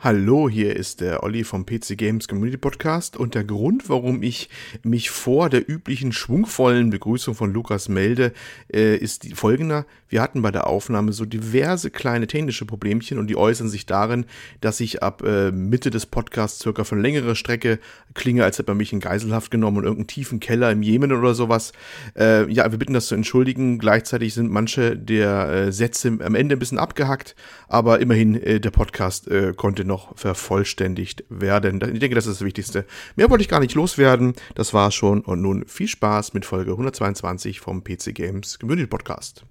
Hallo, 0.00 0.48
hier 0.48 0.76
ist 0.76 1.00
der 1.00 1.24
Olli 1.24 1.42
vom 1.42 1.66
PC 1.66 1.98
Games 1.98 2.28
Community 2.28 2.56
Podcast 2.56 3.16
und 3.16 3.34
der 3.34 3.42
Grund, 3.42 3.88
warum 3.88 4.22
ich 4.22 4.48
mich 4.84 5.10
vor 5.10 5.50
der 5.50 5.68
üblichen 5.68 6.12
schwungvollen 6.12 6.90
Begrüßung 6.90 7.34
von 7.34 7.52
Lukas 7.52 7.88
melde, 7.88 8.32
äh, 8.72 8.96
ist 8.96 9.24
die 9.24 9.34
folgender. 9.34 9.86
Wir 10.08 10.22
hatten 10.22 10.40
bei 10.40 10.52
der 10.52 10.68
Aufnahme 10.68 11.12
so 11.12 11.24
diverse 11.24 11.90
kleine 11.90 12.28
technische 12.28 12.64
Problemchen 12.64 13.18
und 13.18 13.26
die 13.26 13.36
äußern 13.36 13.68
sich 13.68 13.86
darin, 13.86 14.26
dass 14.60 14.78
ich 14.78 15.02
ab 15.02 15.24
äh, 15.24 15.50
Mitte 15.50 15.90
des 15.90 16.06
Podcasts 16.06 16.60
circa 16.60 16.84
für 16.84 16.94
eine 16.94 17.02
längere 17.02 17.34
Strecke 17.34 17.80
klinge, 18.14 18.44
als 18.44 18.56
hätte 18.56 18.70
man 18.70 18.78
mich 18.78 18.92
in 18.92 19.00
Geiselhaft 19.00 19.50
genommen 19.50 19.78
und 19.78 19.82
irgendeinen 19.82 20.06
tiefen 20.06 20.38
Keller 20.38 20.70
im 20.70 20.82
Jemen 20.82 21.10
oder 21.10 21.34
sowas. 21.34 21.72
Äh, 22.16 22.48
ja, 22.52 22.70
wir 22.70 22.78
bitten 22.78 22.94
das 22.94 23.08
zu 23.08 23.16
entschuldigen. 23.16 23.80
Gleichzeitig 23.80 24.32
sind 24.32 24.48
manche 24.48 24.96
der 24.96 25.48
äh, 25.48 25.72
Sätze 25.72 26.18
am 26.22 26.36
Ende 26.36 26.54
ein 26.54 26.60
bisschen 26.60 26.78
abgehackt, 26.78 27.34
aber 27.66 27.98
immerhin 27.98 28.40
äh, 28.40 28.60
der 28.60 28.70
Podcast 28.70 29.26
äh, 29.26 29.52
konnte 29.56 29.87
noch 29.88 30.16
vervollständigt 30.16 31.24
werden. 31.28 31.80
Ich 31.92 31.98
denke, 31.98 32.14
das 32.14 32.26
ist 32.26 32.40
das 32.40 32.46
Wichtigste. 32.46 32.84
Mehr 33.16 33.28
wollte 33.28 33.42
ich 33.42 33.48
gar 33.48 33.58
nicht 33.58 33.74
loswerden. 33.74 34.34
Das 34.54 34.72
war's 34.72 34.94
schon. 34.94 35.22
Und 35.22 35.42
nun 35.42 35.66
viel 35.66 35.88
Spaß 35.88 36.34
mit 36.34 36.44
Folge 36.44 36.70
122 36.70 37.58
vom 37.58 37.82
PC 37.82 38.14
Games 38.14 38.60
Community 38.60 38.86
Podcast. 38.86 39.44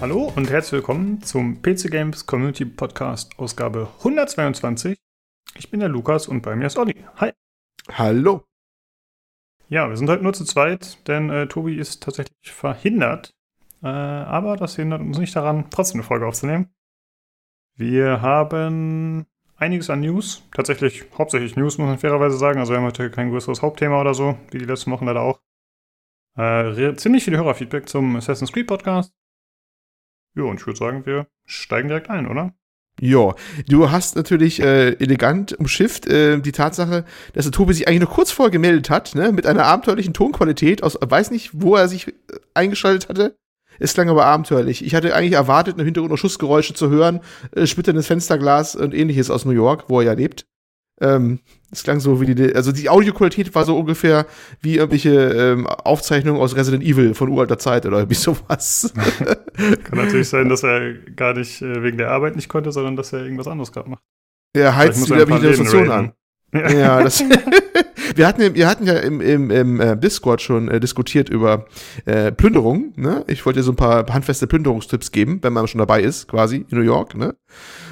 Hallo 0.00 0.32
und 0.34 0.50
herzlich 0.50 0.72
willkommen 0.72 1.22
zum 1.22 1.60
PC 1.60 1.90
Games 1.90 2.24
Community 2.24 2.64
Podcast 2.64 3.38
Ausgabe 3.38 3.88
122. 3.98 4.96
Ich 5.56 5.70
bin 5.70 5.80
der 5.80 5.88
Lukas 5.88 6.28
und 6.28 6.42
bei 6.42 6.56
mir 6.56 6.66
ist 6.66 6.78
Olli. 6.78 7.04
Hi. 7.16 7.32
Hallo. 7.92 8.44
Ja, 9.68 9.88
wir 9.88 9.96
sind 9.96 10.08
heute 10.08 10.22
nur 10.22 10.32
zu 10.32 10.44
zweit, 10.44 11.06
denn 11.06 11.30
äh, 11.30 11.46
Tobi 11.46 11.76
ist 11.76 12.02
tatsächlich 12.02 12.52
verhindert. 12.52 13.34
Äh, 13.82 13.86
aber 13.86 14.56
das 14.56 14.76
hindert 14.76 15.00
uns 15.00 15.18
nicht 15.18 15.34
daran, 15.34 15.70
trotzdem 15.70 16.00
eine 16.00 16.06
Folge 16.06 16.26
aufzunehmen. 16.26 16.74
Wir 17.76 18.20
haben 18.20 19.26
einiges 19.56 19.90
an 19.90 20.00
News. 20.00 20.42
Tatsächlich 20.54 21.04
hauptsächlich 21.16 21.56
News, 21.56 21.78
muss 21.78 21.86
man 21.86 21.98
fairerweise 21.98 22.36
sagen. 22.36 22.58
Also 22.58 22.72
wir 22.72 22.78
haben 22.78 22.86
heute 22.86 23.10
kein 23.10 23.30
größeres 23.30 23.62
Hauptthema 23.62 24.00
oder 24.00 24.14
so, 24.14 24.36
wie 24.50 24.58
die 24.58 24.64
letzten 24.64 24.90
Wochen 24.90 25.06
leider 25.06 25.22
auch. 25.22 25.40
Äh, 26.36 26.94
ziemlich 26.96 27.24
viel 27.24 27.36
Hörerfeedback 27.36 27.88
zum 27.88 28.16
Assassin's 28.16 28.52
Creed 28.52 28.66
Podcast. 28.66 29.14
Ja, 30.34 30.44
und 30.44 30.60
ich 30.60 30.66
würde 30.66 30.78
sagen, 30.78 31.06
wir 31.06 31.26
steigen 31.44 31.88
direkt 31.88 32.08
ein, 32.08 32.26
oder? 32.26 32.54
Ja, 33.02 33.34
du 33.66 33.90
hast 33.90 34.14
natürlich 34.14 34.60
äh, 34.60 34.90
elegant 34.90 35.54
umschifft 35.54 36.06
äh, 36.06 36.38
die 36.38 36.52
Tatsache, 36.52 37.06
dass 37.32 37.46
der 37.46 37.52
Tobi 37.52 37.72
sich 37.72 37.88
eigentlich 37.88 38.00
nur 38.00 38.10
kurz 38.10 38.30
vorher 38.30 38.50
gemeldet 38.50 38.90
hat, 38.90 39.14
ne, 39.14 39.32
mit 39.32 39.46
einer 39.46 39.64
abenteuerlichen 39.64 40.12
Tonqualität 40.12 40.82
aus, 40.82 40.98
weiß 41.00 41.30
nicht, 41.30 41.50
wo 41.54 41.76
er 41.76 41.88
sich 41.88 42.08
äh, 42.08 42.12
eingeschaltet 42.52 43.08
hatte. 43.08 43.36
Es 43.78 43.94
klang 43.94 44.10
aber 44.10 44.26
abenteuerlich. 44.26 44.84
Ich 44.84 44.94
hatte 44.94 45.14
eigentlich 45.14 45.32
erwartet, 45.32 45.78
im 45.78 45.84
Hintergrund 45.86 46.10
noch 46.10 46.18
Schussgeräusche 46.18 46.74
zu 46.74 46.90
hören, 46.90 47.20
äh, 47.56 47.66
splitterndes 47.66 48.06
Fensterglas 48.06 48.76
und 48.76 48.92
ähnliches 48.92 49.30
aus 49.30 49.46
New 49.46 49.52
York, 49.52 49.84
wo 49.88 50.00
er 50.00 50.06
ja 50.06 50.12
lebt. 50.12 50.44
Ähm, 51.00 51.40
es 51.72 51.82
klang 51.84 52.00
so 52.00 52.20
wie 52.20 52.34
die, 52.34 52.54
also 52.54 52.72
die 52.72 52.88
Audioqualität 52.88 53.54
war 53.54 53.64
so 53.64 53.78
ungefähr 53.78 54.26
wie 54.60 54.76
irgendwelche 54.76 55.10
ähm, 55.10 55.66
Aufzeichnungen 55.66 56.40
aus 56.40 56.56
Resident 56.56 56.82
Evil 56.82 57.14
von 57.14 57.28
uralter 57.28 57.58
Zeit 57.58 57.86
oder 57.86 57.98
irgendwie 57.98 58.14
sowas. 58.16 58.92
Kann 59.84 59.98
natürlich 59.98 60.28
sein, 60.28 60.48
dass 60.48 60.62
er 60.62 60.94
gar 61.16 61.34
nicht 61.34 61.62
äh, 61.62 61.82
wegen 61.82 61.98
der 61.98 62.10
Arbeit 62.10 62.36
nicht 62.36 62.48
konnte, 62.48 62.72
sondern 62.72 62.96
dass 62.96 63.12
er 63.12 63.22
irgendwas 63.22 63.46
anderes 63.46 63.72
gerade 63.72 63.88
macht. 63.88 64.02
Er 64.52 64.74
heizt 64.76 65.08
wieder 65.08 65.24
die 65.24 65.32
Demonstration 65.32 65.90
an. 65.90 66.12
Ja, 66.52 66.70
ja 66.72 67.02
das. 67.02 67.22
Wir 68.14 68.26
hatten, 68.26 68.54
wir 68.54 68.68
hatten 68.68 68.86
ja 68.86 68.94
im, 68.94 69.20
im, 69.20 69.50
im 69.50 69.80
äh, 69.80 69.96
Discord 69.96 70.40
schon 70.40 70.68
äh, 70.68 70.80
diskutiert 70.80 71.28
über 71.28 71.66
äh, 72.04 72.32
Plünderung. 72.32 72.92
Ne? 72.96 73.24
Ich 73.26 73.44
wollte 73.46 73.60
dir 73.60 73.64
so 73.64 73.72
ein 73.72 73.76
paar 73.76 74.06
handfeste 74.12 74.46
Plünderungstipps 74.46 75.12
geben, 75.12 75.38
wenn 75.42 75.52
man 75.52 75.66
schon 75.66 75.78
dabei 75.78 76.02
ist, 76.02 76.28
quasi 76.28 76.66
in 76.68 76.78
New 76.78 76.84
York. 76.84 77.14
Ne? 77.14 77.34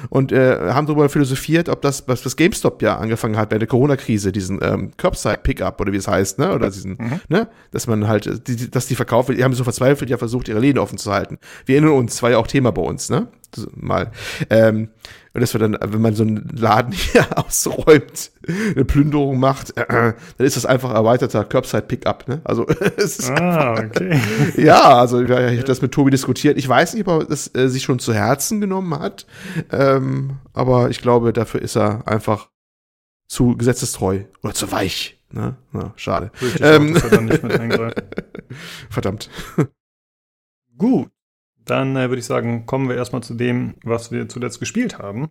Und 0.09 0.31
äh, 0.31 0.71
haben 0.71 0.87
darüber 0.87 1.09
philosophiert, 1.09 1.69
ob 1.69 1.81
das, 1.81 2.07
was 2.07 2.21
das 2.21 2.35
GameStop 2.35 2.81
ja 2.81 2.97
angefangen 2.97 3.37
hat 3.37 3.49
bei 3.49 3.57
der 3.57 3.67
Corona-Krise, 3.67 4.31
diesen 4.31 4.59
ähm, 4.61 4.91
Curbside-Pickup 4.97 5.79
oder 5.81 5.91
wie 5.91 5.97
es 5.97 6.07
heißt, 6.07 6.39
ne? 6.39 6.53
Oder 6.53 6.69
diesen, 6.69 6.91
mhm. 6.91 7.21
ne? 7.27 7.49
Dass 7.71 7.87
man 7.87 8.07
halt, 8.07 8.47
die, 8.47 8.71
dass 8.71 8.87
die 8.87 8.95
verkaufen, 8.95 9.35
die 9.35 9.43
haben 9.43 9.53
so 9.53 9.63
verzweifelt 9.63 10.09
ja 10.09 10.17
versucht, 10.17 10.47
ihre 10.47 10.59
Läden 10.59 10.79
offen 10.79 10.97
zu 10.97 11.11
halten. 11.11 11.37
Wir 11.65 11.75
erinnern 11.75 11.93
uns, 11.93 12.21
war 12.23 12.31
ja 12.31 12.37
auch 12.37 12.47
Thema 12.47 12.71
bei 12.71 12.81
uns, 12.81 13.09
ne? 13.09 13.27
mal. 13.75 14.11
Ähm, 14.49 14.89
und 15.33 15.41
das 15.41 15.53
wird 15.53 15.61
dann, 15.61 15.77
wenn 15.81 16.01
man 16.01 16.15
so 16.15 16.23
einen 16.23 16.49
Laden 16.55 16.91
hier 16.93 17.25
ausräumt, 17.37 18.31
eine 18.47 18.85
Plünderung 18.85 19.39
macht, 19.39 19.77
äh, 19.77 19.85
dann 19.87 20.47
ist 20.47 20.57
das 20.57 20.65
einfach 20.65 20.93
erweiterter 20.93 21.43
Curbside-Pickup. 21.45 22.27
Ne? 22.27 22.41
Also 22.43 22.67
es 22.97 23.19
ist 23.19 23.31
ah, 23.31 23.73
einfach, 23.73 23.83
okay. 23.83 24.21
ja, 24.57 24.99
also 24.99 25.21
ich 25.21 25.29
habe 25.29 25.63
das 25.63 25.81
mit 25.81 25.91
Tobi 25.91 26.11
diskutiert. 26.11 26.57
Ich 26.57 26.67
weiß 26.67 26.93
nicht, 26.93 27.07
ob 27.07 27.21
er 27.21 27.25
das 27.25 27.53
äh, 27.55 27.67
sich 27.69 27.83
schon 27.83 27.99
zu 27.99 28.13
Herzen 28.13 28.61
genommen 28.61 28.99
hat, 28.99 29.25
ähm, 29.71 30.37
aber 30.53 30.89
ich 30.89 31.01
glaube, 31.01 31.33
dafür 31.33 31.61
ist 31.61 31.75
er 31.75 32.07
einfach 32.07 32.49
zu 33.27 33.55
gesetzestreu 33.55 34.23
oder 34.41 34.53
zu 34.53 34.71
weich. 34.71 35.19
Ne? 35.31 35.55
Na, 35.71 35.93
schade. 35.95 36.31
Ähm, 36.59 36.97
auch, 36.97 37.91
Verdammt. 38.89 39.29
Gut. 40.75 41.11
Dann 41.69 41.95
äh, 41.95 42.09
würde 42.09 42.19
ich 42.19 42.25
sagen, 42.25 42.65
kommen 42.65 42.89
wir 42.89 42.95
erstmal 42.95 43.21
zu 43.21 43.35
dem, 43.35 43.75
was 43.83 44.11
wir 44.11 44.27
zuletzt 44.27 44.59
gespielt 44.59 44.97
haben. 44.97 45.29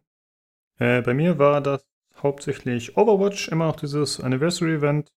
Äh, 0.79 1.03
bei 1.03 1.13
mir 1.13 1.39
war 1.39 1.61
das 1.61 1.85
hauptsächlich 2.17 2.97
Overwatch, 2.97 3.49
immer 3.49 3.67
noch 3.67 3.77
dieses 3.77 4.21
Anniversary 4.21 4.75
Event 4.75 5.13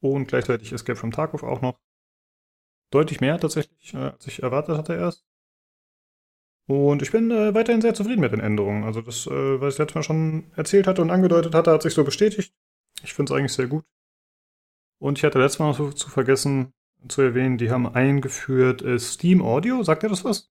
und 0.00 0.26
gleichzeitig 0.26 0.72
Escape 0.72 0.96
from 0.96 1.12
Tarkov 1.12 1.44
auch 1.44 1.60
noch. 1.60 1.78
Deutlich 2.90 3.20
mehr 3.20 3.38
tatsächlich, 3.38 3.94
äh, 3.94 3.98
als 3.98 4.26
ich 4.26 4.42
erwartet 4.42 4.76
hatte 4.78 4.94
erst. 4.94 5.24
Und 6.66 7.02
ich 7.02 7.12
bin 7.12 7.30
äh, 7.30 7.54
weiterhin 7.54 7.80
sehr 7.80 7.94
zufrieden 7.94 8.20
mit 8.20 8.32
den 8.32 8.40
Änderungen. 8.40 8.82
Also 8.82 9.00
das, 9.00 9.28
äh, 9.28 9.60
was 9.60 9.74
ich 9.74 9.78
letztes 9.78 9.94
Mal 9.94 10.02
schon 10.02 10.50
erzählt 10.56 10.88
hatte 10.88 11.02
und 11.02 11.10
angedeutet 11.10 11.54
hatte, 11.54 11.70
hat 11.70 11.82
sich 11.82 11.94
so 11.94 12.02
bestätigt. 12.02 12.52
Ich 13.04 13.14
finde 13.14 13.32
es 13.32 13.38
eigentlich 13.38 13.52
sehr 13.52 13.68
gut. 13.68 13.84
Und 14.98 15.18
ich 15.18 15.24
hatte 15.24 15.38
letztes 15.38 15.60
Mal 15.60 15.68
noch 15.68 15.76
so 15.76 15.92
zu 15.92 16.10
vergessen, 16.10 16.72
zu 17.08 17.22
erwähnen, 17.22 17.58
die 17.58 17.70
haben 17.70 17.86
eingeführt 17.86 18.82
äh, 18.82 18.98
Steam 18.98 19.42
Audio. 19.42 19.82
Sagt 19.82 20.02
ihr 20.02 20.08
das 20.08 20.24
was? 20.24 20.50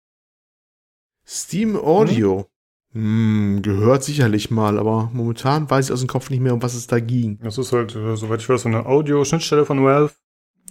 Steam 1.25 1.75
Audio? 1.75 2.39
Hm? 2.39 2.45
Hm, 2.93 3.61
gehört 3.61 4.03
sicherlich 4.03 4.49
mal, 4.49 4.79
aber 4.79 5.11
momentan 5.13 5.69
weiß 5.69 5.85
ich 5.85 5.91
aus 5.91 5.99
dem 5.99 6.07
Kopf 6.07 6.29
nicht 6.29 6.39
mehr, 6.39 6.53
um 6.53 6.63
was 6.63 6.73
es 6.73 6.87
da 6.87 6.99
ging. 6.99 7.37
Das 7.43 7.57
ist 7.57 7.73
halt, 7.73 7.95
äh, 7.95 8.15
soweit 8.15 8.39
ich 8.39 8.49
weiß, 8.49 8.63
so 8.63 8.69
eine 8.69 8.85
Audio-Schnittstelle 8.85 9.65
von 9.65 9.83
Valve. 9.83 10.13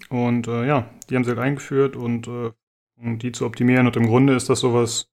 Und 0.08 0.48
äh, 0.48 0.66
ja, 0.66 0.90
die 1.08 1.16
haben 1.16 1.24
sie 1.24 1.30
halt 1.30 1.38
eingeführt 1.38 1.94
und 1.94 2.26
äh, 2.26 2.50
um 2.98 3.18
die 3.18 3.32
zu 3.32 3.46
optimieren. 3.46 3.86
Und 3.86 3.96
im 3.96 4.06
Grunde 4.06 4.34
ist 4.34 4.48
das 4.48 4.60
sowas, 4.60 5.08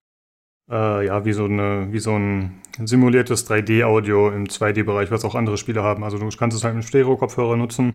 äh, 0.70 1.06
ja, 1.06 1.26
wie 1.26 1.34
so, 1.34 1.46
eine, 1.46 1.92
wie 1.92 2.00
so 2.00 2.18
ein 2.18 2.62
simuliertes 2.84 3.50
3D-Audio 3.50 4.30
im 4.32 4.46
2D-Bereich, 4.46 5.12
was 5.12 5.26
auch 5.26 5.36
andere 5.36 5.58
Spiele 5.58 5.84
haben. 5.84 6.04
Also 6.04 6.18
du 6.18 6.28
kannst 6.30 6.58
es 6.58 6.64
halt 6.64 6.76
mit 6.76 6.86
Stereo-Kopfhörer 6.86 7.58
nutzen 7.58 7.94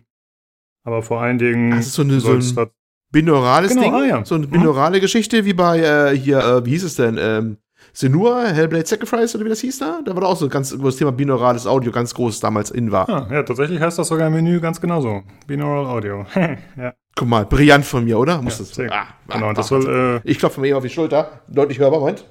aber 0.83 1.01
vor 1.01 1.21
allen 1.21 1.37
Dingen. 1.37 1.71
Das 1.71 1.87
ist 1.87 1.93
so, 1.93 2.01
eine, 2.01 2.19
so 2.19 2.31
ein 2.31 2.69
binaurales 3.11 3.71
genau, 3.71 3.83
Ding. 3.83 3.93
Ah, 3.93 4.05
ja. 4.05 4.25
So 4.25 4.35
eine 4.35 4.47
mhm. 4.47 4.51
binaurale 4.51 4.97
mhm. 4.97 5.01
Geschichte 5.01 5.45
wie 5.45 5.53
bei 5.53 5.79
äh, 5.79 6.17
hier, 6.17 6.39
äh, 6.39 6.65
wie 6.65 6.71
hieß 6.71 6.83
es 6.83 6.95
denn? 6.95 7.17
Ähm, 7.19 7.57
Senua, 7.93 8.45
Hellblade 8.47 8.85
Sacrifice 8.85 9.35
oder 9.35 9.45
wie 9.45 9.49
das 9.49 9.61
hieß 9.61 9.79
da? 9.79 10.01
Da 10.05 10.13
war 10.13 10.21
da 10.21 10.27
auch 10.27 10.37
so 10.37 10.47
ganz, 10.47 10.75
wo 10.77 10.85
das 10.85 10.97
Thema 10.97 11.11
binaurales 11.11 11.65
Audio 11.65 11.91
ganz 11.91 12.13
groß 12.13 12.39
damals 12.39 12.71
in 12.71 12.91
war. 12.91 13.09
Ah, 13.09 13.27
ja, 13.31 13.43
tatsächlich 13.43 13.79
heißt 13.79 13.97
das 13.97 14.07
sogar 14.07 14.27
im 14.27 14.33
Menü 14.33 14.59
ganz 14.59 14.79
genauso. 14.79 15.23
Binaural 15.47 15.85
Audio. 15.85 16.25
ja. 16.77 16.93
Guck 17.15 17.27
mal, 17.27 17.45
brillant 17.45 17.85
von 17.85 18.03
mir, 18.05 18.19
oder? 18.19 18.41
Muss 18.41 18.59
ja, 18.59 18.85
das. 18.85 18.91
Ah, 18.91 19.07
genau, 19.27 19.47
ah, 19.47 19.53
das 19.53 19.67
soll, 19.67 20.21
äh, 20.23 20.29
ich 20.29 20.39
klopfe 20.39 20.61
mir 20.61 20.67
eben 20.67 20.77
auf 20.77 20.83
die 20.83 20.89
Schulter. 20.89 21.41
Deutlich 21.47 21.79
hörbar, 21.79 21.99
Moment. 21.99 22.25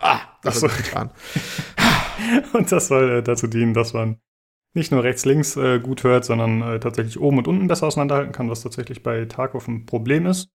Ah, 0.00 0.20
das 0.42 0.60
soll 0.60 0.70
getan. 0.70 1.10
und 2.52 2.70
das 2.70 2.88
soll 2.88 3.18
äh, 3.18 3.22
dazu 3.22 3.46
dienen, 3.46 3.74
dass 3.74 3.94
man 3.94 4.18
nicht 4.76 4.92
nur 4.92 5.02
rechts-links 5.02 5.56
äh, 5.56 5.80
gut 5.80 6.04
hört, 6.04 6.24
sondern 6.24 6.62
äh, 6.62 6.80
tatsächlich 6.80 7.18
oben 7.18 7.38
und 7.38 7.48
unten 7.48 7.66
besser 7.66 7.86
auseinanderhalten 7.86 8.32
kann, 8.32 8.48
was 8.50 8.62
tatsächlich 8.62 9.02
bei 9.02 9.24
Tarkov 9.24 9.66
ein 9.66 9.86
Problem 9.86 10.26
ist. 10.26 10.50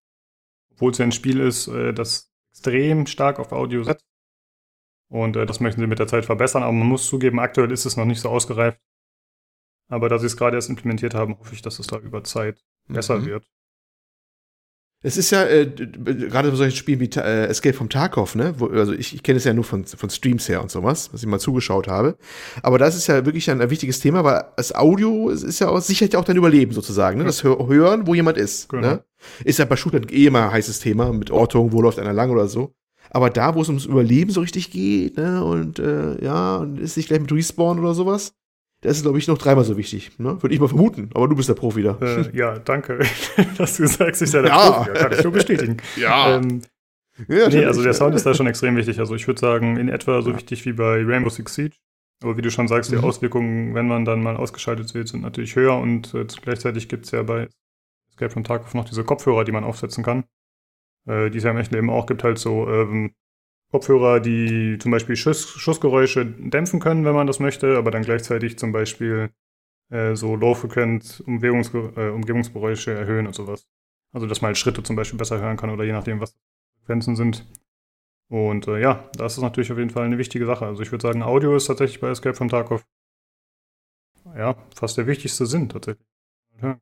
Obwohl 0.73 0.91
es 0.91 0.97
ja 0.97 1.05
ein 1.05 1.11
Spiel 1.11 1.39
ist, 1.39 1.67
äh, 1.67 1.93
das 1.93 2.31
extrem 2.51 3.07
stark 3.07 3.39
auf 3.39 3.51
Audio 3.51 3.83
setzt. 3.83 4.05
Und 5.09 5.35
äh, 5.35 5.45
das 5.45 5.59
möchten 5.59 5.81
sie 5.81 5.87
mit 5.87 5.99
der 5.99 6.07
Zeit 6.07 6.25
verbessern, 6.25 6.63
aber 6.63 6.71
man 6.71 6.87
muss 6.87 7.07
zugeben, 7.07 7.39
aktuell 7.39 7.71
ist 7.71 7.85
es 7.85 7.97
noch 7.97 8.05
nicht 8.05 8.21
so 8.21 8.29
ausgereift. 8.29 8.79
Aber 9.89 10.07
da 10.07 10.17
sie 10.19 10.27
es 10.27 10.37
gerade 10.37 10.55
erst 10.55 10.69
implementiert 10.69 11.13
haben, 11.13 11.37
hoffe 11.37 11.53
ich, 11.53 11.61
dass 11.61 11.79
es 11.79 11.87
da 11.87 11.97
über 11.97 12.23
Zeit 12.23 12.63
besser 12.87 13.17
mhm. 13.19 13.25
wird. 13.25 13.51
Es 15.03 15.17
ist 15.17 15.31
ja 15.31 15.43
äh, 15.45 15.65
gerade 15.65 16.51
bei 16.51 16.55
solchen 16.55 16.75
Spielen 16.75 16.99
wie 16.99 17.09
äh, 17.15 17.45
Escape 17.47 17.73
from 17.73 17.89
Tarkov, 17.89 18.35
ne? 18.35 18.53
Wo, 18.57 18.67
also 18.67 18.93
ich, 18.93 19.15
ich 19.15 19.23
kenne 19.23 19.37
es 19.37 19.45
ja 19.45 19.53
nur 19.53 19.63
von, 19.63 19.83
von 19.85 20.09
Streams 20.11 20.47
her 20.47 20.61
und 20.61 20.69
sowas, 20.69 21.09
was 21.11 21.21
ich 21.21 21.27
mal 21.27 21.39
zugeschaut 21.39 21.87
habe. 21.87 22.17
Aber 22.61 22.77
das 22.77 22.95
ist 22.95 23.07
ja 23.07 23.25
wirklich 23.25 23.49
ein, 23.49 23.61
ein 23.61 23.69
wichtiges 23.71 23.99
Thema, 23.99 24.23
weil 24.23 24.43
das 24.57 24.75
Audio 24.75 25.31
es 25.31 25.41
ist 25.41 25.59
ja 25.59 25.69
auch, 25.69 25.81
sichert 25.81 26.13
ja 26.13 26.19
auch 26.19 26.25
dein 26.25 26.37
Überleben 26.37 26.71
sozusagen, 26.71 27.17
ne? 27.17 27.23
Das 27.23 27.43
Hören, 27.43 28.05
wo 28.05 28.13
jemand 28.13 28.37
ist. 28.37 28.69
Genau. 28.69 28.87
Ne? 28.87 29.03
Ist 29.43 29.57
ja 29.57 29.65
bei 29.65 29.75
Shootern 29.75 30.07
eh 30.09 30.27
immer 30.27 30.45
ein 30.45 30.51
heißes 30.51 30.79
Thema 30.79 31.11
mit 31.11 31.31
Ortung, 31.31 31.71
wo 31.71 31.81
läuft 31.81 31.97
einer 31.97 32.13
lang 32.13 32.29
oder 32.29 32.47
so. 32.47 32.75
Aber 33.09 33.29
da, 33.29 33.55
wo 33.55 33.61
es 33.61 33.67
ums 33.67 33.85
Überleben 33.85 34.31
so 34.31 34.41
richtig 34.41 34.71
geht, 34.71 35.17
ne, 35.17 35.43
und 35.43 35.79
äh, 35.79 36.23
ja, 36.23 36.57
und 36.57 36.79
ist 36.79 36.95
nicht 36.95 37.07
gleich 37.07 37.19
mit 37.19 37.31
Respawn 37.31 37.79
oder 37.79 37.93
sowas, 37.93 38.33
das 38.81 38.97
ist, 38.97 39.03
glaube 39.03 39.19
ich, 39.19 39.27
noch 39.27 39.37
dreimal 39.37 39.63
so 39.63 39.77
wichtig. 39.77 40.11
Ne? 40.17 40.41
Würde 40.41 40.53
ich 40.53 40.59
mal 40.59 40.67
vermuten, 40.67 41.09
aber 41.13 41.27
du 41.27 41.35
bist 41.35 41.49
der 41.49 41.53
Profi 41.53 41.83
da. 41.83 41.97
Äh, 42.01 42.35
ja, 42.35 42.57
danke, 42.59 42.99
dass 43.57 43.77
du 43.77 43.87
sagst, 43.87 44.21
ich 44.21 44.31
sei 44.31 44.41
der 44.41 44.51
ja. 44.51 44.71
Profi. 44.71 44.89
Ja, 44.89 44.95
kann 44.95 45.11
ich 45.13 45.23
nur 45.23 45.33
bestätigen. 45.33 45.77
ja. 45.97 46.35
Ähm, 46.35 46.61
ja, 47.27 47.49
nee, 47.49 47.65
also 47.65 47.83
der 47.83 47.93
Sound 47.93 48.15
ist 48.15 48.25
da 48.25 48.33
schon 48.33 48.47
extrem 48.47 48.75
wichtig. 48.75 48.99
Also 48.99 49.13
ich 49.15 49.27
würde 49.27 49.39
sagen, 49.39 49.77
in 49.77 49.89
etwa 49.89 50.21
so 50.21 50.35
wichtig 50.35 50.65
wie 50.65 50.73
bei 50.73 51.03
Rainbow 51.05 51.29
Six 51.29 51.53
Siege. 51.53 51.75
Aber 52.23 52.37
wie 52.37 52.41
du 52.41 52.49
schon 52.51 52.67
sagst, 52.67 52.91
die 52.91 52.95
mhm. 52.95 53.03
Auswirkungen, 53.03 53.75
wenn 53.75 53.87
man 53.87 54.05
dann 54.05 54.23
mal 54.23 54.37
ausgeschaltet 54.37 54.93
wird, 54.93 55.07
sind 55.07 55.21
natürlich 55.21 55.55
höher 55.55 55.77
und 55.77 56.13
äh, 56.13 56.25
gleichzeitig 56.41 56.87
gibt 56.87 57.05
es 57.05 57.11
ja 57.11 57.23
bei 57.23 57.49
Escape 58.09 58.31
from 58.31 58.43
Tarkov 58.43 58.73
noch 58.73 58.85
diese 58.85 59.03
Kopfhörer, 59.03 59.43
die 59.43 59.51
man 59.51 59.63
aufsetzen 59.63 60.03
kann. 60.03 60.23
Äh, 61.07 61.29
die 61.29 61.39
es 61.39 61.43
ja 61.43 61.51
im 61.51 61.57
echten 61.57 61.75
Leben 61.75 61.89
auch 61.89 62.05
gibt, 62.05 62.23
halt 62.23 62.37
so 62.37 62.67
ähm, 62.69 63.13
Kopfhörer, 63.71 64.19
die 64.19 64.77
zum 64.79 64.91
Beispiel 64.91 65.15
Schuss, 65.15 65.47
Schussgeräusche 65.47 66.25
dämpfen 66.25 66.79
können, 66.79 67.05
wenn 67.05 67.15
man 67.15 67.27
das 67.27 67.39
möchte, 67.39 67.77
aber 67.77 67.91
dann 67.91 68.03
gleichzeitig 68.03 68.59
zum 68.59 68.71
Beispiel 68.71 69.29
äh, 69.89 70.15
so 70.15 70.35
Low-Frequent 70.35 71.23
äh, 71.27 72.09
Umgebungsgeräusche 72.09 72.91
erhöhen 72.93 73.27
und 73.27 73.35
sowas. 73.35 73.67
Also 74.13 74.27
dass 74.27 74.41
man 74.41 74.49
halt 74.49 74.57
Schritte 74.57 74.83
zum 74.83 74.95
Beispiel 74.95 75.17
besser 75.17 75.39
hören 75.39 75.57
kann 75.57 75.69
oder 75.69 75.85
je 75.85 75.93
nachdem, 75.93 76.19
was 76.19 76.35
Frequenzen 76.79 77.15
sind. 77.15 77.45
Und 78.29 78.67
äh, 78.67 78.79
ja, 78.79 79.09
das 79.17 79.37
ist 79.37 79.43
natürlich 79.43 79.71
auf 79.71 79.77
jeden 79.77 79.89
Fall 79.89 80.05
eine 80.05 80.17
wichtige 80.17 80.45
Sache. 80.45 80.65
Also 80.65 80.81
ich 80.81 80.91
würde 80.91 81.03
sagen, 81.03 81.23
Audio 81.23 81.55
ist 81.55 81.67
tatsächlich 81.67 81.99
bei 82.01 82.09
Escape 82.09 82.35
from 82.35 82.49
Tarkov 82.49 82.85
ja, 84.35 84.55
fast 84.75 84.97
der 84.97 85.07
wichtigste 85.07 85.45
Sinn 85.45 85.69
tatsächlich. 85.69 86.07
Ja. 86.61 86.79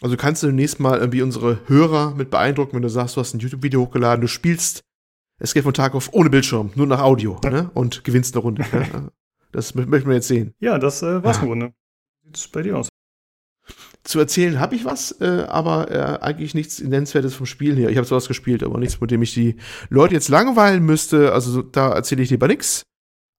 Also 0.00 0.16
kannst 0.16 0.42
du 0.42 0.46
demnächst 0.46 0.78
mal 0.78 0.98
irgendwie 0.98 1.22
unsere 1.22 1.60
Hörer 1.66 2.14
mit 2.14 2.30
beeindrucken, 2.30 2.76
wenn 2.76 2.82
du 2.82 2.88
sagst, 2.88 3.16
du 3.16 3.20
hast 3.20 3.34
ein 3.34 3.40
YouTube-Video 3.40 3.80
hochgeladen, 3.80 4.20
du 4.20 4.28
spielst 4.28 4.82
Escape 5.40 5.64
von 5.64 5.74
Tarkov 5.74 6.10
ohne 6.12 6.30
Bildschirm, 6.30 6.70
nur 6.74 6.86
nach 6.86 7.00
Audio, 7.00 7.40
ne? 7.44 7.70
Und 7.74 8.04
gewinnst 8.04 8.34
eine 8.34 8.42
Runde. 8.42 8.64
ne? 8.72 9.12
Das 9.52 9.74
möchten 9.74 10.08
wir 10.08 10.14
jetzt 10.14 10.28
sehen. 10.28 10.54
Ja, 10.60 10.78
das 10.78 11.02
äh, 11.02 11.22
war's 11.22 11.38
eine 11.38 11.48
Runde. 11.48 11.72
Wie 12.22 12.28
sieht's 12.28 12.48
bei 12.48 12.62
dir 12.62 12.78
aus? 12.78 12.88
Zu 14.04 14.18
erzählen 14.20 14.58
habe 14.58 14.74
ich 14.74 14.84
was, 14.84 15.20
äh, 15.20 15.44
aber 15.48 15.90
äh, 15.90 16.22
eigentlich 16.22 16.54
nichts 16.54 16.80
Nennenswertes 16.80 17.34
vom 17.34 17.46
Spiel 17.46 17.76
her. 17.76 17.90
Ich 17.90 17.96
habe 17.96 18.06
sowas 18.06 18.28
gespielt, 18.28 18.62
aber 18.62 18.78
nichts, 18.78 19.00
mit 19.00 19.10
dem 19.10 19.22
ich 19.22 19.34
die 19.34 19.56
Leute 19.90 20.14
jetzt 20.14 20.28
langweilen 20.28 20.84
müsste. 20.84 21.32
Also 21.32 21.62
da 21.62 21.92
erzähle 21.92 22.22
ich 22.22 22.30
lieber 22.30 22.48
nichts 22.48 22.84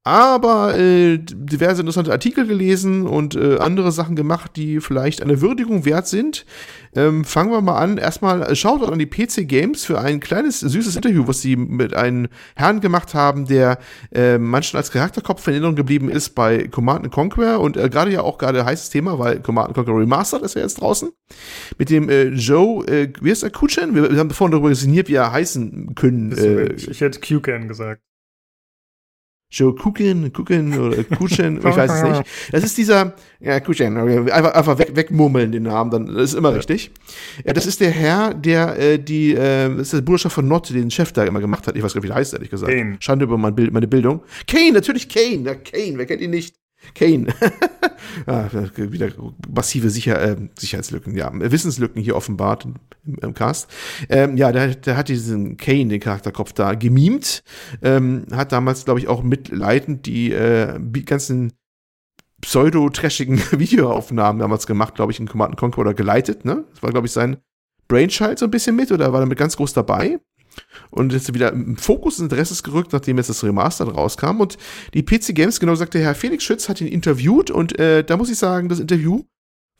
aber 0.05 0.77
äh, 0.77 1.17
diverse 1.19 1.81
interessante 1.81 2.11
Artikel 2.11 2.47
gelesen 2.47 3.05
und 3.05 3.35
äh, 3.35 3.57
andere 3.57 3.91
Sachen 3.91 4.15
gemacht, 4.15 4.51
die 4.55 4.79
vielleicht 4.79 5.21
eine 5.21 5.41
Würdigung 5.41 5.83
wert 5.83 6.07
sind. 6.07 6.45
Ähm, 6.95 7.25
fangen 7.25 7.51
wir 7.51 7.61
mal 7.61 7.77
an. 7.77 7.97
Erstmal 7.97 8.41
äh, 8.43 8.55
schaut 8.55 8.81
an 8.89 8.97
die 8.97 9.05
PC 9.05 9.47
Games 9.47 9.83
für 9.83 9.99
ein 9.99 10.21
kleines, 10.21 10.61
süßes 10.61 10.95
Interview, 10.95 11.27
was 11.27 11.41
sie 11.41 11.57
mit 11.57 11.93
einem 11.93 12.29
Herrn 12.55 12.79
gemacht 12.79 13.13
haben, 13.13 13.45
der 13.45 13.77
äh, 14.13 14.37
manchen 14.37 14.77
als 14.77 14.89
Charakterkopf 14.89 15.45
in 15.47 15.55
Erinnerung 15.55 15.75
geblieben 15.75 16.09
ist 16.09 16.29
bei 16.29 16.69
Command 16.69 17.11
Conquer 17.11 17.59
und 17.59 17.75
äh, 17.75 17.89
gerade 17.89 18.11
ja 18.11 18.21
auch 18.21 18.37
gerade 18.37 18.63
heißes 18.63 18.89
Thema, 18.89 19.19
weil 19.19 19.41
Command 19.41 19.73
Conquer 19.73 19.95
Remastered 19.95 20.43
ist 20.43 20.55
ja 20.55 20.61
jetzt 20.61 20.81
draußen. 20.81 21.11
Mit 21.77 21.89
dem 21.89 22.09
äh, 22.09 22.29
Joe, 22.29 22.85
äh, 22.87 23.11
wie 23.21 23.31
ist 23.31 23.43
der 23.43 23.51
Kuchen? 23.51 23.93
Wir, 23.93 24.09
wir 24.09 24.17
haben 24.17 24.31
vorhin 24.31 24.53
darüber 24.53 24.69
resigniert, 24.69 25.09
wie 25.09 25.15
er 25.15 25.31
heißen 25.31 25.93
können. 25.95 26.31
Äh, 26.31 26.73
ich 26.73 27.01
hätte 27.01 27.19
Q-Can 27.19 27.67
gesagt. 27.67 28.01
Joe 29.51 29.73
Kuchen, 29.73 30.31
Kuchen 30.31 30.77
oder 30.79 31.03
Kuchen, 31.17 31.57
ich 31.57 31.63
weiß 31.63 31.91
es 31.91 32.03
nicht. 32.03 32.23
Das 32.51 32.63
ist 32.63 32.77
dieser, 32.77 33.15
ja, 33.39 33.59
Kuchen, 33.59 33.97
einfach, 33.97 34.53
einfach 34.53 34.77
weg, 34.77 34.91
wegmurmeln 34.95 35.51
den 35.51 35.63
Namen, 35.63 35.89
dann 35.89 36.05
das 36.05 36.31
ist 36.31 36.33
immer 36.35 36.51
ja. 36.51 36.57
richtig. 36.57 36.91
Ja, 37.43 37.53
das 37.53 37.65
ist 37.65 37.81
der 37.81 37.89
Herr, 37.89 38.35
der 38.35 38.77
äh, 38.77 38.99
die, 38.99 39.33
äh, 39.33 39.69
das 39.69 39.87
ist 39.87 39.93
der 39.93 40.01
Bruderschaft 40.01 40.35
von 40.35 40.47
Nott, 40.47 40.69
den 40.69 40.91
Chef 40.91 41.13
da 41.13 41.23
immer 41.23 41.39
gemacht 41.39 41.65
hat. 41.65 41.75
Ich 41.75 41.81
weiß 41.81 41.93
gar 41.93 41.99
nicht, 41.99 42.03
wie 42.03 42.09
der 42.09 42.17
heißt, 42.17 42.33
ehrlich 42.33 42.51
gesagt. 42.51 42.71
Kane. 42.71 42.97
Schande 42.99 43.25
über 43.25 43.39
mein 43.39 43.55
Bild, 43.55 43.73
meine 43.73 43.87
Bildung. 43.87 44.21
Kane, 44.45 44.73
natürlich 44.73 45.09
Kane, 45.09 45.41
ja, 45.43 45.55
Kane, 45.55 45.97
wer 45.97 46.05
kennt 46.05 46.21
ihn 46.21 46.29
nicht? 46.29 46.55
Kane. 46.93 47.27
ah, 48.25 48.47
wieder 48.75 49.11
massive 49.53 49.89
Sicher 49.89 50.21
äh, 50.21 50.37
Sicherheitslücken, 50.57 51.15
ja, 51.15 51.31
Wissenslücken 51.33 52.01
hier 52.01 52.15
offenbart 52.15 52.65
im, 52.65 52.75
im 53.21 53.33
Cast. 53.33 53.69
Ähm, 54.09 54.37
ja, 54.37 54.51
der, 54.51 54.75
der 54.75 54.97
hat 54.97 55.09
diesen 55.09 55.57
Kane, 55.57 55.87
den 55.87 55.99
Charakterkopf 55.99 56.53
da, 56.53 56.73
gemimt. 56.73 57.43
Ähm, 57.81 58.25
hat 58.31 58.51
damals, 58.51 58.85
glaube 58.85 58.99
ich, 58.99 59.07
auch 59.07 59.23
mitleidend 59.23 60.05
die 60.05 60.31
äh, 60.31 60.79
ganzen 61.05 61.53
pseudo-trashigen 62.41 63.37
Videoaufnahmen 63.51 64.39
damals 64.39 64.67
gemacht, 64.67 64.95
glaube 64.95 65.11
ich, 65.11 65.19
in 65.19 65.27
Command 65.27 65.57
Conquer 65.57 65.79
oder 65.79 65.93
geleitet, 65.93 66.45
ne? 66.45 66.65
Das 66.71 66.83
war, 66.83 66.91
glaube 66.91 67.07
ich, 67.07 67.13
sein 67.13 67.37
Brainchild 67.87 68.39
so 68.39 68.45
ein 68.45 68.51
bisschen 68.51 68.75
mit 68.75 68.91
oder 68.91 69.11
war 69.11 69.19
damit 69.19 69.37
ganz 69.37 69.57
groß 69.57 69.73
dabei 69.73 70.19
und 70.91 71.13
jetzt 71.13 71.33
wieder 71.33 71.51
im 71.51 71.77
Fokus 71.77 72.15
des 72.15 72.23
Interesses 72.23 72.63
gerückt, 72.63 72.93
nachdem 72.93 73.17
jetzt 73.17 73.29
das 73.29 73.43
Remaster 73.43 73.87
rauskam. 73.87 74.39
Und 74.39 74.57
die 74.93 75.03
PC 75.03 75.35
Games, 75.35 75.59
genau 75.59 75.73
gesagt, 75.73 75.93
der 75.93 76.01
Herr 76.01 76.15
Felix 76.15 76.43
Schütz 76.43 76.69
hat 76.69 76.81
ihn 76.81 76.87
interviewt 76.87 77.51
und 77.51 77.77
äh, 77.79 78.03
da 78.03 78.17
muss 78.17 78.29
ich 78.29 78.37
sagen, 78.37 78.69
das 78.69 78.79
Interview 78.79 79.23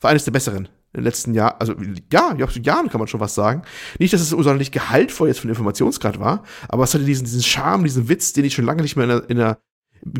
war 0.00 0.10
eines 0.10 0.24
der 0.24 0.32
besseren 0.32 0.68
den 0.94 1.04
letzten 1.04 1.34
Jahren, 1.34 1.54
also 1.58 1.74
ja, 2.12 2.34
ja, 2.36 2.48
Jahren 2.62 2.88
kann 2.88 2.98
man 2.98 3.08
schon 3.08 3.20
was 3.20 3.34
sagen. 3.34 3.62
Nicht, 3.98 4.12
dass 4.12 4.20
es 4.20 4.30
sonderlich 4.30 4.72
gehaltvoll 4.72 5.28
jetzt 5.28 5.40
von 5.40 5.50
Informationsgrad 5.50 6.18
war, 6.18 6.44
aber 6.68 6.84
es 6.84 6.94
hatte 6.94 7.04
diesen, 7.04 7.24
diesen 7.24 7.42
Charme, 7.42 7.84
diesen 7.84 8.08
Witz, 8.08 8.32
den 8.32 8.44
ich 8.44 8.54
schon 8.54 8.64
lange 8.64 8.82
nicht 8.82 8.96
mehr 8.96 9.04
in 9.04 9.10
einer, 9.10 9.30
in 9.30 9.40
einer 9.40 9.58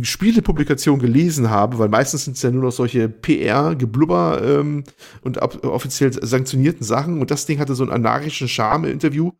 Spielepublikation 0.03 0.99
gelesen 0.99 1.51
habe, 1.51 1.79
weil 1.79 1.89
meistens 1.89 2.25
sind 2.25 2.37
es 2.37 2.43
ja 2.43 2.51
nur 2.51 2.63
noch 2.63 2.73
solche 2.73 3.09
PR-Geblubber 3.09 4.43
ähm, 4.45 4.85
und 5.23 5.39
offiziell 5.39 6.13
sanktionierten 6.13 6.85
Sachen 6.85 7.21
und 7.21 7.31
das 7.31 7.47
Ding 7.47 7.59
hatte 7.59 7.75
so 7.75 7.83
einen 7.83 7.93
anarchischen 7.93 8.47
Charme 8.47 8.85
im 8.85 8.93
Interview, 8.93 9.33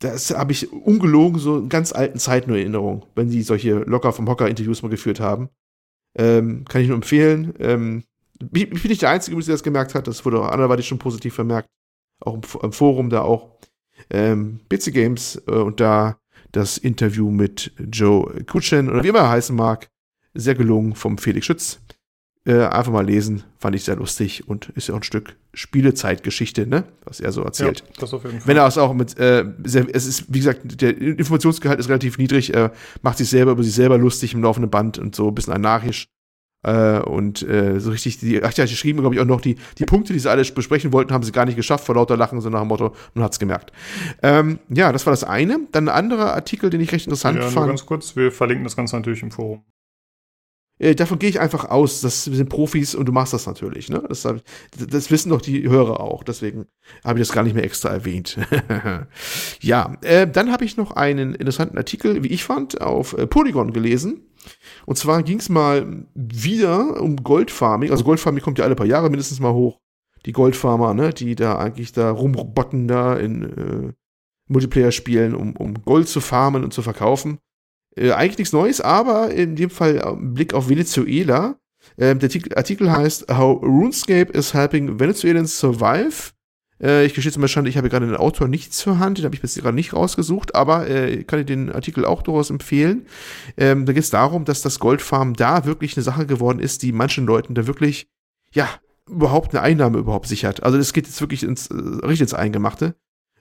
das 0.00 0.30
habe 0.30 0.52
ich 0.52 0.72
ungelogen 0.72 1.40
so 1.40 1.58
in 1.58 1.68
ganz 1.68 1.92
alten 1.92 2.18
Zeiten 2.18 2.50
in 2.50 2.56
Erinnerung, 2.56 3.06
wenn 3.14 3.30
die 3.30 3.42
solche 3.42 3.74
locker 3.78 4.12
vom 4.12 4.28
Hocker 4.28 4.48
Interviews 4.48 4.82
mal 4.82 4.88
geführt 4.88 5.20
haben. 5.20 5.48
Ähm, 6.16 6.64
kann 6.64 6.82
ich 6.82 6.88
nur 6.88 6.96
empfehlen. 6.96 7.54
Ähm, 7.58 8.04
ich, 8.52 8.70
bin 8.70 8.80
nicht 8.84 9.02
der 9.02 9.10
Einzige, 9.10 9.36
der 9.36 9.54
das 9.54 9.62
gemerkt 9.62 9.94
hat. 9.94 10.06
Das 10.06 10.24
wurde 10.24 10.40
auch 10.40 10.48
anderweitig 10.48 10.86
schon 10.86 10.98
positiv 10.98 11.34
vermerkt. 11.34 11.68
Auch 12.20 12.34
im, 12.34 12.42
im 12.62 12.72
Forum 12.72 13.10
da 13.10 13.22
auch. 13.22 13.58
Ähm, 14.10 14.60
PC 14.68 14.92
Games 14.92 15.42
äh, 15.48 15.52
und 15.52 15.80
da 15.80 16.18
das 16.52 16.78
Interview 16.78 17.30
mit 17.30 17.72
Joe 17.90 18.44
Kutschen 18.44 18.88
oder 18.88 19.02
wie 19.02 19.08
immer 19.08 19.20
er 19.20 19.30
heißen 19.30 19.54
mag. 19.54 19.88
Sehr 20.34 20.54
gelungen 20.54 20.94
vom 20.94 21.18
Felix 21.18 21.46
Schütz. 21.46 21.80
Äh, 22.48 22.64
einfach 22.64 22.92
mal 22.92 23.04
lesen, 23.04 23.42
fand 23.58 23.76
ich 23.76 23.84
sehr 23.84 23.96
lustig 23.96 24.48
und 24.48 24.70
ist 24.70 24.88
ja 24.88 24.94
auch 24.94 25.00
ein 25.00 25.02
Stück 25.02 25.36
Spielezeitgeschichte, 25.52 26.66
ne? 26.66 26.84
Was 27.04 27.20
er 27.20 27.30
so 27.30 27.42
erzählt. 27.42 27.80
Ja, 27.80 28.00
das 28.00 28.14
auf 28.14 28.24
jeden 28.24 28.40
Fall. 28.40 28.48
Wenn 28.48 28.56
er 28.56 28.66
es 28.66 28.78
auch 28.78 28.94
mit, 28.94 29.18
äh, 29.18 29.44
sehr, 29.64 29.86
es 29.92 30.06
ist, 30.06 30.32
wie 30.32 30.38
gesagt, 30.38 30.80
der 30.80 30.96
Informationsgehalt 30.96 31.78
ist 31.78 31.90
relativ 31.90 32.16
niedrig, 32.16 32.54
er 32.54 32.72
macht 33.02 33.18
sich 33.18 33.28
selber 33.28 33.52
über 33.52 33.62
sich 33.62 33.74
selber 33.74 33.98
lustig 33.98 34.32
im 34.32 34.42
laufenden 34.42 34.70
Band 34.70 34.96
und 34.96 35.14
so 35.14 35.28
ein 35.28 35.34
bisschen 35.34 35.52
anarchisch. 35.52 36.08
Äh, 36.64 37.00
und 37.00 37.46
äh, 37.46 37.80
so 37.80 37.90
richtig, 37.90 38.18
die, 38.18 38.42
ach 38.42 38.54
ja, 38.54 38.64
die 38.64 38.76
schrieben, 38.76 39.02
glaube 39.02 39.14
ich, 39.14 39.20
auch 39.20 39.26
noch 39.26 39.42
die, 39.42 39.56
die 39.76 39.84
Punkte, 39.84 40.14
die 40.14 40.18
sie 40.18 40.30
alle 40.30 40.42
besprechen 40.42 40.90
wollten, 40.90 41.12
haben 41.12 41.24
sie 41.24 41.32
gar 41.32 41.44
nicht 41.44 41.56
geschafft 41.56 41.84
vor 41.84 41.96
lauter 41.96 42.16
Lachen, 42.16 42.40
so 42.40 42.48
nach 42.48 42.60
dem 42.60 42.68
Motto, 42.68 42.94
man 43.12 43.24
hat's 43.24 43.38
gemerkt. 43.38 43.72
Ähm, 44.22 44.58
ja, 44.70 44.90
das 44.90 45.04
war 45.04 45.10
das 45.10 45.22
eine. 45.22 45.60
Dann 45.72 45.90
ein 45.90 45.94
anderer 45.94 46.32
Artikel, 46.32 46.70
den 46.70 46.80
ich 46.80 46.92
recht 46.92 47.08
interessant 47.08 47.38
ja, 47.40 47.50
fand. 47.50 47.66
ganz 47.66 47.84
kurz, 47.84 48.16
wir 48.16 48.32
verlinken 48.32 48.64
das 48.64 48.74
Ganze 48.74 48.96
natürlich 48.96 49.22
im 49.22 49.32
Forum. 49.32 49.64
Äh, 50.78 50.94
davon 50.94 51.18
gehe 51.18 51.30
ich 51.30 51.40
einfach 51.40 51.66
aus, 51.66 52.00
das 52.00 52.24
sind 52.24 52.48
Profis 52.48 52.94
und 52.94 53.06
du 53.06 53.12
machst 53.12 53.32
das 53.32 53.46
natürlich. 53.46 53.88
Ne? 53.88 54.02
Das, 54.08 54.22
das 54.22 55.10
wissen 55.10 55.30
doch 55.30 55.40
die 55.40 55.68
Hörer 55.68 56.00
auch. 56.00 56.22
Deswegen 56.22 56.66
habe 57.04 57.18
ich 57.18 57.26
das 57.26 57.34
gar 57.34 57.42
nicht 57.42 57.54
mehr 57.54 57.64
extra 57.64 57.88
erwähnt. 57.88 58.38
ja, 59.60 59.96
äh, 60.02 60.26
dann 60.26 60.52
habe 60.52 60.64
ich 60.64 60.76
noch 60.76 60.92
einen 60.92 61.34
interessanten 61.34 61.78
Artikel, 61.78 62.22
wie 62.22 62.28
ich 62.28 62.44
fand, 62.44 62.80
auf 62.80 63.16
äh, 63.16 63.26
Polygon 63.26 63.72
gelesen. 63.72 64.24
Und 64.86 64.96
zwar 64.96 65.22
ging 65.22 65.40
es 65.40 65.48
mal 65.48 66.06
wieder 66.14 67.00
um 67.00 67.16
Goldfarming. 67.16 67.90
Also 67.90 68.04
Goldfarming 68.04 68.42
kommt 68.42 68.58
ja 68.58 68.64
alle 68.64 68.76
paar 68.76 68.86
Jahre 68.86 69.10
mindestens 69.10 69.40
mal 69.40 69.52
hoch. 69.52 69.80
Die 70.26 70.32
Goldfarmer, 70.32 70.94
ne, 70.94 71.12
die 71.12 71.34
da 71.34 71.58
eigentlich 71.58 71.92
da 71.92 72.10
rumbotten 72.10 72.88
da 72.88 73.16
in 73.16 73.42
äh, 73.42 73.92
Multiplayer-Spielen, 74.48 75.34
um, 75.34 75.56
um 75.56 75.74
Gold 75.84 76.08
zu 76.08 76.20
farmen 76.20 76.64
und 76.64 76.72
zu 76.72 76.82
verkaufen. 76.82 77.38
Äh, 77.98 78.12
eigentlich 78.12 78.38
nichts 78.38 78.52
Neues, 78.52 78.80
aber 78.80 79.30
in 79.30 79.56
dem 79.56 79.70
Fall 79.70 79.96
äh, 79.96 80.14
Blick 80.16 80.54
auf 80.54 80.68
Venezuela. 80.68 81.56
Äh, 81.96 82.14
der 82.16 82.30
Artikel 82.56 82.90
heißt 82.90 83.26
How 83.28 83.62
RuneScape 83.62 84.32
is 84.32 84.54
helping 84.54 85.00
Venezuelans 85.00 85.58
survive. 85.58 86.32
Äh, 86.80 87.06
ich 87.06 87.14
gestehe 87.14 87.32
zum 87.32 87.42
Beispiel, 87.42 87.66
ich 87.66 87.76
habe 87.76 87.88
gerade 87.88 88.06
den 88.06 88.16
Autor 88.16 88.48
nicht 88.48 88.72
zur 88.72 88.98
Hand, 88.98 89.18
den 89.18 89.24
habe 89.24 89.34
ich 89.34 89.40
bis 89.40 89.56
gerade 89.56 89.74
nicht 89.74 89.92
rausgesucht, 89.92 90.54
aber 90.54 90.88
äh, 90.88 91.24
kann 91.24 91.40
ich 91.40 91.46
den 91.46 91.72
Artikel 91.72 92.04
auch 92.04 92.22
durchaus 92.22 92.50
empfehlen. 92.50 93.06
Ähm, 93.56 93.84
da 93.86 93.92
geht 93.92 94.04
es 94.04 94.10
darum, 94.10 94.44
dass 94.44 94.62
das 94.62 94.78
Goldfarm 94.78 95.34
da 95.34 95.64
wirklich 95.64 95.96
eine 95.96 96.04
Sache 96.04 96.26
geworden 96.26 96.60
ist, 96.60 96.82
die 96.82 96.92
manchen 96.92 97.26
Leuten 97.26 97.54
da 97.54 97.66
wirklich, 97.66 98.08
ja, 98.52 98.68
überhaupt 99.10 99.54
eine 99.54 99.62
Einnahme 99.62 99.98
überhaupt 99.98 100.28
sichert. 100.28 100.62
Also 100.62 100.76
das 100.76 100.92
geht 100.92 101.06
jetzt 101.06 101.20
wirklich 101.20 101.42
ins, 101.42 101.68
äh, 101.68 101.74
richtig 101.74 102.22
ins 102.22 102.34
Eingemachte. 102.34 102.94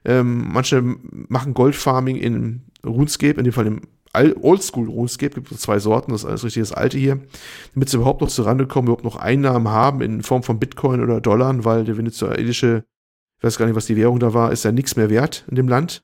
Ähm, 0.05 0.47
manche 0.51 0.81
machen 0.81 1.53
Goldfarming 1.53 2.15
in 2.15 2.61
RuneScape, 2.85 3.37
in 3.37 3.43
dem 3.43 3.53
Fall 3.53 3.67
im 3.67 3.81
Oldschool 4.23 4.89
RuneScape, 4.89 5.35
gibt 5.35 5.51
es 5.51 5.61
zwei 5.61 5.79
Sorten, 5.79 6.11
das 6.11 6.21
ist 6.21 6.29
alles 6.29 6.43
richtig 6.43 6.61
das 6.61 6.73
alte 6.73 6.97
hier, 6.97 7.19
damit 7.73 7.89
sie 7.89 7.97
überhaupt 7.97 8.21
noch 8.21 8.29
zurande 8.29 8.67
kommen, 8.67 8.87
überhaupt 8.87 9.03
noch 9.03 9.15
Einnahmen 9.17 9.69
haben 9.69 10.01
in 10.01 10.23
Form 10.23 10.43
von 10.43 10.59
Bitcoin 10.59 11.01
oder 11.01 11.21
Dollar, 11.21 11.63
weil 11.63 11.85
der 11.85 11.97
venezuelische, 11.97 12.85
ich 13.37 13.43
weiß 13.43 13.57
gar 13.57 13.65
nicht, 13.65 13.75
was 13.75 13.85
die 13.85 13.95
Währung 13.95 14.19
da 14.19 14.33
war, 14.33 14.51
ist 14.51 14.65
ja 14.65 14.71
nichts 14.71 14.95
mehr 14.95 15.09
wert 15.09 15.45
in 15.49 15.55
dem 15.55 15.67
Land. 15.67 16.03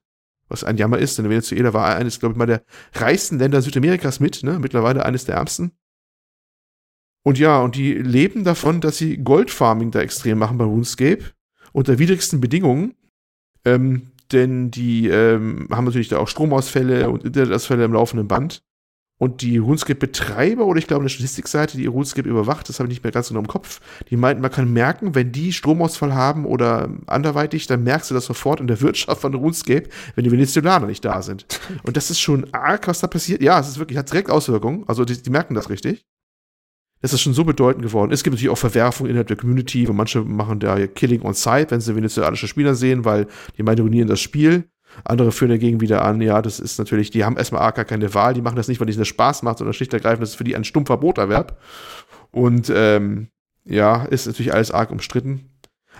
Was 0.49 0.63
ein 0.63 0.77
Jammer 0.77 0.99
ist, 0.99 1.17
denn 1.17 1.29
Venezuela 1.29 1.73
war 1.73 1.95
eines, 1.95 2.19
glaube 2.19 2.33
ich, 2.33 2.37
mal 2.37 2.45
der 2.45 2.63
reichsten 2.93 3.39
Länder 3.39 3.61
Südamerikas 3.61 4.19
mit, 4.19 4.43
ne? 4.43 4.59
mittlerweile 4.59 5.05
eines 5.05 5.25
der 5.25 5.35
ärmsten. 5.35 5.71
Und 7.23 7.39
ja, 7.39 7.61
und 7.61 7.75
die 7.75 7.93
leben 7.93 8.43
davon, 8.43 8.81
dass 8.81 8.97
sie 8.97 9.17
Goldfarming 9.17 9.91
da 9.91 10.01
extrem 10.01 10.37
machen 10.37 10.57
bei 10.57 10.65
RuneScape. 10.65 11.23
Unter 11.71 11.97
widrigsten 11.97 12.41
Bedingungen. 12.41 12.95
Ähm, 13.65 14.11
denn 14.33 14.71
die 14.71 15.07
ähm, 15.07 15.67
haben 15.71 15.85
natürlich 15.85 16.09
da 16.09 16.17
auch 16.17 16.27
Stromausfälle 16.27 17.09
und 17.09 17.23
Internetausfälle 17.23 17.85
im 17.85 17.93
laufenden 17.93 18.27
Band. 18.27 18.63
Und 19.19 19.41
die 19.41 19.57
RuneScape-Betreiber 19.57 20.65
oder 20.65 20.79
ich 20.79 20.87
glaube 20.87 21.03
eine 21.03 21.09
Statistikseite, 21.09 21.77
die 21.77 21.85
RuneScape 21.85 22.27
überwacht, 22.27 22.67
das 22.67 22.79
habe 22.79 22.87
ich 22.87 22.95
nicht 22.95 23.03
mehr 23.03 23.13
ganz 23.13 23.29
genau 23.29 23.39
im 23.39 23.47
Kopf, 23.47 23.79
die 24.09 24.17
meinten, 24.17 24.41
man 24.41 24.51
kann 24.51 24.73
merken, 24.73 25.15
wenn 25.15 25.31
die 25.31 25.53
Stromausfall 25.53 26.13
haben 26.13 26.45
oder 26.45 26.89
anderweitig, 27.05 27.67
dann 27.67 27.83
merkst 27.83 28.09
du 28.09 28.15
das 28.15 28.25
sofort 28.25 28.59
in 28.59 28.67
der 28.67 28.81
Wirtschaft 28.81 29.21
von 29.21 29.33
RuneScape, 29.33 29.87
wenn 30.15 30.25
die 30.25 30.31
Veneziolaner 30.31 30.87
nicht 30.87 31.05
da 31.05 31.21
sind. 31.21 31.45
Und 31.83 31.95
das 31.95 32.09
ist 32.09 32.19
schon 32.19 32.53
arg, 32.53 32.87
was 32.87 32.99
da 32.99 33.07
passiert. 33.07 33.41
Ja, 33.41 33.59
es 33.59 33.69
ist 33.69 33.79
wirklich, 33.79 33.97
hat 33.97 34.11
direkt 34.11 34.29
Auswirkungen. 34.29 34.83
Also 34.87 35.05
die, 35.05 35.21
die 35.21 35.29
merken 35.29 35.53
das 35.53 35.69
richtig. 35.69 36.05
Das 37.03 37.11
ist 37.11 37.21
schon 37.21 37.33
so 37.33 37.43
bedeutend 37.43 37.83
geworden. 37.83 38.13
Es 38.13 38.23
gibt 38.23 38.33
natürlich 38.33 38.49
auch 38.49 38.57
Verwerfungen 38.57 39.09
innerhalb 39.09 39.27
der 39.27 39.35
Community, 39.35 39.89
wo 39.89 39.93
manche 39.93 40.21
machen 40.21 40.61
da 40.61 40.87
Killing 40.87 41.21
on 41.23 41.33
Site, 41.33 41.67
wenn 41.71 41.81
sie 41.81 41.93
veneziolanische 41.97 42.47
Spieler 42.47 42.75
sehen, 42.75 43.03
weil 43.03 43.27
die 43.57 43.63
meinen, 43.63 43.79
ruinieren 43.79 44.07
das 44.07 44.21
Spiel. 44.21 44.69
Andere 45.03 45.33
führen 45.33 45.49
dagegen 45.49 45.81
wieder 45.81 46.05
an, 46.05 46.21
ja, 46.21 46.41
das 46.41 46.61
ist 46.61 46.77
natürlich, 46.77 47.11
die 47.11 47.25
haben 47.25 47.35
erstmal 47.35 47.69
gar 47.73 47.83
keine 47.83 48.13
Wahl, 48.13 48.33
die 48.33 48.41
machen 48.41 48.55
das 48.55 48.69
nicht, 48.69 48.79
weil 48.79 48.87
es 48.87 48.95
das 48.95 49.09
Spaß 49.09 49.43
macht, 49.43 49.57
sondern 49.57 49.73
schlicht 49.73 49.91
und 49.91 49.99
ergreifend, 49.99 50.21
das 50.21 50.29
ist 50.29 50.35
für 50.35 50.45
die 50.45 50.55
ein 50.55 50.63
stumpfer 50.63 50.95
Broterwerb. 50.95 51.59
Und 52.31 52.71
ähm, 52.73 53.27
ja, 53.65 54.05
ist 54.05 54.25
natürlich 54.25 54.53
alles 54.53 54.71
arg 54.71 54.89
umstritten. 54.89 55.49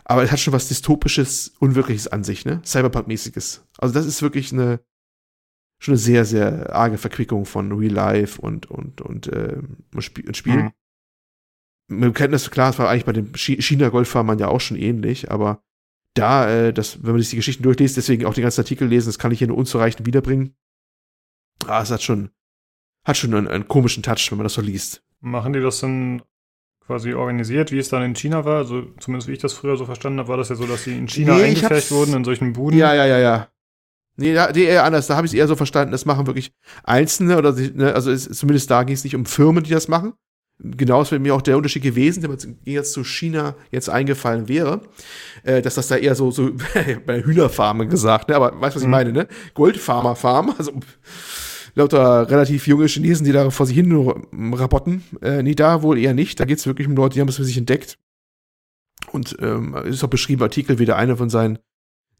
Aber 0.06 0.24
es 0.24 0.32
hat 0.32 0.40
schon 0.40 0.54
was 0.54 0.70
Dystopisches, 0.70 1.54
Unwirkliches 1.60 2.08
an 2.08 2.24
sich, 2.24 2.46
ne? 2.46 2.62
Cyberpunk-mäßiges. 2.64 3.66
Also 3.78 3.94
das 3.94 4.06
ist 4.06 4.22
wirklich 4.22 4.54
eine 4.54 4.80
schon 5.80 5.94
eine 5.94 6.00
sehr, 6.00 6.24
sehr 6.24 6.74
arge 6.74 6.98
Verquickung 6.98 7.46
von 7.46 7.74
Real 7.74 7.92
Life 7.92 8.40
und, 8.42 8.72
und, 8.72 9.02
und, 9.02 9.28
äh. 9.28 9.58
Und 9.94 10.02
Spiel. 10.02 10.64
Mhm. 10.64 10.72
Wir 11.88 12.14
kennen 12.14 12.32
das, 12.32 12.50
klar, 12.50 12.70
das 12.70 12.80
war 12.80 12.90
eigentlich 12.90 13.06
bei 13.06 13.14
den 13.14 13.34
China-Goldfarmern 13.36 14.40
ja 14.40 14.48
auch 14.48 14.62
schon 14.62 14.78
ähnlich, 14.78 15.32
aber 15.32 15.64
da, 16.14 16.50
äh, 16.50 16.74
das, 16.74 17.04
wenn 17.04 17.12
man 17.12 17.22
sich 17.22 17.32
die 17.32 17.36
Geschichten 17.36 17.64
durchliest, 17.64 17.98
deswegen 17.98 18.26
auch 18.26 18.34
den 18.34 18.44
ganzen 18.44 18.62
Artikel 18.62 18.88
lesen, 18.88 19.10
das 19.10 19.20
kann 19.20 19.32
ich 19.32 19.40
hier 19.40 19.48
nur 19.48 19.58
unzureichend 19.58 20.06
wiederbringen. 20.06 20.56
Ah, 21.68 21.82
es 21.82 21.92
hat 21.92 22.02
schon, 22.02 22.30
hat 23.06 23.18
schon 23.18 23.34
einen, 23.34 23.48
einen 23.48 23.68
komischen 23.68 24.04
Touch, 24.04 24.28
wenn 24.32 24.38
man 24.38 24.46
das 24.46 24.54
so 24.54 24.62
liest. 24.62 25.04
Machen 25.20 25.54
die 25.54 25.62
das 25.62 25.80
dann 25.80 26.22
quasi 26.86 27.14
organisiert, 27.14 27.72
wie 27.72 27.80
es 27.80 27.90
dann 27.90 28.04
in 28.04 28.16
China 28.16 28.46
war? 28.46 28.58
Also 28.58 28.84
zumindest 29.00 29.28
wie 29.28 29.34
ich 29.34 29.40
das 29.40 29.54
früher 29.54 29.78
so 29.78 29.86
verstanden 29.86 30.20
habe, 30.20 30.30
war 30.30 30.38
das 30.38 30.50
ja 30.50 30.56
so, 30.56 30.68
dass 30.68 30.84
sie 30.84 30.98
in 30.98 31.08
China 31.08 31.36
nee, 31.36 31.44
eingefärbt 31.44 31.92
wurden 31.92 32.14
in 32.14 32.24
solchen 32.24 32.54
Buden. 32.54 32.78
Ja, 32.78 32.94
ja, 32.94 33.06
ja, 33.06 33.20
ja. 33.20 33.50
Nee, 34.16 34.34
da, 34.34 34.52
nee 34.52 34.66
eher 34.66 34.84
anders. 34.84 35.08
Da 35.08 35.16
habe 35.16 35.26
ich 35.26 35.34
es 35.34 35.38
eher 35.38 35.48
so 35.48 35.56
verstanden, 35.56 35.92
das 35.92 36.06
machen 36.06 36.28
wirklich 36.28 36.54
Einzelne 36.84 37.38
oder 37.38 37.54
ne, 37.54 37.94
also 37.96 38.12
es, 38.12 38.30
zumindest 38.30 38.70
da 38.70 38.84
ging 38.84 38.94
es 38.94 39.04
nicht 39.04 39.16
um 39.16 39.26
Firmen, 39.26 39.64
die 39.64 39.72
das 39.72 39.88
machen, 39.88 40.14
genau 40.60 41.02
ist 41.02 41.12
mir 41.12 41.36
auch 41.36 41.42
der 41.42 41.58
Unterschied 41.58 41.84
gewesen, 41.84 42.22
der 42.22 42.30
mir 42.30 42.38
jetzt 42.66 42.94
zu 42.94 43.04
China 43.04 43.56
jetzt 43.72 43.90
eingefallen 43.90 44.48
wäre, 44.48 44.82
äh, 45.44 45.62
dass 45.62 45.76
das 45.76 45.88
da 45.88 45.96
eher 45.96 46.16
so, 46.16 46.32
so 46.32 46.52
bei 47.06 47.24
Hühnerfarmen 47.24 47.90
gesagt, 47.90 48.30
ne? 48.30 48.36
aber 48.36 48.60
weißt 48.60 48.76
du, 48.76 48.78
was 48.78 48.82
ich 48.82 48.88
mhm. 48.88 48.92
meine, 48.92 49.12
ne? 49.12 49.28
Goldfarmer-Farm, 49.54 50.56
also 50.58 50.74
lauter 51.76 52.30
relativ 52.30 52.68
junge 52.68 52.86
Chinesen, 52.86 53.26
die 53.26 53.32
da 53.32 53.50
vor 53.50 53.66
sich 53.66 53.76
hin 53.76 53.92
rabotten. 54.54 55.04
Äh, 55.22 55.44
nee, 55.44 55.56
da 55.56 55.82
wohl 55.82 55.98
eher 55.98 56.14
nicht. 56.14 56.40
Da 56.40 56.46
geht's 56.46 56.66
wirklich 56.66 56.88
um 56.88 56.96
Leute, 56.96 57.16
die 57.16 57.22
haben 57.22 57.30
es 57.30 57.38
für 57.38 57.44
sich 57.44 57.58
entdeckt. 57.58 57.98
Und 59.12 59.36
ähm, 59.42 59.76
ist 59.86 60.04
auch 60.04 60.10
beschrieben, 60.10 60.44
Artikel, 60.44 60.80
wie 60.80 60.86
der 60.86 60.98
eine 60.98 61.18
von 61.18 61.30
seinen 61.30 61.60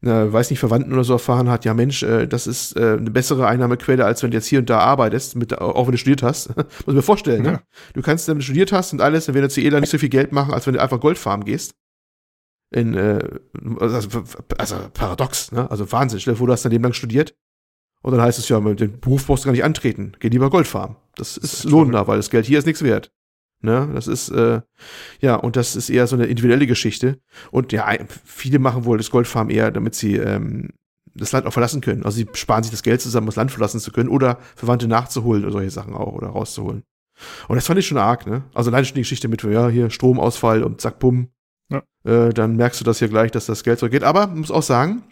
äh, 0.06 0.32
weiß 0.32 0.50
nicht, 0.50 0.58
Verwandten 0.58 0.92
oder 0.92 1.04
so 1.04 1.14
erfahren 1.14 1.48
hat, 1.48 1.64
ja 1.64 1.74
Mensch, 1.74 2.02
äh, 2.02 2.26
das 2.26 2.46
ist 2.46 2.76
äh, 2.76 2.96
eine 2.98 3.10
bessere 3.10 3.46
Einnahmequelle, 3.46 4.04
als 4.04 4.22
wenn 4.22 4.30
du 4.30 4.36
jetzt 4.36 4.46
hier 4.46 4.58
und 4.58 4.70
da 4.70 4.78
arbeitest, 4.78 5.36
mit, 5.36 5.58
auch 5.58 5.86
wenn 5.86 5.92
du 5.92 5.98
studiert 5.98 6.22
hast. 6.22 6.56
Muss 6.56 6.66
ich 6.86 6.94
mir 6.94 7.02
vorstellen, 7.02 7.42
ne? 7.42 7.48
ja. 7.48 7.54
ne? 7.54 7.62
Du 7.94 8.02
kannst, 8.02 8.28
wenn 8.28 8.38
du 8.38 8.44
studiert 8.44 8.72
hast 8.72 8.92
und 8.92 9.00
alles, 9.00 9.26
dann 9.26 9.34
wird 9.34 9.42
Venezuela 9.42 9.80
nicht 9.80 9.90
so 9.90 9.98
viel 9.98 10.08
Geld 10.08 10.32
machen, 10.32 10.52
als 10.52 10.66
wenn 10.66 10.74
du 10.74 10.82
einfach 10.82 11.00
Goldfarmen 11.00 11.44
gehst. 11.44 11.74
In, 12.70 12.94
äh, 12.94 13.20
also, 13.78 14.22
also 14.58 14.76
paradox, 14.92 15.52
ne? 15.52 15.70
Also 15.70 15.90
Wahnsinn. 15.92 16.18
Stell 16.18 16.34
dir 16.34 16.38
vor, 16.38 16.48
du 16.48 16.52
hast 16.52 16.64
dein 16.64 16.72
Leben 16.72 16.82
lang 16.82 16.92
studiert 16.92 17.34
und 18.02 18.12
dann 18.12 18.20
heißt 18.20 18.38
es 18.38 18.48
ja, 18.48 18.60
den 18.60 19.00
Beruf 19.00 19.26
brauchst 19.26 19.44
du 19.44 19.46
gar 19.46 19.52
nicht 19.52 19.64
antreten. 19.64 20.12
Geh 20.18 20.28
lieber 20.28 20.50
Goldfarmen. 20.50 20.96
Das 21.14 21.36
ist, 21.36 21.54
ist 21.54 21.64
lohnender, 21.64 22.06
weil 22.06 22.16
das 22.16 22.30
Geld 22.30 22.46
hier 22.46 22.58
ist 22.58 22.66
nichts 22.66 22.82
wert. 22.82 23.12
Ne? 23.64 23.90
Das 23.94 24.06
ist, 24.06 24.28
äh, 24.28 24.60
ja, 25.20 25.36
und 25.36 25.56
das 25.56 25.74
ist 25.74 25.88
eher 25.88 26.06
so 26.06 26.16
eine 26.16 26.26
individuelle 26.26 26.66
Geschichte. 26.66 27.18
Und 27.50 27.72
ja, 27.72 27.90
viele 28.24 28.58
machen 28.58 28.84
wohl 28.84 28.98
das 28.98 29.10
Goldfarm 29.10 29.48
eher, 29.48 29.70
damit 29.70 29.94
sie 29.94 30.16
ähm, 30.16 30.68
das 31.14 31.32
Land 31.32 31.46
auch 31.46 31.52
verlassen 31.52 31.80
können. 31.80 32.04
Also 32.04 32.18
sie 32.18 32.28
sparen 32.34 32.62
sich 32.62 32.70
das 32.70 32.82
Geld 32.82 33.00
zusammen, 33.00 33.24
um 33.24 33.28
das 33.28 33.36
Land 33.36 33.50
verlassen 33.50 33.80
zu 33.80 33.90
können 33.90 34.10
oder 34.10 34.38
Verwandte 34.54 34.86
nachzuholen 34.86 35.44
oder 35.44 35.52
solche 35.52 35.70
Sachen 35.70 35.94
auch 35.94 36.12
oder 36.12 36.28
rauszuholen. 36.28 36.82
Und 37.48 37.56
das 37.56 37.66
fand 37.66 37.78
ich 37.78 37.86
schon 37.86 37.98
arg, 37.98 38.26
ne? 38.26 38.42
Also 38.52 38.70
alleine 38.70 38.84
schon 38.84 38.96
die 38.96 39.02
Geschichte 39.02 39.28
mit, 39.28 39.42
ja, 39.42 39.68
hier 39.68 39.90
Stromausfall 39.90 40.62
und 40.62 40.80
zack, 40.80 40.98
bumm. 40.98 41.28
Ja. 41.70 41.82
Äh, 42.04 42.34
dann 42.34 42.56
merkst 42.56 42.80
du 42.80 42.84
das 42.84 42.98
hier 42.98 43.08
gleich, 43.08 43.30
dass 43.30 43.46
das 43.46 43.64
Geld 43.64 43.78
zurückgeht. 43.78 44.04
Aber 44.04 44.26
muss 44.26 44.50
auch 44.50 44.62
sagen, 44.62 45.02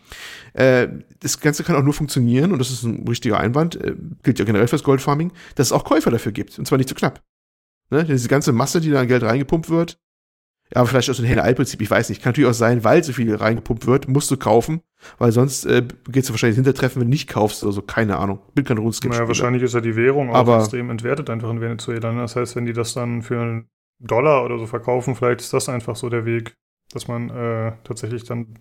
äh, 0.52 0.88
das 1.20 1.40
Ganze 1.40 1.64
kann 1.64 1.76
auch 1.76 1.82
nur 1.82 1.94
funktionieren, 1.94 2.52
und 2.52 2.58
das 2.58 2.70
ist 2.70 2.82
ein 2.82 3.06
richtiger 3.08 3.40
Einwand, 3.40 3.76
äh, 3.76 3.96
gilt 4.22 4.38
ja 4.38 4.44
generell 4.44 4.68
fürs 4.68 4.82
Goldfarming, 4.82 5.32
dass 5.54 5.68
es 5.68 5.72
auch 5.72 5.84
Käufer 5.84 6.10
dafür 6.10 6.32
gibt. 6.32 6.58
Und 6.58 6.66
zwar 6.66 6.76
nicht 6.76 6.88
zu 6.88 6.94
knapp. 6.94 7.22
Ne? 7.92 8.04
Diese 8.04 8.28
ganze 8.28 8.52
Masse, 8.52 8.80
die 8.80 8.90
da 8.90 9.00
an 9.00 9.08
Geld 9.08 9.22
reingepumpt 9.22 9.70
wird. 9.70 9.98
Ja, 10.74 10.82
vielleicht 10.86 11.10
aus 11.10 11.18
dem 11.18 11.26
Henne-Ei-Prinzip, 11.26 11.82
ich 11.82 11.90
weiß 11.90 12.08
nicht. 12.08 12.22
Kann 12.22 12.30
natürlich 12.30 12.48
auch 12.48 12.54
sein, 12.54 12.82
weil 12.82 13.04
so 13.04 13.12
viel 13.12 13.34
reingepumpt 13.34 13.86
wird, 13.86 14.08
musst 14.08 14.30
du 14.30 14.38
kaufen, 14.38 14.80
weil 15.18 15.30
sonst 15.30 15.66
äh, 15.66 15.86
geht 16.08 16.24
es 16.24 16.30
wahrscheinlich 16.30 16.56
Hintertreffen, 16.56 17.00
wenn 17.00 17.08
du 17.08 17.10
nicht 17.10 17.28
kaufst 17.28 17.62
oder 17.62 17.72
so, 17.72 17.82
keine 17.82 18.16
Ahnung. 18.16 18.38
Bin 18.54 18.64
kein 18.64 18.78
RuneScape. 18.78 19.14
Naja, 19.14 19.28
wahrscheinlich 19.28 19.62
ist 19.62 19.74
ja 19.74 19.82
die 19.82 19.96
Währung 19.96 20.30
auch 20.30 20.36
Aber, 20.36 20.60
extrem 20.60 20.88
entwertet 20.88 21.28
einfach 21.28 21.50
in 21.50 21.60
Venezuela. 21.60 22.10
Ne? 22.12 22.22
Das 22.22 22.36
heißt, 22.36 22.56
wenn 22.56 22.64
die 22.64 22.72
das 22.72 22.94
dann 22.94 23.20
für 23.20 23.38
einen 23.38 23.68
Dollar 23.98 24.46
oder 24.46 24.58
so 24.58 24.66
verkaufen, 24.66 25.14
vielleicht 25.14 25.42
ist 25.42 25.52
das 25.52 25.68
einfach 25.68 25.94
so 25.94 26.08
der 26.08 26.24
Weg, 26.24 26.56
dass 26.94 27.06
man 27.06 27.28
äh, 27.28 27.72
tatsächlich 27.84 28.24
dann 28.24 28.54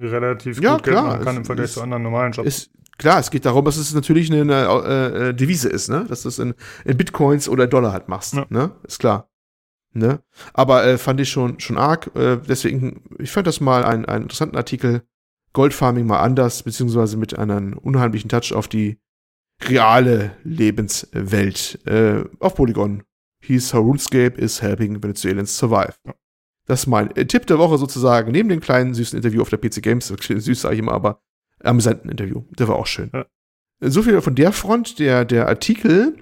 relativ 0.00 0.60
ja, 0.60 0.74
gut 0.74 0.84
klar, 0.84 0.94
Geld 0.94 1.06
machen 1.06 1.24
kann 1.24 1.36
im 1.38 1.44
Vergleich 1.44 1.64
ist, 1.66 1.74
zu 1.74 1.82
anderen 1.82 2.04
normalen 2.04 2.32
Jobs. 2.32 2.46
Ist, 2.46 2.70
klar, 2.98 3.20
es 3.20 3.30
geht 3.30 3.44
darum, 3.44 3.64
dass 3.64 3.76
es 3.76 3.94
natürlich 3.94 4.32
eine, 4.32 4.42
eine 4.42 5.28
äh, 5.28 5.34
Devise 5.34 5.68
ist, 5.68 5.88
ne? 5.88 6.04
Dass 6.08 6.22
du 6.22 6.28
es 6.28 6.38
in, 6.38 6.54
in, 6.84 6.96
Bitcoins 6.96 7.48
oder 7.48 7.66
Dollar 7.66 7.92
halt 7.92 8.08
machst, 8.08 8.34
ja. 8.34 8.46
ne? 8.48 8.72
Ist 8.86 8.98
klar. 8.98 9.28
Ne? 9.94 10.20
Aber 10.54 10.84
äh, 10.84 10.96
fand 10.96 11.20
ich 11.20 11.28
schon, 11.28 11.60
schon 11.60 11.76
arg. 11.76 12.10
Äh, 12.16 12.38
deswegen, 12.38 13.02
ich 13.18 13.30
fand 13.30 13.46
das 13.46 13.60
mal 13.60 13.84
ein, 13.84 14.06
einen 14.06 14.24
interessanten 14.24 14.56
Artikel. 14.56 15.02
Goldfarming 15.52 16.06
mal 16.06 16.20
anders, 16.20 16.62
beziehungsweise 16.62 17.18
mit 17.18 17.38
einem 17.38 17.74
unheimlichen 17.74 18.30
Touch 18.30 18.54
auf 18.54 18.68
die 18.68 18.98
reale 19.68 20.34
Lebenswelt. 20.44 21.78
Äh, 21.86 22.24
auf 22.38 22.54
Polygon 22.54 23.02
hieß 23.42 23.74
RuneScape 23.74 24.40
is 24.40 24.62
helping 24.62 25.02
Venezuelans 25.02 25.58
survive. 25.58 25.94
Ja. 26.06 26.14
Das 26.66 26.80
ist 26.80 26.86
mein 26.86 27.14
äh, 27.16 27.26
Tipp 27.26 27.46
der 27.46 27.58
Woche 27.58 27.76
sozusagen, 27.76 28.32
neben 28.32 28.48
dem 28.48 28.60
kleinen 28.60 28.94
süßen 28.94 29.16
Interview 29.16 29.42
auf 29.42 29.50
der 29.50 29.58
PC 29.58 29.82
Games, 29.82 30.06
süß 30.06 30.60
sage 30.60 30.74
ich 30.74 30.78
immer, 30.78 30.92
aber 30.92 31.20
amüsanten 31.64 32.10
Interview. 32.10 32.42
Der 32.58 32.68
war 32.68 32.76
auch 32.76 32.86
schön. 32.86 33.10
Ja. 33.12 33.26
So 33.84 34.02
viel 34.02 34.20
von 34.20 34.36
der 34.36 34.52
Front, 34.52 35.00
der, 35.00 35.24
der 35.24 35.48
Artikel. 35.48 36.16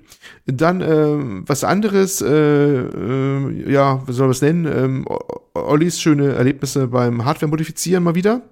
Dann 0.47 0.81
äh, 0.81 1.47
was 1.47 1.63
anderes, 1.63 2.23
äh, 2.23 2.27
äh, 2.27 3.71
ja, 3.71 4.07
wie 4.07 4.13
soll 4.13 4.29
man 4.29 4.33
es 4.33 4.41
nennen? 4.41 4.67
Ähm, 4.67 5.07
Ollis 5.55 6.01
schöne 6.01 6.33
Erlebnisse 6.33 6.89
beim 6.89 7.25
Hardware-Modifizieren 7.25 8.03
mal 8.03 8.15
wieder. 8.15 8.49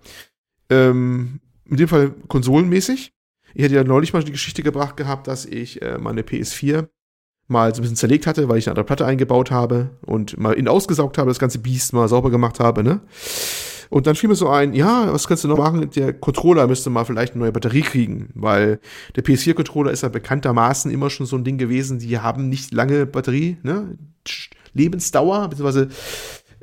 Ähm, 0.69 1.41
in 1.65 1.77
dem 1.79 1.89
Fall 1.89 2.11
konsolenmäßig. 2.29 3.13
Ich 3.55 3.65
hatte 3.65 3.75
ja 3.75 3.85
neulich 3.85 4.13
mal 4.13 4.23
die 4.23 4.33
Geschichte 4.33 4.63
gebracht 4.63 4.97
gehabt, 4.97 5.27
dass 5.27 5.47
ich 5.47 5.81
äh, 5.81 5.97
meine 5.99 6.23
PS4 6.23 6.89
mal 7.47 7.75
so 7.75 7.81
ein 7.81 7.83
bisschen 7.83 7.97
zerlegt 7.97 8.27
hatte, 8.27 8.49
weil 8.49 8.59
ich 8.59 8.67
eine 8.67 8.73
andere 8.73 8.85
Platte 8.85 9.07
eingebaut 9.07 9.51
habe 9.51 9.91
und 10.03 10.39
mal 10.39 10.53
in 10.53 10.69
ausgesaugt 10.69 11.17
habe, 11.17 11.31
das 11.31 11.39
ganze 11.39 11.59
Biest 11.59 11.95
mal 11.95 12.09
sauber 12.09 12.31
gemacht 12.31 12.61
habe, 12.61 12.83
ne? 12.83 13.01
Und 13.91 14.07
dann 14.07 14.15
fiel 14.15 14.29
mir 14.29 14.35
so 14.35 14.49
ein, 14.49 14.75
ja, 14.75 15.13
was 15.13 15.27
kannst 15.27 15.45
du 15.45 15.49
noch 15.49 15.59
machen? 15.59 15.91
Der 15.91 16.13
Controller 16.13 16.67
müsste 16.67 16.91
mal 16.91 17.05
vielleicht 17.05 17.33
eine 17.33 17.43
neue 17.43 17.53
Batterie 17.53 17.83
kriegen, 17.83 18.31
weil 18.35 18.81
der 19.17 19.25
PS4-Controller 19.25 19.91
ist 19.91 20.03
ja 20.03 20.09
bekanntermaßen 20.09 20.91
immer 20.91 21.11
schon 21.11 21.27
so 21.27 21.37
ein 21.37 21.45
Ding 21.45 21.59
gewesen, 21.59 21.99
die 21.99 22.19
haben 22.19 22.49
nicht 22.49 22.73
lange 22.73 23.07
Batterie, 23.07 23.59
ne? 23.63 23.97
Lebensdauer, 24.75 25.49
beziehungsweise 25.49 25.89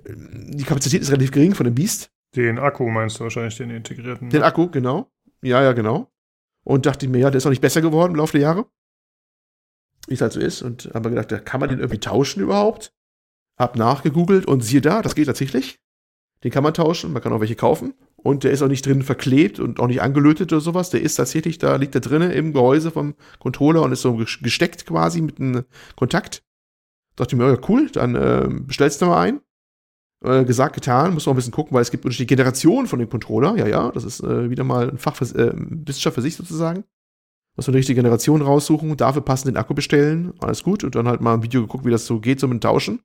äh, 0.06 0.14
die 0.16 0.64
Kapazität 0.64 1.02
ist 1.02 1.12
relativ 1.12 1.32
gering 1.32 1.56
von 1.56 1.66
dem 1.66 1.76
Biest. 1.76 2.12
Den 2.36 2.60
Akku 2.60 2.90
meinst 2.90 3.20
du 3.20 3.24
wahrscheinlich, 3.24 3.58
den 3.58 3.70
integrierten. 3.70 4.30
Den 4.30 4.44
Akku, 4.44 4.70
genau. 4.70 5.10
Ja, 5.42 5.64
ja, 5.64 5.74
genau. 5.74 6.12
Und 6.64 6.86
dachte 6.86 7.08
mir, 7.08 7.20
ja, 7.20 7.30
der 7.30 7.38
ist 7.38 7.46
auch 7.46 7.52
nicht 7.52 7.62
besser 7.62 7.82
geworden 7.82 8.12
im 8.12 8.18
Laufe 8.18 8.34
der 8.34 8.42
Jahre. 8.42 8.66
Wie 10.08 10.14
es 10.14 10.22
halt 10.22 10.34
so 10.34 10.40
ist. 10.40 10.62
Und 10.62 10.92
haben 10.94 11.06
wir 11.06 11.12
gedacht, 11.12 11.32
da 11.32 11.40
kann 11.40 11.60
man 11.60 11.70
den 11.70 11.80
irgendwie 11.80 12.00
tauschen 12.00 12.42
überhaupt? 12.42 12.94
Hab 13.58 13.78
nachgegoogelt 13.78 14.46
und 14.46 14.62
siehe 14.62 14.82
da, 14.82 15.02
das 15.02 15.16
geht 15.16 15.28
tatsächlich. 15.28 15.80
Den 16.44 16.52
kann 16.52 16.64
man 16.64 16.74
tauschen, 16.74 17.14
man 17.14 17.22
kann 17.22 17.34
auch 17.34 17.40
welche 17.40 17.56
kaufen. 17.56 17.94
Und 18.18 18.44
der 18.44 18.52
ist 18.52 18.62
auch 18.62 18.68
nicht 18.68 18.86
drin 18.86 19.04
verklebt 19.04 19.60
und 19.60 19.80
auch 19.80 19.88
nicht 19.88 20.02
angelötet 20.02 20.52
oder 20.52 20.62
sowas. 20.62 20.90
Der 20.90 21.02
ist 21.02 21.16
tatsächlich, 21.16 21.60
da 21.60 21.76
liegt 21.76 21.94
er 21.96 22.02
drinnen 22.02 22.32
im 22.32 22.54
Gehäuse 22.54 22.92
vom 22.92 23.14
Controller 23.40 23.84
und 23.84 23.92
ist 23.92 24.02
so 24.02 24.16
gesteckt 24.16 24.86
quasi 24.86 25.22
mit 25.22 25.40
einem 25.40 25.66
Kontakt. 25.96 26.44
Dachte 27.16 27.36
ich 27.36 27.40
mir, 27.40 27.52
ja, 27.52 27.60
cool, 27.70 27.90
dann 27.92 28.16
äh, 28.16 28.48
bestellst 28.50 29.02
du 29.02 29.06
mal 29.06 29.22
ein. 29.22 29.42
Äh, 30.24 30.44
gesagt, 30.44 30.74
getan, 30.74 31.14
muss 31.14 31.26
noch 31.26 31.34
ein 31.34 31.36
bisschen 31.36 31.52
gucken, 31.52 31.76
weil 31.76 31.84
es 31.84 31.92
gibt 31.92 32.04
unterschiedliche 32.04 32.36
Generationen 32.36 32.88
von 32.88 32.98
dem 32.98 33.10
Controller. 33.10 33.58
Ja, 33.58 33.68
ja, 33.68 33.92
das 33.92 34.04
ist 34.04 34.22
äh, 34.22 34.50
wieder 34.50 34.64
mal 34.64 34.90
ein 34.90 34.98
Fach 34.98 35.22
äh, 35.22 35.52
Wissenschaft 35.54 36.16
für 36.16 36.22
sich 36.22 36.36
sozusagen. 36.36 36.84
Muss 37.56 37.68
man 37.68 37.74
die 37.74 37.78
richtige 37.80 38.02
Generation 38.02 38.42
raussuchen, 38.42 38.98
dafür 38.98 39.22
passend 39.22 39.50
den 39.50 39.58
Akku 39.58 39.74
bestellen, 39.74 40.34
alles 40.40 40.64
gut. 40.64 40.84
Und 40.84 40.96
dann 40.96 41.08
halt 41.08 41.22
mal 41.22 41.36
ein 41.36 41.44
Video 41.44 41.62
geguckt, 41.62 41.86
wie 41.86 41.92
das 41.92 42.06
so 42.06 42.20
geht, 42.20 42.40
so 42.40 42.48
mit 42.48 42.56
dem 42.56 42.62
Tauschen. 42.62 43.02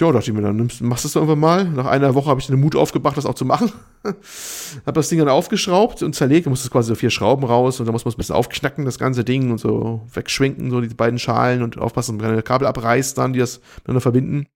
Ja, 0.00 0.10
dachte 0.10 0.28
ich 0.28 0.36
mir, 0.36 0.42
dann 0.42 0.56
nimmst, 0.56 0.80
machst 0.80 1.04
du 1.04 1.08
es 1.08 1.14
irgendwann 1.14 1.38
mal. 1.38 1.64
Nach 1.66 1.86
einer 1.86 2.16
Woche 2.16 2.28
habe 2.28 2.40
ich 2.40 2.48
den 2.48 2.58
Mut 2.58 2.74
aufgebracht, 2.74 3.16
das 3.16 3.26
auch 3.26 3.34
zu 3.34 3.44
machen. 3.44 3.70
habe 4.04 4.92
das 4.92 5.08
Ding 5.08 5.20
dann 5.20 5.28
aufgeschraubt 5.28 6.02
und 6.02 6.16
zerlegt. 6.16 6.46
Da 6.46 6.50
musste 6.50 6.68
quasi 6.68 6.88
so 6.88 6.96
vier 6.96 7.10
Schrauben 7.10 7.44
raus 7.44 7.78
und 7.78 7.86
dann 7.86 7.92
muss 7.92 8.04
man 8.04 8.10
es 8.10 8.16
ein 8.16 8.18
bisschen 8.18 8.34
aufknacken, 8.34 8.84
das 8.84 8.98
ganze 8.98 9.22
Ding 9.22 9.52
und 9.52 9.58
so 9.58 10.02
wegschwenken, 10.12 10.72
so 10.72 10.80
die 10.80 10.88
beiden 10.88 11.20
Schalen 11.20 11.62
und 11.62 11.78
aufpassen, 11.78 12.20
wenn 12.20 12.28
keine 12.28 12.42
Kabel 12.42 12.66
abreißt 12.66 13.16
dann, 13.16 13.34
die 13.34 13.38
das 13.38 13.60
miteinander 13.76 14.00
verbinden. 14.00 14.46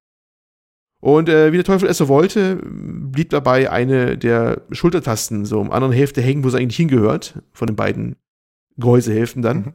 Und 1.00 1.28
äh, 1.28 1.52
wie 1.52 1.56
der 1.56 1.64
Teufel 1.64 1.88
es 1.88 1.98
so 1.98 2.08
wollte, 2.08 2.56
blieb 2.64 3.30
dabei 3.30 3.70
eine 3.70 4.18
der 4.18 4.62
Schultertasten 4.72 5.44
so 5.44 5.60
um 5.60 5.70
anderen 5.70 5.92
Hälfte 5.92 6.20
hängen, 6.20 6.42
wo 6.42 6.50
sie 6.50 6.58
eigentlich 6.58 6.76
hingehört, 6.76 7.40
von 7.52 7.68
den 7.68 7.76
beiden 7.76 8.16
Gehäusehälften 8.76 9.42
dann. 9.42 9.56
Mhm. 9.58 9.74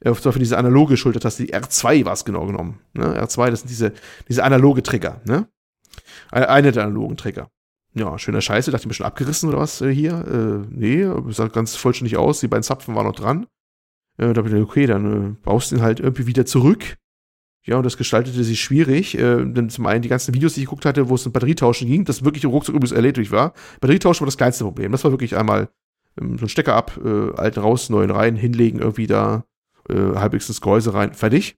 Äh, 0.00 0.12
zum 0.12 0.24
Beispiel 0.24 0.40
diese 0.40 0.58
analoge 0.58 0.96
Schultertaste, 0.96 1.44
die 1.44 1.54
R2 1.54 2.04
war 2.04 2.12
es 2.12 2.24
genau 2.24 2.46
genommen. 2.46 2.80
Ne? 2.94 3.20
R2, 3.20 3.50
das 3.50 3.60
sind 3.60 3.70
diese, 3.70 3.92
diese 4.28 4.44
analoge 4.44 4.82
Trigger, 4.82 5.20
ne? 5.24 5.48
Eine 6.30 6.72
der 6.72 6.84
analogen 6.84 7.16
Trigger. 7.16 7.48
Ja, 7.94 8.18
schöner 8.18 8.42
Scheiße, 8.42 8.70
dachte 8.70 8.82
ich 8.82 8.88
mir 8.88 8.94
schon 8.94 9.06
abgerissen 9.06 9.48
oder 9.48 9.58
was 9.58 9.80
äh, 9.80 9.90
hier? 9.90 10.12
Äh, 10.12 10.66
nee, 10.70 11.06
sah 11.32 11.48
ganz 11.48 11.76
vollständig 11.76 12.18
aus, 12.18 12.40
die 12.40 12.48
beiden 12.48 12.62
Zapfen 12.62 12.94
waren 12.94 13.06
noch 13.06 13.14
dran. 13.14 13.46
Äh, 14.18 14.34
da 14.34 14.42
bin 14.42 14.54
ich, 14.54 14.62
okay, 14.62 14.86
dann 14.86 15.30
äh, 15.30 15.34
baust 15.42 15.72
du 15.72 15.76
ihn 15.76 15.82
halt 15.82 16.00
irgendwie 16.00 16.26
wieder 16.26 16.44
zurück. 16.44 16.96
Ja, 17.64 17.78
und 17.78 17.84
das 17.84 17.96
gestaltete 17.96 18.44
sich 18.44 18.60
schwierig, 18.60 19.16
äh, 19.18 19.44
denn 19.44 19.70
zum 19.70 19.86
einen 19.86 20.02
die 20.02 20.08
ganzen 20.08 20.34
Videos, 20.34 20.54
die 20.54 20.60
ich 20.60 20.66
geguckt 20.66 20.84
hatte, 20.84 21.08
wo 21.08 21.14
es 21.14 21.26
um 21.26 21.32
Batterietauschen 21.32 21.88
ging, 21.88 22.04
das 22.04 22.24
wirklich 22.24 22.44
ruckzuck 22.44 22.74
übrigens 22.74 22.92
erledigt 22.92 23.32
war. 23.32 23.54
Batterietauschen 23.80 24.20
war 24.20 24.26
das 24.26 24.36
kleinste 24.36 24.64
Problem. 24.64 24.92
Das 24.92 25.02
war 25.02 25.10
wirklich 25.10 25.36
einmal 25.36 25.68
ähm, 26.20 26.38
so 26.38 26.44
ein 26.44 26.48
Stecker 26.48 26.74
ab, 26.74 27.00
äh, 27.04 27.32
alten 27.32 27.60
raus, 27.60 27.90
neuen 27.90 28.10
rein, 28.10 28.36
hinlegen, 28.36 28.78
irgendwie 28.78 29.06
da 29.06 29.44
äh, 29.88 30.16
halbwegs 30.16 30.48
ins 30.48 30.60
Gehäuse 30.60 30.94
rein, 30.94 31.14
fertig. 31.14 31.56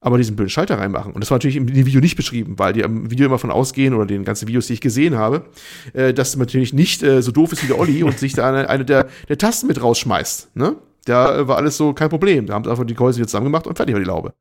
Aber 0.00 0.16
diesen 0.16 0.36
blöden 0.36 0.50
Schalter 0.50 0.78
reinmachen. 0.78 1.12
Und 1.12 1.22
das 1.22 1.30
war 1.30 1.36
natürlich 1.36 1.56
im 1.56 1.68
Video 1.68 2.00
nicht 2.00 2.14
beschrieben, 2.14 2.56
weil 2.56 2.72
die 2.72 2.84
am 2.84 3.10
Video 3.10 3.26
immer 3.26 3.38
von 3.38 3.50
ausgehen 3.50 3.94
oder 3.94 4.06
den 4.06 4.24
ganzen 4.24 4.46
Videos, 4.46 4.68
die 4.68 4.74
ich 4.74 4.80
gesehen 4.80 5.16
habe, 5.16 5.46
äh, 5.92 6.14
dass 6.14 6.36
natürlich 6.36 6.72
nicht 6.72 7.02
äh, 7.02 7.20
so 7.20 7.32
doof 7.32 7.52
ist 7.52 7.64
wie 7.64 7.66
der 7.66 7.78
Olli 7.78 8.04
und 8.04 8.16
sich 8.16 8.32
da 8.32 8.48
eine, 8.48 8.68
eine 8.68 8.84
der, 8.84 9.08
der 9.28 9.38
Tasten 9.38 9.66
mit 9.66 9.82
rausschmeißt. 9.82 10.54
Ne? 10.54 10.76
Da 11.04 11.38
äh, 11.38 11.48
war 11.48 11.56
alles 11.56 11.76
so 11.76 11.94
kein 11.94 12.10
Problem. 12.10 12.46
Da 12.46 12.54
haben 12.54 12.64
sie 12.64 12.70
einfach 12.70 12.84
die 12.84 12.94
Gehäuse 12.94 13.18
wieder 13.18 13.26
zusammen 13.26 13.46
gemacht 13.46 13.66
und 13.66 13.76
fertig 13.76 13.94
war 13.94 14.00
die 14.00 14.06
Laube. 14.06 14.34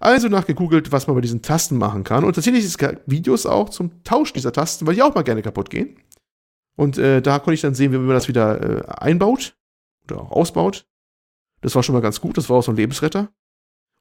Also 0.00 0.28
nachgegoogelt, 0.28 0.90
was 0.90 1.06
man 1.06 1.14
bei 1.14 1.20
diesen 1.20 1.42
Tasten 1.42 1.76
machen 1.76 2.02
kann. 2.02 2.24
Und 2.24 2.34
tatsächlich 2.34 2.64
es 2.64 2.76
Videos 3.06 3.46
auch 3.46 3.68
zum 3.68 4.02
Tausch 4.02 4.32
dieser 4.32 4.52
Tasten, 4.52 4.86
weil 4.86 4.94
die 4.94 5.02
auch 5.02 5.14
mal 5.14 5.22
gerne 5.22 5.42
kaputt 5.42 5.70
gehen. 5.70 5.96
Und 6.76 6.96
äh, 6.96 7.20
da 7.20 7.38
konnte 7.38 7.54
ich 7.54 7.60
dann 7.60 7.74
sehen, 7.74 7.92
wie 7.92 7.98
man 7.98 8.08
das 8.08 8.28
wieder 8.28 8.78
äh, 8.78 8.82
einbaut 8.88 9.54
oder 10.10 10.22
auch 10.22 10.30
ausbaut. 10.32 10.86
Das 11.60 11.74
war 11.74 11.82
schon 11.82 11.94
mal 11.94 12.00
ganz 12.00 12.20
gut, 12.20 12.36
das 12.36 12.48
war 12.48 12.58
auch 12.58 12.62
so 12.62 12.72
ein 12.72 12.76
Lebensretter. 12.76 13.32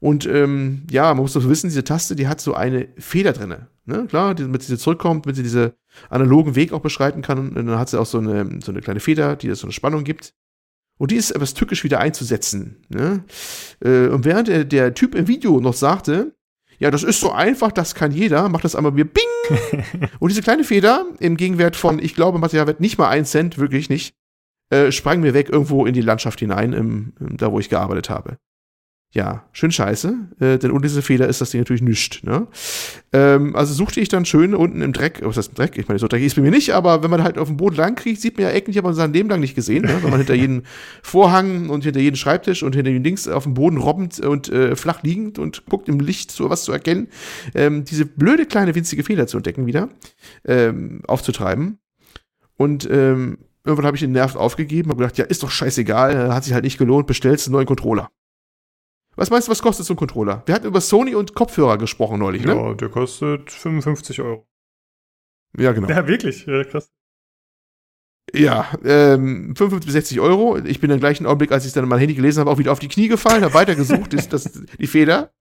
Und 0.01 0.25
ähm, 0.25 0.87
ja, 0.89 1.13
man 1.13 1.23
muss 1.23 1.33
doch 1.33 1.47
wissen, 1.47 1.67
diese 1.67 1.83
Taste, 1.83 2.15
die 2.15 2.27
hat 2.27 2.39
so 2.39 2.53
eine 2.53 2.87
Feder 2.97 3.33
drinne. 3.33 3.67
Ne? 3.85 4.05
Klar, 4.07 4.33
damit 4.33 4.63
sie 4.63 4.77
zurückkommt, 4.77 5.25
damit 5.25 5.35
sie 5.35 5.43
diese 5.43 5.75
analogen 6.09 6.55
Weg 6.55 6.71
auch 6.71 6.79
beschreiten 6.79 7.21
kann. 7.21 7.49
Und 7.49 7.55
dann 7.55 7.77
hat 7.77 7.89
sie 7.89 7.99
auch 7.99 8.05
so 8.05 8.19
eine, 8.19 8.59
so 8.63 8.71
eine 8.71 8.81
kleine 8.81 9.01
Feder, 9.01 9.35
die 9.35 9.49
das 9.49 9.59
so 9.59 9.67
eine 9.67 9.73
Spannung 9.73 10.05
gibt. 10.05 10.33
Und 10.97 11.11
die 11.11 11.15
ist 11.15 11.31
etwas 11.31 11.53
tückisch 11.53 11.83
wieder 11.83 11.99
einzusetzen. 11.99 12.77
Ne? 12.89 13.23
Äh, 13.83 14.07
und 14.07 14.23
während 14.25 14.47
der, 14.47 14.63
der 14.63 14.93
Typ 14.93 15.15
im 15.15 15.27
Video 15.27 15.59
noch 15.59 15.73
sagte, 15.73 16.35
ja, 16.77 16.91
das 16.91 17.03
ist 17.03 17.19
so 17.19 17.31
einfach, 17.31 17.73
das 17.73 17.93
kann 17.93 18.11
jeder, 18.11 18.47
macht 18.47 18.63
das 18.63 18.75
einmal 18.75 18.93
mir 18.93 19.05
Bing! 19.05 19.23
und 20.19 20.29
diese 20.29 20.41
kleine 20.41 20.63
Feder 20.63 21.05
im 21.19 21.35
Gegenwert 21.35 21.75
von, 21.75 21.99
ich 21.99 22.15
glaube, 22.15 22.39
Materialwert 22.39 22.79
nicht 22.79 22.97
mal 22.97 23.09
ein 23.09 23.25
Cent, 23.25 23.57
wirklich 23.57 23.89
nicht, 23.89 24.15
äh, 24.69 24.91
sprang 24.91 25.21
mir 25.21 25.33
weg 25.33 25.49
irgendwo 25.49 25.85
in 25.85 25.93
die 25.93 26.01
Landschaft 26.01 26.39
hinein, 26.39 26.73
im, 26.73 27.13
da 27.19 27.51
wo 27.51 27.59
ich 27.59 27.69
gearbeitet 27.69 28.09
habe. 28.09 28.37
Ja, 29.11 29.49
schön 29.53 29.71
scheiße, 29.71 30.13
äh, 30.39 30.59
denn 30.59 30.69
ohne 30.69 30.83
diese 30.83 31.01
Fehler 31.01 31.27
ist 31.27 31.41
das 31.41 31.49
Ding 31.49 31.61
natürlich 31.61 31.81
nichts. 31.81 32.21
Ne? 32.21 32.45
Ähm, 33.11 33.55
also 33.55 33.73
suchte 33.73 33.99
ich 33.99 34.07
dann 34.07 34.23
schön 34.23 34.53
unten 34.53 34.83
im 34.83 34.93
Dreck, 34.93 35.21
was 35.23 35.35
heißt 35.35 35.49
im 35.49 35.55
Dreck? 35.55 35.79
Ich 35.79 35.87
meine, 35.87 35.97
so 35.97 36.07
dreckig 36.07 36.27
ist 36.27 36.35
bei 36.35 36.43
mir 36.43 36.51
nicht, 36.51 36.75
aber 36.75 37.01
wenn 37.01 37.09
man 37.09 37.23
halt 37.23 37.39
auf 37.39 37.47
dem 37.47 37.57
Boden 37.57 37.75
lang 37.75 37.95
kriegt, 37.95 38.21
sieht 38.21 38.37
man 38.37 38.45
ja 38.45 38.51
Ecken, 38.51 38.71
die 38.71 38.77
hat 38.77 38.85
man 38.85 38.93
sein 38.93 39.11
Leben 39.11 39.27
lang 39.27 39.39
nicht 39.39 39.55
gesehen. 39.55 39.85
Ne? 39.85 39.97
Wenn 40.03 40.11
man 40.11 40.19
hinter 40.19 40.35
jedem 40.35 40.61
Vorhang 41.01 41.71
und 41.71 41.83
hinter 41.83 41.99
jedem 41.99 42.17
Schreibtisch 42.17 42.61
und 42.61 42.75
hinter 42.75 42.91
den 42.91 43.03
Dings 43.03 43.27
auf 43.27 43.45
dem 43.45 43.55
Boden 43.55 43.77
robbend 43.77 44.19
und 44.19 44.47
äh, 44.49 44.75
flach 44.75 45.01
liegend 45.01 45.39
und 45.39 45.65
guckt 45.65 45.89
im 45.89 45.99
Licht 45.99 46.29
so 46.29 46.51
was 46.51 46.63
zu 46.63 46.71
erkennen, 46.71 47.07
ähm, 47.55 47.85
diese 47.85 48.05
blöde 48.05 48.45
kleine 48.45 48.75
winzige 48.75 49.03
Fehler 49.03 49.25
zu 49.25 49.37
entdecken 49.37 49.65
wieder, 49.65 49.89
ähm, 50.45 51.01
aufzutreiben. 51.07 51.79
Und 52.57 52.87
ähm, 52.91 53.39
Irgendwann 53.63 53.85
habe 53.85 53.97
ich 53.97 54.01
den 54.01 54.11
Nerv 54.11 54.35
aufgegeben, 54.35 54.89
habe 54.89 55.01
gedacht, 55.01 55.17
ja, 55.17 55.25
ist 55.25 55.43
doch 55.43 55.51
scheißegal, 55.51 56.33
hat 56.33 56.43
sich 56.43 56.53
halt 56.53 56.63
nicht 56.63 56.77
gelohnt, 56.77 57.07
bestellst 57.07 57.47
einen 57.47 57.53
neuen 57.53 57.67
Controller. 57.67 58.09
Was 59.15 59.29
meinst 59.29 59.47
du, 59.47 59.51
was 59.51 59.61
kostet 59.61 59.85
so 59.85 59.93
ein 59.93 59.97
Controller? 59.97 60.43
Wir 60.45 60.55
hatten 60.55 60.67
über 60.67 60.79
Sony 60.79 61.13
und 61.13 61.35
Kopfhörer 61.35 61.77
gesprochen 61.77 62.19
neulich, 62.19 62.45
ne? 62.45 62.55
Ja, 62.55 62.73
der 62.73 62.89
kostet 62.89 63.51
55 63.51 64.21
Euro. 64.21 64.47
Ja, 65.57 65.73
genau. 65.73 65.89
Ja, 65.89 66.07
wirklich, 66.07 66.45
ja, 66.45 66.63
krass. 66.63 66.89
Ja, 68.33 68.69
ähm, 68.85 69.55
55 69.55 69.85
bis 69.85 69.93
60 69.93 70.19
Euro. 70.19 70.57
Ich 70.57 70.79
bin 70.79 70.91
im 70.91 70.99
gleichen 70.99 71.25
Augenblick, 71.25 71.51
als 71.51 71.65
ich 71.65 71.73
dann 71.73 71.87
mein 71.87 71.99
Handy 71.99 72.13
gelesen 72.13 72.39
habe, 72.39 72.51
auch 72.51 72.59
wieder 72.59 72.71
auf 72.71 72.79
die 72.79 72.87
Knie 72.87 73.07
gefallen, 73.07 73.43
habe 73.43 73.53
weitergesucht, 73.53 74.13
ist 74.13 74.31
das 74.31 74.51
die 74.77 74.87
Feder 74.87 75.33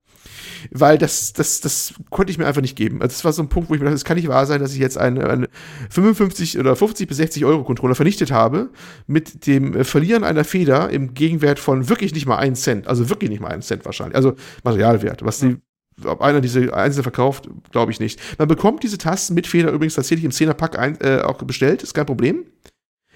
weil 0.71 0.99
das, 0.99 1.33
das, 1.33 1.61
das 1.61 1.95
konnte 2.11 2.31
ich 2.31 2.39
mir 2.39 2.47
einfach 2.47 2.63
nicht 2.63 2.77
geben. 2.77 3.03
Also 3.03 3.13
das 3.15 3.25
war 3.25 3.33
so 3.33 3.43
ein 3.43 3.49
Punkt, 3.49 3.71
wo 3.71 3.75
ich 3.75 3.81
mir 3.81 3.87
dachte, 3.87 3.97
es 3.97 4.05
kann 4.05 4.17
nicht 4.17 4.29
wahr 4.29 4.47
sein, 4.47 4.61
dass 4.61 4.73
ich 4.73 4.79
jetzt 4.79 4.99
einen, 4.99 5.23
einen 5.23 5.47
55 5.91 6.59
oder 6.59 6.77
50 6.77 7.09
bis 7.09 7.17
60 7.19 7.45
Euro 7.45 7.65
Controller 7.65 7.95
vernichtet 7.95 8.31
habe 8.31 8.71
mit 9.07 9.47
dem 9.47 9.75
äh, 9.75 9.85
Verlieren 9.85 10.25
einer 10.25 10.45
Feder 10.45 10.91
im 10.91 11.15
Gegenwert 11.15 11.59
von 11.59 11.89
wirklich 11.89 12.15
nicht 12.15 12.27
mal 12.27 12.37
einen 12.37 12.57
Cent. 12.57 12.87
Also 12.89 13.09
wirklich 13.09 13.31
nicht 13.31 13.41
mal 13.41 13.49
einen 13.49 13.63
Cent 13.63 13.85
wahrscheinlich. 13.85 14.17
Also 14.17 14.35
Materialwert, 14.65 15.25
was 15.25 15.41
die 15.41 15.57
ob 16.05 16.21
einer 16.21 16.41
diese 16.41 16.73
einzelne 16.75 17.03
verkauft, 17.03 17.49
glaube 17.73 17.91
ich 17.91 17.99
nicht. 17.99 18.21
Man 18.39 18.47
bekommt 18.47 18.85
diese 18.85 18.99
Tasten 18.99 19.35
mit 19.35 19.49
Feder 19.49 19.73
übrigens 19.73 19.95
tatsächlich 19.95 20.25
im 20.25 20.31
10er-Pack 20.31 21.03
äh, 21.03 21.23
auch 21.23 21.43
bestellt, 21.43 21.83
ist 21.83 21.93
kein 21.93 22.07
Problem. 22.07 22.45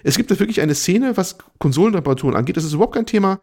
Es 0.02 0.16
gibt 0.16 0.30
da 0.30 0.38
wirklich 0.38 0.60
eine 0.60 0.74
Szene, 0.74 1.16
was 1.16 1.38
Konsolenreparaturen 1.58 2.34
angeht. 2.34 2.56
Das 2.56 2.64
ist 2.64 2.72
überhaupt 2.72 2.94
kein 2.94 3.06
Thema. 3.06 3.40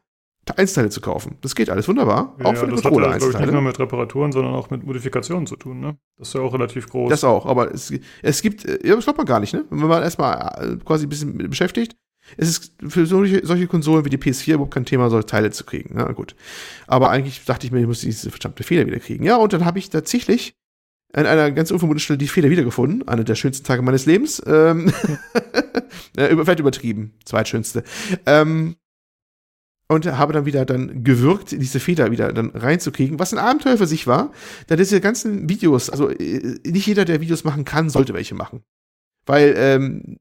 Einzelteile 0.56 0.90
zu 0.90 1.02
kaufen. 1.02 1.38
Das 1.42 1.56
geht 1.56 1.70
alles 1.70 1.88
wunderbar. 1.88 2.36
Ja, 2.40 2.46
auch 2.46 2.56
für 2.56 2.66
ja, 2.66 2.72
das 2.72 2.82
Controller 2.82 3.14
hat 3.14 3.22
ja, 3.22 3.30
ich, 3.30 3.40
nicht 3.40 3.52
nur 3.52 3.62
mit 3.62 3.80
Reparaturen, 3.80 4.32
sondern 4.32 4.56
auch 4.56 4.70
mit 4.70 4.84
Modifikationen 4.84 5.46
zu 5.46 5.56
tun. 5.56 5.80
Ne? 5.80 5.98
Das 6.18 6.30
ist 6.30 6.34
ja 6.34 6.42
auch 6.42 6.54
relativ 6.54 6.90
groß. 6.90 7.10
Das 7.10 7.24
auch, 7.24 7.46
aber 7.46 7.74
es, 7.74 7.94
es 8.22 8.42
gibt, 8.42 8.66
äh, 8.66 8.80
ja, 8.88 8.96
das 8.96 9.04
glaubt 9.04 9.18
man 9.18 9.28
gar 9.28 9.40
nicht, 9.40 9.54
ne? 9.54 9.66
Wenn 9.70 9.88
man 9.88 10.02
erstmal 10.02 10.74
äh, 10.74 10.84
quasi 10.84 11.06
ein 11.06 11.10
bisschen 11.10 11.38
beschäftigt, 11.38 11.96
es 12.38 12.50
ist 12.50 12.74
für 12.88 13.06
solche, 13.06 13.46
solche 13.46 13.68
Konsolen 13.68 14.06
wie 14.06 14.10
die 14.10 14.18
PS4 14.18 14.56
überhaupt 14.56 14.74
kein 14.74 14.86
Thema, 14.86 15.10
solche 15.10 15.28
Teile 15.28 15.52
zu 15.52 15.64
kriegen. 15.64 15.92
Na 15.94 16.12
gut. 16.12 16.36
Aber 16.88 17.10
eigentlich 17.10 17.44
dachte 17.46 17.66
ich 17.66 17.72
mir, 17.72 17.80
ich 17.80 17.88
muss 17.88 18.02
diese 18.02 18.30
verdammte 18.30 18.64
Feder 18.64 18.86
wieder 18.86 19.00
kriegen. 19.00 19.24
Ja, 19.24 19.38
und 19.38 19.54
dann 19.54 19.66
habe 19.66 19.80
ich 19.80 19.90
tatsächlich 19.90 20.56
an 21.14 21.26
einer 21.26 21.52
ganz 21.52 21.72
unvermuteten 21.72 22.02
Stelle 22.02 22.18
die 22.18 22.28
Feder 22.28 22.50
wiedergefunden. 22.50 23.08
Einer 23.08 23.24
der 23.24 23.36
schönsten 23.36 23.66
Tage 23.66 23.82
meines 23.82 24.06
Lebens. 24.06 24.42
Ähm, 24.46 24.92
äh, 26.18 26.36
vielleicht 26.36 26.60
übertrieben. 26.60 27.14
Zweitschönste. 27.26 27.84
Ähm, 28.26 28.76
und 29.90 30.06
habe 30.06 30.34
dann 30.34 30.46
wieder 30.46 30.66
dann 30.66 31.04
gewirkt, 31.04 31.52
diese 31.52 31.80
Feder 31.80 32.12
wieder 32.12 32.32
dann 32.32 32.52
reinzukriegen, 32.52 33.20
was 33.20 33.34
ein 33.34 33.40
Abenteuer 33.40 33.78
für 33.78 33.88
sich 33.88 34.06
war, 34.06 34.32
da 34.68 34.76
diese 34.76 35.02
ganzen 35.02 35.50
Videos, 35.50 35.90
also 35.90 36.10
äh, 36.10 36.60
nicht 36.66 36.86
jeder, 36.86 37.06
der 37.06 37.22
Videos 37.22 37.44
machen 37.44 37.66
kann, 37.66 37.90
sollte 37.90 38.14
welche 38.14 38.36
machen. 38.36 38.64
Weil, 39.26 39.56
ähm, 39.58 40.18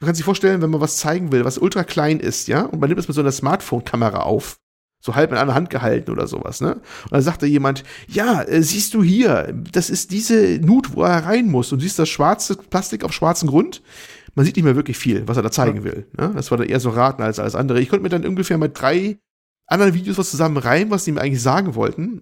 du 0.00 0.06
kannst 0.06 0.20
dir 0.20 0.24
vorstellen, 0.24 0.60
wenn 0.60 0.70
man 0.70 0.82
was 0.82 0.98
zeigen 0.98 1.32
will, 1.32 1.46
was 1.46 1.56
ultra 1.56 1.82
klein 1.82 2.20
ist, 2.20 2.46
ja, 2.46 2.62
und 2.62 2.78
man 2.78 2.88
nimmt 2.88 3.00
es 3.00 3.08
mit 3.08 3.14
so 3.14 3.22
einer 3.22 3.32
Smartphone-Kamera 3.32 4.20
auf, 4.20 4.58
so 5.06 5.14
halb 5.14 5.32
in 5.32 5.38
einer 5.38 5.54
Hand 5.54 5.70
gehalten 5.70 6.10
oder 6.10 6.26
sowas, 6.26 6.60
ne? 6.60 6.74
Und 6.74 7.12
dann 7.12 7.22
sagte 7.22 7.46
jemand, 7.46 7.84
ja, 8.08 8.42
äh, 8.42 8.62
siehst 8.62 8.92
du 8.92 9.02
hier, 9.02 9.54
das 9.72 9.88
ist 9.88 10.10
diese 10.10 10.58
Nut, 10.60 10.94
wo 10.94 11.02
er 11.02 11.24
rein 11.24 11.48
muss, 11.48 11.72
und 11.72 11.80
siehst 11.80 11.98
das 11.98 12.10
schwarze 12.10 12.56
Plastik 12.56 13.04
auf 13.04 13.12
schwarzem 13.12 13.48
Grund 13.48 13.82
man 14.36 14.44
sieht 14.44 14.54
nicht 14.56 14.64
mehr 14.64 14.76
wirklich 14.76 14.98
viel, 14.98 15.26
was 15.26 15.38
er 15.38 15.42
da 15.42 15.50
zeigen 15.50 15.82
will. 15.82 16.06
Ne? 16.16 16.30
Das 16.36 16.50
war 16.50 16.58
dann 16.58 16.68
eher 16.68 16.78
so 16.78 16.90
raten 16.90 17.22
als 17.22 17.38
alles 17.38 17.54
andere. 17.54 17.80
Ich 17.80 17.88
konnte 17.88 18.02
mir 18.02 18.10
dann 18.10 18.26
ungefähr 18.26 18.58
mal 18.58 18.68
drei 18.68 19.18
anderen 19.66 19.94
Videos 19.94 20.18
was 20.18 20.30
zusammen 20.30 20.58
rein, 20.58 20.90
was 20.90 21.04
die 21.04 21.12
mir 21.12 21.22
eigentlich 21.22 21.42
sagen 21.42 21.74
wollten. 21.74 22.20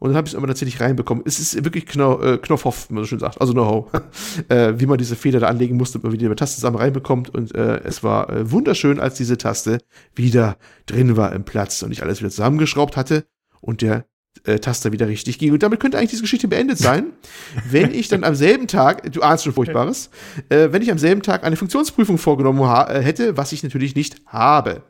Und 0.00 0.08
dann 0.08 0.16
habe 0.16 0.26
ich 0.26 0.32
es 0.32 0.38
immer 0.38 0.46
tatsächlich 0.46 0.80
reinbekommen. 0.80 1.22
Es 1.26 1.38
ist 1.38 1.62
wirklich 1.62 1.86
Kno 1.86 2.20
äh, 2.22 2.38
Knopfhoff, 2.38 2.88
wie 2.88 2.94
man 2.94 3.04
so 3.04 3.08
schön 3.08 3.18
sagt. 3.18 3.40
Also 3.40 3.52
Know-how. 3.52 3.86
äh, 4.48 4.72
wie 4.76 4.86
man 4.86 4.98
diese 4.98 5.14
Feder 5.14 5.40
da 5.40 5.46
anlegen 5.48 5.76
musste, 5.76 5.98
damit 5.98 6.04
man 6.04 6.12
wieder 6.14 6.26
eine 6.26 6.36
Taste 6.36 6.56
zusammen 6.56 6.76
reinbekommt. 6.76 7.28
Und 7.28 7.54
äh, 7.54 7.80
es 7.84 8.02
war 8.02 8.30
äh, 8.30 8.50
wunderschön, 8.50 8.98
als 8.98 9.16
diese 9.16 9.36
Taste 9.36 9.78
wieder 10.14 10.56
drin 10.86 11.18
war 11.18 11.32
im 11.32 11.44
Platz 11.44 11.82
und 11.82 11.92
ich 11.92 12.02
alles 12.02 12.20
wieder 12.20 12.30
zusammengeschraubt 12.30 12.96
hatte 12.96 13.26
und 13.60 13.82
der 13.82 14.06
äh, 14.44 14.58
Taster 14.58 14.90
wieder 14.90 15.06
richtig 15.06 15.38
ging. 15.38 15.52
Und 15.52 15.62
damit 15.62 15.80
könnte 15.80 15.98
eigentlich 15.98 16.10
diese 16.10 16.22
Geschichte 16.22 16.48
beendet 16.48 16.78
sein, 16.78 17.12
wenn 17.70 17.92
ich 17.92 18.08
dann 18.08 18.24
am 18.24 18.34
selben 18.34 18.68
Tag, 18.68 19.12
du 19.12 19.20
ahnst 19.20 19.44
schon 19.44 19.52
Furchtbares, 19.52 20.08
äh, 20.48 20.68
wenn 20.70 20.80
ich 20.80 20.90
am 20.90 20.98
selben 20.98 21.20
Tag 21.20 21.44
eine 21.44 21.56
Funktionsprüfung 21.56 22.16
vorgenommen 22.16 22.60
äh, 22.60 23.02
hätte, 23.02 23.36
was 23.36 23.52
ich 23.52 23.62
natürlich 23.62 23.94
nicht 23.94 24.16
habe. 24.24 24.82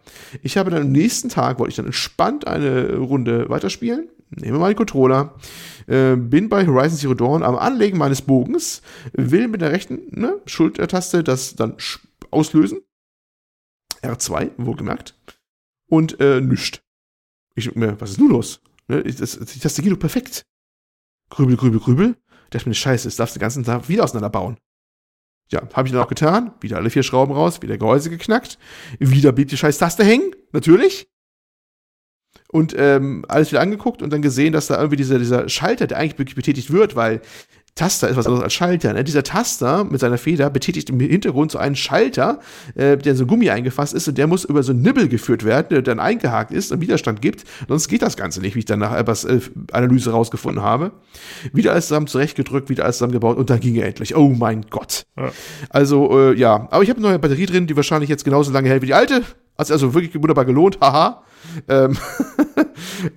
Ich 0.43 0.57
habe 0.57 0.71
dann 0.71 0.83
am 0.83 0.93
nächsten 0.93 1.31
Tag, 1.31 1.59
wollte 1.59 1.71
ich 1.71 1.77
dann 1.77 1.87
entspannt 1.87 2.47
eine 2.47 2.97
Runde 2.97 3.49
weiterspielen, 3.49 4.09
nehme 4.31 4.59
mal 4.59 4.73
den 4.73 4.77
Controller, 4.77 5.35
äh, 5.87 6.17
bin 6.17 6.49
bei 6.49 6.67
Horizon 6.67 6.99
Zero 6.99 7.15
Dawn 7.15 7.43
am 7.43 7.57
Anlegen 7.57 7.99
meines 7.99 8.23
Bogens, 8.23 8.83
will 9.13 9.49
mit 9.49 9.61
der 9.61 9.73
rechten 9.73 10.01
ne, 10.11 10.41
Schultertaste 10.47 11.23
das 11.25 11.57
dann 11.57 11.77
auslösen. 12.31 12.81
R2, 14.03 14.53
wohlgemerkt. 14.57 15.15
Und 15.89 16.21
äh, 16.21 16.41
nischt. 16.41 16.83
Ich 17.55 17.65
denke 17.65 17.79
mir, 17.81 18.01
was 18.01 18.13
ist 18.13 18.21
nun 18.21 18.31
los? 18.31 18.63
Ne, 18.89 19.03
das, 19.03 19.39
die 19.39 19.59
Taste 19.59 19.83
geht 19.83 19.93
doch 19.93 19.99
perfekt. 19.99 20.47
Grübel, 21.29 21.57
grübel, 21.57 21.81
grübel. 21.81 22.17
Ich 22.45 22.51
dachte 22.51 22.69
mir, 22.69 22.75
scheiße, 22.75 23.09
das 23.09 23.17
darfst 23.17 23.35
du 23.35 23.39
den 23.39 23.43
ganzen 23.43 23.65
Tag 23.65 23.89
wieder 23.89 24.05
auseinanderbauen. 24.05 24.57
Ja, 25.53 25.69
habe 25.73 25.89
ich 25.89 25.93
dann 25.93 26.03
auch 26.03 26.09
getan. 26.09 26.53
Wieder 26.61 26.77
alle 26.77 26.91
vier 26.91 27.03
Schrauben 27.03 27.35
raus, 27.35 27.61
wieder 27.61 27.77
Gehäuse 27.77 28.09
geknackt. 28.09 28.59
Wieder 28.99 29.33
blieb 29.33 29.49
die 29.49 29.57
scheiß 29.57 29.79
Taste 29.79 30.05
hängen, 30.05 30.35
natürlich. 30.53 31.10
Und 32.53 32.75
ähm, 32.77 33.25
alles 33.29 33.53
wieder 33.53 33.61
angeguckt 33.61 34.03
und 34.03 34.13
dann 34.13 34.23
gesehen, 34.23 34.53
dass 34.53 34.67
da 34.67 34.77
irgendwie 34.77 34.97
dieser, 34.97 35.19
dieser 35.19 35.49
Schalter, 35.49 35.87
der 35.87 35.99
eigentlich 35.99 36.35
betätigt 36.35 36.73
wird, 36.73 36.97
weil 36.97 37.21
Taster 37.75 38.09
ist 38.09 38.17
was 38.17 38.27
anderes 38.27 38.45
als 38.45 38.53
Schalter. 38.53 38.93
Ne? 38.93 39.05
Dieser 39.05 39.23
Taster 39.23 39.85
mit 39.85 40.01
seiner 40.01 40.19
Feder 40.19 40.51
betätigt 40.51 40.91
im 40.91 41.01
Hintergrund 41.01 41.53
so 41.53 41.59
einen 41.59 41.77
Schalter, 41.77 42.41
äh, 42.75 42.97
der 42.99 43.15
so 43.15 43.27
Gummi 43.27 43.49
eingefasst 43.51 43.95
ist 43.95 44.09
und 44.09 44.19
der 44.19 44.27
muss 44.27 44.45
über 44.45 44.63
so 44.63 44.73
einen 44.73 44.83
Nibbel 44.83 45.09
geführt 45.09 45.45
werden, 45.45 45.69
der 45.71 45.83
dann 45.83 46.01
eingehakt 46.01 46.53
ist 46.53 46.73
und 46.73 46.81
Widerstand 46.81 47.23
gibt. 47.23 47.45
Sonst 47.69 47.89
geht 47.89 48.03
das 48.03 48.17
Ganze 48.17 48.41
nicht, 48.41 48.55
wie 48.55 48.61
ich 48.61 48.65
dann 48.65 48.81
nach 48.81 48.95
etwas 48.95 49.25
äh, 49.25 49.41
Analyse 49.73 50.11
rausgefunden 50.11 50.63
habe. 50.63 50.91
Wieder 51.53 51.73
alles 51.73 51.89
zusammen 51.89 52.07
zurechtgedrückt, 52.07 52.69
wieder 52.69 52.85
alles 52.85 52.99
zusammengebaut 52.99 53.39
und 53.39 53.49
dann 53.49 53.61
ging 53.61 53.77
er 53.77 53.87
endlich. 53.87 54.15
Oh 54.15 54.29
mein 54.29 54.67
Gott. 54.69 55.07
Ja. 55.17 55.31
Also, 55.71 56.33
äh, 56.33 56.39
ja. 56.39 56.69
Aber 56.71 56.83
ich 56.83 56.91
habe 56.91 56.99
eine 56.99 57.09
neue 57.09 57.19
Batterie 57.19 57.47
drin, 57.47 57.67
die 57.67 57.77
wahrscheinlich 57.77 58.11
jetzt 58.11 58.25
genauso 58.25 58.53
lange 58.53 58.69
hält 58.69 58.83
wie 58.83 58.87
die 58.87 58.95
alte. 58.95 59.23
Hat 59.57 59.71
also 59.71 59.95
wirklich 59.95 60.15
wunderbar 60.15 60.45
gelohnt, 60.45 60.79
haha. 60.81 61.23
Ähm 61.69 61.97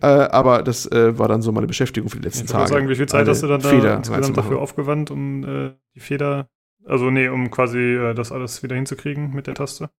äh, 0.02 0.06
aber 0.06 0.64
das 0.64 0.86
äh, 0.92 1.18
war 1.18 1.28
dann 1.28 1.42
so 1.42 1.52
meine 1.52 1.68
Beschäftigung 1.68 2.10
für 2.10 2.18
die 2.18 2.24
letzten 2.24 2.46
ich 2.46 2.52
Tage. 2.52 2.64
Ich 2.64 2.70
sagen, 2.70 2.90
wie 2.90 2.96
viel 2.96 3.08
Zeit 3.08 3.28
hast 3.28 3.44
du 3.44 3.48
dann 3.48 3.62
da 3.62 3.70
Feder 3.70 3.98
insgesamt 3.98 4.38
dafür 4.38 4.60
aufgewandt, 4.60 5.12
um 5.12 5.44
äh, 5.44 5.72
die 5.96 6.00
Feder, 6.00 6.50
also 6.86 7.10
nee, 7.10 7.28
um 7.28 7.52
quasi 7.52 7.80
äh, 7.80 8.14
das 8.14 8.32
alles 8.32 8.64
wieder 8.64 8.76
hinzukriegen 8.76 9.34
mit 9.34 9.48
der 9.48 9.56
Taste? 9.56 9.90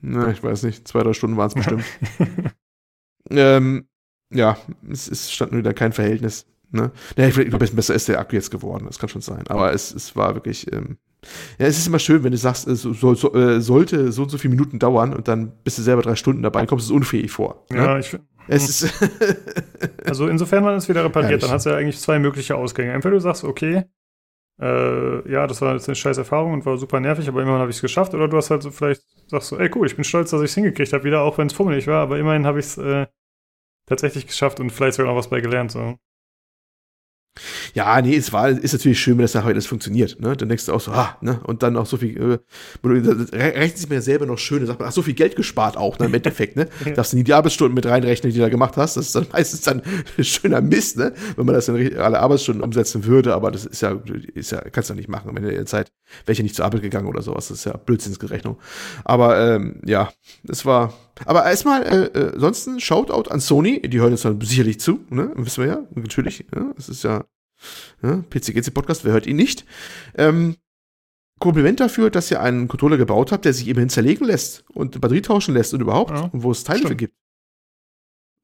Na, 0.00 0.30
ich 0.30 0.42
weiß 0.42 0.62
nicht, 0.62 0.86
zwei, 0.86 1.02
drei 1.02 1.12
Stunden 1.12 1.36
waren 1.36 1.48
es 1.48 1.54
bestimmt. 1.54 1.84
ähm, 3.30 3.88
ja, 4.32 4.56
es, 4.90 5.08
es 5.08 5.32
stand 5.32 5.52
wieder 5.52 5.74
kein 5.74 5.92
Verhältnis. 5.92 6.46
Ne? 6.70 6.92
Ja, 7.16 7.26
ich 7.26 7.34
glaube, 7.34 7.66
besser 7.66 7.94
ist 7.94 8.08
der 8.08 8.20
Akku 8.20 8.36
jetzt 8.36 8.50
geworden, 8.50 8.84
das 8.86 8.98
kann 8.98 9.08
schon 9.08 9.22
sein. 9.22 9.46
Aber 9.48 9.72
es, 9.72 9.92
es 9.92 10.14
war 10.16 10.34
wirklich, 10.34 10.70
ähm, 10.72 10.98
ja, 11.58 11.66
es 11.66 11.78
ist 11.78 11.86
immer 11.86 11.98
schön, 11.98 12.22
wenn 12.24 12.32
du 12.32 12.38
sagst, 12.38 12.68
es 12.68 12.82
so, 12.82 12.92
so, 12.92 13.34
äh, 13.34 13.60
sollte 13.60 14.12
so 14.12 14.22
und 14.22 14.28
so 14.28 14.38
viele 14.38 14.54
Minuten 14.54 14.78
dauern 14.78 15.14
und 15.14 15.28
dann 15.28 15.52
bist 15.64 15.78
du 15.78 15.82
selber 15.82 16.02
drei 16.02 16.14
Stunden 16.14 16.42
dabei, 16.42 16.66
kommst 16.66 16.86
es 16.86 16.90
unfähig 16.90 17.30
vor. 17.30 17.64
Ne? 17.70 17.78
Ja, 17.78 17.98
ich 17.98 18.10
finde. 18.10 18.26
also 20.04 20.28
insofern 20.28 20.64
man 20.64 20.76
es 20.76 20.88
wieder 20.88 21.04
repariert, 21.04 21.42
dann 21.42 21.50
hast 21.50 21.66
du 21.66 21.70
ja 21.70 21.76
eigentlich 21.76 22.00
zwei 22.00 22.18
mögliche 22.18 22.56
Ausgänge. 22.56 22.92
Entweder 22.92 23.14
du 23.14 23.20
sagst, 23.20 23.44
okay, 23.44 23.84
äh, 24.60 25.30
ja, 25.30 25.46
das 25.46 25.60
war 25.60 25.74
jetzt 25.74 25.88
eine 25.88 25.96
scheiß 25.96 26.18
Erfahrung 26.18 26.52
und 26.52 26.66
war 26.66 26.76
super 26.78 27.00
nervig, 27.00 27.28
aber 27.28 27.42
immerhin 27.42 27.60
habe 27.60 27.70
ich 27.70 27.76
es 27.76 27.82
geschafft. 27.82 28.14
Oder 28.14 28.28
du 28.28 28.36
hast 28.36 28.50
halt 28.50 28.62
so 28.62 28.70
vielleicht 28.70 29.02
sagst 29.28 29.48
so, 29.48 29.58
ey 29.58 29.70
cool, 29.74 29.86
ich 29.86 29.94
bin 29.94 30.04
stolz, 30.04 30.30
dass 30.30 30.40
ich 30.40 30.50
es 30.50 30.54
hingekriegt 30.54 30.92
habe, 30.92 31.04
wieder, 31.04 31.22
auch 31.22 31.38
wenn 31.38 31.46
es 31.46 31.52
fummelig 31.52 31.86
war, 31.86 32.02
aber 32.02 32.18
immerhin 32.18 32.46
habe 32.46 32.58
ich 32.58 32.66
es 32.66 32.78
äh, 32.78 33.06
tatsächlich 33.86 34.26
geschafft 34.26 34.60
und 34.60 34.70
vielleicht 34.70 34.96
sogar 34.96 35.12
noch 35.12 35.18
was 35.18 35.28
bei 35.30 35.40
gelernt. 35.40 35.70
So. 35.70 35.96
Ja, 37.74 38.00
nee, 38.00 38.16
es 38.16 38.32
war, 38.32 38.48
ist 38.48 38.72
natürlich 38.72 39.00
schön, 39.00 39.18
wenn 39.18 39.22
das 39.22 39.34
nachher 39.34 39.48
alles 39.48 39.66
funktioniert. 39.66 40.20
Ne? 40.20 40.36
Dann 40.36 40.48
denkst 40.48 40.66
du 40.66 40.72
auch 40.72 40.80
so, 40.80 40.92
ah, 40.92 41.16
ne? 41.20 41.40
Und 41.44 41.62
dann 41.62 41.76
auch 41.76 41.86
so 41.86 41.96
viel, 41.96 42.16
äh, 42.16 43.36
rechnet 43.36 43.78
sich 43.78 43.88
mir 43.88 43.96
ja 43.96 44.00
selber 44.00 44.26
noch 44.26 44.38
schön, 44.38 44.64
sagt 44.66 44.80
man, 44.80 44.88
ach, 44.88 44.92
so 44.92 45.02
viel 45.02 45.14
Geld 45.14 45.36
gespart 45.36 45.76
auch, 45.76 45.98
ne, 45.98 46.06
im 46.06 46.14
Endeffekt, 46.14 46.56
ne? 46.56 46.68
ja. 46.84 46.92
Darfst 46.92 47.12
du 47.12 47.16
nie 47.16 47.24
die 47.24 47.34
Arbeitsstunden 47.34 47.74
mit 47.74 47.86
reinrechnen, 47.86 48.32
die 48.32 48.38
du 48.38 48.44
da 48.44 48.48
gemacht 48.48 48.76
hast. 48.76 48.96
Das 48.96 49.06
ist 49.06 49.14
dann 49.14 49.26
meistens 49.32 49.62
dann 49.62 49.82
schöner 50.20 50.60
Mist, 50.60 50.96
ne? 50.96 51.12
Wenn 51.36 51.46
man 51.46 51.54
das 51.54 51.66
dann 51.66 51.76
alle 51.96 52.20
Arbeitsstunden 52.20 52.62
umsetzen 52.62 53.04
würde, 53.04 53.34
aber 53.34 53.50
das 53.50 53.64
ist 53.64 53.82
ja, 53.82 53.98
ist 54.34 54.52
ja, 54.52 54.60
kannst 54.60 54.90
du 54.90 54.94
ja 54.94 54.96
nicht 54.96 55.08
machen, 55.08 55.30
wenn 55.34 55.42
du 55.42 55.50
in 55.50 55.56
der 55.56 55.66
Zeit 55.66 55.90
welche 56.26 56.42
nicht 56.42 56.54
zur 56.54 56.64
Arbeit 56.64 56.82
gegangen 56.82 57.06
oder 57.06 57.22
sowas. 57.22 57.48
Das 57.48 57.58
ist 57.58 57.64
ja 57.64 57.76
Blödsinnsgerechnung. 57.76 58.58
Aber 59.04 59.38
ähm, 59.38 59.80
ja, 59.84 60.10
es 60.46 60.64
war. 60.64 60.94
Aber 61.24 61.44
erstmal, 61.44 61.82
äh, 61.82 62.04
äh, 62.18 62.32
ansonsten 62.34 62.80
Shoutout 62.80 63.30
an 63.30 63.40
Sony, 63.40 63.82
die 63.82 64.00
hören 64.00 64.12
jetzt 64.12 64.24
dann 64.24 64.40
sicherlich 64.40 64.80
zu, 64.80 65.00
ne? 65.10 65.32
Wissen 65.34 65.64
wir 65.64 65.70
ja, 65.70 65.80
natürlich. 65.94 66.46
Ja? 66.54 66.72
Das 66.76 66.88
ist 66.88 67.02
ja 67.02 67.24
ne? 68.02 68.24
PCGC 68.30 68.72
Podcast, 68.72 69.04
wer 69.04 69.12
hört 69.12 69.26
ihn 69.26 69.36
nicht? 69.36 69.64
Ähm, 70.16 70.56
Kompliment 71.38 71.78
dafür, 71.80 72.10
dass 72.10 72.30
ihr 72.30 72.40
einen 72.40 72.66
Controller 72.66 72.96
gebaut 72.96 73.30
habt, 73.30 73.44
der 73.44 73.52
sich 73.52 73.68
immerhin 73.68 73.88
zerlegen 73.88 74.26
lässt 74.26 74.64
und 74.74 75.00
Batterie 75.00 75.22
tauschen 75.22 75.54
lässt 75.54 75.72
und 75.72 75.80
überhaupt, 75.80 76.10
ja, 76.10 76.22
und 76.32 76.42
wo 76.42 76.50
es 76.50 76.64
Teile 76.64 76.88
für 76.88 76.96
gibt. 76.96 77.14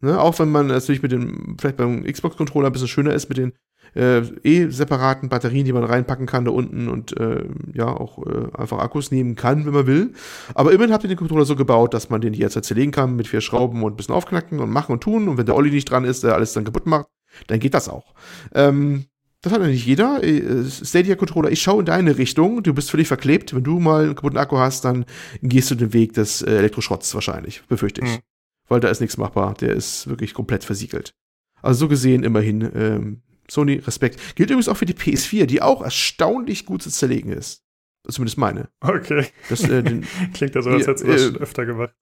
Ne? 0.01 0.21
Auch 0.21 0.39
wenn 0.39 0.51
man 0.51 0.69
natürlich 0.69 1.03
mit 1.03 1.13
dem, 1.13 1.57
vielleicht 1.59 1.77
beim 1.77 2.05
Xbox-Controller 2.05 2.69
ein 2.69 2.73
bisschen 2.73 2.89
schöner 2.89 3.15
ist, 3.15 3.29
mit 3.29 3.39
den 3.39 3.53
äh, 3.95 4.19
eh 4.43 4.69
separaten 4.71 5.29
Batterien, 5.29 5.65
die 5.65 5.73
man 5.73 5.85
reinpacken 5.85 6.27
kann 6.27 6.45
da 6.45 6.51
unten 6.51 6.89
und 6.89 7.19
äh, 7.19 7.45
ja 7.73 7.87
auch 7.87 8.19
äh, 8.27 8.49
einfach 8.57 8.79
Akkus 8.79 9.11
nehmen 9.11 9.35
kann, 9.35 9.67
wenn 9.67 9.73
man 9.73 9.87
will. 9.87 10.13
Aber 10.55 10.73
immerhin 10.73 10.93
habt 10.93 11.05
ihr 11.05 11.09
den 11.09 11.17
Controller 11.17 11.45
so 11.45 11.57
gebaut, 11.57 11.95
dass 11.95 12.11
man 12.11 12.21
den 12.21 12.35
jederzeit 12.35 12.65
zerlegen 12.65 12.93
kann 12.93 13.17
mit 13.17 13.29
vier 13.29 13.41
Schrauben 13.41 13.83
und 13.83 13.93
ein 13.95 13.97
bisschen 13.97 14.15
aufknacken 14.15 14.61
und 14.61 14.71
machen 14.71 14.93
und 14.93 15.01
tun. 15.01 15.29
Und 15.29 15.39
wenn 15.39 15.47
der 15.47 15.57
Olli 15.57 15.71
nicht 15.71 15.91
dran 15.91 16.05
ist, 16.05 16.23
der 16.23 16.35
alles 16.35 16.53
dann 16.53 16.65
kaputt 16.65 16.87
macht, 16.87 17.07
dann 17.47 17.61
geht 17.61 17.75
das 17.75 17.89
auch. 17.89 18.15
Ähm, 18.55 19.07
das 19.45 19.53
hat 19.53 19.61
ja 19.61 19.67
nicht 19.67 19.85
jeder. 19.85 20.23
Äh, 20.25 20.65
Stadia 20.71 21.17
Controller, 21.17 21.51
ich 21.51 21.61
schaue 21.61 21.81
in 21.81 21.87
deine 21.87 22.17
Richtung. 22.17 22.63
Du 22.63 22.73
bist 22.73 22.91
völlig 22.91 23.09
verklebt. 23.09 23.55
Wenn 23.55 23.63
du 23.63 23.79
mal 23.79 24.05
einen 24.05 24.15
kaputten 24.15 24.39
Akku 24.39 24.57
hast, 24.57 24.87
dann 24.87 25.05
gehst 25.43 25.71
du 25.71 25.75
den 25.75 25.93
Weg 25.93 26.15
des 26.15 26.41
äh, 26.41 26.57
Elektroschrotts 26.57 27.15
wahrscheinlich, 27.15 27.63
befürchte 27.69 28.01
ich. 28.03 28.11
Mhm. 28.11 28.21
Weil 28.69 28.81
da 28.81 28.89
ist 28.89 29.01
nichts 29.01 29.19
machbar. 29.19 29.53
Der 29.55 29.75
ist 29.75 30.09
wirklich 30.09 30.33
komplett 30.33 30.65
versiegelt. 30.65 31.13
Also 31.61 31.81
so 31.81 31.89
gesehen 31.89 32.25
immerhin 32.25 32.71
ähm, 32.75 33.23
Sony 33.51 33.75
Respekt. 33.75 34.19
Gilt 34.35 34.49
übrigens 34.49 34.69
auch 34.69 34.79
für 34.79 34.87
die 34.87 34.95
PS4, 34.95 35.45
die 35.45 35.61
auch 35.61 35.83
erstaunlich 35.83 36.65
gut 36.65 36.83
zu 36.83 36.91
zerlegen 36.91 37.31
ist. 37.31 37.63
Zumindest 38.09 38.39
meine. 38.39 38.69
Okay. 38.81 39.27
Das, 39.49 39.63
äh, 39.65 39.83
den, 39.83 40.07
Klingt 40.35 40.55
ja 40.55 40.63
so, 40.63 40.71
als 40.71 40.87
hättest 40.87 41.05
du 41.05 41.09
das 41.09 41.23
äh, 41.23 41.25
schon 41.27 41.37
öfter 41.37 41.67
gemacht. 41.67 41.95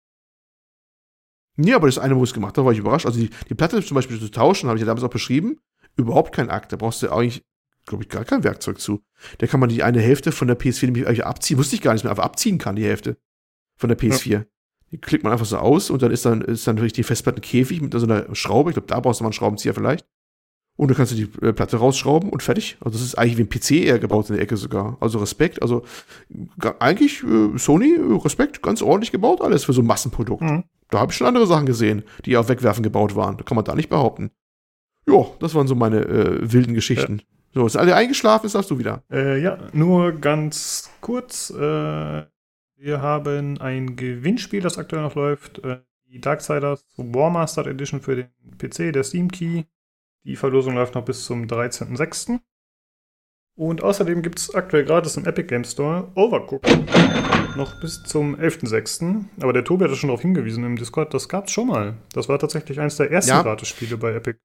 Nee, 1.56 1.74
aber 1.74 1.86
das 1.86 1.98
eine, 1.98 2.16
wo 2.16 2.24
ich 2.24 2.30
es 2.30 2.34
gemacht 2.34 2.56
habe, 2.56 2.66
war 2.66 2.72
ich 2.72 2.78
überrascht. 2.78 3.06
Also 3.06 3.20
die, 3.20 3.30
die 3.48 3.54
Platte 3.54 3.82
zum 3.82 3.94
Beispiel 3.94 4.18
zu 4.18 4.30
tauschen, 4.30 4.68
habe 4.68 4.78
ich 4.78 4.82
ja 4.82 4.86
damals 4.86 5.04
auch 5.04 5.10
beschrieben. 5.10 5.58
Überhaupt 5.96 6.34
kein 6.34 6.50
Akt. 6.50 6.72
Da 6.72 6.76
brauchst 6.76 7.02
du 7.02 7.10
eigentlich, 7.10 7.44
glaube 7.84 8.04
ich, 8.04 8.08
gar 8.08 8.24
kein 8.24 8.44
Werkzeug 8.44 8.80
zu. 8.80 9.02
Da 9.38 9.46
kann 9.46 9.60
man 9.60 9.68
die 9.68 9.82
eine 9.82 10.00
Hälfte 10.00 10.32
von 10.32 10.48
der 10.48 10.58
PS4 10.58 10.86
nämlich 10.86 11.24
abziehen. 11.24 11.58
Wusste 11.58 11.76
ich 11.76 11.82
gar 11.82 11.92
nicht 11.92 12.04
mehr, 12.04 12.10
aber 12.10 12.24
abziehen 12.24 12.58
kann, 12.58 12.76
die 12.76 12.84
Hälfte 12.84 13.18
von 13.76 13.88
der 13.88 13.98
PS4. 13.98 14.30
Ja. 14.30 14.44
Die 14.90 14.98
klickt 14.98 15.24
man 15.24 15.32
einfach 15.32 15.46
so 15.46 15.58
aus 15.58 15.90
und 15.90 16.02
dann 16.02 16.10
ist 16.10 16.24
dann, 16.24 16.42
ist 16.42 16.66
dann 16.66 16.76
wirklich 16.76 16.92
die 16.92 17.02
Festplattenkäfig 17.02 17.80
mit 17.80 17.92
so 17.92 18.04
einer 18.04 18.34
Schraube. 18.34 18.70
Ich 18.70 18.74
glaube, 18.74 18.88
da 18.88 19.00
brauchst 19.00 19.20
du 19.20 19.24
mal 19.24 19.28
einen 19.28 19.32
Schraubenzieher 19.34 19.74
vielleicht. 19.74 20.06
Und 20.76 20.90
du 20.90 20.94
kannst 20.94 21.12
du 21.12 21.16
die 21.16 21.46
äh, 21.46 21.52
Platte 21.52 21.76
rausschrauben 21.76 22.30
und 22.30 22.42
fertig. 22.42 22.78
Also 22.80 22.98
das 22.98 23.06
ist 23.06 23.16
eigentlich 23.16 23.36
wie 23.36 23.42
ein 23.42 23.48
PC 23.48 23.86
eher 23.86 23.98
gebaut 23.98 24.30
in 24.30 24.36
der 24.36 24.42
Ecke 24.42 24.56
sogar. 24.56 24.96
Also 25.00 25.18
Respekt. 25.18 25.60
Also 25.60 25.84
eigentlich 26.78 27.22
äh, 27.22 27.58
Sony, 27.58 27.94
äh, 27.94 28.22
Respekt, 28.22 28.62
ganz 28.62 28.80
ordentlich 28.80 29.12
gebaut 29.12 29.42
alles 29.42 29.64
für 29.64 29.72
so 29.72 29.82
ein 29.82 29.86
Massenprodukt. 29.86 30.42
Mhm. 30.42 30.64
Da 30.92 31.00
habe 31.00 31.10
ich 31.10 31.16
schon 31.16 31.26
andere 31.26 31.46
Sachen 31.46 31.64
gesehen, 31.64 32.02
die 32.26 32.36
auf 32.36 32.50
Wegwerfen 32.50 32.82
gebaut 32.82 33.16
waren. 33.16 33.38
Da 33.38 33.44
kann 33.44 33.56
man 33.56 33.64
da 33.64 33.74
nicht 33.74 33.88
behaupten. 33.88 34.30
Ja, 35.08 35.24
das 35.40 35.54
waren 35.54 35.66
so 35.66 35.74
meine 35.74 36.00
äh, 36.04 36.52
wilden 36.52 36.74
Geschichten. 36.74 37.18
Ja. 37.18 37.24
So, 37.54 37.66
ist 37.66 37.76
alle 37.76 37.94
eingeschlafen, 37.94 38.46
ist 38.46 38.54
darfst 38.54 38.70
du 38.70 38.78
wieder. 38.78 39.02
Äh, 39.10 39.40
ja, 39.40 39.58
nur 39.72 40.12
ganz 40.12 40.90
kurz. 41.00 41.50
Äh, 41.50 41.56
wir 41.56 43.00
haben 43.00 43.58
ein 43.60 43.96
Gewinnspiel, 43.96 44.60
das 44.60 44.76
aktuell 44.76 45.02
noch 45.02 45.14
läuft. 45.14 45.62
die 46.08 46.20
Darksiders 46.20 46.84
Warmaster 46.96 47.66
Edition 47.66 48.02
für 48.02 48.16
den 48.16 48.28
PC, 48.58 48.92
der 48.92 49.02
Steam 49.02 49.30
Key. 49.30 49.64
Die 50.24 50.36
Verlosung 50.36 50.74
läuft 50.74 50.94
noch 50.94 51.04
bis 51.04 51.24
zum 51.24 51.46
13.06. 51.46 52.38
Und 53.54 53.82
außerdem 53.82 54.22
gibt 54.22 54.38
es 54.38 54.54
aktuell 54.54 54.84
gratis 54.84 55.16
im 55.16 55.26
Epic 55.26 55.46
Game 55.46 55.64
Store 55.64 56.10
Overcooked. 56.14 56.66
Noch 57.56 57.78
bis 57.80 58.02
zum 58.02 58.34
11.06. 58.34 59.24
Aber 59.40 59.52
der 59.52 59.64
Tobi 59.64 59.84
hat 59.84 59.94
schon 59.96 60.08
darauf 60.08 60.22
hingewiesen 60.22 60.64
im 60.64 60.76
Discord, 60.76 61.12
das 61.12 61.28
gab 61.28 61.46
es 61.46 61.52
schon 61.52 61.68
mal. 61.68 61.94
Das 62.14 62.28
war 62.28 62.38
tatsächlich 62.38 62.80
eines 62.80 62.96
der 62.96 63.10
ersten 63.10 63.30
ja. 63.30 63.42
Gratis-Spiele 63.42 63.98
bei 63.98 64.14
Epic. 64.14 64.38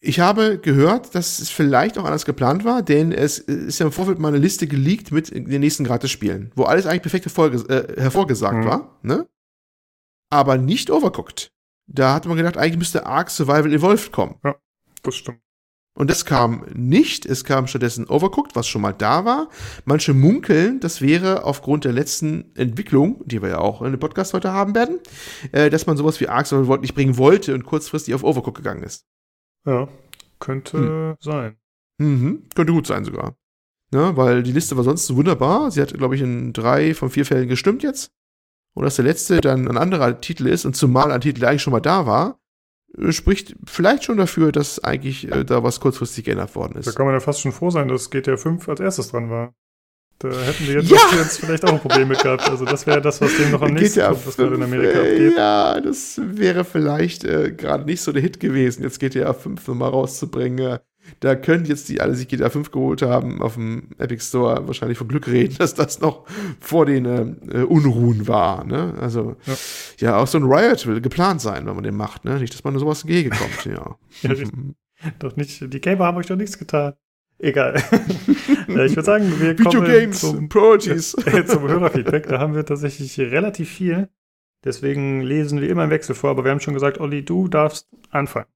Ich 0.00 0.20
habe 0.20 0.58
gehört, 0.58 1.14
dass 1.14 1.38
es 1.38 1.50
vielleicht 1.50 1.98
auch 1.98 2.04
anders 2.04 2.24
geplant 2.24 2.64
war, 2.64 2.82
denn 2.82 3.12
es 3.12 3.38
ist 3.38 3.78
ja 3.78 3.86
im 3.86 3.92
Vorfeld 3.92 4.18
mal 4.18 4.28
eine 4.28 4.38
Liste 4.38 4.66
geleakt 4.66 5.12
mit 5.12 5.30
den 5.30 5.60
nächsten 5.60 5.84
Gratis-Spielen, 5.84 6.52
wo 6.56 6.64
alles 6.64 6.86
eigentlich 6.86 7.02
perfekt 7.02 7.26
äh, 7.70 8.00
hervorgesagt 8.00 8.64
mhm. 8.64 8.68
war, 8.68 8.98
ne? 9.02 9.28
Aber 10.30 10.56
nicht 10.56 10.90
Overcooked. 10.90 11.52
Da 11.86 12.14
hatte 12.14 12.28
man 12.28 12.36
gedacht, 12.36 12.56
eigentlich 12.56 12.78
müsste 12.78 13.06
Ark 13.06 13.30
Survival 13.30 13.72
Evolved 13.72 14.12
kommen. 14.12 14.36
Ja 14.42 14.56
das 15.02 15.16
stimmt. 15.16 15.40
Und 15.94 16.08
das 16.08 16.24
kam 16.24 16.64
nicht. 16.72 17.26
Es 17.26 17.44
kam 17.44 17.66
stattdessen 17.66 18.08
Overcooked, 18.08 18.56
was 18.56 18.66
schon 18.66 18.80
mal 18.80 18.94
da 18.94 19.24
war. 19.24 19.48
Manche 19.84 20.14
munkeln, 20.14 20.80
das 20.80 21.02
wäre 21.02 21.44
aufgrund 21.44 21.84
der 21.84 21.92
letzten 21.92 22.54
Entwicklung, 22.56 23.22
die 23.26 23.42
wir 23.42 23.50
ja 23.50 23.58
auch 23.58 23.82
in 23.82 23.92
dem 23.92 24.00
Podcast 24.00 24.32
heute 24.32 24.52
haben 24.52 24.74
werden, 24.74 25.00
äh, 25.52 25.68
dass 25.68 25.86
man 25.86 25.96
sowas 25.96 26.18
wie 26.20 26.28
Ark 26.28 26.46
Survival 26.46 26.78
nicht 26.78 26.94
bringen 26.94 27.18
wollte 27.18 27.54
und 27.54 27.64
kurzfristig 27.64 28.14
auf 28.14 28.24
Overcooked 28.24 28.56
gegangen 28.56 28.82
ist. 28.82 29.06
Ja, 29.66 29.88
könnte 30.38 30.78
hm. 30.78 31.16
sein. 31.20 31.56
Mhm, 31.98 32.48
könnte 32.54 32.72
gut 32.72 32.86
sein 32.86 33.04
sogar. 33.04 33.36
Ja, 33.92 34.16
weil 34.16 34.42
die 34.42 34.52
Liste 34.52 34.76
war 34.76 34.84
sonst 34.84 35.14
wunderbar. 35.14 35.70
Sie 35.70 35.82
hat, 35.82 35.92
glaube 35.92 36.16
ich, 36.16 36.22
in 36.22 36.54
drei 36.54 36.94
von 36.94 37.10
vier 37.10 37.26
Fällen 37.26 37.48
gestimmt 37.48 37.82
jetzt. 37.82 38.10
Und 38.74 38.84
dass 38.84 38.96
der 38.96 39.04
letzte 39.04 39.42
dann 39.42 39.68
ein 39.68 39.76
anderer 39.76 40.20
Titel 40.22 40.46
ist 40.46 40.64
und 40.64 40.74
zumal 40.74 41.12
ein 41.12 41.20
Titel, 41.20 41.40
der 41.40 41.50
eigentlich 41.50 41.62
schon 41.62 41.74
mal 41.74 41.80
da 41.80 42.06
war, 42.06 42.40
spricht 43.10 43.56
vielleicht 43.64 44.04
schon 44.04 44.18
dafür, 44.18 44.52
dass 44.52 44.82
eigentlich 44.82 45.30
äh, 45.30 45.44
da 45.44 45.62
was 45.62 45.80
kurzfristig 45.80 46.24
geändert 46.24 46.54
worden 46.54 46.76
ist. 46.78 46.86
Da 46.86 46.92
kann 46.92 47.06
man 47.06 47.14
ja 47.14 47.20
fast 47.20 47.40
schon 47.40 47.52
froh 47.52 47.70
sein, 47.70 47.88
dass 47.88 48.10
GTA 48.10 48.36
5 48.36 48.68
als 48.68 48.80
erstes 48.80 49.08
dran 49.08 49.30
war. 49.30 49.54
Da 50.18 50.28
hätten 50.28 50.68
wir 50.68 50.74
jetzt, 50.74 50.90
ja! 50.90 50.98
jetzt 51.16 51.40
vielleicht 51.40 51.64
auch 51.64 51.72
ein 51.72 51.80
Problem 51.80 52.08
mit 52.08 52.22
gehabt. 52.22 52.48
Also 52.48 52.64
das 52.64 52.86
wäre 52.86 53.00
das, 53.00 53.20
was 53.20 53.36
dem 53.36 53.50
noch 53.50 53.62
am 53.62 53.74
nächsten 53.74 54.02
kommt, 54.02 54.26
was 54.26 54.36
gerade 54.36 54.54
in 54.54 54.62
Amerika 54.62 55.00
abgeht. 55.00 55.36
Ja, 55.36 55.80
das 55.80 56.20
wäre 56.22 56.64
vielleicht 56.64 57.24
äh, 57.24 57.52
gerade 57.52 57.84
nicht 57.84 58.02
so 58.02 58.12
der 58.12 58.22
Hit 58.22 58.38
gewesen, 58.38 58.84
jetzt 58.84 59.00
GTA 59.00 59.32
5 59.32 59.66
nochmal 59.66 59.90
rauszubringen. 59.90 60.78
Da 61.20 61.34
können 61.34 61.64
jetzt 61.64 61.88
die 61.88 62.00
alle 62.00 62.14
sich 62.14 62.28
GTA 62.28 62.50
5 62.50 62.70
geholt 62.70 63.02
haben 63.02 63.42
auf 63.42 63.54
dem 63.54 63.88
Epic 63.98 64.24
Store 64.24 64.66
wahrscheinlich 64.66 64.98
von 64.98 65.08
Glück 65.08 65.28
reden, 65.28 65.56
dass 65.58 65.74
das 65.74 66.00
noch 66.00 66.26
vor 66.60 66.86
den 66.86 67.04
äh, 67.06 67.62
Unruhen 67.62 68.28
war. 68.28 68.64
Ne? 68.64 68.94
Also 69.00 69.36
ja. 69.46 69.54
ja. 69.98 70.16
auch 70.16 70.26
so 70.26 70.38
ein 70.38 70.44
Riot 70.44 70.86
will 70.86 71.00
geplant 71.00 71.40
sein, 71.40 71.66
wenn 71.66 71.74
man 71.74 71.84
den 71.84 71.96
macht. 71.96 72.24
Ne? 72.24 72.38
Nicht, 72.38 72.54
dass 72.54 72.64
man 72.64 72.78
sowas 72.78 73.04
Gehege 73.06 73.30
kommt. 73.30 73.64
ja. 73.66 73.96
ja 74.22 74.34
doch 75.18 75.36
nicht. 75.36 75.72
Die 75.72 75.80
Gamer 75.80 76.06
haben 76.06 76.16
euch 76.16 76.26
doch 76.26 76.36
nichts 76.36 76.58
getan. 76.58 76.94
Egal. 77.38 77.82
Äh, 78.68 78.86
ich 78.86 78.92
würde 78.92 79.02
sagen, 79.02 79.40
wir 79.40 79.58
Video 79.58 79.70
kommen 79.70 79.86
Games, 79.86 80.20
zum, 80.20 80.48
Priorities. 80.48 81.10
zum 81.10 81.68
Hörerfeedback. 81.68 82.28
Da 82.28 82.38
haben 82.38 82.54
wir 82.54 82.64
tatsächlich 82.64 83.18
relativ 83.18 83.68
viel. 83.68 84.08
Deswegen 84.64 85.20
lesen 85.20 85.60
wir 85.60 85.68
immer 85.68 85.84
im 85.84 85.90
Wechsel 85.90 86.14
vor. 86.14 86.30
Aber 86.30 86.44
wir 86.44 86.52
haben 86.52 86.60
schon 86.60 86.74
gesagt, 86.74 87.00
Olli, 87.00 87.24
du 87.24 87.48
darfst 87.48 87.88
anfangen. 88.10 88.46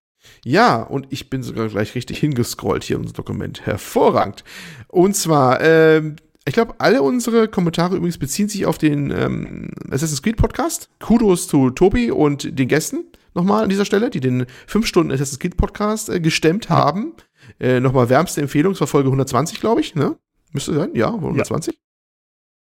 Ja, 0.44 0.82
und 0.82 1.06
ich 1.10 1.30
bin 1.30 1.42
sogar 1.42 1.68
gleich 1.68 1.94
richtig 1.94 2.18
hingescrollt 2.18 2.84
hier 2.84 2.96
in 2.96 3.02
unser 3.02 3.14
Dokument. 3.14 3.66
Hervorragend. 3.66 4.44
Und 4.88 5.14
zwar, 5.16 5.60
ähm, 5.60 6.16
ich 6.46 6.54
glaube, 6.54 6.74
alle 6.78 7.02
unsere 7.02 7.48
Kommentare 7.48 7.96
übrigens 7.96 8.18
beziehen 8.18 8.48
sich 8.48 8.66
auf 8.66 8.78
den 8.78 9.10
ähm, 9.10 9.70
Assassin's 9.90 10.22
Creed 10.22 10.36
Podcast. 10.36 10.88
Kudos 11.00 11.48
zu 11.48 11.70
Tobi 11.70 12.10
und 12.10 12.58
den 12.58 12.68
Gästen 12.68 13.04
nochmal 13.34 13.64
an 13.64 13.68
dieser 13.68 13.84
Stelle, 13.84 14.10
die 14.10 14.20
den 14.20 14.46
5 14.66 14.86
Stunden 14.86 15.12
Assassin's 15.12 15.38
Creed 15.38 15.56
Podcast 15.56 16.08
äh, 16.08 16.20
gestemmt 16.20 16.68
haben. 16.70 17.14
Äh, 17.60 17.80
nochmal 17.80 18.08
wärmste 18.08 18.40
Empfehlung, 18.40 18.72
es 18.72 18.80
war 18.80 18.86
Folge 18.86 19.08
120, 19.08 19.60
glaube 19.60 19.80
ich, 19.80 19.94
ne? 19.94 20.16
Müsste 20.52 20.74
sein, 20.74 20.90
ja, 20.94 21.08
120. 21.12 21.78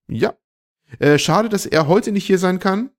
Ja. 0.07 0.33
ja. 0.99 1.07
Äh, 1.07 1.17
schade, 1.17 1.49
dass 1.49 1.65
er 1.65 1.87
heute 1.87 2.11
nicht 2.11 2.25
hier 2.25 2.37
sein 2.37 2.59
kann. 2.59 2.91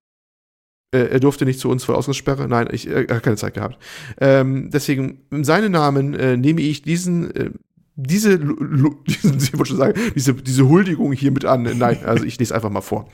Äh, 0.92 1.06
er 1.08 1.20
durfte 1.20 1.44
nicht 1.44 1.60
zu 1.60 1.68
uns 1.68 1.84
vor 1.84 1.96
Ausgangssperre. 1.96 2.48
Nein, 2.48 2.68
ich, 2.70 2.88
hat 2.88 3.22
keine 3.22 3.36
Zeit 3.36 3.54
gehabt. 3.54 3.78
Ähm, 4.20 4.70
deswegen, 4.70 5.22
in 5.30 5.44
seinem 5.44 5.72
Namen 5.72 6.14
äh, 6.14 6.36
nehme 6.36 6.60
ich 6.60 6.82
diesen, 6.82 7.34
äh, 7.34 7.50
diese, 7.96 8.38
diesen, 9.06 9.38
ich 9.38 9.52
wollte 9.54 9.66
schon 9.66 9.76
sagen, 9.76 10.00
diese, 10.14 10.34
diese 10.34 10.68
Huldigung 10.68 11.12
hier 11.12 11.32
mit 11.32 11.44
an. 11.44 11.62
Nein, 11.62 11.98
also 12.04 12.24
ich 12.24 12.38
lese 12.38 12.54
einfach 12.54 12.70
mal 12.70 12.82
vor. 12.82 13.08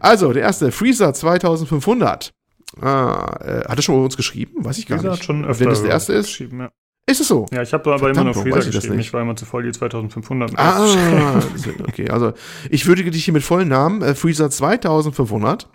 Also, 0.00 0.32
der 0.32 0.42
erste, 0.42 0.72
Freezer 0.72 1.12
2500. 1.12 2.32
Ah, 2.80 3.36
äh, 3.40 3.68
hat 3.68 3.78
er 3.78 3.82
schon 3.82 3.96
über 3.96 4.04
uns 4.04 4.16
geschrieben? 4.16 4.64
Weiß 4.64 4.78
ich 4.78 4.86
gar 4.86 4.98
Freezer 4.98 5.10
nicht. 5.10 5.20
Hat 5.20 5.26
schon 5.26 5.44
öfter 5.44 5.64
Wenn 5.64 5.70
das 5.70 5.82
der 5.82 5.90
erste 5.90 6.12
ist. 6.14 6.38
Ja. 6.38 6.70
Ist 7.06 7.20
es 7.20 7.28
so? 7.28 7.46
Ja, 7.52 7.62
ich 7.62 7.72
habe 7.72 7.90
aber 7.90 7.98
Verdammt, 7.98 8.18
immer 8.18 8.34
noch 8.34 8.42
Freezer 8.42 8.68
ich 8.68 8.74
geschrieben. 8.74 9.00
Ich 9.00 9.12
war 9.12 9.20
immer 9.20 9.34
zu 9.34 9.44
voll, 9.44 9.64
die 9.64 9.72
2500. 9.72 10.52
Ah, 10.56 11.42
okay. 11.88 12.08
Also, 12.08 12.32
ich 12.70 12.86
würdige 12.86 13.10
dich 13.10 13.24
hier 13.24 13.34
mit 13.34 13.42
vollen 13.42 13.68
Namen. 13.68 14.00
Äh, 14.02 14.14
Freezer 14.14 14.48
2500 14.48 15.68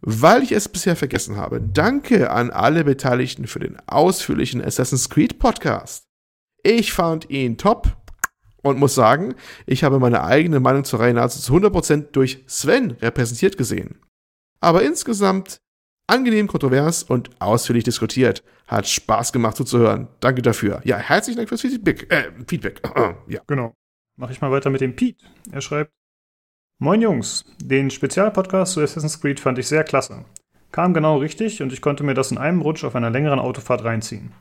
weil 0.00 0.42
ich 0.42 0.52
es 0.52 0.68
bisher 0.68 0.96
vergessen 0.96 1.36
habe. 1.36 1.60
Danke 1.60 2.30
an 2.30 2.50
alle 2.50 2.84
Beteiligten 2.84 3.46
für 3.46 3.58
den 3.58 3.76
ausführlichen 3.86 4.62
Assassin's 4.64 5.08
Creed 5.08 5.38
Podcast. 5.38 6.04
Ich 6.62 6.92
fand 6.92 7.30
ihn 7.30 7.58
top 7.58 7.96
und 8.62 8.78
muss 8.78 8.94
sagen, 8.94 9.34
ich 9.66 9.84
habe 9.84 9.98
meine 9.98 10.24
eigene 10.24 10.60
Meinung 10.60 10.84
zur 10.84 11.00
Reihe 11.00 11.14
nahezu 11.14 11.40
zu 11.40 11.54
100% 11.54 12.12
durch 12.12 12.44
Sven 12.46 12.92
repräsentiert 12.92 13.56
gesehen. 13.56 14.00
Aber 14.60 14.82
insgesamt 14.82 15.60
angenehm 16.06 16.46
kontrovers 16.46 17.02
und 17.02 17.30
ausführlich 17.40 17.84
diskutiert. 17.84 18.42
Hat 18.66 18.88
Spaß 18.88 19.32
gemacht 19.32 19.56
zuzuhören. 19.56 20.08
Danke 20.20 20.42
dafür. 20.42 20.80
Ja, 20.84 20.96
herzlichen 20.96 21.38
Dank 21.38 21.48
fürs 21.48 21.60
Feedback. 21.60 22.10
Äh, 22.12 22.32
Feedback. 22.46 22.82
ja. 23.28 23.40
Genau. 23.46 23.74
Mach 24.16 24.30
ich 24.30 24.40
mal 24.40 24.50
weiter 24.50 24.70
mit 24.70 24.80
dem 24.80 24.96
Pete. 24.96 25.24
Er 25.52 25.60
schreibt, 25.60 25.92
Moin 26.78 27.00
Jungs, 27.00 27.46
den 27.58 27.90
Spezialpodcast 27.90 28.74
zu 28.74 28.82
Assassin's 28.82 29.18
Creed 29.18 29.40
fand 29.40 29.56
ich 29.56 29.66
sehr 29.66 29.82
klasse. 29.82 30.26
Kam 30.72 30.92
genau 30.92 31.16
richtig 31.16 31.62
und 31.62 31.72
ich 31.72 31.80
konnte 31.80 32.04
mir 32.04 32.12
das 32.12 32.30
in 32.30 32.36
einem 32.36 32.60
Rutsch 32.60 32.84
auf 32.84 32.94
einer 32.94 33.08
längeren 33.08 33.38
Autofahrt 33.38 33.82
reinziehen. 33.82 34.34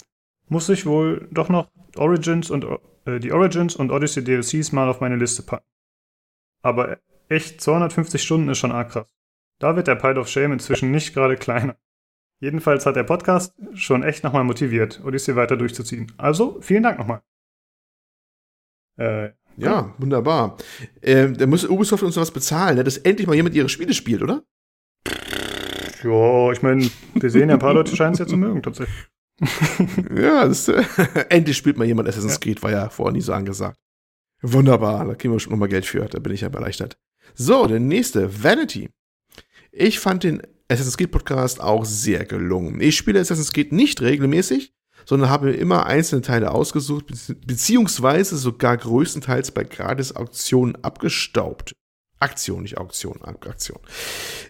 Muss 0.50 0.68
ich 0.68 0.86
wohl 0.86 1.30
doch 1.32 1.48
noch 1.48 1.70
Origins 1.96 2.52
und 2.52 2.66
äh, 3.06 3.20
die 3.22 3.32
Origins 3.32 3.78
und 3.78 3.90
Odyssey 3.90 4.22
DLCs 4.22 4.74
mal 4.74 4.90
auf 4.90 5.00
meine 5.00 5.16
Liste 5.16 5.44
packen. 5.44 5.66
Aber 6.62 6.98
echt 7.30 7.62
250 7.62 8.22
Stunden 8.22 8.50
ist 8.50 8.58
schon 8.58 8.74
arg 8.74 8.92
krass. 8.92 9.08
Da 9.60 9.78
wird 9.78 9.88
der 9.88 9.96
Pile 9.96 10.20
of 10.20 10.28
Shame 10.28 10.52
inzwischen 10.52 10.92
nicht 10.92 11.14
gerade 11.14 11.38
kleiner. 11.38 11.78
Jedenfalls 12.42 12.86
hat 12.86 12.98
der 12.98 13.04
Podcast 13.04 13.56
schon 13.76 14.04
echt 14.04 14.26
nochmal 14.26 14.44
motiviert, 14.44 15.02
Odyssey 15.06 15.38
weiter 15.38 15.56
durchzuziehen. 15.56 16.12
Also, 16.18 16.60
vielen 16.60 16.84
Dank 16.84 17.00
nochmal. 17.00 17.22
Äh, 18.98 19.32
ja, 19.58 19.94
wunderbar. 19.98 20.58
Ähm, 21.02 21.38
da 21.38 21.48
muss 21.48 21.68
Ubisoft 21.68 22.04
uns 22.04 22.18
was 22.18 22.32
bezahlen, 22.32 22.78
ne? 22.78 22.84
dass 22.84 22.98
endlich 22.98 23.28
mal 23.28 23.36
jemand 23.36 23.56
ihre 23.56 23.70
Spiele 23.70 23.94
spielt, 23.94 24.22
oder? 24.22 24.44
Ja, 26.04 26.52
ich 26.52 26.62
meine, 26.62 26.90
wir 27.14 27.30
sehen 27.30 27.50
ja, 27.50 27.56
ein 27.56 27.60
paar 27.60 27.74
Leute 27.74 27.96
scheinen 27.96 28.14
es 28.14 28.20
ja 28.20 28.28
zu 28.28 28.38
mögen, 28.38 28.62
tatsächlich. 28.62 29.08
ja, 30.16 30.48
das, 30.48 30.68
äh, 30.68 30.84
endlich 31.30 31.58
spielt 31.58 31.78
mal 31.78 31.86
jemand 31.86 32.08
Assassin's 32.08 32.34
ja. 32.34 32.40
Creed, 32.40 32.64
war 32.64 32.72
ja 32.72 32.90
vorher 32.90 33.14
nie 33.14 33.22
so 33.22 33.34
angesagt. 33.34 33.78
Wunderbar, 34.42 35.06
da 35.06 35.16
kriegen 35.16 35.34
wir 35.34 35.40
schon 35.40 35.52
nochmal 35.52 35.70
Geld 35.70 35.86
für, 35.86 36.06
da 36.06 36.20
bin 36.20 36.34
ich 36.34 36.42
ja 36.42 36.50
erleichtert. 36.50 36.98
So, 37.34 37.66
der 37.66 37.80
nächste, 37.80 38.44
Vanity. 38.44 38.90
Ich 39.72 40.00
fand 40.00 40.24
den 40.24 40.42
Assassin's 40.70 40.98
Creed 40.98 41.12
Podcast 41.12 41.60
auch 41.60 41.86
sehr 41.86 42.26
gelungen. 42.26 42.80
Ich 42.80 42.96
spiele 42.96 43.20
Assassin's 43.20 43.52
Creed 43.52 43.72
nicht 43.72 44.02
regelmäßig, 44.02 44.74
sondern 45.06 45.30
habe 45.30 45.52
immer 45.52 45.86
einzelne 45.86 46.22
Teile 46.22 46.52
ausgesucht, 46.52 47.06
beziehungsweise 47.46 48.38
sogar 48.38 48.78
größtenteils 48.78 49.52
bei 49.52 49.64
Gratis-Auktionen 49.64 50.84
abgestaubt. 50.84 51.74
Aktion, 52.20 52.62
nicht 52.62 52.78
Auktion, 52.78 53.22
Aktion. 53.24 53.78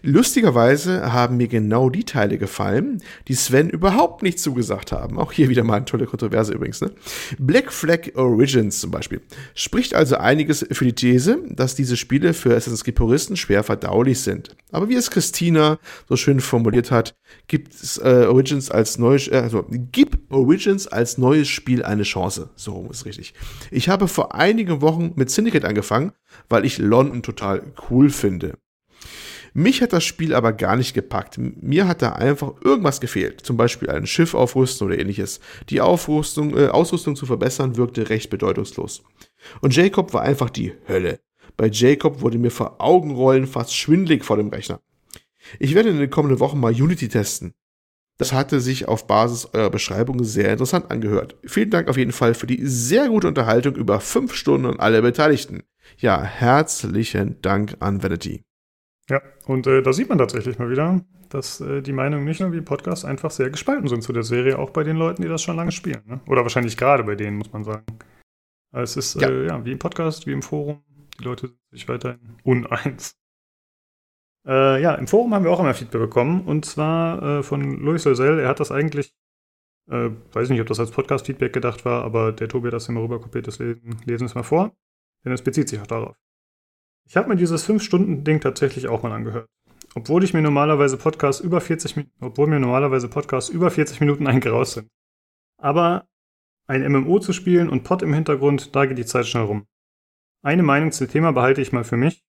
Lustigerweise 0.02 1.12
haben 1.12 1.36
mir 1.36 1.48
genau 1.48 1.90
die 1.90 2.04
Teile 2.04 2.38
gefallen, 2.38 3.02
die 3.26 3.34
Sven 3.34 3.68
überhaupt 3.68 4.22
nicht 4.22 4.38
zugesagt 4.38 4.92
haben. 4.92 5.18
Auch 5.18 5.32
hier 5.32 5.48
wieder 5.48 5.64
mal 5.64 5.76
eine 5.76 5.84
tolle 5.84 6.06
Kontroverse 6.06 6.54
übrigens. 6.54 6.80
Ne? 6.80 6.92
Black 7.38 7.72
Flag 7.72 8.14
Origins 8.14 8.80
zum 8.80 8.92
Beispiel 8.92 9.20
spricht 9.54 9.94
also 9.94 10.16
einiges 10.16 10.64
für 10.70 10.84
die 10.84 10.94
These, 10.94 11.42
dass 11.50 11.74
diese 11.74 11.96
Spiele 11.96 12.34
für 12.34 12.54
Assassin's 12.54 12.84
Creed 12.84 12.94
Puristen 12.94 13.36
schwer 13.36 13.64
verdaulich 13.64 14.20
sind. 14.20 14.56
Aber 14.70 14.88
wie 14.88 14.94
es 14.94 15.10
Christina 15.10 15.78
so 16.08 16.16
schön 16.16 16.40
formuliert 16.40 16.92
hat, 16.92 17.16
gibt 17.48 17.74
es 17.74 17.98
äh, 17.98 18.26
Origins 18.28 18.70
als 18.70 18.98
neues, 18.98 19.26
äh, 19.28 19.36
also 19.36 19.64
gib 19.68 20.32
Origins 20.32 20.86
als 20.86 21.18
neues 21.18 21.48
Spiel 21.48 21.82
eine 21.82 22.04
Chance. 22.04 22.50
So 22.54 22.88
ist 22.90 23.06
richtig. 23.06 23.34
Ich 23.70 23.88
habe 23.88 24.06
vor 24.06 24.34
einigen 24.34 24.80
Wochen 24.82 25.12
mit 25.16 25.30
Syndicate 25.30 25.64
angefangen, 25.64 26.12
weil 26.48 26.64
ich 26.64 26.78
London 26.78 27.22
total 27.22 27.72
cool 27.90 28.10
finde. 28.10 28.58
Mich 29.54 29.80
hat 29.80 29.94
das 29.94 30.04
Spiel 30.04 30.34
aber 30.34 30.52
gar 30.52 30.76
nicht 30.76 30.92
gepackt. 30.92 31.38
Mir 31.38 31.88
hat 31.88 32.02
da 32.02 32.12
einfach 32.12 32.52
irgendwas 32.62 33.00
gefehlt. 33.00 33.40
Zum 33.40 33.56
Beispiel 33.56 33.88
ein 33.88 34.06
Schiff 34.06 34.34
aufrüsten 34.34 34.86
oder 34.86 34.98
ähnliches. 34.98 35.40
Die 35.70 35.80
Aufrüstung, 35.80 36.54
äh, 36.54 36.66
Ausrüstung 36.66 37.16
zu 37.16 37.24
verbessern 37.24 37.78
wirkte 37.78 38.10
recht 38.10 38.28
bedeutungslos. 38.28 39.02
Und 39.62 39.74
Jacob 39.74 40.12
war 40.12 40.20
einfach 40.20 40.50
die 40.50 40.74
Hölle. 40.86 41.20
Bei 41.56 41.68
Jacob 41.68 42.20
wurde 42.20 42.36
mir 42.36 42.50
vor 42.50 42.82
Augenrollen 42.82 43.46
fast 43.46 43.74
schwindlig 43.74 44.26
vor 44.26 44.36
dem 44.36 44.50
Rechner. 44.50 44.82
Ich 45.58 45.74
werde 45.74 45.88
in 45.88 45.98
den 45.98 46.10
kommenden 46.10 46.40
Wochen 46.40 46.60
mal 46.60 46.74
Unity 46.74 47.08
testen. 47.08 47.54
Das 48.18 48.32
hatte 48.32 48.60
sich 48.60 48.88
auf 48.88 49.06
Basis 49.06 49.48
eurer 49.52 49.70
Beschreibung 49.70 50.24
sehr 50.24 50.50
interessant 50.50 50.90
angehört. 50.90 51.36
Vielen 51.44 51.70
Dank 51.70 51.88
auf 51.88 51.96
jeden 51.96 52.12
Fall 52.12 52.34
für 52.34 52.46
die 52.46 52.60
sehr 52.66 53.08
gute 53.08 53.28
Unterhaltung 53.28 53.74
über 53.74 54.00
fünf 54.00 54.34
Stunden 54.34 54.66
an 54.66 54.80
alle 54.80 55.02
Beteiligten. 55.02 55.62
Ja, 55.98 56.22
herzlichen 56.22 57.40
Dank 57.42 57.76
an 57.80 58.02
Vanity. 58.02 58.42
Ja, 59.08 59.22
und 59.46 59.66
äh, 59.66 59.82
da 59.82 59.92
sieht 59.92 60.08
man 60.08 60.18
tatsächlich 60.18 60.58
mal 60.58 60.70
wieder, 60.70 61.00
dass 61.28 61.60
äh, 61.60 61.82
die 61.82 61.92
Meinungen 61.92 62.24
nicht 62.24 62.40
nur 62.40 62.52
wie 62.52 62.58
im 62.58 62.64
Podcast 62.64 63.04
einfach 63.04 63.30
sehr 63.30 63.50
gespalten 63.50 63.88
sind 63.88 64.02
zu 64.02 64.12
der 64.12 64.22
Serie, 64.22 64.58
auch 64.58 64.70
bei 64.70 64.82
den 64.82 64.96
Leuten, 64.96 65.22
die 65.22 65.28
das 65.28 65.42
schon 65.42 65.56
lange 65.56 65.72
spielen. 65.72 66.02
Ne? 66.06 66.20
Oder 66.28 66.42
wahrscheinlich 66.42 66.76
gerade 66.76 67.04
bei 67.04 67.14
denen, 67.14 67.36
muss 67.38 67.52
man 67.52 67.64
sagen. 67.64 67.84
es 68.72 68.96
ist 68.96 69.20
ja. 69.20 69.28
Äh, 69.28 69.46
ja. 69.46 69.64
wie 69.64 69.72
im 69.72 69.78
Podcast, 69.78 70.26
wie 70.26 70.32
im 70.32 70.42
Forum. 70.42 70.82
Die 71.18 71.24
Leute 71.24 71.48
sind 71.48 71.58
sich 71.70 71.88
weiterhin 71.88 72.36
uneins. 72.42 73.16
Äh, 74.46 74.80
ja, 74.80 74.94
im 74.94 75.06
Forum 75.06 75.34
haben 75.34 75.44
wir 75.44 75.50
auch 75.50 75.60
immer 75.60 75.74
Feedback 75.74 76.00
bekommen 76.00 76.42
und 76.42 76.64
zwar 76.64 77.22
äh, 77.22 77.42
von 77.42 77.62
Louis 77.80 78.04
Loisel. 78.04 78.38
Er 78.38 78.48
hat 78.48 78.60
das 78.60 78.70
eigentlich, 78.70 79.12
äh, 79.90 80.10
weiß 80.32 80.50
nicht, 80.50 80.60
ob 80.60 80.68
das 80.68 80.78
als 80.78 80.92
Podcast-Feedback 80.92 81.52
gedacht 81.52 81.84
war, 81.84 82.04
aber 82.04 82.32
der 82.32 82.48
Tobi 82.48 82.68
hat 82.68 82.74
das 82.74 82.88
immer 82.88 83.02
rüberkopiert, 83.02 83.46
das 83.48 83.58
lesen, 83.58 83.96
lesen 84.04 84.26
es 84.26 84.34
mal 84.34 84.44
vor, 84.44 84.72
denn 85.26 85.34
es 85.34 85.42
bezieht 85.42 85.68
sich 85.68 85.80
auch 85.80 85.86
darauf. 85.86 86.16
Ich 87.08 87.16
habe 87.16 87.28
mir 87.28 87.36
dieses 87.36 87.68
5-Stunden-Ding 87.68 88.40
tatsächlich 88.40 88.88
auch 88.88 89.02
mal 89.02 89.12
angehört. 89.12 89.48
Obwohl 89.94 90.24
ich 90.24 90.34
mir 90.34 90.42
normalerweise 90.42 90.96
Podcasts 90.96 91.42
über 91.42 91.60
40 91.60 92.06
obwohl 92.20 92.46
mir 92.46 92.60
normalerweise 92.60 93.08
Podcasts 93.08 93.50
über 93.50 93.70
40 93.70 94.00
Minuten 94.00 94.26
eingraus 94.26 94.72
sind. 94.72 94.88
Aber 95.58 96.08
ein 96.66 96.90
MMO 96.90 97.18
zu 97.18 97.32
spielen 97.32 97.68
und 97.68 97.82
Pod 97.82 98.02
im 98.02 98.14
Hintergrund, 98.14 98.74
da 98.74 98.86
geht 98.86 98.98
die 98.98 99.06
Zeit 99.06 99.26
schnell 99.26 99.44
rum. 99.44 99.66
Eine 100.42 100.62
Meinung 100.62 100.92
zum 100.92 101.08
Thema 101.08 101.32
behalte 101.32 101.60
ich 101.60 101.72
mal 101.72 101.84
für 101.84 101.96
mich. 101.96 102.24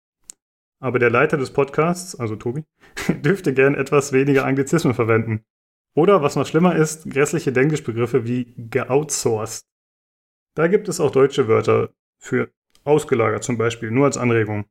Aber 0.78 0.98
der 0.98 1.11
Leiter 1.11 1.37
des 1.37 1.52
Podcasts, 1.52 2.14
also 2.14 2.37
Tobi, 2.37 2.64
dürfte 3.09 3.52
gern 3.52 3.74
etwas 3.74 4.12
weniger 4.12 4.44
Anglizismen 4.44 4.94
verwenden. 4.94 5.44
Oder, 5.94 6.22
was 6.22 6.37
noch 6.37 6.46
schlimmer 6.46 6.76
ist, 6.76 7.11
grässliche 7.11 7.52
Denglischbegriffe 7.52 8.26
wie 8.26 8.54
geoutsourced. 8.56 9.66
Da 10.54 10.68
gibt 10.68 10.88
es 10.88 11.00
auch 11.00 11.11
deutsche 11.11 11.48
Wörter 11.48 11.90
für 12.18 12.52
ausgelagert 12.87 13.44
zum 13.44 13.59
Beispiel, 13.59 13.90
nur 13.90 14.07
als 14.07 14.16
Anregung. 14.16 14.66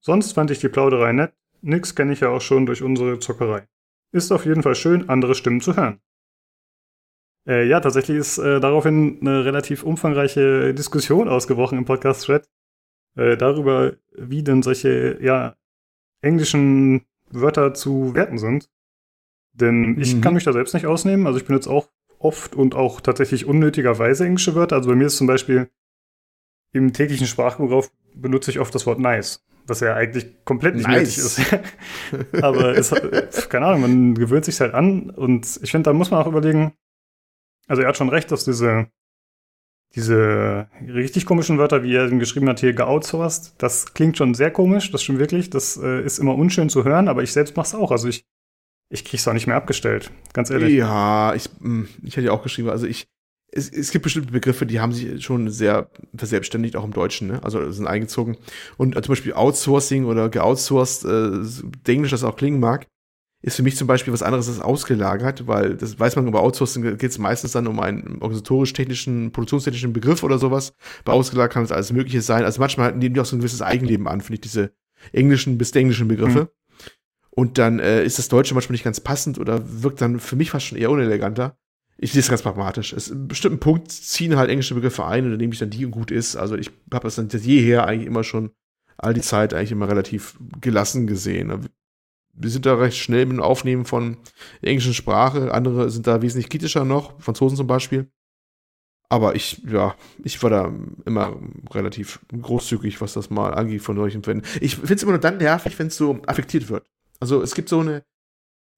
Sonst 0.00 0.32
fand 0.32 0.50
ich 0.50 0.58
die 0.58 0.68
Plauderei 0.68 1.12
nett, 1.12 1.32
nix 1.62 1.94
kenne 1.94 2.12
ich 2.12 2.20
ja 2.20 2.28
auch 2.28 2.40
schon 2.40 2.66
durch 2.66 2.82
unsere 2.82 3.18
Zockerei. 3.18 3.66
Ist 4.12 4.32
auf 4.32 4.44
jeden 4.44 4.62
Fall 4.62 4.74
schön, 4.74 5.08
andere 5.08 5.34
Stimmen 5.34 5.60
zu 5.60 5.76
hören. 5.76 6.00
Äh, 7.46 7.66
ja, 7.66 7.80
tatsächlich 7.80 8.18
ist 8.18 8.38
äh, 8.38 8.60
daraufhin 8.60 9.18
eine 9.20 9.44
relativ 9.44 9.82
umfangreiche 9.82 10.72
Diskussion 10.72 11.28
ausgebrochen 11.28 11.78
im 11.78 11.84
Podcast-Thread 11.84 12.48
äh, 13.16 13.36
darüber, 13.36 13.94
wie 14.16 14.42
denn 14.42 14.62
solche 14.62 15.18
ja, 15.20 15.56
englischen 16.22 17.04
Wörter 17.30 17.74
zu 17.74 18.14
werten 18.14 18.38
sind. 18.38 18.70
Denn 19.52 20.00
ich 20.00 20.16
mhm. 20.16 20.20
kann 20.20 20.34
mich 20.34 20.44
da 20.44 20.52
selbst 20.52 20.74
nicht 20.74 20.86
ausnehmen. 20.86 21.26
Also 21.26 21.38
ich 21.38 21.44
benutze 21.44 21.70
auch 21.70 21.88
oft 22.18 22.54
und 22.54 22.74
auch 22.74 23.00
tatsächlich 23.00 23.44
unnötigerweise 23.46 24.24
englische 24.24 24.54
Wörter. 24.54 24.76
Also 24.76 24.88
bei 24.90 24.96
mir 24.96 25.06
ist 25.06 25.16
zum 25.16 25.26
Beispiel 25.26 25.70
im 26.74 26.92
täglichen 26.92 27.26
Sprachgebrauch 27.26 27.86
benutze 28.14 28.50
ich 28.50 28.58
oft 28.58 28.74
das 28.74 28.84
Wort 28.84 28.98
nice, 28.98 29.42
was 29.66 29.80
ja 29.80 29.94
eigentlich 29.94 30.44
komplett 30.44 30.74
nicht 30.74 30.88
nice. 30.88 31.38
nötig 31.38 31.62
ist. 32.32 32.42
Aber 32.42 32.76
es 32.76 32.92
hat, 32.92 33.48
keine 33.48 33.66
Ahnung, 33.66 33.80
man 33.80 34.14
gewöhnt 34.14 34.44
sich 34.44 34.60
halt 34.60 34.74
an 34.74 35.10
und 35.10 35.60
ich 35.62 35.70
finde, 35.70 35.88
da 35.90 35.92
muss 35.92 36.10
man 36.10 36.20
auch 36.20 36.26
überlegen, 36.26 36.72
also 37.68 37.80
er 37.80 37.88
hat 37.88 37.96
schon 37.96 38.08
recht, 38.08 38.30
dass 38.32 38.44
diese, 38.44 38.88
diese 39.94 40.68
richtig 40.86 41.26
komischen 41.26 41.58
Wörter, 41.58 41.84
wie 41.84 41.94
er 41.94 42.10
geschrieben 42.10 42.48
hat, 42.48 42.58
hier 42.58 42.72
geoutsourced, 42.72 43.54
das 43.58 43.94
klingt 43.94 44.18
schon 44.18 44.34
sehr 44.34 44.50
komisch, 44.50 44.90
das 44.90 45.02
stimmt 45.02 45.20
wirklich, 45.20 45.50
das 45.50 45.76
äh, 45.76 46.04
ist 46.04 46.18
immer 46.18 46.34
unschön 46.34 46.68
zu 46.68 46.84
hören, 46.84 47.08
aber 47.08 47.22
ich 47.22 47.32
selbst 47.32 47.56
mache 47.56 47.68
es 47.68 47.74
auch. 47.76 47.92
Also 47.92 48.08
ich, 48.08 48.26
ich 48.90 49.04
kriege 49.04 49.18
es 49.18 49.28
auch 49.28 49.32
nicht 49.32 49.46
mehr 49.46 49.56
abgestellt, 49.56 50.10
ganz 50.32 50.50
ehrlich. 50.50 50.74
Ja, 50.74 51.34
ich, 51.34 51.48
hm, 51.60 51.88
ich 52.02 52.16
hätte 52.16 52.26
ja 52.26 52.32
auch 52.32 52.42
geschrieben, 52.42 52.68
also 52.68 52.86
ich, 52.86 53.06
es, 53.54 53.70
es 53.70 53.92
gibt 53.92 54.02
bestimmte 54.02 54.32
Begriffe, 54.32 54.66
die 54.66 54.80
haben 54.80 54.92
sich 54.92 55.24
schon 55.24 55.48
sehr 55.48 55.88
verselbstständigt, 56.14 56.76
auch 56.76 56.84
im 56.84 56.92
Deutschen, 56.92 57.28
ne? 57.28 57.42
also 57.44 57.70
sind 57.70 57.86
eingezogen. 57.86 58.36
Und 58.76 58.96
äh, 58.96 59.02
zum 59.02 59.12
Beispiel 59.12 59.32
Outsourcing 59.32 60.06
oder 60.06 60.28
geoutsourced, 60.28 61.04
äh, 61.04 61.90
Englisch 61.90 62.10
das 62.10 62.24
auch 62.24 62.36
klingen 62.36 62.58
mag, 62.58 62.88
ist 63.42 63.56
für 63.56 63.62
mich 63.62 63.76
zum 63.76 63.86
Beispiel 63.86 64.12
was 64.12 64.22
anderes 64.22 64.48
als 64.48 64.60
ausgelagert, 64.60 65.46
weil 65.46 65.76
das 65.76 66.00
weiß 66.00 66.16
man, 66.16 66.30
bei 66.30 66.38
Outsourcing 66.38 66.82
geht 66.96 67.10
es 67.10 67.18
meistens 67.18 67.52
dann 67.52 67.66
um 67.66 67.78
einen 67.78 68.18
organisatorisch-technischen, 68.20 69.30
produktionstechnischen 69.30 69.92
Begriff 69.92 70.22
oder 70.24 70.38
sowas. 70.38 70.72
Bei 71.04 71.12
ausgelagert 71.12 71.52
kann 71.52 71.62
es 71.62 71.70
alles 71.70 71.92
Mögliche 71.92 72.22
sein. 72.22 72.44
Also 72.44 72.58
manchmal 72.60 72.92
nehmen 72.96 73.14
die 73.14 73.20
auch 73.20 73.26
so 73.26 73.36
ein 73.36 73.40
gewisses 73.40 73.62
Eigenleben 73.62 74.08
an, 74.08 74.20
finde 74.20 74.34
ich, 74.34 74.40
diese 74.40 74.72
englischen 75.12 75.58
bis 75.58 75.72
englischen 75.72 76.08
Begriffe. 76.08 76.40
Mhm. 76.40 76.48
Und 77.30 77.58
dann 77.58 77.80
äh, 77.80 78.04
ist 78.04 78.18
das 78.18 78.28
Deutsche 78.28 78.54
manchmal 78.54 78.74
nicht 78.74 78.84
ganz 78.84 79.00
passend 79.00 79.38
oder 79.38 79.82
wirkt 79.82 80.00
dann 80.00 80.20
für 80.20 80.36
mich 80.36 80.50
fast 80.50 80.66
schon 80.66 80.78
eher 80.78 80.90
uneleganter. 80.90 81.58
Ich 81.96 82.12
sehe 82.12 82.20
es 82.20 82.28
ganz 82.28 82.42
pragmatisch. 82.42 82.92
Es, 82.92 83.10
einen 83.10 83.28
bestimmten 83.28 83.60
Punkt 83.60 83.90
ziehen 83.90 84.36
halt 84.36 84.50
englische 84.50 84.74
Begriffe 84.74 85.04
ein 85.04 85.24
und 85.24 85.30
dann 85.30 85.38
nehme 85.38 85.52
ich 85.52 85.60
dann 85.60 85.70
die 85.70 85.84
und 85.84 85.92
gut 85.92 86.10
ist. 86.10 86.36
Also 86.36 86.56
ich 86.56 86.70
habe 86.92 87.04
das 87.04 87.14
dann 87.14 87.28
jeher 87.28 87.86
eigentlich 87.86 88.06
immer 88.06 88.24
schon 88.24 88.50
all 88.96 89.14
die 89.14 89.20
Zeit 89.20 89.54
eigentlich 89.54 89.72
immer 89.72 89.88
relativ 89.88 90.38
gelassen 90.60 91.06
gesehen. 91.06 91.68
Wir 92.32 92.50
sind 92.50 92.66
da 92.66 92.74
recht 92.74 92.98
schnell 92.98 93.26
mit 93.26 93.36
dem 93.36 93.42
Aufnehmen 93.42 93.84
von 93.84 94.16
der 94.62 94.70
englischen 94.70 94.94
Sprache. 94.94 95.52
Andere 95.54 95.90
sind 95.90 96.06
da 96.06 96.20
wesentlich 96.22 96.48
kritischer 96.48 96.84
noch, 96.84 97.20
Franzosen 97.20 97.56
zum 97.56 97.66
Beispiel. 97.66 98.10
Aber 99.08 99.36
ich, 99.36 99.62
ja, 99.64 99.94
ich 100.24 100.42
war 100.42 100.50
da 100.50 100.74
immer 101.04 101.38
relativ 101.70 102.20
großzügig, 102.32 103.00
was 103.00 103.12
das 103.12 103.30
mal 103.30 103.54
angeht 103.54 103.82
von 103.82 103.96
solchen 103.96 104.24
Fällen. 104.24 104.42
Ich 104.60 104.76
finde 104.76 104.94
es 104.94 105.02
immer 105.02 105.12
nur 105.12 105.20
dann 105.20 105.36
nervig, 105.36 105.78
wenn 105.78 105.88
es 105.88 105.96
so 105.96 106.20
affektiert 106.26 106.68
wird. 106.68 106.84
Also 107.20 107.40
es 107.42 107.54
gibt 107.54 107.68
so 107.68 107.80
eine, 107.80 108.02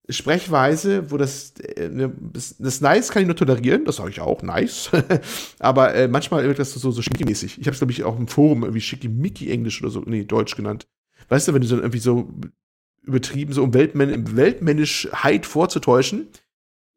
Sprechweise, 0.08 1.10
wo 1.10 1.16
das, 1.16 1.52
äh, 1.58 1.88
ne, 1.88 2.12
das, 2.32 2.56
das 2.58 2.80
Nice 2.80 3.10
kann 3.10 3.22
ich 3.22 3.26
nur 3.26 3.36
tolerieren, 3.36 3.84
das 3.84 3.96
sage 3.96 4.10
ich 4.10 4.20
auch, 4.20 4.42
nice. 4.42 4.90
Aber 5.58 5.94
äh, 5.94 6.06
manchmal 6.06 6.44
wird 6.44 6.58
das 6.58 6.72
so, 6.72 6.90
so 6.90 7.02
schickimmäßig. 7.02 7.58
Ich 7.58 7.66
habe 7.66 7.72
es, 7.72 7.78
glaube 7.78 7.92
ich, 7.92 8.04
auch 8.04 8.18
im 8.18 8.28
Forum 8.28 8.62
irgendwie 8.62 8.80
schickimicki 8.80 9.50
Englisch 9.50 9.82
oder 9.82 9.90
so, 9.90 10.02
nee, 10.06 10.24
Deutsch 10.24 10.54
genannt. 10.54 10.86
Weißt 11.28 11.48
du, 11.48 11.54
wenn 11.54 11.62
du 11.62 11.66
so 11.66 11.76
irgendwie 11.76 11.98
so 11.98 12.32
übertrieben, 13.02 13.52
so 13.52 13.62
um 13.62 13.74
Weltmänn 13.74 14.36
Weltmännischheit 14.36 15.46
vorzutäuschen, 15.46 16.28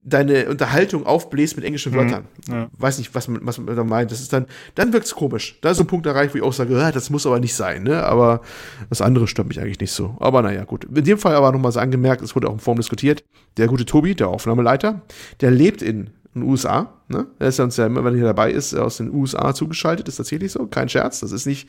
deine 0.02 0.48
Unterhaltung 0.48 1.06
aufbläst 1.06 1.56
mit 1.56 1.66
englischen 1.66 1.92
mhm. 1.92 1.98
Wörtern. 1.98 2.28
Mhm, 2.48 2.54
ja. 2.54 2.70
Weiß 2.78 2.98
nicht, 2.98 3.14
was 3.14 3.28
man, 3.28 3.46
was 3.46 3.58
man 3.58 3.76
da 3.76 3.84
meint. 3.84 4.12
Das 4.12 4.22
ist 4.22 4.32
dann, 4.32 4.46
dann 4.76 4.94
wirkt's 4.94 5.14
komisch. 5.14 5.58
Da 5.62 5.72
ist 5.72 5.78
so 5.78 5.84
ein 5.84 5.88
Punkt 5.88 6.06
erreicht, 6.06 6.34
wo 6.34 6.38
ich 6.38 6.44
auch 6.44 6.54
sage, 6.54 6.78
ah, 6.82 6.92
das 6.92 7.10
muss 7.10 7.26
aber 7.26 7.40
nicht 7.40 7.54
sein, 7.54 7.84
ne? 7.84 8.04
Aber 8.04 8.42
das 8.90 9.02
andere 9.02 9.28
stört 9.28 9.48
mich 9.48 9.60
eigentlich 9.60 9.80
nicht 9.80 9.92
so. 9.92 10.16
Aber 10.20 10.42
naja, 10.42 10.64
gut. 10.64 10.86
In 10.86 11.04
dem 11.04 11.18
Fall 11.18 11.36
aber 11.36 11.52
nochmal 11.52 11.72
so 11.72 11.80
angemerkt, 11.80 12.22
es 12.22 12.36
wurde 12.36 12.48
auch 12.48 12.54
in 12.54 12.60
Form 12.60 12.78
diskutiert. 12.78 13.24
Der 13.58 13.68
gute 13.68 13.86
Tobi, 13.86 14.16
der 14.16 14.30
Aufnahmeleiter, 14.30 15.02
der 15.42 15.52
lebt 15.52 15.82
in 15.82 16.12
den 16.34 16.44
USA. 16.44 16.94
Ne? 17.12 17.26
Er 17.40 17.48
ist 17.48 17.60
uns 17.60 17.76
ja 17.76 17.88
immer, 17.88 18.06
wenn 18.06 18.14
er 18.14 18.18
hier 18.18 18.26
dabei 18.26 18.52
ist, 18.52 18.76
aus 18.76 18.98
den 18.98 19.12
USA 19.12 19.54
zugeschaltet. 19.54 20.08
Ist 20.08 20.18
tatsächlich 20.18 20.52
so, 20.52 20.68
kein 20.68 20.90
Scherz. 20.90 21.20
Das 21.22 21.32
ist 21.32 21.48
nicht 21.48 21.68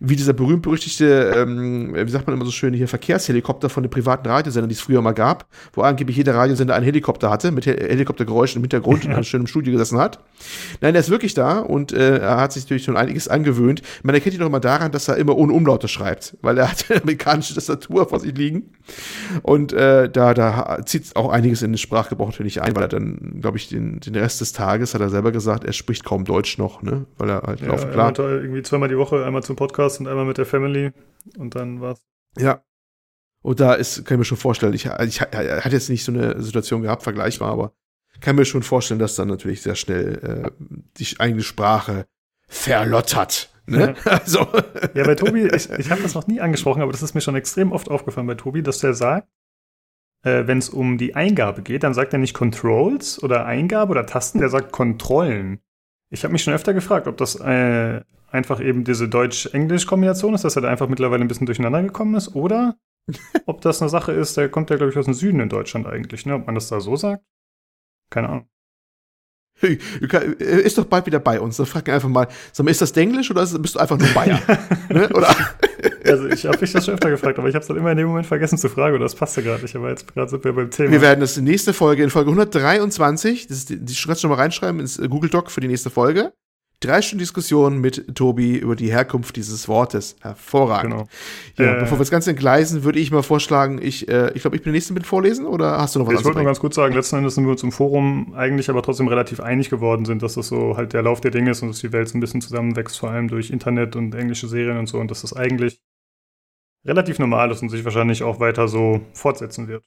wie 0.00 0.16
dieser 0.16 0.32
berühmt-berüchtigte, 0.32 1.32
ähm, 1.36 1.94
wie 1.94 2.10
sagt 2.10 2.26
man 2.26 2.34
immer 2.34 2.44
so 2.44 2.50
schön, 2.50 2.74
hier 2.74 2.88
Verkehrshelikopter 2.88 3.68
von 3.68 3.84
den 3.84 3.90
privaten 3.90 4.28
Radiosendern, 4.28 4.68
die 4.68 4.74
es 4.74 4.80
früher 4.80 5.00
mal 5.00 5.12
gab, 5.12 5.46
wo 5.72 5.82
angeblich 5.82 6.16
jeder 6.16 6.34
Radiosender 6.34 6.74
einen 6.74 6.84
Helikopter 6.84 7.30
hatte, 7.30 7.52
mit 7.52 7.66
Helikoptergeräuschen 7.66 8.58
im 8.58 8.64
Hintergrund 8.64 9.04
und 9.04 9.24
schön 9.24 9.42
im 9.42 9.46
Studio 9.46 9.72
gesessen 9.72 9.98
hat. 9.98 10.18
Nein, 10.80 10.94
er 10.94 11.00
ist 11.00 11.10
wirklich 11.10 11.34
da 11.34 11.60
und 11.60 11.92
äh, 11.92 12.18
er 12.18 12.38
hat 12.38 12.52
sich 12.52 12.64
natürlich 12.64 12.84
schon 12.84 12.96
einiges 12.96 13.28
angewöhnt. 13.28 13.82
Man 14.02 14.14
erkennt 14.14 14.34
ihn 14.34 14.40
doch 14.40 14.50
mal 14.50 14.58
daran, 14.58 14.90
dass 14.90 15.06
er 15.06 15.16
immer 15.16 15.36
ohne 15.36 15.52
Umlaute 15.52 15.86
schreibt, 15.86 16.36
weil 16.42 16.58
er 16.58 16.70
hat 16.70 16.86
eine 16.88 17.00
amerikanische 17.02 17.54
Tastatur 17.54 18.08
vor 18.08 18.20
sich 18.20 18.36
liegen. 18.36 18.74
Und 19.42 19.72
äh, 19.72 20.10
da, 20.10 20.34
da 20.34 20.80
zieht 20.84 21.14
auch 21.14 21.30
einiges 21.30 21.62
in 21.62 21.70
den 21.72 21.78
Sprachgebrauch 21.78 22.26
natürlich 22.26 22.60
ein, 22.60 22.74
weil 22.74 22.82
er 22.82 22.88
dann, 22.88 23.38
glaube 23.40 23.56
ich, 23.56 23.68
den 23.68 24.00
den 24.00 24.14
Rest 24.14 24.40
des 24.40 24.52
Tages 24.52 24.79
hat 24.94 25.00
er 25.00 25.10
selber 25.10 25.32
gesagt, 25.32 25.64
er 25.64 25.72
spricht 25.72 26.04
kaum 26.04 26.24
Deutsch 26.24 26.58
noch, 26.58 26.82
ne? 26.82 27.06
Weil 27.16 27.30
er 27.30 27.42
halt 27.42 27.60
ja, 27.60 27.70
auf 27.70 27.90
klar. 27.90 28.18
irgendwie 28.18 28.62
zweimal 28.62 28.88
die 28.88 28.98
Woche, 28.98 29.24
einmal 29.24 29.42
zum 29.42 29.56
Podcast 29.56 30.00
und 30.00 30.08
einmal 30.08 30.24
mit 30.24 30.38
der 30.38 30.46
Family 30.46 30.92
und 31.36 31.54
dann 31.54 31.80
war's. 31.80 32.02
Ja. 32.38 32.62
Und 33.42 33.60
da 33.60 33.74
ist, 33.74 34.04
kann 34.04 34.16
ich 34.16 34.18
mir 34.18 34.24
schon 34.24 34.38
vorstellen, 34.38 34.74
ich, 34.74 34.86
ich, 34.86 35.20
er 35.20 35.64
hat 35.64 35.72
jetzt 35.72 35.88
nicht 35.88 36.04
so 36.04 36.12
eine 36.12 36.42
Situation 36.42 36.82
gehabt, 36.82 37.02
vergleichbar, 37.02 37.50
aber 37.50 37.72
kann 38.20 38.36
mir 38.36 38.44
schon 38.44 38.62
vorstellen, 38.62 39.00
dass 39.00 39.14
dann 39.14 39.28
natürlich 39.28 39.62
sehr 39.62 39.74
schnell 39.74 40.52
äh, 40.58 40.64
die 40.98 41.06
eigene 41.18 41.42
Sprache 41.42 42.06
verlottert. 42.48 43.50
Ne? 43.66 43.94
Ja. 44.04 44.12
Also. 44.20 44.40
Ja, 44.94 45.04
bei 45.04 45.14
Tobi, 45.14 45.46
ich, 45.46 45.70
ich 45.70 45.90
habe 45.90 46.02
das 46.02 46.14
noch 46.14 46.26
nie 46.26 46.40
angesprochen, 46.40 46.82
aber 46.82 46.92
das 46.92 47.02
ist 47.02 47.14
mir 47.14 47.20
schon 47.20 47.36
extrem 47.36 47.72
oft 47.72 47.88
aufgefallen 47.88 48.26
bei 48.26 48.34
Tobi, 48.34 48.62
dass 48.62 48.78
der 48.78 48.94
sagt, 48.94 49.28
äh, 50.22 50.46
wenn 50.46 50.58
es 50.58 50.68
um 50.68 50.98
die 50.98 51.14
Eingabe 51.14 51.62
geht, 51.62 51.82
dann 51.82 51.94
sagt 51.94 52.12
er 52.12 52.18
nicht 52.18 52.34
Controls 52.34 53.22
oder 53.22 53.46
Eingabe 53.46 53.92
oder 53.92 54.06
Tasten, 54.06 54.38
der 54.38 54.48
sagt 54.48 54.72
Kontrollen. 54.72 55.60
Ich 56.10 56.24
habe 56.24 56.32
mich 56.32 56.42
schon 56.42 56.54
öfter 56.54 56.74
gefragt, 56.74 57.06
ob 57.06 57.16
das 57.16 57.36
äh, 57.36 58.00
einfach 58.30 58.60
eben 58.60 58.84
diese 58.84 59.08
Deutsch-Englisch-Kombination 59.08 60.34
ist, 60.34 60.44
dass 60.44 60.56
er 60.56 60.62
da 60.62 60.68
einfach 60.68 60.88
mittlerweile 60.88 61.24
ein 61.24 61.28
bisschen 61.28 61.46
durcheinander 61.46 61.82
gekommen 61.82 62.14
ist, 62.14 62.34
oder 62.34 62.76
ob 63.46 63.60
das 63.60 63.80
eine 63.80 63.88
Sache 63.88 64.12
ist, 64.12 64.36
der 64.36 64.48
kommt 64.48 64.70
ja, 64.70 64.76
glaube 64.76 64.92
ich, 64.92 64.98
aus 64.98 65.06
dem 65.06 65.14
Süden 65.14 65.40
in 65.40 65.48
Deutschland 65.48 65.86
eigentlich, 65.86 66.26
ne? 66.26 66.34
Ob 66.34 66.46
man 66.46 66.54
das 66.54 66.68
da 66.68 66.80
so 66.80 66.96
sagt? 66.96 67.24
Keine 68.10 68.28
Ahnung. 68.28 68.48
Hey, 69.60 69.78
ist 70.38 70.78
doch 70.78 70.86
bald 70.86 71.04
wieder 71.04 71.20
bei 71.20 71.38
uns. 71.38 71.58
Dann 71.58 71.66
frag 71.66 71.86
ihn 71.86 71.94
einfach 71.94 72.08
mal, 72.08 72.28
sag 72.52 72.64
mal, 72.64 72.70
ist 72.70 72.80
das 72.80 72.92
Englisch 72.92 73.30
oder 73.30 73.46
bist 73.46 73.74
du 73.74 73.78
einfach 73.78 73.98
nur 73.98 74.08
Bayer? 74.08 74.40
ne? 74.88 75.08
Oder? 75.10 75.36
Also 76.04 76.28
ich 76.28 76.46
habe 76.46 76.58
mich 76.60 76.72
das 76.72 76.86
schon 76.86 76.94
öfter 76.94 77.10
gefragt, 77.10 77.38
aber 77.38 77.48
ich 77.48 77.54
habe 77.54 77.62
es 77.62 77.68
dann 77.68 77.76
immer 77.76 77.90
in 77.90 77.98
dem 77.98 78.08
Moment 78.08 78.26
vergessen 78.26 78.56
zu 78.56 78.68
fragen 78.70 78.94
oder 78.94 79.04
das 79.04 79.14
passte 79.14 79.42
gerade 79.42 79.62
nicht. 79.62 79.76
Aber 79.76 79.90
jetzt 79.90 80.12
gerade 80.14 80.30
sind 80.30 80.44
wir 80.44 80.52
beim 80.54 80.70
Thema. 80.70 80.90
Wir 80.90 81.02
werden 81.02 81.20
das 81.20 81.36
in 81.36 81.44
nächste 81.44 81.74
Folge, 81.74 82.02
in 82.02 82.10
Folge 82.10 82.30
123, 82.30 83.48
das 83.48 83.58
ist 83.58 83.70
die, 83.70 83.76
die 83.78 83.94
kannst 83.94 84.22
du 84.22 84.28
schon 84.28 84.30
mal 84.30 84.36
reinschreiben 84.36 84.80
ins 84.80 84.98
Google 85.08 85.30
Doc 85.30 85.50
für 85.50 85.60
die 85.60 85.68
nächste 85.68 85.90
Folge. 85.90 86.32
Drei 86.82 87.02
Stunden 87.02 87.18
Diskussion 87.18 87.78
mit 87.78 88.14
Tobi 88.14 88.56
über 88.56 88.74
die 88.74 88.90
Herkunft 88.90 89.36
dieses 89.36 89.68
Wortes. 89.68 90.16
Hervorragend. 90.22 90.92
Genau. 90.94 91.08
Ja, 91.58 91.76
äh, 91.76 91.80
bevor 91.80 91.98
wir 91.98 92.02
das 92.02 92.10
Ganze 92.10 92.30
entgleisen, 92.30 92.84
würde 92.84 92.98
ich 92.98 93.10
mal 93.10 93.22
vorschlagen, 93.22 93.78
ich, 93.82 94.08
äh, 94.08 94.32
ich 94.34 94.40
glaube, 94.40 94.56
ich 94.56 94.62
bin 94.62 94.72
der 94.72 94.78
nächste 94.78 94.94
mit 94.94 95.06
vorlesen 95.06 95.44
oder 95.44 95.76
hast 95.76 95.94
du 95.94 95.98
noch 95.98 96.06
was 96.06 96.20
Ich 96.20 96.24
wollte 96.24 96.38
nur 96.38 96.46
ganz 96.46 96.58
kurz 96.58 96.76
sagen, 96.76 96.94
letzten 96.94 97.16
Endes 97.16 97.34
sind 97.34 97.44
wir 97.44 97.50
uns 97.50 97.62
im 97.62 97.70
Forum 97.70 98.32
eigentlich 98.34 98.70
aber 98.70 98.82
trotzdem 98.82 99.08
relativ 99.08 99.40
einig 99.40 99.68
geworden 99.68 100.06
sind, 100.06 100.22
dass 100.22 100.34
das 100.34 100.48
so 100.48 100.78
halt 100.78 100.94
der 100.94 101.02
Lauf 101.02 101.20
der 101.20 101.30
Dinge 101.30 101.50
ist 101.50 101.60
und 101.60 101.68
dass 101.68 101.80
die 101.80 101.92
Welt 101.92 102.08
so 102.08 102.16
ein 102.16 102.20
bisschen 102.20 102.40
zusammenwächst, 102.40 102.98
vor 102.98 103.10
allem 103.10 103.28
durch 103.28 103.50
Internet 103.50 103.94
und 103.94 104.14
englische 104.14 104.48
Serien 104.48 104.78
und 104.78 104.86
so 104.86 104.98
und 104.98 105.10
dass 105.10 105.20
das 105.20 105.34
eigentlich 105.34 105.82
relativ 106.86 107.18
normal 107.18 107.50
ist 107.50 107.60
und 107.60 107.68
sich 107.68 107.84
wahrscheinlich 107.84 108.22
auch 108.22 108.40
weiter 108.40 108.68
so 108.68 109.02
fortsetzen 109.12 109.68
wird. 109.68 109.84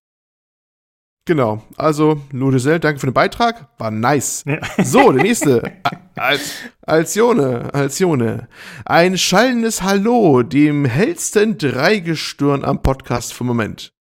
Genau, 1.25 1.63
also 1.77 2.21
Ludesel, 2.31 2.81
danke 2.81 2.99
für 2.99 3.07
den 3.07 3.13
Beitrag, 3.13 3.69
war 3.77 3.91
nice. 3.91 4.43
Ja. 4.45 4.59
So, 4.83 5.09
der 5.13 5.23
nächste. 5.23 5.71
Als, 6.15 6.55
Alcione, 6.81 7.73
Alcione. 7.73 8.49
Ein 8.83 9.17
schallendes 9.17 9.83
Hallo 9.83 10.43
dem 10.43 10.83
hellsten 10.83 11.57
Dreigestirn 11.57 12.65
am 12.65 12.81
Podcast 12.83 13.33
für 13.33 13.45
Moment. 13.45 13.93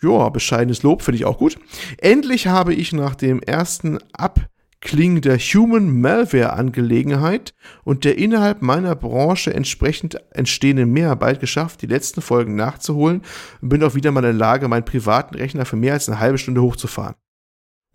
Joa, 0.00 0.30
bescheidenes 0.30 0.82
Lob 0.82 1.02
finde 1.02 1.16
ich 1.16 1.26
auch 1.26 1.36
gut. 1.36 1.58
Endlich 1.98 2.46
habe 2.46 2.72
ich 2.72 2.94
nach 2.94 3.14
dem 3.14 3.42
ersten 3.42 3.98
Ab 4.14 4.48
Klingen 4.80 5.20
der 5.20 5.38
Human 5.38 6.00
Malware 6.00 6.52
Angelegenheit 6.52 7.52
und 7.84 8.04
der 8.04 8.16
innerhalb 8.16 8.62
meiner 8.62 8.94
Branche 8.94 9.52
entsprechend 9.52 10.18
entstehenden 10.30 10.92
Mehrarbeit 10.92 11.40
geschafft, 11.40 11.82
die 11.82 11.86
letzten 11.86 12.20
Folgen 12.20 12.54
nachzuholen 12.54 13.22
und 13.60 13.70
bin 13.70 13.82
auch 13.82 13.94
wieder 13.94 14.12
mal 14.12 14.20
in 14.20 14.30
der 14.30 14.32
Lage, 14.34 14.68
meinen 14.68 14.84
privaten 14.84 15.34
Rechner 15.34 15.64
für 15.64 15.76
mehr 15.76 15.94
als 15.94 16.08
eine 16.08 16.20
halbe 16.20 16.38
Stunde 16.38 16.62
hochzufahren. 16.62 17.16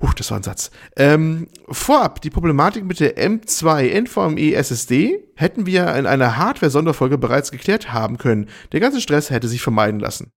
Huch, 0.01 0.13
das 0.13 0.31
war 0.31 0.39
ein 0.39 0.43
Satz. 0.43 0.71
Ähm, 0.97 1.47
vorab, 1.69 2.21
die 2.21 2.29
Problematik 2.29 2.83
mit 2.83 2.99
der 2.99 3.17
M2 3.17 4.01
NVMe 4.01 4.53
SSD 4.53 5.19
hätten 5.35 5.65
wir 5.65 5.95
in 5.95 6.05
einer 6.05 6.35
Hardware-Sonderfolge 6.35 7.17
bereits 7.17 7.51
geklärt 7.51 7.93
haben 7.93 8.17
können. 8.17 8.49
Der 8.73 8.81
ganze 8.81 8.99
Stress 8.99 9.29
hätte 9.29 9.47
sich 9.47 9.61
vermeiden 9.61 10.01
lassen. 10.01 10.33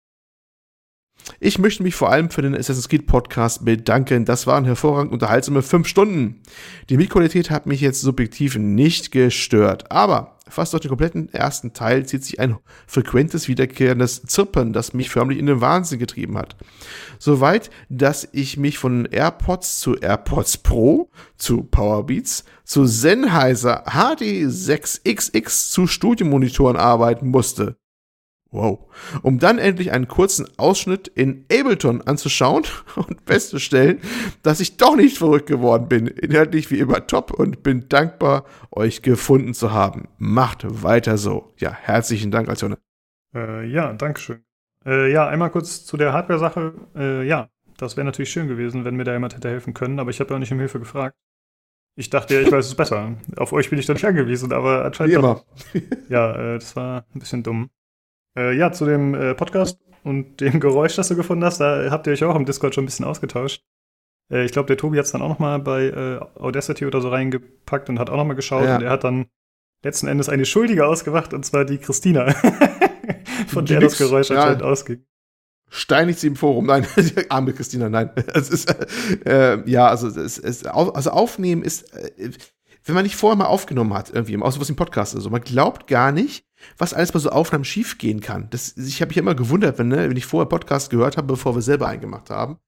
Ich 1.41 1.59
möchte 1.59 1.83
mich 1.83 1.95
vor 1.95 2.11
allem 2.11 2.31
für 2.31 2.43
den 2.43 2.55
Assassin's 2.55 2.89
Creed 2.89 3.07
Podcast 3.07 3.64
bedanken. 3.64 4.25
Das 4.25 4.47
waren 4.47 4.64
hervorragend 4.64 5.12
unterhaltsame 5.12 5.62
fünf 5.62 5.89
Stunden. 5.89 6.43
Die 6.89 6.97
Mikroqualität 6.97 7.51
hat 7.51 7.67
mich 7.67 7.81
jetzt 7.81 8.01
subjektiv 8.01 8.57
nicht 8.57 9.11
gestört, 9.11 9.91
aber 9.91 10.37
Fast 10.49 10.73
durch 10.73 10.83
den 10.83 10.91
kompletten 10.91 11.29
ersten 11.33 11.73
Teil 11.73 12.07
zieht 12.07 12.25
sich 12.25 12.39
ein 12.39 12.57
frequentes, 12.87 13.49
wiederkehrendes 13.49 14.23
Zirpen, 14.23 14.73
das 14.73 14.95
mich 14.95 15.11
förmlich 15.11 15.41
in 15.41 15.47
den 15.47 15.61
Wahnsinn 15.61 15.99
getrieben 15.99 16.39
hat. 16.39 16.55
Soweit, 17.19 17.69
dass 17.89 18.29
ich 18.31 18.57
mich 18.57 18.79
von 18.79 19.07
AirPods 19.07 19.81
zu 19.81 19.97
AirPods 19.97 20.59
Pro, 20.59 21.11
zu 21.37 21.64
Powerbeats, 21.64 22.45
zu 22.64 22.87
Sennheiser 22.87 23.89
HD6XX 23.89 25.71
zu 25.73 25.89
Studiomonitoren 25.89 26.77
arbeiten 26.77 27.29
musste. 27.29 27.77
Wow. 28.51 28.86
Um 29.22 29.38
dann 29.38 29.59
endlich 29.59 29.92
einen 29.92 30.09
kurzen 30.09 30.47
Ausschnitt 30.57 31.09
in 31.09 31.44
Ableton 31.53 32.03
anzuschauen 32.03 32.64
und 32.97 33.20
festzustellen, 33.26 34.01
dass 34.42 34.61
ich 34.61 34.76
doch 34.76 34.97
nicht 34.97 35.18
verrückt 35.18 35.47
geworden 35.47 35.88
bin. 35.88 36.07
Inhaltlich 36.07 36.70
wie 36.70 36.78
immer 36.78 37.07
top 37.07 37.32
und 37.32 37.62
bin 37.62 37.88
dankbar, 37.88 38.44
euch 38.70 39.03
gefunden 39.03 39.53
zu 39.53 39.72
haben. 39.72 40.09
Macht 40.18 40.64
weiter 40.82 41.18
so. 41.18 41.53
Ja, 41.59 41.72
herzlichen 41.72 42.30
Dank, 42.30 42.49
Alcione. 42.49 42.78
Äh, 43.34 43.66
ja, 43.66 43.92
Dankeschön. 43.92 44.42
Äh, 44.86 45.11
ja, 45.12 45.26
einmal 45.26 45.51
kurz 45.51 45.84
zu 45.84 45.97
der 45.97 46.12
Hardware-Sache. 46.12 46.74
Äh, 46.94 47.26
ja, 47.26 47.51
das 47.76 47.97
wäre 47.97 48.05
natürlich 48.05 48.30
schön 48.30 48.49
gewesen, 48.49 48.84
wenn 48.84 48.94
mir 48.94 49.05
da 49.05 49.12
jemand 49.12 49.34
hätte 49.34 49.49
helfen 49.49 49.74
können, 49.74 49.99
aber 49.99 50.11
ich 50.11 50.20
habe 50.20 50.30
ja 50.30 50.36
auch 50.36 50.40
nicht 50.40 50.53
um 50.53 50.59
Hilfe 50.59 50.78
gefragt. 50.78 51.16
Ich 51.99 52.11
dachte 52.11 52.34
ja, 52.34 52.40
ich 52.42 52.53
weiß 52.53 52.66
es 52.66 52.74
besser. 52.74 53.14
Auf 53.36 53.53
euch 53.53 53.70
bin 53.70 53.78
ich 53.78 53.86
dann 53.86 53.94
nicht 53.94 54.05
angewiesen, 54.05 54.53
aber 54.53 54.84
anscheinend. 54.84 55.14
Wie 55.14 55.18
immer. 55.18 55.42
ja, 56.09 56.55
äh, 56.55 56.59
das 56.59 56.76
war 56.76 57.07
ein 57.14 57.18
bisschen 57.18 57.42
dumm. 57.42 57.70
Äh, 58.37 58.57
ja, 58.57 58.70
zu 58.70 58.84
dem 58.84 59.14
äh, 59.14 59.34
Podcast 59.34 59.78
und 60.05 60.41
dem 60.41 60.61
Geräusch, 60.61 60.97
das 60.97 61.09
du 61.09 61.16
gefunden 61.16 61.45
hast, 61.45 61.59
da 61.59 61.91
habt 61.91 62.07
ihr 62.07 62.12
euch 62.12 62.24
auch 62.24 62.37
im 62.37 62.45
Discord 62.45 62.74
schon 62.74 62.84
ein 62.84 62.87
bisschen 62.87 63.07
ausgetauscht. 63.07 63.64
Äh, 64.30 64.45
ich 64.45 64.53
glaube, 64.53 64.66
der 64.66 64.76
Tobi 64.76 64.99
hat 64.99 65.07
es 65.07 65.12
dann 65.12 65.22
auch 65.22 65.28
noch 65.28 65.39
mal 65.39 65.59
bei 65.59 65.87
äh, 65.87 66.20
Audacity 66.39 66.87
oder 66.87 67.01
so 67.01 67.09
reingepackt 67.09 67.89
und 67.89 67.99
hat 67.99 68.11
auch 68.11 68.16
noch 68.16 68.24
mal 68.24 68.34
geschaut 68.34 68.64
ja. 68.64 68.76
und 68.76 68.82
er 68.82 68.91
hat 68.91 69.05
dann 69.05 69.26
letzten 69.82 70.09
Endes 70.09 70.28
eine 70.28 70.45
Schuldige 70.45 70.87
ausgemacht 70.87 71.32
und 71.32 71.45
zwar 71.45 71.64
die 71.64 71.78
Christina, 71.78 72.32
von 73.49 73.64
die 73.64 73.72
der 73.72 73.80
nix, 73.80 73.99
das 73.99 74.09
Geräusch 74.09 74.30
ja. 74.30 74.37
anscheinend 74.37 74.62
ausging. 74.62 75.05
Steinigt 75.68 76.20
sie 76.20 76.28
im 76.28 76.37
Forum. 76.37 76.66
Nein, 76.66 76.87
arme 77.28 77.53
Christina, 77.53 77.89
nein. 77.89 78.11
Es 78.34 78.51
ist, 78.51 78.72
äh, 79.26 79.68
ja, 79.68 79.89
also, 79.89 80.09
es, 80.09 80.39
es, 80.39 80.64
also 80.64 81.11
aufnehmen 81.11 81.62
ist, 81.62 81.93
äh, 81.95 82.30
wenn 82.84 82.95
man 82.95 83.03
nicht 83.03 83.16
vorher 83.16 83.37
mal 83.37 83.47
aufgenommen 83.47 83.95
hat, 83.95 84.11
irgendwie, 84.11 84.41
außer 84.41 84.61
was 84.61 84.70
im 84.70 84.76
Podcast 84.76 85.14
ist, 85.14 85.24
so, 85.24 85.30
man 85.30 85.41
glaubt 85.41 85.89
gar 85.89 86.12
nicht, 86.12 86.47
was 86.79 86.95
alles 86.95 87.12
bei 87.12 87.19
so 87.19 87.31
Aufnahmen 87.31 87.64
schiefgehen 87.64 88.21
kann. 88.21 88.49
Das, 88.51 88.77
ich 88.77 89.01
habe 89.01 89.11
mich 89.11 89.17
immer 89.17 89.35
gewundert, 89.35 89.79
wenn, 89.79 89.89
ne, 89.89 90.09
wenn 90.09 90.17
ich 90.17 90.27
vorher 90.27 90.49
Podcast 90.49 90.91
gehört 90.91 91.17
habe, 91.17 91.29
bevor 91.29 91.55
wir 91.55 91.62
selber 91.62 91.89
eingemacht 91.89 92.31
haben, 92.31 92.59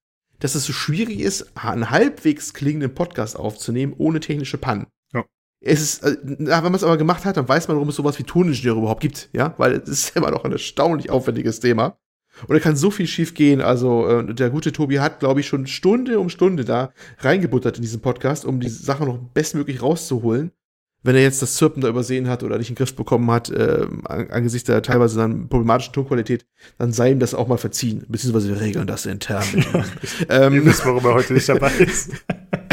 dass 0.41 0.55
es 0.55 0.65
so 0.65 0.73
schwierig 0.73 1.21
ist, 1.21 1.57
einen 1.57 1.91
halbwegs 1.91 2.55
klingenden 2.55 2.95
Podcast 2.95 3.37
aufzunehmen, 3.37 3.95
ohne 3.97 4.21
technische 4.21 4.59
Pannen. 4.59 4.87
Ja. 5.13 5.25
Es 5.61 5.81
ist, 5.81 6.05
äh, 6.05 6.17
wenn 6.23 6.47
man 6.47 6.75
es 6.75 6.85
aber 6.85 6.97
gemacht 6.97 7.25
hat, 7.25 7.37
dann 7.37 7.49
weiß 7.49 7.69
man, 7.69 7.77
warum 7.77 7.89
es 7.89 7.97
sowas 7.97 8.19
wie 8.19 8.25
Toningenieure 8.25 8.79
überhaupt 8.79 9.01
gibt, 9.01 9.31
ja, 9.33 9.55
weil 9.59 9.73
es 9.73 9.89
ist 9.89 10.11
immer 10.17 10.31
noch 10.31 10.45
ein 10.45 10.53
erstaunlich 10.53 11.11
aufwendiges 11.11 11.61
Thema. 11.61 11.99
Und 12.47 12.55
da 12.55 12.61
kann 12.61 12.77
so 12.77 12.93
viel 12.93 13.09
schief 13.09 13.35
gehen. 13.35 13.61
Also, 13.61 14.07
äh, 14.07 14.35
der 14.35 14.51
gute 14.51 14.71
Tobi 14.71 15.01
hat, 15.01 15.19
glaube 15.19 15.41
ich, 15.41 15.49
schon 15.49 15.67
Stunde 15.67 16.21
um 16.21 16.29
Stunde 16.29 16.65
da 16.65 16.93
reingebuttert 17.19 17.77
in 17.77 17.83
diesen 17.83 18.01
Podcast, 18.01 18.45
um 18.45 18.61
die 18.61 18.69
Sache 18.69 19.05
noch 19.05 19.19
bestmöglich 19.19 19.83
rauszuholen 19.83 20.53
wenn 21.09 21.17
er 21.17 21.23
jetzt 21.23 21.41
das 21.41 21.55
Zirpen 21.55 21.81
da 21.81 21.89
übersehen 21.89 22.29
hat 22.29 22.43
oder 22.43 22.59
nicht 22.59 22.69
in 22.69 22.75
den 22.75 22.85
Griff 22.85 22.95
bekommen 22.95 23.31
hat, 23.31 23.49
äh, 23.49 23.87
angesichts 24.05 24.67
der 24.67 24.83
teilweise 24.83 25.17
dann 25.19 25.49
problematischen 25.49 25.95
Tonqualität, 25.95 26.45
dann 26.77 26.93
sei 26.93 27.13
ihm 27.13 27.19
das 27.19 27.33
auch 27.33 27.49
mal 27.49 27.57
verziehen. 27.57 28.05
Beziehungsweise 28.09 28.51
wir 28.51 28.61
regeln 28.61 28.87
das 28.87 29.07
intern. 29.07 29.45
Ähm, 30.29 30.55
Ihr 30.55 30.65
wisst, 30.67 30.85
warum 30.85 31.05
er 31.05 31.15
heute 31.15 31.33
nicht 31.33 31.49
dabei 31.49 31.71
ist. 31.79 32.11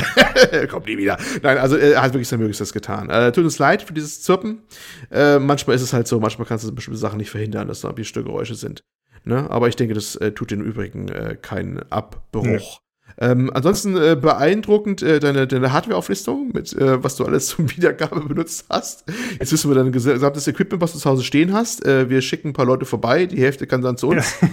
Kommt 0.70 0.88
nie 0.88 0.98
wieder. 0.98 1.18
Nein, 1.42 1.58
also 1.58 1.78
er 1.78 2.02
hat 2.02 2.14
wirklich 2.14 2.28
sein 2.28 2.40
Möglichstes 2.40 2.74
getan. 2.74 3.10
Äh, 3.10 3.32
tut 3.32 3.46
uns 3.46 3.60
leid 3.60 3.84
für 3.84 3.94
dieses 3.94 4.22
Zirpen. 4.22 4.64
Äh, 5.12 5.40
manchmal 5.40 5.76
ist 5.76 5.82
es 5.82 5.94
halt 5.94 6.08
so, 6.08 6.20
manchmal 6.20 6.48
kannst 6.48 6.68
du 6.68 6.74
bestimmte 6.74 7.00
Sachen 7.00 7.18
nicht 7.18 7.30
verhindern, 7.30 7.68
dass 7.68 7.82
da 7.82 7.90
ein 7.90 7.96
bisschen 7.96 8.26
Geräusche 8.26 8.56
sind. 8.56 8.84
Ne? 9.24 9.50
Aber 9.50 9.70
ich 9.70 9.76
denke, 9.76 9.94
das 9.94 10.16
äh, 10.18 10.32
tut 10.32 10.52
den 10.52 10.62
Übrigen 10.62 11.08
äh, 11.08 11.38
keinen 11.42 11.80
Abbruch. 11.92 12.82
Ähm, 13.18 13.50
ansonsten 13.54 13.96
äh, 13.96 14.18
beeindruckend 14.20 15.02
äh, 15.02 15.20
deine, 15.20 15.48
deine 15.48 15.72
Hardware-Auflistung, 15.72 16.52
mit 16.54 16.74
äh, 16.74 17.02
was 17.04 17.16
du 17.16 17.24
alles 17.24 17.48
zum 17.48 17.70
Wiedergabe 17.76 18.22
benutzt 18.22 18.66
hast. 18.70 19.06
Jetzt 19.40 19.52
wissen 19.52 19.72
wir 19.72 19.76
dein 19.76 19.92
gesamtes 19.92 20.48
Equipment, 20.48 20.82
was 20.82 20.94
du 20.94 21.00
zu 21.00 21.10
Hause 21.10 21.24
stehen 21.24 21.54
hast. 21.54 21.86
Äh, 21.86 22.10
wir 22.10 22.22
schicken 22.22 22.50
ein 22.50 22.54
paar 22.54 22.66
Leute 22.66 22.86
vorbei, 22.86 23.26
die 23.26 23.42
Hälfte 23.42 23.68
kann 23.68 23.82
dann 23.82 23.98
zu 23.98 24.10
uns. 24.10 24.36
Ja. 24.42 24.50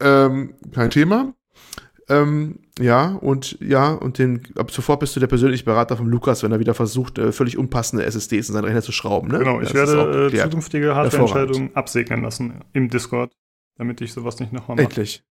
ähm, 0.26 0.54
kein 0.72 0.90
Thema. 0.90 1.32
Ähm, 2.08 2.60
ja, 2.78 3.14
und 3.14 3.58
ja, 3.60 3.94
und 3.94 4.18
den, 4.18 4.42
ab 4.56 4.70
sofort 4.70 5.00
bist 5.00 5.16
du 5.16 5.20
der 5.20 5.26
persönliche 5.26 5.64
Berater 5.64 5.96
von 5.96 6.06
Lukas, 6.06 6.42
wenn 6.42 6.52
er 6.52 6.60
wieder 6.60 6.74
versucht, 6.74 7.18
äh, 7.18 7.32
völlig 7.32 7.56
unpassende 7.56 8.04
SSDs 8.04 8.48
in 8.48 8.52
seinen 8.52 8.64
Rechner 8.64 8.82
zu 8.82 8.92
schrauben. 8.92 9.28
Ne? 9.28 9.38
Genau, 9.38 9.60
ich 9.60 9.72
das 9.72 9.88
werde 9.88 10.26
äh, 10.26 10.42
zukünftige 10.42 10.94
Hardware-Entscheidungen 10.94 11.74
absegnen 11.74 12.22
lassen 12.22 12.60
im 12.74 12.90
Discord, 12.90 13.32
damit 13.76 14.00
ich 14.02 14.12
sowas 14.12 14.38
nicht 14.38 14.52
nochmal 14.52 14.76
mache. 14.76 14.84
Endlich 14.84 15.24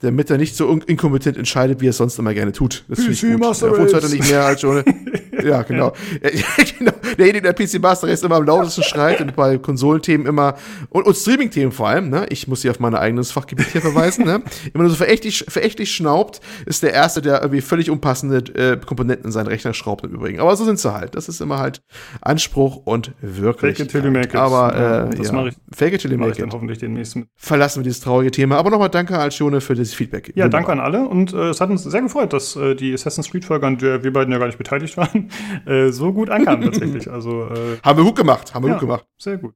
damit 0.00 0.30
er 0.30 0.38
nicht 0.38 0.56
so 0.56 0.68
inkompetent 0.68 1.36
entscheidet, 1.36 1.80
wie 1.80 1.86
er 1.86 1.90
es 1.90 1.98
sonst 1.98 2.18
immer 2.18 2.34
gerne 2.34 2.52
tut. 2.52 2.84
Das 2.88 2.98
PC. 3.04 3.38
Master 3.38 3.70
Race. 3.72 3.92
Er 3.92 4.08
nicht 4.08 4.28
mehr 4.28 4.44
als 4.44 4.60
schon. 4.60 4.82
ja, 5.42 5.62
genau. 5.62 5.92
genau. 6.78 6.92
Derjenige, 7.18 7.42
der 7.42 7.52
PC 7.52 7.80
Master 7.80 8.08
Race 8.08 8.22
immer 8.22 8.36
am 8.36 8.44
lautesten 8.44 8.82
schreit 8.82 9.20
und 9.20 9.36
bei 9.36 9.58
Konsolenthemen 9.58 10.26
immer 10.26 10.56
und, 10.88 11.06
und 11.06 11.16
Streaming-Themen 11.16 11.72
vor 11.72 11.88
allem, 11.88 12.08
ne? 12.08 12.26
Ich 12.30 12.48
muss 12.48 12.62
hier 12.62 12.70
auf 12.70 12.80
mein 12.80 12.94
eigenes 12.94 13.32
Fachgebiet 13.32 13.68
hier 13.68 13.80
verweisen, 13.80 14.24
ne? 14.24 14.42
Immer 14.72 14.84
nur 14.84 14.90
so 14.90 14.96
verächtlich, 14.96 15.44
verächtlich 15.48 15.94
schnaubt, 15.94 16.40
ist 16.66 16.82
der 16.82 16.92
Erste, 16.92 17.22
der 17.22 17.40
irgendwie 17.42 17.60
völlig 17.60 17.90
unpassende 17.90 18.38
äh, 18.54 18.76
Komponenten 18.76 19.26
in 19.26 19.32
seinen 19.32 19.46
Rechner 19.46 19.74
schraubt 19.74 20.04
im 20.04 20.12
Übrigen. 20.12 20.40
Aber 20.40 20.54
so 20.56 20.64
sind 20.64 20.78
sie 20.78 20.92
halt. 20.92 21.14
Das 21.14 21.28
ist 21.28 21.40
immer 21.40 21.58
halt 21.58 21.82
Anspruch 22.20 22.76
und 22.84 23.12
wirklich. 23.20 23.78
Fake 23.78 23.94
it. 23.94 24.34
Aber 24.34 25.08
äh, 25.10 25.16
das 25.16 25.28
ja. 25.28 25.32
mache 25.32 25.48
ich. 25.48 25.54
Fake 25.72 25.94
it 25.94 26.00
till 26.00 26.12
you. 26.12 26.18
Dann 26.18 26.52
hoffentlich 26.52 26.78
den 26.78 26.94
nächsten. 26.94 27.26
Verlassen 27.36 27.80
wir 27.80 27.84
dieses 27.84 28.00
traurige 28.00 28.30
Thema. 28.30 28.56
Aber 28.56 28.70
nochmal 28.70 28.88
danke 28.90 29.18
Alcione 29.18 29.60
für 29.60 29.74
das 29.74 29.94
Feedback. 29.94 30.32
Ja, 30.34 30.44
Wunderbar. 30.44 30.50
danke 30.50 30.72
an 30.72 30.80
alle 30.80 31.08
und 31.08 31.32
äh, 31.32 31.48
es 31.50 31.60
hat 31.60 31.70
uns 31.70 31.82
sehr 31.82 32.02
gefreut, 32.02 32.32
dass 32.32 32.56
äh, 32.56 32.74
die 32.74 32.92
Assassin's 32.92 33.30
Creed-Folge, 33.30 33.66
an 33.66 33.78
der 33.78 34.02
wir 34.02 34.12
beiden 34.12 34.32
ja 34.32 34.38
gar 34.38 34.46
nicht 34.46 34.58
beteiligt 34.58 34.96
waren, 34.96 35.19
äh, 35.66 35.90
so 35.90 36.12
gut 36.12 36.30
ankam 36.30 36.62
tatsächlich. 36.62 37.08
Also, 37.10 37.48
äh, 37.48 37.78
haben 37.82 37.98
wir 37.98 38.04
gut 38.04 38.16
gemacht, 38.16 38.54
haben 38.54 38.64
wir 38.64 38.68
ja, 38.68 38.74
gut 38.74 38.80
gemacht. 38.80 39.06
Sehr 39.18 39.38
gut. 39.38 39.54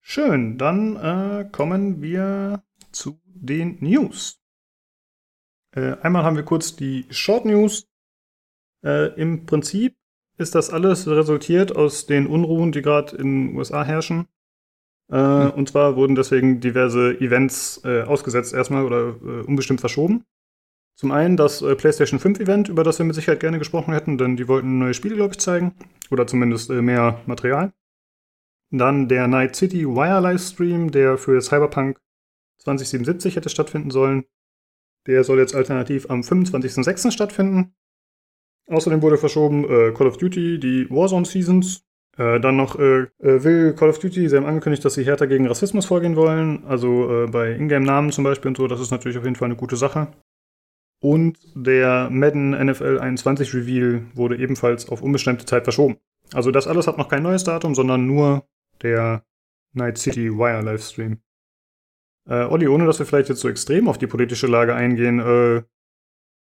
Schön, 0.00 0.58
dann 0.58 0.96
äh, 0.96 1.48
kommen 1.50 2.02
wir 2.02 2.62
zu 2.92 3.20
den 3.24 3.78
News. 3.80 4.40
Äh, 5.74 5.96
einmal 6.02 6.24
haben 6.24 6.36
wir 6.36 6.42
kurz 6.42 6.76
die 6.76 7.06
Short 7.10 7.44
News. 7.44 7.86
Im 8.82 9.44
Prinzip 9.44 9.94
ist 10.38 10.54
das 10.54 10.70
alles 10.70 11.06
resultiert 11.06 11.76
aus 11.76 12.06
den 12.06 12.26
Unruhen, 12.26 12.72
die 12.72 12.80
gerade 12.80 13.14
in 13.16 13.48
den 13.48 13.56
USA 13.56 13.84
herrschen. 13.84 14.26
Äh, 15.10 15.44
mhm. 15.44 15.50
Und 15.50 15.68
zwar 15.68 15.96
wurden 15.96 16.14
deswegen 16.14 16.60
diverse 16.60 17.20
Events 17.20 17.82
äh, 17.84 18.02
ausgesetzt 18.02 18.54
erstmal 18.54 18.84
oder 18.84 19.08
äh, 19.08 19.42
unbestimmt 19.42 19.80
verschoben. 19.80 20.24
Zum 21.00 21.12
einen 21.12 21.38
das 21.38 21.62
äh, 21.62 21.74
PlayStation 21.76 22.20
5 22.20 22.40
Event, 22.40 22.68
über 22.68 22.84
das 22.84 22.98
wir 22.98 23.06
mit 23.06 23.14
Sicherheit 23.14 23.40
gerne 23.40 23.58
gesprochen 23.58 23.94
hätten, 23.94 24.18
denn 24.18 24.36
die 24.36 24.48
wollten 24.48 24.78
neue 24.78 24.92
Spiele, 24.92 25.16
glaube 25.16 25.32
ich, 25.32 25.40
zeigen. 25.40 25.74
Oder 26.10 26.26
zumindest 26.26 26.68
äh, 26.68 26.82
mehr 26.82 27.22
Material. 27.24 27.72
Dann 28.70 29.08
der 29.08 29.26
Night 29.26 29.56
City 29.56 29.86
Wire 29.86 30.20
Livestream, 30.20 30.90
der 30.90 31.16
für 31.16 31.40
Cyberpunk 31.40 31.98
2077 32.58 33.36
hätte 33.36 33.48
stattfinden 33.48 33.90
sollen. 33.90 34.26
Der 35.06 35.24
soll 35.24 35.38
jetzt 35.38 35.54
alternativ 35.54 36.10
am 36.10 36.20
25.06. 36.20 37.12
stattfinden. 37.12 37.72
Außerdem 38.68 39.00
wurde 39.00 39.16
verschoben 39.16 39.64
äh, 39.64 39.92
Call 39.92 40.06
of 40.06 40.18
Duty, 40.18 40.60
die 40.60 40.90
Warzone 40.90 41.24
Seasons, 41.24 41.82
äh, 42.18 42.38
dann 42.40 42.58
noch 42.58 42.78
äh, 42.78 43.06
äh, 43.20 43.42
will 43.42 43.72
Call 43.72 43.88
of 43.88 44.00
Duty, 44.00 44.28
sie 44.28 44.36
haben 44.36 44.44
angekündigt, 44.44 44.84
dass 44.84 44.92
sie 44.92 45.06
härter 45.06 45.26
gegen 45.26 45.46
Rassismus 45.46 45.86
vorgehen 45.86 46.16
wollen, 46.16 46.62
also 46.66 47.24
äh, 47.24 47.26
bei 47.26 47.52
Ingame-Namen 47.52 48.12
zum 48.12 48.24
Beispiel 48.24 48.50
und 48.50 48.58
so, 48.58 48.66
das 48.66 48.80
ist 48.80 48.90
natürlich 48.90 49.16
auf 49.16 49.24
jeden 49.24 49.36
Fall 49.36 49.46
eine 49.46 49.56
gute 49.56 49.76
Sache. 49.76 50.08
Und 51.00 51.38
der 51.54 52.10
Madden 52.10 52.50
NFL 52.50 52.98
21 52.98 53.54
Reveal 53.54 54.02
wurde 54.14 54.36
ebenfalls 54.36 54.88
auf 54.88 55.02
unbestimmte 55.02 55.46
Zeit 55.46 55.64
verschoben. 55.64 55.96
Also 56.32 56.50
das 56.50 56.66
alles 56.66 56.86
hat 56.86 56.98
noch 56.98 57.08
kein 57.08 57.22
neues 57.22 57.44
Datum, 57.44 57.74
sondern 57.74 58.06
nur 58.06 58.46
der 58.82 59.24
Night 59.72 59.98
City 59.98 60.30
Wire 60.30 60.62
Livestream. 60.62 61.18
Äh, 62.28 62.44
Olli, 62.44 62.68
ohne 62.68 62.86
dass 62.86 62.98
wir 62.98 63.06
vielleicht 63.06 63.30
jetzt 63.30 63.40
so 63.40 63.48
extrem 63.48 63.88
auf 63.88 63.98
die 63.98 64.06
politische 64.06 64.46
Lage 64.46 64.74
eingehen, 64.74 65.20
äh, 65.20 65.62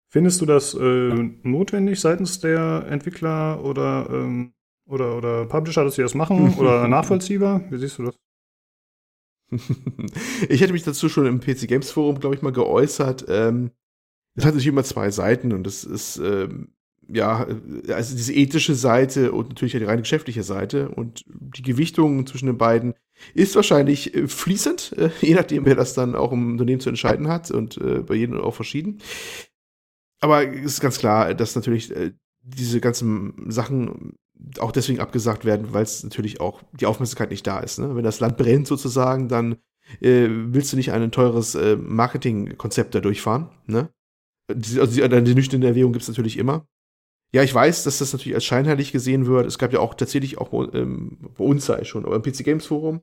findest 0.09 0.41
du 0.41 0.47
das 0.47 0.75
äh, 0.75 1.31
notwendig 1.43 2.01
seitens 2.01 2.41
der 2.41 2.87
Entwickler 2.89 3.65
oder 3.65 4.09
ähm, 4.11 4.53
oder, 4.91 5.17
oder 5.17 5.47
Publisher, 5.47 5.85
dass 5.85 5.95
sie 5.95 6.03
das 6.03 6.15
machen? 6.15 6.55
Oder 6.59 6.89
nachvollziehbar? 6.89 7.63
Wie 7.71 7.79
siehst 7.79 7.99
du 7.99 8.07
das? 8.07 8.19
ich 10.49 10.61
hätte 10.61 10.73
mich 10.73 10.83
dazu 10.83 11.09
schon 11.09 11.27
im 11.27 11.39
PC 11.39 11.69
Games 11.69 11.93
Forum, 11.93 12.19
glaube 12.19 12.35
ich, 12.35 12.43
mal 12.43 12.53
geäußert. 12.53 13.25
Ähm, 13.29 13.71
es 14.35 14.45
hat 14.45 14.53
natürlich 14.53 14.69
immer 14.69 14.85
zwei 14.85 15.11
Seiten 15.11 15.53
und 15.53 15.65
das 15.65 15.85
ist, 15.85 16.19
ähm, 16.19 16.69
ja, 17.09 17.47
also 17.89 18.17
diese 18.17 18.33
ethische 18.33 18.75
Seite 18.75 19.33
und 19.33 19.49
natürlich 19.49 19.73
die 19.73 19.85
reine 19.85 20.03
geschäftliche 20.03 20.43
Seite 20.43 20.89
und 20.89 21.25
die 21.27 21.63
Gewichtung 21.63 22.27
zwischen 22.27 22.47
den 22.47 22.59
beiden 22.59 22.95
ist 23.35 23.57
wahrscheinlich 23.57 24.15
äh, 24.15 24.29
fließend, 24.29 24.95
äh, 24.97 25.11
je 25.21 25.35
nachdem, 25.35 25.67
wer 25.67 25.75
das 25.75 25.95
dann 25.95 26.15
auch 26.15 26.33
im 26.33 26.53
Unternehmen 26.53 26.81
zu 26.81 26.89
entscheiden 26.89 27.29
hat 27.29 27.51
und 27.51 27.77
äh, 27.79 28.01
bei 28.01 28.15
jedem 28.15 28.41
auch 28.41 28.55
verschieden. 28.55 29.01
Aber 30.21 30.47
es 30.47 30.75
ist 30.75 30.81
ganz 30.81 30.99
klar, 30.99 31.35
dass 31.35 31.57
natürlich 31.57 31.95
äh, 31.95 32.13
diese 32.43 32.81
ganzen 32.81 33.51
Sachen 33.51 34.15
auch 34.59 34.73
deswegen 34.73 35.01
abgesagt 35.01 35.45
werden, 35.45 35.73
weil 35.73 35.83
es 35.83 36.03
natürlich 36.03 36.41
auch 36.41 36.63
die 36.73 36.87
Aufmerksamkeit 36.87 37.31
nicht 37.31 37.47
da 37.47 37.61
ist. 37.61 37.79
Ne? 37.79 37.95
Wenn 37.95 38.05
das 38.05 38.21
Land 38.21 38.37
brennt 38.37 38.67
sozusagen, 38.67 39.29
dann 39.29 39.57
äh, 40.01 40.29
willst 40.29 40.73
du 40.73 40.77
nicht 40.77 40.93
ein 40.93 41.11
teures 41.11 41.55
äh, 41.55 41.77
Marketingkonzept 41.77 42.95
da 42.95 43.01
durchfahren. 43.01 43.51
Ne? 43.67 43.91
Die, 44.55 44.81
also 44.81 45.07
die, 45.07 45.25
die 45.25 45.35
nüchterne 45.35 45.67
Erwägung 45.67 45.93
gibt 45.93 46.03
es 46.03 46.09
natürlich 46.09 46.37
immer. 46.37 46.67
Ja, 47.33 47.43
ich 47.43 47.55
weiß, 47.55 47.85
dass 47.85 47.99
das 47.99 48.13
natürlich 48.13 48.35
als 48.35 48.45
scheinheilig 48.45 48.93
gesehen 48.93 49.27
wird. 49.27 49.47
Es 49.47 49.59
gab 49.59 49.73
ja 49.73 49.81
auch 49.81 49.95
tatsächlich 49.95 50.39
auch 50.39 50.53
ähm, 50.75 51.19
bei 51.37 51.45
uns 51.45 51.67
sei 51.67 51.85
schon, 51.85 52.05
aber 52.05 52.17
im 52.17 52.23
PC 52.23 52.45
Games 52.45 52.67
Forum, 52.67 53.03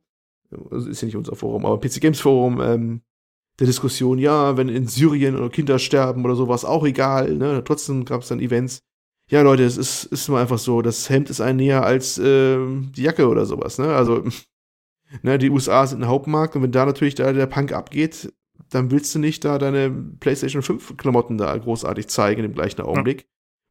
also 0.70 0.90
ist 0.90 1.02
ja 1.02 1.06
nicht 1.06 1.16
unser 1.16 1.36
Forum, 1.36 1.66
aber 1.66 1.76
im 1.76 1.82
PC 1.82 2.02
Games 2.02 2.20
Forum 2.20 2.62
ähm, 2.62 3.02
der 3.60 3.68
Diskussion, 3.68 4.20
ja, 4.20 4.58
wenn 4.58 4.70
in 4.70 4.88
Syrien 4.88 5.50
Kinder 5.52 5.80
sterben 5.80 6.24
oder 6.26 6.36
sowas, 6.36 6.66
auch 6.66 6.86
egal, 6.86 7.36
ne? 7.36 7.64
Trotzdem 7.64 8.06
gab 8.06 8.22
es 8.22 8.28
dann 8.28 8.40
Events. 8.40 8.80
Ja, 9.30 9.42
Leute, 9.42 9.64
es 9.64 9.78
ist, 9.78 10.06
ist 10.06 10.30
mal 10.30 10.42
einfach 10.42 10.60
so, 10.60 10.82
das 10.82 11.10
Hemd 11.10 11.30
ist 11.30 11.42
ein 11.42 11.58
näher 11.58 11.84
als 11.84 12.18
äh, 12.18 12.58
die 12.58 13.02
Jacke 13.02 13.28
oder 13.28 13.46
sowas, 13.46 13.78
ne? 13.78 13.88
Also, 13.96 14.24
ne, 15.24 15.38
die 15.38 15.50
USA 15.50 15.88
sind 15.88 16.04
ein 16.04 16.08
Hauptmarkt 16.08 16.56
und 16.56 16.64
wenn 16.64 16.72
da 16.72 16.86
natürlich 16.86 17.16
da 17.16 17.34
der 17.34 17.48
Punk 17.48 17.72
abgeht, 17.72 18.32
dann 18.70 18.92
willst 18.92 19.14
du 19.16 19.20
nicht 19.20 19.46
da 19.46 19.58
deine 19.58 19.90
PlayStation 20.20 20.62
5 20.62 20.98
Klamotten 20.98 21.38
da 21.38 21.56
großartig 21.58 22.08
zeigen 22.08 22.44
im 22.44 22.54
gleichen 22.54 22.82
Augenblick. 22.82 23.22
Ja 23.22 23.28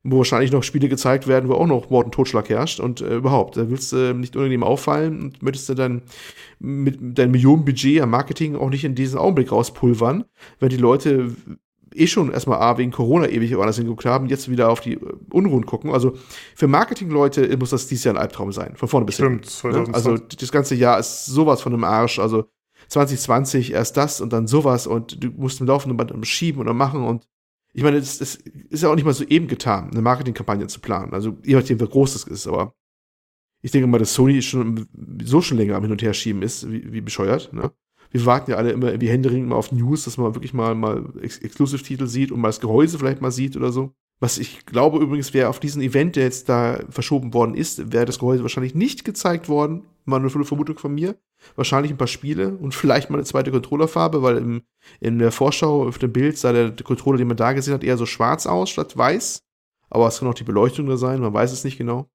wo 0.09 0.19
wahrscheinlich 0.19 0.53
noch 0.53 0.63
Spiele 0.63 0.89
gezeigt 0.89 1.27
werden, 1.27 1.49
wo 1.49 1.55
auch 1.55 1.67
noch 1.67 1.91
Mord 1.91 2.07
und 2.07 2.13
Totschlag 2.13 2.49
herrscht 2.49 2.81
und 2.81 3.01
äh, 3.01 3.17
überhaupt, 3.17 3.57
da 3.57 3.69
willst 3.69 3.93
du 3.93 4.15
nicht 4.15 4.37
unangenehm 4.37 4.63
auffallen 4.63 5.21
und 5.21 5.43
möchtest 5.43 5.69
du 5.69 5.75
dann 5.75 6.03
mit 6.61 7.19
deinem 7.19 7.33
Millionenbudget 7.33 8.01
am 8.03 8.11
Marketing 8.11 8.57
auch 8.57 8.71
nicht 8.71 8.85
in 8.85 8.95
diesen 8.95 9.19
Augenblick 9.19 9.51
rauspulvern, 9.51 10.25
wenn 10.61 10.69
die 10.69 10.77
Leute 10.77 11.35
eh 11.95 12.07
schon 12.07 12.31
erstmal 12.31 12.61
A, 12.61 12.79
wegen 12.79 12.93
Corona 12.93 13.29
ewig 13.29 13.57
woanders 13.57 13.77
hingeguckt 13.77 14.05
haben, 14.05 14.27
jetzt 14.27 14.51
wieder 14.51 14.71
auf 14.71 14.81
die 14.81 14.95
äh, 14.95 15.13
Unruhen 15.33 15.67
gucken. 15.67 15.91
Also 15.91 16.17
für 16.55 16.69
Marketingleute 16.69 17.57
muss 17.57 17.71
das 17.71 17.89
dieses 17.89 18.05
Jahr 18.05 18.15
ein 18.15 18.21
Albtraum 18.21 18.53
sein, 18.53 18.77
von 18.77 18.89
vorne 18.89 19.07
bis 19.07 19.17
hinten. 19.17 19.43
Stimmt, 19.45 19.89
ne? 19.89 19.95
Also 19.95 20.17
das 20.17 20.53
ganze 20.53 20.77
Jahr 20.77 21.01
ist 21.01 21.27
sowas 21.27 21.61
von 21.61 21.73
einem 21.73 21.85
Arsch, 21.85 22.19
also 22.19 22.45
2020 22.89 23.73
erst 23.73 23.97
das 23.97 24.21
und 24.21 24.33
dann 24.33 24.47
sowas 24.47 24.87
und 24.87 25.23
du 25.23 25.29
musst 25.37 25.61
im 25.61 25.67
laufenden 25.67 25.97
Band 25.97 26.27
schieben 26.27 26.61
oder 26.61 26.75
machen 26.75 27.05
und 27.05 27.27
ich 27.77 27.83
meine, 27.83 27.99
es, 27.99 28.23
es 28.23 28.37
ist 28.71 28.83
ja 28.83 28.89
auch 28.89 28.95
nicht 28.95 29.05
mal 29.05 29.13
so 29.13 29.25
eben 29.25 29.49
getan, 29.49 29.91
eine 29.91 30.01
Marketingkampagne 30.01 30.67
zu 30.67 30.81
planen. 30.81 31.13
Also, 31.13 31.37
je 31.45 31.57
nachdem, 31.57 31.79
wie 31.79 31.87
groß 31.87 32.15
das 32.15 32.25
ist, 32.25 32.47
aber 32.47 32.75
ich 33.61 33.71
denke 33.71 33.87
mal, 33.87 33.99
dass 33.99 34.15
Sony 34.15 34.41
schon 34.41 34.87
so 35.23 35.43
schon 35.43 35.59
länger 35.59 35.77
am 35.77 35.83
Hin- 35.83 35.93
und 35.93 36.01
Herschieben 36.01 36.41
ist, 36.41 36.71
wie, 36.71 36.91
wie 36.91 37.03
bescheuert, 37.03 37.53
ne? 37.53 37.73
Wir 38.13 38.25
warten 38.25 38.53
ja 38.53 38.57
alle 38.57 38.71
immer 38.71 38.99
wie 38.99 39.09
Händering 39.11 39.45
immer 39.45 39.57
auf 39.57 39.73
News, 39.73 40.05
dass 40.05 40.17
man 40.17 40.35
wirklich 40.35 40.55
mal, 40.55 40.75
mal 40.75 41.13
Ex 41.21 41.37
Exclusive-Titel 41.39 42.07
sieht 42.07 42.33
und 42.33 42.41
mal 42.41 42.49
das 42.49 42.61
Gehäuse 42.61 42.99
vielleicht 42.99 43.21
mal 43.21 43.33
sieht 43.33 43.57
oder 43.57 43.73
so. 43.73 43.93
Was 44.21 44.39
ich 44.39 44.65
glaube 44.65 44.99
übrigens, 44.99 45.35
wäre 45.35 45.51
auf 45.51 45.61
diesen 45.61 45.83
Event, 45.83 46.17
der 46.17 46.25
jetzt 46.25 46.49
da 46.49 46.81
verschoben 46.89 47.35
worden 47.35 47.55
ist, 47.55 47.93
wäre 47.93 48.07
das 48.07 48.19
Gehäuse 48.19 48.43
wahrscheinlich 48.43 48.75
nicht 48.75 49.05
gezeigt 49.05 49.51
worden. 49.51 49.83
Mal 50.07 50.21
eine 50.21 50.31
Vermutung 50.31 50.79
von 50.79 50.95
mir. 50.95 51.17
Wahrscheinlich 51.55 51.93
ein 51.93 51.99
paar 51.99 52.07
Spiele 52.07 52.57
und 52.57 52.75
vielleicht 52.75 53.11
mal 53.11 53.17
eine 53.17 53.25
zweite 53.25 53.51
Controllerfarbe, 53.51 54.23
weil 54.23 54.39
im, 54.39 54.63
in 55.01 55.19
der 55.19 55.33
Vorschau 55.33 55.87
auf 55.87 55.99
dem 55.99 56.13
Bild 56.13 56.39
sah 56.39 56.53
der 56.53 56.73
Controller, 56.73 57.19
den 57.19 57.29
man 57.29 57.37
da 57.37 57.53
gesehen 57.53 57.75
hat, 57.75 57.85
eher 57.85 57.97
so 57.97 58.07
schwarz 58.07 58.47
aus 58.47 58.71
statt 58.71 58.97
weiß. 58.97 59.43
Aber 59.89 60.09
es 60.09 60.19
kann 60.19 60.29
auch 60.29 60.35
die 60.35 60.45
Beleuchtung 60.45 60.87
da 60.87 60.97
sein, 60.97 61.21
man 61.21 61.33
weiß 61.33 61.53
es 61.53 61.65
nicht 61.65 61.79
genau. 61.79 62.11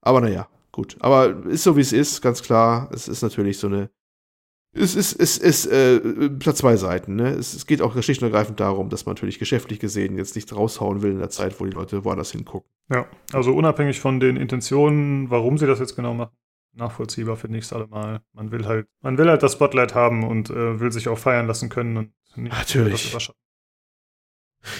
Aber 0.00 0.20
naja, 0.20 0.48
gut. 0.72 0.96
Aber 1.00 1.46
ist 1.46 1.62
so 1.62 1.76
wie 1.76 1.80
es 1.80 1.92
ist, 1.92 2.20
ganz 2.22 2.42
klar. 2.42 2.90
Es 2.92 3.08
ist 3.08 3.22
natürlich 3.22 3.58
so 3.58 3.68
eine 3.68 3.90
es 4.72 4.94
ist, 4.94 5.18
es 5.18 5.38
ist, 5.38 5.66
äh, 5.66 6.00
hat 6.44 6.56
zwei 6.56 6.76
Seiten. 6.76 7.16
Ne? 7.16 7.30
Es, 7.30 7.54
es 7.54 7.66
geht 7.66 7.80
auch 7.80 8.00
schlicht 8.02 8.22
und 8.22 8.28
ergreifend 8.28 8.60
darum, 8.60 8.90
dass 8.90 9.06
man 9.06 9.14
natürlich 9.14 9.38
geschäftlich 9.38 9.80
gesehen 9.80 10.16
jetzt 10.16 10.36
nicht 10.36 10.54
raushauen 10.54 11.02
will 11.02 11.12
in 11.12 11.18
der 11.18 11.30
Zeit, 11.30 11.58
wo 11.58 11.64
die 11.64 11.72
Leute 11.72 12.04
woanders 12.04 12.32
hingucken. 12.32 12.70
Ja, 12.90 13.06
also 13.32 13.54
unabhängig 13.54 14.00
von 14.00 14.20
den 14.20 14.36
Intentionen, 14.36 15.30
warum 15.30 15.58
sie 15.58 15.66
das 15.66 15.78
jetzt 15.78 15.96
genau 15.96 16.14
machen, 16.14 16.32
nachvollziehbar 16.78 17.36
finde 17.36 17.58
ich 17.58 17.64
es 17.64 17.72
allemal. 17.72 18.20
Man 18.32 18.50
will 18.50 18.66
halt, 18.66 18.86
man 19.02 19.18
will 19.18 19.28
halt 19.28 19.42
das 19.42 19.52
Spotlight 19.52 19.94
haben 19.94 20.24
und 20.24 20.50
äh, 20.50 20.80
will 20.80 20.92
sich 20.92 21.08
auch 21.08 21.18
feiern 21.18 21.46
lassen 21.46 21.68
können 21.68 21.96
und 21.96 22.12
nicht 22.36 22.56
natürlich. 22.56 23.16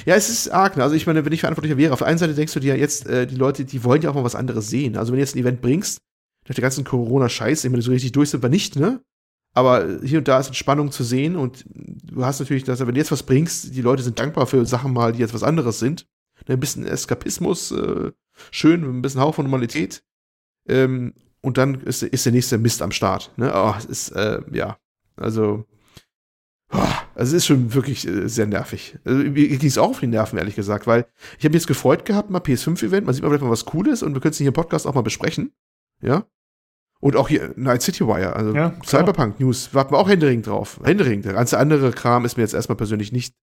Ja, 0.07 0.15
es 0.15 0.29
ist 0.29 0.49
arg. 0.49 0.77
Ne? 0.77 0.83
Also 0.83 0.95
ich 0.95 1.07
meine, 1.07 1.25
wenn 1.25 1.33
ich 1.33 1.41
verantwortlicher 1.41 1.77
wäre, 1.77 1.93
auf 1.93 2.01
der 2.01 2.09
einen 2.09 2.19
Seite 2.19 2.35
denkst 2.35 2.55
du 2.55 2.61
dir 2.61 2.77
jetzt, 2.77 3.07
äh, 3.07 3.27
die 3.27 3.37
Leute, 3.37 3.65
die 3.65 3.85
wollen 3.85 4.03
ja 4.03 4.11
auch 4.11 4.15
mal 4.15 4.25
was 4.25 4.35
anderes 4.35 4.69
sehen. 4.69 4.97
Also 4.97 5.13
wenn 5.13 5.19
du 5.19 5.23
jetzt 5.23 5.37
ein 5.37 5.41
Event 5.41 5.61
bringst, 5.61 6.01
durch 6.45 6.57
die 6.57 6.63
ganzen 6.63 6.85
Corona-Scheiße, 6.85 7.67
ich 7.67 7.71
meine, 7.71 7.83
so 7.83 7.91
richtig 7.91 8.13
durch 8.13 8.31
sind 8.31 8.43
wir 8.43 8.49
nicht, 8.49 8.77
ne? 8.77 9.03
Aber 9.55 10.01
hier 10.03 10.19
und 10.19 10.29
da 10.29 10.39
ist 10.39 10.49
Entspannung 10.49 10.93
zu 10.93 11.05
sehen 11.05 11.37
und 11.37 11.65
du 11.69 12.25
hast 12.25 12.39
natürlich, 12.39 12.65
dass 12.65 12.81
wenn 12.81 12.95
du 12.95 12.99
jetzt 13.01 13.13
was 13.13 13.23
bringst, 13.23 13.75
die 13.75 13.83
Leute 13.83 14.03
sind 14.03 14.19
dankbar 14.19 14.47
für 14.47 14.65
Sachen 14.67 14.93
mal, 14.93 15.13
die 15.13 15.19
jetzt 15.19 15.35
was 15.35 15.43
anderes 15.43 15.79
sind. 15.79 16.07
Ein 16.47 16.61
bisschen 16.61 16.87
Eskapismus, 16.87 17.73
äh, 17.73 18.13
schön, 18.51 18.85
ein 18.85 19.03
bisschen 19.03 19.21
Hauch 19.21 19.35
von 19.35 19.45
Normalität. 19.45 20.05
Ähm, 20.69 21.15
und 21.41 21.59
dann 21.59 21.81
ist, 21.83 22.03
ist 22.03 22.25
der 22.25 22.33
nächste 22.33 22.59
Mist 22.59 22.83
am 22.83 22.93
Start. 22.93 23.33
Ne? 23.37 23.53
Oh, 23.55 23.75
es 23.77 23.85
ist, 23.85 24.11
äh, 24.11 24.41
ja, 24.53 24.79
also, 25.17 25.65
oh, 26.73 26.79
also 27.15 27.31
es 27.37 27.43
ist 27.43 27.47
schon 27.47 27.75
wirklich 27.75 28.07
äh, 28.07 28.29
sehr 28.29 28.47
nervig. 28.47 28.99
Also, 29.05 29.19
mir 29.19 29.49
ging 29.49 29.69
es 29.69 29.79
auch 29.79 29.91
auf 29.91 30.01
die 30.01 30.07
Nerven, 30.07 30.39
ehrlich 30.39 30.57
gesagt, 30.57 30.87
weil 30.87 31.07
ich 31.39 31.45
habe 31.45 31.51
mich 31.51 31.63
jetzt 31.63 31.67
gefreut 31.67 32.05
gehabt, 32.05 32.31
mal 32.31 32.41
PS5-Event, 32.41 33.07
man 33.07 33.15
sieht 33.15 33.23
mal 33.23 33.31
vielleicht 33.31 33.45
mal 33.45 33.51
was 33.51 33.65
Cooles 33.65 34.03
und 34.03 34.15
wir 34.15 34.21
können 34.21 34.33
es 34.33 34.39
hier 34.39 34.49
im 34.49 34.53
Podcast 34.53 34.87
auch 34.87 34.95
mal 34.95 35.03
besprechen. 35.03 35.53
Ja. 36.01 36.27
Und 37.01 37.15
auch 37.15 37.29
hier 37.29 37.53
Night 37.57 37.83
City 37.83 38.07
Wire, 38.07 38.35
also 38.35 38.53
ja, 38.55 38.75
Cyberpunk 38.85 39.39
News, 39.39 39.73
warten 39.73 39.93
wir 39.93 39.99
auch 39.99 40.09
Händering 40.09 40.43
drauf. 40.43 40.81
Händering. 40.83 41.23
Der 41.23 41.33
ganze 41.33 41.57
andere 41.59 41.93
Kram 41.93 42.25
ist 42.25 42.37
mir 42.37 42.43
jetzt 42.43 42.55
erstmal 42.55 42.77
persönlich 42.77 43.13
nicht 43.13 43.37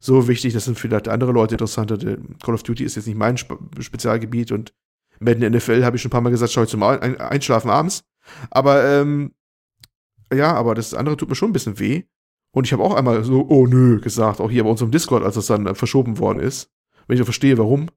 so 0.00 0.26
wichtig. 0.26 0.54
Das 0.54 0.64
sind 0.64 0.78
vielleicht 0.78 1.06
andere 1.08 1.30
Leute 1.30 1.54
interessanter. 1.54 1.98
Call 2.42 2.54
of 2.54 2.64
Duty 2.64 2.82
ist 2.82 2.96
jetzt 2.96 3.06
nicht 3.06 3.16
mein 3.16 3.36
Spe 3.36 3.58
Spezialgebiet 3.78 4.50
und 4.50 4.74
Madden 5.20 5.52
NFL 5.52 5.84
habe 5.84 5.96
ich 5.96 6.02
schon 6.02 6.08
ein 6.08 6.12
paar 6.12 6.20
Mal 6.20 6.30
gesagt, 6.30 6.52
schau 6.52 6.62
ich 6.62 6.68
zum 6.68 6.82
Einschlafen 6.82 7.70
abends. 7.70 8.04
Aber 8.50 8.84
ähm, 8.84 9.34
ja, 10.32 10.52
aber 10.54 10.74
das 10.74 10.94
andere 10.94 11.16
tut 11.16 11.28
mir 11.28 11.34
schon 11.34 11.50
ein 11.50 11.52
bisschen 11.52 11.78
weh. 11.78 12.04
Und 12.52 12.66
ich 12.66 12.72
habe 12.72 12.82
auch 12.82 12.94
einmal 12.94 13.22
so, 13.22 13.46
oh 13.48 13.66
nö, 13.66 14.00
gesagt, 14.00 14.40
auch 14.40 14.50
hier 14.50 14.64
bei 14.64 14.70
unserem 14.70 14.90
Discord, 14.90 15.22
als 15.22 15.34
das 15.34 15.46
dann 15.46 15.74
verschoben 15.74 16.18
worden 16.18 16.40
ist. 16.40 16.72
Wenn 17.06 17.16
ich 17.16 17.22
auch 17.22 17.26
verstehe, 17.26 17.58
warum. 17.58 17.90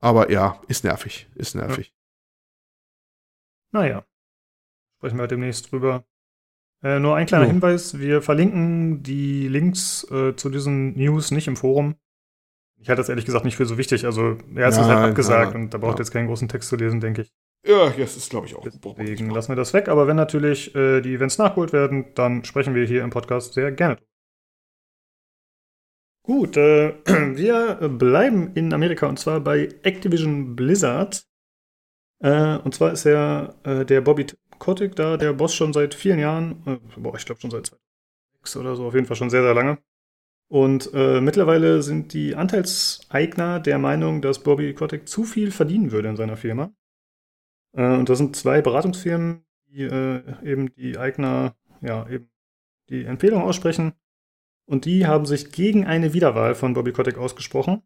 Aber 0.00 0.30
ja, 0.30 0.60
ist 0.68 0.84
nervig, 0.84 1.28
ist 1.34 1.54
nervig. 1.54 1.92
Ja. 3.72 3.80
Naja. 3.80 4.04
Sprechen 4.96 5.18
wir 5.18 5.26
demnächst 5.28 5.70
drüber. 5.70 6.04
Äh, 6.82 6.98
nur 6.98 7.16
ein 7.16 7.26
kleiner 7.26 7.44
oh. 7.44 7.48
Hinweis: 7.48 7.98
Wir 7.98 8.22
verlinken 8.22 9.02
die 9.02 9.48
Links 9.48 10.04
äh, 10.10 10.34
zu 10.34 10.48
diesen 10.48 10.96
News 10.96 11.30
nicht 11.30 11.46
im 11.46 11.56
Forum. 11.56 11.94
Ich 12.80 12.88
halte 12.88 13.00
das 13.00 13.08
ehrlich 13.08 13.26
gesagt 13.26 13.44
nicht 13.44 13.56
für 13.56 13.66
so 13.66 13.78
wichtig. 13.78 14.06
Also, 14.06 14.38
er 14.54 14.66
hat 14.66 14.72
es 14.72 14.78
halt 14.78 15.10
abgesagt 15.10 15.52
ja, 15.52 15.58
und 15.58 15.74
da 15.74 15.78
braucht 15.78 15.98
ja. 15.98 16.00
jetzt 16.00 16.10
keinen 16.10 16.26
großen 16.26 16.48
Text 16.48 16.68
zu 16.68 16.76
lesen, 16.76 17.00
denke 17.00 17.22
ich. 17.22 17.32
Ja, 17.66 17.90
das 17.90 18.16
ist, 18.16 18.30
glaube 18.30 18.46
ich, 18.46 18.56
auch. 18.56 18.66
Deswegen 18.66 19.30
lassen 19.30 19.50
wir 19.50 19.56
das 19.56 19.74
weg. 19.74 19.88
Aber 19.88 20.06
wenn 20.06 20.16
natürlich 20.16 20.74
äh, 20.74 21.02
die 21.02 21.14
Events 21.14 21.36
nachgeholt 21.36 21.72
werden, 21.72 22.06
dann 22.14 22.44
sprechen 22.44 22.74
wir 22.74 22.86
hier 22.86 23.04
im 23.04 23.10
Podcast 23.10 23.52
sehr 23.52 23.70
gerne. 23.70 23.98
Gut, 26.22 26.56
äh, 26.56 26.94
wir 27.04 27.74
bleiben 27.88 28.52
in 28.54 28.72
Amerika 28.72 29.06
und 29.06 29.18
zwar 29.18 29.40
bei 29.40 29.68
Activision 29.82 30.56
Blizzard. 30.56 31.24
Äh, 32.22 32.58
und 32.58 32.74
zwar 32.74 32.92
ist 32.92 33.04
ja 33.04 33.54
äh, 33.64 33.84
der 33.84 34.00
Bobby 34.00 34.26
Kotick 34.58 34.94
da 34.94 35.16
der 35.16 35.32
Boss 35.32 35.54
schon 35.54 35.72
seit 35.72 35.94
vielen 35.94 36.18
Jahren. 36.18 36.62
Äh, 36.66 37.00
boah, 37.00 37.16
ich 37.16 37.24
glaube 37.24 37.40
schon 37.40 37.50
seit 37.50 37.66
2006 37.66 38.56
oder 38.56 38.76
so, 38.76 38.86
auf 38.86 38.94
jeden 38.94 39.06
Fall 39.06 39.16
schon 39.16 39.30
sehr, 39.30 39.42
sehr 39.42 39.54
lange. 39.54 39.78
Und 40.50 40.90
äh, 40.94 41.20
mittlerweile 41.20 41.80
sind 41.80 42.12
die 42.12 42.34
Anteilseigner 42.34 43.60
der 43.60 43.78
Meinung, 43.78 44.20
dass 44.20 44.42
Bobby 44.42 44.74
Kotick 44.74 45.08
zu 45.08 45.22
viel 45.22 45.52
verdienen 45.52 45.92
würde 45.92 46.08
in 46.08 46.16
seiner 46.16 46.36
Firma. 46.36 46.72
Äh, 47.72 47.96
und 47.96 48.08
das 48.08 48.18
sind 48.18 48.34
zwei 48.34 48.60
Beratungsfirmen, 48.60 49.44
die 49.68 49.82
äh, 49.82 50.22
eben 50.42 50.74
die 50.74 50.98
Eigner, 50.98 51.54
ja, 51.82 52.08
eben 52.08 52.28
die 52.88 53.04
Empfehlung 53.04 53.42
aussprechen. 53.42 53.92
Und 54.66 54.86
die 54.86 55.06
haben 55.06 55.24
sich 55.24 55.52
gegen 55.52 55.86
eine 55.86 56.14
Wiederwahl 56.14 56.56
von 56.56 56.74
Bobby 56.74 56.90
Kotick 56.92 57.16
ausgesprochen. 57.16 57.82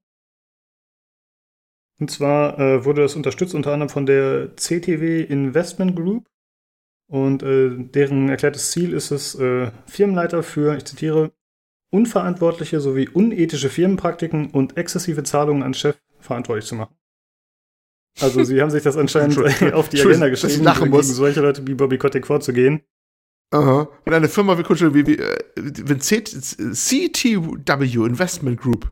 Und 2.00 2.10
zwar 2.10 2.58
äh, 2.58 2.84
wurde 2.86 3.02
das 3.02 3.14
unterstützt 3.14 3.54
unter 3.54 3.74
anderem 3.74 3.90
von 3.90 4.06
der 4.06 4.56
CTW 4.56 5.22
Investment 5.22 5.94
Group. 5.96 6.30
Und 7.08 7.42
äh, 7.42 7.76
deren 7.76 8.30
erklärtes 8.30 8.70
Ziel 8.70 8.94
ist 8.94 9.10
es, 9.10 9.34
äh, 9.34 9.70
Firmenleiter 9.86 10.42
für, 10.42 10.74
ich 10.78 10.86
zitiere, 10.86 11.30
unverantwortliche 11.94 12.80
sowie 12.80 13.08
unethische 13.08 13.70
Firmenpraktiken 13.70 14.50
und 14.50 14.76
exzessive 14.76 15.22
Zahlungen 15.22 15.62
an 15.62 15.74
Chef 15.74 15.96
verantwortlich 16.18 16.66
zu 16.66 16.74
machen. 16.74 16.94
Also 18.20 18.44
sie 18.44 18.60
haben 18.60 18.70
sich 18.70 18.82
das 18.82 18.96
anscheinend 18.96 19.38
auf 19.72 19.88
die 19.88 20.00
Agenda 20.00 20.28
geschrieben, 20.28 20.64
gegen 20.64 20.90
muss. 20.90 21.08
solche 21.08 21.40
Leute 21.40 21.66
wie 21.66 21.74
Bobby 21.74 21.98
Kotick 21.98 22.26
vorzugehen. 22.26 22.82
Aha. 23.52 23.88
Und 24.04 24.12
eine 24.12 24.28
Firma 24.28 24.58
wie, 24.58 24.94
wie, 24.94 25.06
wie 25.06 25.18
äh, 25.18 25.38
wenn 25.54 26.00
CTW 26.00 28.06
Investment 28.06 28.60
Group, 28.60 28.90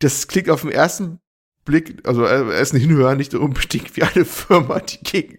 das 0.00 0.26
klingt 0.26 0.50
auf 0.50 0.62
den 0.62 0.72
ersten 0.72 1.20
Blick, 1.64 2.06
also 2.06 2.24
er 2.24 2.60
ist 2.60 2.74
ein 2.74 2.80
Hinhörer, 2.80 3.14
nicht 3.14 3.34
unbedingt 3.34 3.96
wie 3.96 4.02
eine 4.02 4.24
Firma, 4.24 4.80
die 4.80 4.98
gegen 4.98 5.38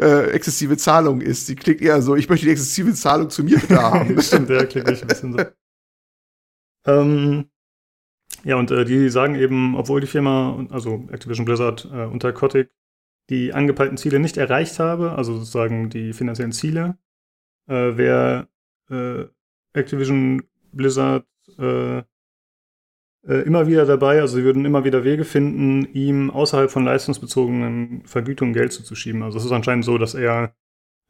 äh, 0.00 0.30
exzessive 0.30 0.76
Zahlungen 0.76 1.20
ist. 1.20 1.48
Die 1.48 1.54
klingt 1.54 1.80
eher 1.80 2.02
so, 2.02 2.16
ich 2.16 2.28
möchte 2.28 2.46
die 2.46 2.52
exzessive 2.52 2.92
Zahlung 2.94 3.30
zu 3.30 3.44
mir 3.44 3.60
da 3.68 3.92
haben. 3.92 4.20
Stimmt, 4.20 4.48
der 4.48 4.66
klingt 4.66 4.88
echt 4.88 5.02
ein 5.02 5.08
bisschen 5.08 5.32
so. 5.32 5.44
Ähm, 6.86 7.50
ja, 8.44 8.56
und 8.56 8.70
äh, 8.70 8.84
die 8.84 9.08
sagen 9.08 9.34
eben, 9.36 9.74
obwohl 9.76 10.00
die 10.00 10.06
Firma, 10.06 10.66
also 10.70 11.06
Activision 11.10 11.44
Blizzard 11.44 11.88
äh, 11.92 12.04
unter 12.04 12.32
Kotick, 12.32 12.70
die 13.30 13.52
angepeilten 13.54 13.96
Ziele 13.96 14.18
nicht 14.18 14.36
erreicht 14.36 14.78
habe, 14.78 15.12
also 15.12 15.34
sozusagen 15.36 15.88
die 15.88 16.12
finanziellen 16.12 16.52
Ziele, 16.52 16.98
äh, 17.68 17.96
wäre 17.96 18.48
äh, 18.90 19.24
Activision 19.72 20.42
Blizzard 20.72 21.26
äh, 21.58 22.02
äh, 23.26 23.42
immer 23.46 23.66
wieder 23.66 23.86
dabei, 23.86 24.20
also 24.20 24.36
sie 24.36 24.44
würden 24.44 24.64
immer 24.64 24.84
wieder 24.84 25.04
Wege 25.04 25.24
finden, 25.24 25.86
ihm 25.94 26.30
außerhalb 26.30 26.70
von 26.70 26.84
leistungsbezogenen 26.84 28.04
Vergütungen 28.06 28.52
Geld 28.52 28.72
zuzuschieben. 28.72 29.22
Also 29.22 29.38
es 29.38 29.44
ist 29.44 29.52
anscheinend 29.52 29.84
so, 29.84 29.96
dass 29.96 30.14
er, 30.14 30.54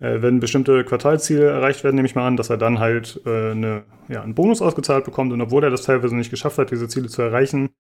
äh, 0.01 0.23
wenn 0.23 0.41
bestimmte 0.41 0.85
Quartalziele 0.85 1.47
erreicht 1.47 1.85
werden, 1.85 1.97
nehme 1.97 2.07
ich 2.07 2.15
mal 2.15 2.27
an, 2.27 2.37
dass 2.37 2.51
er 2.51 2.57
dann 2.57 2.79
halt 2.79 3.21
äh, 3.27 3.53
eine, 3.53 3.85
ja, 4.09 4.23
einen 4.23 4.35
Bonus 4.35 4.63
ausgezahlt 4.63 5.05
bekommt 5.05 5.33
und 5.33 5.41
obwohl 5.41 5.65
er 5.65 5.71
das 5.71 5.83
teilweise 5.83 6.17
nicht 6.17 6.31
geschafft 6.31 6.59
hat, 6.59 6.71
diese 6.71 6.89
Ziele 6.89 7.09
zu 7.09 7.23
erreichen, 7.23 7.71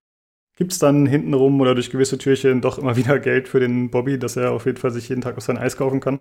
gibt 0.56 0.72
es 0.72 0.78
dann 0.78 1.06
hintenrum 1.06 1.60
oder 1.60 1.74
durch 1.74 1.90
gewisse 1.90 2.18
Türchen 2.18 2.60
doch 2.60 2.78
immer 2.78 2.96
wieder 2.96 3.18
Geld 3.18 3.48
für 3.48 3.60
den 3.60 3.90
Bobby, 3.90 4.18
dass 4.18 4.36
er 4.36 4.52
auf 4.52 4.66
jeden 4.66 4.78
Fall 4.78 4.90
sich 4.90 5.08
jeden 5.08 5.22
Tag 5.22 5.36
auf 5.36 5.44
sein 5.44 5.58
Eis 5.58 5.76
kaufen 5.76 6.00
kann. 6.00 6.20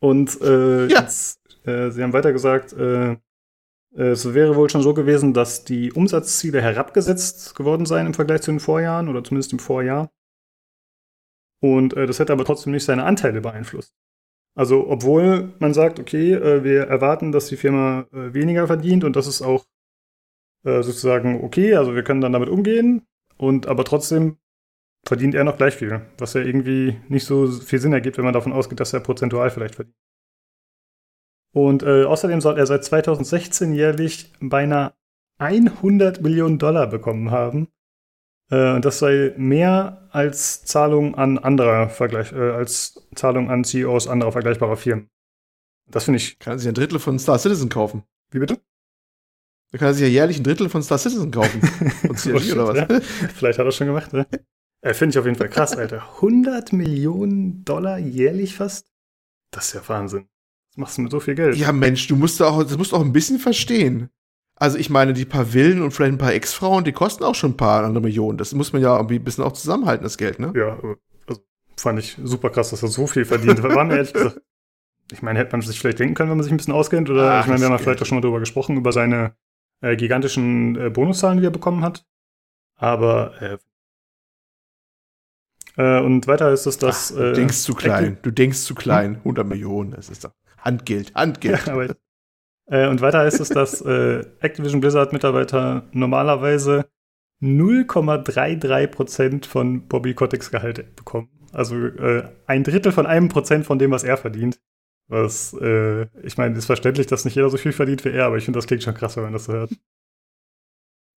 Und 0.00 0.40
äh, 0.40 0.86
ja. 0.86 1.00
jetzt, 1.00 1.40
äh, 1.66 1.90
sie 1.90 2.02
haben 2.02 2.12
weiter 2.12 2.32
gesagt, 2.32 2.72
äh, 2.72 3.16
es 3.94 4.32
wäre 4.32 4.54
wohl 4.54 4.70
schon 4.70 4.82
so 4.82 4.94
gewesen, 4.94 5.32
dass 5.32 5.64
die 5.64 5.92
Umsatzziele 5.92 6.60
herabgesetzt 6.60 7.54
geworden 7.56 7.86
seien 7.86 8.06
im 8.06 8.14
Vergleich 8.14 8.42
zu 8.42 8.50
den 8.50 8.60
Vorjahren 8.60 9.08
oder 9.08 9.24
zumindest 9.24 9.52
im 9.52 9.58
Vorjahr. 9.58 10.10
Und 11.60 11.94
äh, 11.94 12.06
das 12.06 12.20
hätte 12.20 12.32
aber 12.32 12.44
trotzdem 12.44 12.72
nicht 12.72 12.84
seine 12.84 13.04
Anteile 13.04 13.40
beeinflusst. 13.40 13.92
Also, 14.58 14.88
obwohl 14.88 15.54
man 15.60 15.72
sagt, 15.72 16.00
okay, 16.00 16.32
äh, 16.32 16.64
wir 16.64 16.82
erwarten, 16.88 17.30
dass 17.30 17.46
die 17.46 17.56
Firma 17.56 18.06
äh, 18.12 18.34
weniger 18.34 18.66
verdient 18.66 19.04
und 19.04 19.14
das 19.14 19.28
ist 19.28 19.40
auch 19.40 19.64
äh, 20.64 20.82
sozusagen 20.82 21.44
okay, 21.44 21.76
also 21.76 21.94
wir 21.94 22.02
können 22.02 22.20
dann 22.20 22.32
damit 22.32 22.48
umgehen, 22.48 23.06
und 23.36 23.68
aber 23.68 23.84
trotzdem 23.84 24.38
verdient 25.06 25.36
er 25.36 25.44
noch 25.44 25.58
gleich 25.58 25.76
viel, 25.76 26.02
was 26.18 26.34
ja 26.34 26.40
irgendwie 26.40 26.98
nicht 27.08 27.24
so 27.24 27.46
viel 27.46 27.78
Sinn 27.78 27.92
ergibt, 27.92 28.18
wenn 28.18 28.24
man 28.24 28.34
davon 28.34 28.52
ausgeht, 28.52 28.80
dass 28.80 28.92
er 28.92 28.98
prozentual 28.98 29.50
vielleicht 29.50 29.76
verdient. 29.76 29.96
Und 31.54 31.84
äh, 31.84 32.02
außerdem 32.02 32.40
soll 32.40 32.58
er 32.58 32.66
seit 32.66 32.84
2016 32.84 33.72
jährlich 33.72 34.32
beinahe 34.40 34.92
100 35.38 36.20
Millionen 36.20 36.58
Dollar 36.58 36.88
bekommen 36.88 37.30
haben. 37.30 37.68
Äh, 38.50 38.74
und 38.74 38.84
das 38.84 38.98
sei 38.98 39.34
mehr 39.36 40.08
als 40.10 40.64
Zahlung 40.64 41.14
an 41.14 41.38
anderer 41.38 41.88
Vergleich, 41.88 42.32
äh, 42.32 42.50
als 42.50 43.06
Zahlung 43.14 43.50
an 43.50 43.64
CEOs 43.64 44.08
anderer 44.08 44.32
vergleichbarer 44.32 44.76
Firmen. 44.76 45.10
Das 45.90 46.04
finde 46.04 46.18
ich. 46.18 46.38
Kann 46.38 46.58
sich 46.58 46.68
ein 46.68 46.74
Drittel 46.74 46.98
von 46.98 47.18
Star 47.18 47.38
Citizen 47.38 47.68
kaufen. 47.68 48.04
Wie 48.30 48.38
bitte? 48.38 48.60
Da 49.70 49.78
kann 49.78 49.88
er 49.88 49.94
sich 49.94 50.02
ja 50.02 50.08
jährlich 50.08 50.38
ein 50.38 50.44
Drittel 50.44 50.68
von 50.68 50.82
Star 50.82 50.98
Citizen 50.98 51.30
kaufen. 51.30 51.60
Von 52.06 52.16
CRG 52.16 52.52
oder 52.52 52.68
was? 52.68 52.76
Ja. 52.76 53.00
Vielleicht 53.34 53.58
hat 53.58 53.66
er 53.66 53.72
schon 53.72 53.86
gemacht, 53.86 54.12
ne? 54.12 54.26
Äh, 54.80 54.94
Finde 54.94 55.12
ich 55.12 55.18
auf 55.18 55.26
jeden 55.26 55.36
Fall 55.36 55.50
krass, 55.50 55.76
Alter. 55.76 56.02
100 56.16 56.72
Millionen 56.72 57.64
Dollar 57.64 57.98
jährlich 57.98 58.54
fast? 58.54 58.90
Das 59.50 59.66
ist 59.66 59.74
ja 59.74 59.88
Wahnsinn. 59.88 60.26
Was 60.70 60.76
machst 60.78 60.98
du 60.98 61.02
mit 61.02 61.10
so 61.10 61.20
viel 61.20 61.34
Geld? 61.34 61.56
Ja, 61.56 61.72
Mensch, 61.72 62.06
du 62.06 62.16
musst 62.16 62.40
auch, 62.40 62.62
das 62.62 62.78
musst 62.78 62.94
auch 62.94 63.00
ein 63.00 63.12
bisschen 63.12 63.38
verstehen. 63.38 64.08
Also 64.60 64.76
ich 64.76 64.90
meine, 64.90 65.12
die 65.12 65.24
paar 65.24 65.46
Villen 65.46 65.82
und 65.82 65.92
vielleicht 65.92 66.14
ein 66.14 66.18
paar 66.18 66.34
Ex-Frauen, 66.34 66.82
die 66.84 66.92
kosten 66.92 67.22
auch 67.22 67.36
schon 67.36 67.52
ein 67.52 67.56
paar 67.56 67.84
andere 67.84 68.02
Millionen. 68.02 68.38
Das 68.38 68.52
muss 68.54 68.72
man 68.72 68.82
ja 68.82 68.96
irgendwie 68.96 69.16
ein 69.16 69.24
bisschen 69.24 69.44
auch 69.44 69.52
zusammenhalten, 69.52 70.02
das 70.02 70.18
Geld, 70.18 70.40
ne? 70.40 70.52
Ja, 70.56 70.76
also 71.26 71.42
fand 71.76 72.00
ich 72.00 72.18
super 72.22 72.50
krass, 72.50 72.70
dass 72.70 72.82
er 72.82 72.88
so 72.88 73.06
viel 73.06 73.24
verdient. 73.24 73.62
Mir 73.62 73.94
ehrlich 73.94 74.12
gesagt, 74.12 74.40
ich 75.12 75.22
meine, 75.22 75.38
hätte 75.38 75.52
man 75.52 75.62
sich 75.62 75.78
vielleicht 75.78 76.00
denken 76.00 76.14
können, 76.14 76.30
wenn 76.30 76.36
man 76.36 76.44
sich 76.44 76.52
ein 76.52 76.56
bisschen 76.56 76.74
auskennt. 76.74 77.08
Oder 77.08 77.34
Ach, 77.34 77.42
ich 77.42 77.46
meine, 77.46 77.60
wir 77.60 77.66
haben 77.66 77.72
ja 77.72 77.78
vielleicht 77.78 78.02
auch 78.02 78.06
schon 78.06 78.16
mal 78.16 78.22
drüber 78.22 78.40
gesprochen, 78.40 78.76
über 78.76 78.92
seine 78.92 79.34
äh, 79.80 79.96
gigantischen 79.96 80.76
äh, 80.76 80.90
Bonuszahlen, 80.90 81.38
die 81.38 81.46
er 81.46 81.50
bekommen 81.50 81.82
hat. 81.82 82.04
Aber 82.76 83.40
äh, 83.40 83.58
äh, 85.76 86.00
und 86.00 86.26
weiter 86.26 86.52
ist 86.52 86.66
es, 86.66 86.78
dass. 86.78 87.12
Ach, 87.12 87.18
du 87.18 87.32
denkst 87.32 87.58
zu 87.58 87.74
klein. 87.74 88.18
Du 88.22 88.30
denkst 88.30 88.58
zu 88.58 88.74
klein. 88.74 89.16
100 89.18 89.44
hm? 89.44 89.48
Millionen. 89.48 89.90
Das 89.92 90.08
ist 90.10 90.24
doch 90.24 90.32
Handgeld. 90.58 91.14
Handgeld. 91.14 91.62
Ja, 91.66 91.72
aber, 91.72 91.96
äh, 92.68 92.88
und 92.88 93.00
weiter 93.00 93.26
ist 93.26 93.40
es, 93.40 93.48
dass 93.48 93.80
äh, 93.82 94.24
Activision 94.40 94.80
Blizzard 94.80 95.12
Mitarbeiter 95.12 95.84
normalerweise 95.92 96.86
0,33% 97.42 99.46
von 99.46 99.88
Bobby 99.88 100.14
Koticks 100.14 100.50
Gehalt 100.50 100.96
bekommen. 100.96 101.28
Also 101.52 101.76
äh, 101.76 102.28
ein 102.46 102.64
Drittel 102.64 102.92
von 102.92 103.06
einem 103.06 103.28
Prozent 103.28 103.66
von 103.66 103.78
dem, 103.78 103.90
was 103.90 104.04
er 104.04 104.16
verdient. 104.16 104.60
Was, 105.08 105.54
äh, 105.54 106.06
ich 106.22 106.36
meine, 106.36 106.56
ist 106.56 106.66
verständlich, 106.66 107.06
dass 107.06 107.24
nicht 107.24 107.34
jeder 107.34 107.48
so 107.48 107.56
viel 107.56 107.72
verdient 107.72 108.04
wie 108.04 108.10
er, 108.10 108.26
aber 108.26 108.36
ich 108.36 108.44
finde, 108.44 108.58
das 108.58 108.66
klingt 108.66 108.82
schon 108.82 108.94
krass, 108.94 109.16
wenn 109.16 109.24
man 109.24 109.32
das 109.32 109.44
so 109.44 109.54
hört. 109.54 109.70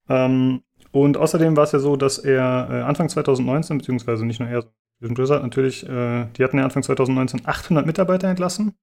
Ähm, 0.07 0.63
und 0.91 1.17
außerdem 1.17 1.57
war 1.57 1.65
es 1.65 1.73
ja 1.73 1.79
so, 1.79 1.97
dass 1.97 2.17
er 2.17 2.67
äh, 2.69 2.81
Anfang 2.81 3.09
2019, 3.09 3.79
beziehungsweise 3.79 4.25
nicht 4.25 4.39
nur 4.39 4.49
er, 4.49 4.63
sondern 4.99 5.15
Blizzard 5.15 5.43
natürlich, 5.43 5.87
äh, 5.87 6.27
die 6.37 6.43
hatten 6.43 6.57
ja 6.57 6.63
Anfang 6.63 6.83
2019 6.83 7.45
800 7.45 7.85
Mitarbeiter 7.85 8.29
entlassen. 8.29 8.75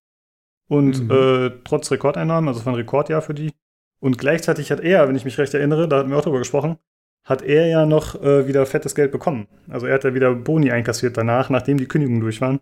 Und 0.68 1.04
mhm. 1.04 1.10
äh, 1.10 1.50
trotz 1.64 1.90
Rekordeinnahmen, 1.90 2.48
also 2.48 2.60
es 2.60 2.66
war 2.66 2.74
ein 2.74 2.78
Rekordjahr 2.78 3.22
für 3.22 3.34
die. 3.34 3.52
Und 4.00 4.18
gleichzeitig 4.18 4.70
hat 4.70 4.80
er, 4.80 5.08
wenn 5.08 5.16
ich 5.16 5.24
mich 5.24 5.38
recht 5.38 5.54
erinnere, 5.54 5.88
da 5.88 5.98
hatten 5.98 6.10
wir 6.10 6.18
auch 6.18 6.22
drüber 6.22 6.38
gesprochen, 6.38 6.78
hat 7.24 7.42
er 7.42 7.66
ja 7.66 7.84
noch 7.84 8.20
äh, 8.22 8.46
wieder 8.46 8.64
fettes 8.66 8.94
Geld 8.94 9.12
bekommen. 9.12 9.48
Also 9.68 9.86
er 9.86 9.94
hat 9.94 10.04
ja 10.04 10.14
wieder 10.14 10.34
Boni 10.34 10.70
einkassiert 10.70 11.16
danach, 11.16 11.50
nachdem 11.50 11.78
die 11.78 11.88
Kündigungen 11.88 12.20
durch 12.20 12.40
waren. 12.40 12.60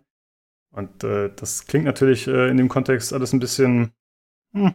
Und 0.71 1.03
äh, 1.03 1.29
das 1.35 1.65
klingt 1.67 1.85
natürlich 1.85 2.27
äh, 2.27 2.49
in 2.49 2.57
dem 2.57 2.69
Kontext 2.69 3.13
alles 3.13 3.33
ein 3.33 3.39
bisschen, 3.39 3.91
hm, 4.53 4.73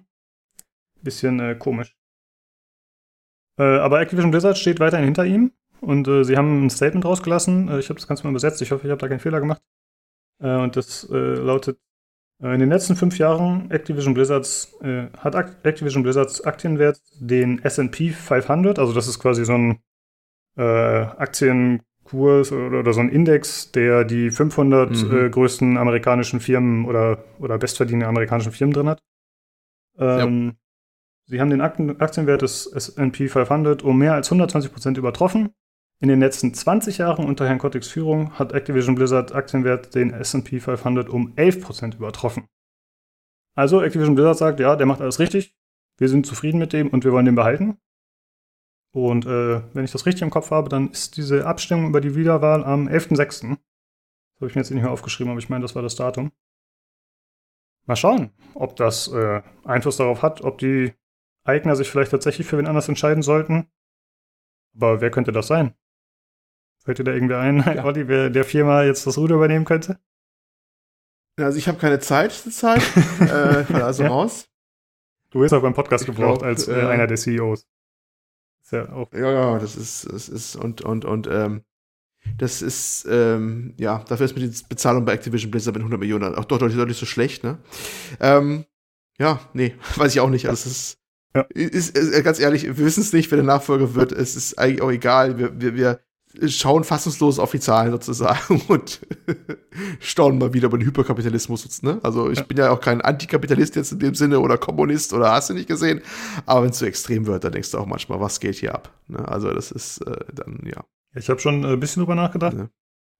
bisschen 1.03 1.41
äh, 1.41 1.55
komisch. 1.55 1.97
Äh, 3.59 3.79
aber 3.79 4.01
Activision 4.01 4.31
Blizzard 4.31 4.59
steht 4.59 4.81
weiterhin 4.81 5.05
hinter 5.05 5.27
ihm 5.27 5.53
und 5.81 6.09
äh, 6.09 6.25
sie 6.25 6.37
haben 6.37 6.65
ein 6.65 6.71
Statement 6.71 7.05
rausgelassen. 7.05 7.69
Äh, 7.69 7.79
ich 7.79 7.89
habe 7.89 7.99
das 7.99 8.09
Ganze 8.09 8.25
mal 8.25 8.31
übersetzt. 8.31 8.63
Ich 8.63 8.73
hoffe, 8.73 8.87
ich 8.87 8.91
habe 8.91 9.01
da 9.01 9.09
keinen 9.09 9.21
Fehler 9.21 9.41
gemacht. 9.41 9.63
und 10.39 10.75
das 10.77 11.07
lautet: 11.09 11.79
In 12.43 12.59
den 12.59 12.71
letzten 12.71 12.97
fünf 12.97 13.19
Jahren 13.19 13.71
Activision 13.71 14.15
Blizzards 14.15 14.77
hat 15.17 15.37
Activision 15.65 16.03
Blizzards 16.03 16.43
Aktienwert 16.43 17.01
den 17.21 17.63
S&P 17.63 18.11
500, 18.11 18.81
also 18.81 18.93
das 18.93 19.07
ist 19.07 19.21
quasi 19.21 19.45
so 19.45 19.53
ein 19.53 19.79
Aktien 20.57 21.83
Kurs 22.05 22.53
oder, 22.53 22.81
oder 22.81 22.93
so 22.93 23.01
ein 23.01 23.09
Index, 23.09 23.73
der 23.73 24.05
die 24.05 24.31
500 24.31 24.91
mhm. 24.91 25.17
äh, 25.17 25.31
größten 25.31 25.79
amerikanischen 25.79 26.41
Firmen 26.41 26.85
oder, 26.85 27.25
oder 27.39 27.59
bestverdienenden 27.59 28.09
amerikanischen 28.09 28.53
Firmen 28.53 28.75
drin 28.75 28.89
hat. 28.89 29.03
Ähm, 29.99 30.47
ja. 30.47 30.53
Sie 31.27 31.41
haben 31.41 31.51
den 31.51 31.61
Aktienwert 31.61 32.43
des 32.43 32.67
S&P 32.67 33.29
500 33.29 33.83
um 33.83 33.97
mehr 33.97 34.15
als 34.15 34.29
120 34.29 34.73
Prozent 34.73 34.99
übertroffen. 34.99 35.55
In 36.03 36.09
den 36.09 36.19
letzten 36.19 36.53
20 36.53 36.99
Jahren 36.99 37.27
unter 37.27 37.47
Herrn 37.47 37.61
Kottiks 37.61 37.87
Führung 37.87 38.37
hat 38.37 38.53
Activision 38.53 38.97
Blizzard 38.97 39.33
Aktienwert 39.37 39.95
den 39.95 40.13
S&P 40.13 40.59
500 40.59 41.09
um 41.09 41.33
11 41.37 41.63
Prozent 41.63 41.95
übertroffen. 41.95 42.49
Also 43.55 43.81
Activision 43.81 44.17
Blizzard 44.17 44.37
sagt, 44.37 44.59
ja, 44.59 44.75
der 44.75 44.87
macht 44.87 45.01
alles 45.01 45.21
richtig. 45.21 45.55
Wir 45.99 46.09
sind 46.09 46.27
zufrieden 46.27 46.59
mit 46.59 46.73
dem 46.73 46.89
und 46.89 47.05
wir 47.05 47.13
wollen 47.13 47.27
den 47.27 47.37
behalten. 47.37 47.79
Und 48.93 49.27
äh, 49.27 49.63
wenn 49.75 49.85
ich 49.85 49.93
das 49.93 50.05
richtig 50.05 50.23
im 50.23 50.31
Kopf 50.31 50.51
habe, 50.51 50.69
dann 50.69 50.91
ist 50.91 51.17
diese 51.17 51.47
Abstimmung 51.47 51.87
über 51.87 52.01
die 52.01 52.17
Wiederwahl 52.17 52.65
am 52.65 52.89
11.06. 52.89 53.17
Das 53.17 53.41
habe 54.41 54.49
ich 54.49 54.57
mir 54.57 54.63
jetzt 54.63 54.71
nicht 54.73 54.83
mehr 54.83 54.91
aufgeschrieben, 54.91 55.31
aber 55.31 55.39
ich 55.39 55.51
meine, 55.51 55.63
das 55.63 55.77
war 55.77 55.83
das 55.83 55.95
Datum. 55.95 56.33
Mal 57.87 57.95
schauen, 57.95 58.33
ob 58.55 58.75
das 58.75 59.07
äh, 59.07 59.41
Einfluss 59.63 59.99
darauf 59.99 60.23
hat, 60.23 60.41
ob 60.41 60.59
die 60.59 60.95
Eigner 61.45 61.77
sich 61.77 61.89
vielleicht 61.89 62.11
tatsächlich 62.11 62.49
für 62.49 62.59
wen 62.59 62.67
anders 62.67 62.89
entscheiden 62.89 63.23
sollten. 63.23 63.71
Aber 64.75 65.01
wer 65.01 65.13
könnte 65.13 65.31
das 65.31 65.47
sein? 65.47 65.77
Fällt 66.85 66.99
dir 66.99 67.05
da 67.05 67.13
irgendwer 67.13 67.41
ein, 67.41 67.59
ja. 67.59 67.85
Olli, 67.85 68.09
wer 68.09 68.31
der 68.31 68.45
Firma 68.45 68.83
jetzt 68.83 69.07
das 69.07 69.19
Ruder 69.19 69.37
übernehmen 69.37 69.65
könnte? 69.65 69.99
Also 71.37 71.59
ich 71.59 71.69
habe 71.69 71.79
keine 71.79 71.99
Zeit 71.99 72.33
zur 72.33 72.53
Zeit, 72.53 72.83
äh, 73.21 73.73
also 73.75 74.05
raus. 74.05 74.49
Du 75.31 75.41
wirst 75.41 75.55
auch 75.55 75.63
beim 75.63 75.75
Podcast 75.75 76.05
ich 76.05 76.15
gebraucht 76.15 76.41
glaub, 76.41 76.43
als 76.43 76.69
äh, 76.69 76.79
äh, 76.79 76.87
einer 76.87 77.07
der 77.07 77.17
CEOs 77.17 77.67
ja 78.73 78.93
auch. 78.93 79.13
Ja, 79.13 79.31
ja, 79.31 79.59
das 79.59 79.77
ist, 79.77 80.11
das 80.13 80.29
ist, 80.29 80.57
und, 80.57 80.81
und, 80.83 81.05
und, 81.05 81.29
ähm, 81.31 81.63
das 82.39 82.63
ist, 82.63 83.07
ähm, 83.11 83.75
ja, 83.79 84.05
dafür 84.09 84.27
ist 84.27 84.37
mir 84.37 84.47
die 84.47 84.63
Bezahlung 84.69 85.05
bei 85.05 85.13
Activision 85.13 85.51
Blizzard 85.51 85.75
mit 85.75 85.81
100 85.81 85.99
Millionen 85.99 86.35
auch 86.35 86.45
doch 86.45 86.59
deutlich, 86.59 86.79
deutlich 86.79 86.97
so 86.97 87.07
schlecht, 87.07 87.43
ne? 87.43 87.59
Ähm, 88.21 88.65
ja, 89.19 89.41
nee, 89.53 89.75
weiß 89.97 90.15
ich 90.15 90.21
auch 90.21 90.31
nicht. 90.31 90.49
Also, 90.49 90.69
es 90.69 90.77
ist, 90.77 90.99
ja. 91.35 91.43
ist, 91.51 91.97
ist, 91.97 92.25
ganz 92.25 92.39
ehrlich, 92.39 92.65
wir 92.65 92.79
wissen 92.79 93.03
es 93.03 93.13
nicht, 93.13 93.31
wer 93.31 93.37
der 93.37 93.45
Nachfolger 93.45 93.95
wird. 93.95 94.13
Es 94.13 94.37
ist 94.37 94.59
eigentlich 94.59 94.83
auch 94.83 94.91
egal. 94.91 95.39
Wir, 95.39 95.61
wir, 95.61 95.75
wir 95.75 96.01
schauen 96.47 96.85
fassungslos 96.85 97.39
auf 97.39 97.51
die 97.51 97.61
Zahlen 97.61 97.91
sozusagen 97.91 98.61
und 98.69 99.01
staunen 100.01 100.39
mal 100.39 100.53
wieder 100.53 100.67
über 100.67 100.79
den 100.79 100.87
Hyperkapitalismus. 100.87 101.83
Ne? 101.83 102.01
Also 102.03 102.31
ich 102.31 102.39
ja. 102.39 102.45
bin 102.45 102.57
ja 102.57 102.71
auch 102.71 102.81
kein 102.81 103.01
Antikapitalist 103.01 103.77
jetzt 103.77 103.93
in 103.93 103.99
dem 103.99 104.15
Sinne 104.15 104.41
oder 104.41 104.59
Kommunist 104.59 105.13
oder 105.13 105.33
hast 105.33 105.51
du 105.51 105.55
nicht 105.55 105.69
gesehen. 105.69 106.03
Aber 106.47 106.63
wenn 106.63 106.71
es 106.71 106.79
zu 106.79 106.87
extrem 106.87 107.27
wird, 107.27 107.45
dann 107.45 107.53
denkst 107.53 107.71
du 107.71 107.79
auch 107.79 107.87
manchmal, 107.87 108.21
was 108.21 108.41
geht 108.41 108.57
hier 108.57 108.75
ab? 108.75 108.93
Ne? 109.09 109.27
Also 109.27 109.53
das 109.53 109.71
ist 109.71 109.99
äh, 110.03 110.25
dann, 110.33 110.61
ja. 110.65 110.85
Ich 111.15 111.29
habe 111.29 111.41
schon 111.41 111.65
ein 111.65 111.81
bisschen 111.81 112.01
drüber 112.01 112.15
nachgedacht. 112.15 112.57
Ja. 112.57 112.69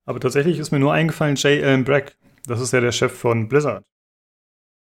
Aber 0.05 0.19
tatsächlich 0.19 0.59
ist 0.59 0.73
mir 0.73 0.81
nur 0.81 0.93
eingefallen, 0.93 1.37
Jay 1.37 1.63
Allen 1.63 1.85
Bragg. 1.85 2.13
Das 2.47 2.61
ist 2.61 2.73
ja 2.73 2.81
der 2.81 2.93
Chef 2.93 3.13
von 3.13 3.49
Blizzard. 3.49 3.85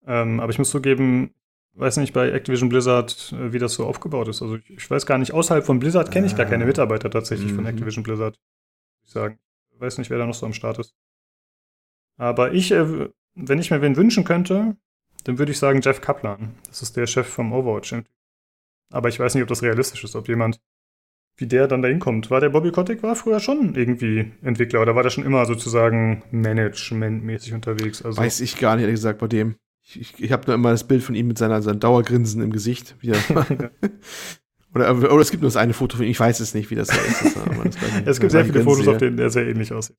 Ähm, 0.07 0.41
aber 0.41 0.51
ich 0.53 0.59
muss 0.59 0.71
zugeben, 0.71 1.35
weiß 1.75 1.97
nicht 1.99 2.13
bei 2.13 2.31
Activision 2.31 2.69
Blizzard, 2.69 3.33
äh, 3.33 3.53
wie 3.53 3.59
das 3.59 3.75
so 3.75 3.87
aufgebaut 3.87 4.29
ist. 4.29 4.43
Also 4.43 4.57
ich, 4.57 4.71
ich 4.71 4.91
weiß 4.91 5.07
gar 5.07 5.19
nicht, 5.19 5.33
außerhalb 5.33 5.65
von 5.65 5.79
Blizzard 5.79 6.11
kenne 6.11 6.27
ich 6.27 6.37
gar 6.37 6.47
keine 6.47 6.65
ah. 6.65 6.67
Mitarbeiter 6.67 7.11
tatsächlich 7.11 7.53
mhm. 7.53 7.57
von 7.57 7.67
Activision 7.67 8.03
Blizzard. 8.03 8.39
Ich 9.05 9.11
sagen. 9.11 9.39
Ich 9.73 9.81
weiß 9.81 9.99
nicht, 9.99 10.11
wer 10.11 10.19
da 10.19 10.27
noch 10.27 10.35
so 10.35 10.47
am 10.47 10.53
Start 10.53 10.79
ist. 10.79 10.95
Aber 12.19 12.53
ich, 12.53 12.71
äh, 12.73 13.09
wenn 13.35 13.59
ich 13.59 13.71
mir 13.71 13.81
wen 13.81 13.97
wünschen 13.97 14.25
könnte, 14.25 14.77
dann 15.25 15.39
würde 15.39 15.53
ich 15.53 15.59
sagen 15.59 15.81
Jeff 15.81 16.01
Kaplan. 16.01 16.55
Das 16.67 16.83
ist 16.83 16.97
der 16.97 17.07
Chef 17.07 17.27
vom 17.27 17.53
Overwatch. 17.53 17.95
Aber 18.93 19.09
ich 19.09 19.19
weiß 19.19 19.35
nicht, 19.35 19.43
ob 19.43 19.49
das 19.49 19.63
realistisch 19.63 20.05
ist, 20.05 20.17
ob 20.17 20.29
jemand 20.29 20.61
wie 21.41 21.47
der 21.47 21.67
dann 21.67 21.83
da 21.83 21.89
hinkommt. 21.89 22.31
War 22.31 22.41
der 22.41 22.51
Bobby 22.51 22.71
Kotick 22.71 23.03
war 23.03 23.17
früher 23.17 23.41
schon 23.41 23.75
irgendwie 23.75 24.33
Entwickler 24.43 24.83
oder 24.83 24.95
war 24.95 25.03
der 25.03 25.11
schon 25.11 25.25
immer 25.25 25.47
sozusagen 25.47 26.23
managementmäßig 26.31 27.55
unterwegs? 27.55 28.03
Also 28.03 28.21
weiß 28.21 28.41
ich 28.41 28.59
gar 28.59 28.77
nicht, 28.77 28.83
ehrlich 28.83 28.97
gesagt, 28.97 29.19
bei 29.19 29.27
dem. 29.27 29.57
Ich, 29.95 30.15
ich, 30.19 30.33
habe 30.33 30.47
nur 30.47 30.55
immer 30.55 30.71
das 30.71 30.87
Bild 30.87 31.03
von 31.03 31.15
ihm 31.15 31.27
mit 31.27 31.39
seiner, 31.39 31.63
seinem 31.63 31.81
Dauergrinsen 31.81 32.43
im 32.43 32.53
Gesicht. 32.53 32.97
Oder, 34.73 34.97
oder 34.97 35.19
es 35.19 35.33
gibt 35.33 35.43
nur 35.43 35.49
das 35.49 35.57
eine 35.57 35.73
Foto 35.73 35.97
von 35.97 36.07
ihm, 36.07 36.13
ich 36.13 36.21
weiß 36.21 36.39
es 36.39 36.55
nicht, 36.55 36.71
wie 36.71 36.77
das 36.77 36.87
da 36.87 36.95
ist. 36.95 37.25
Das, 37.25 37.77
es 38.05 38.21
gibt 38.21 38.31
sehr 38.31 38.45
viele 38.45 38.63
Fotos, 38.63 38.87
auf 38.87 38.99
denen 38.99 39.19
er 39.19 39.29
sehr 39.29 39.49
ähnlich 39.49 39.73
aussieht. 39.73 39.97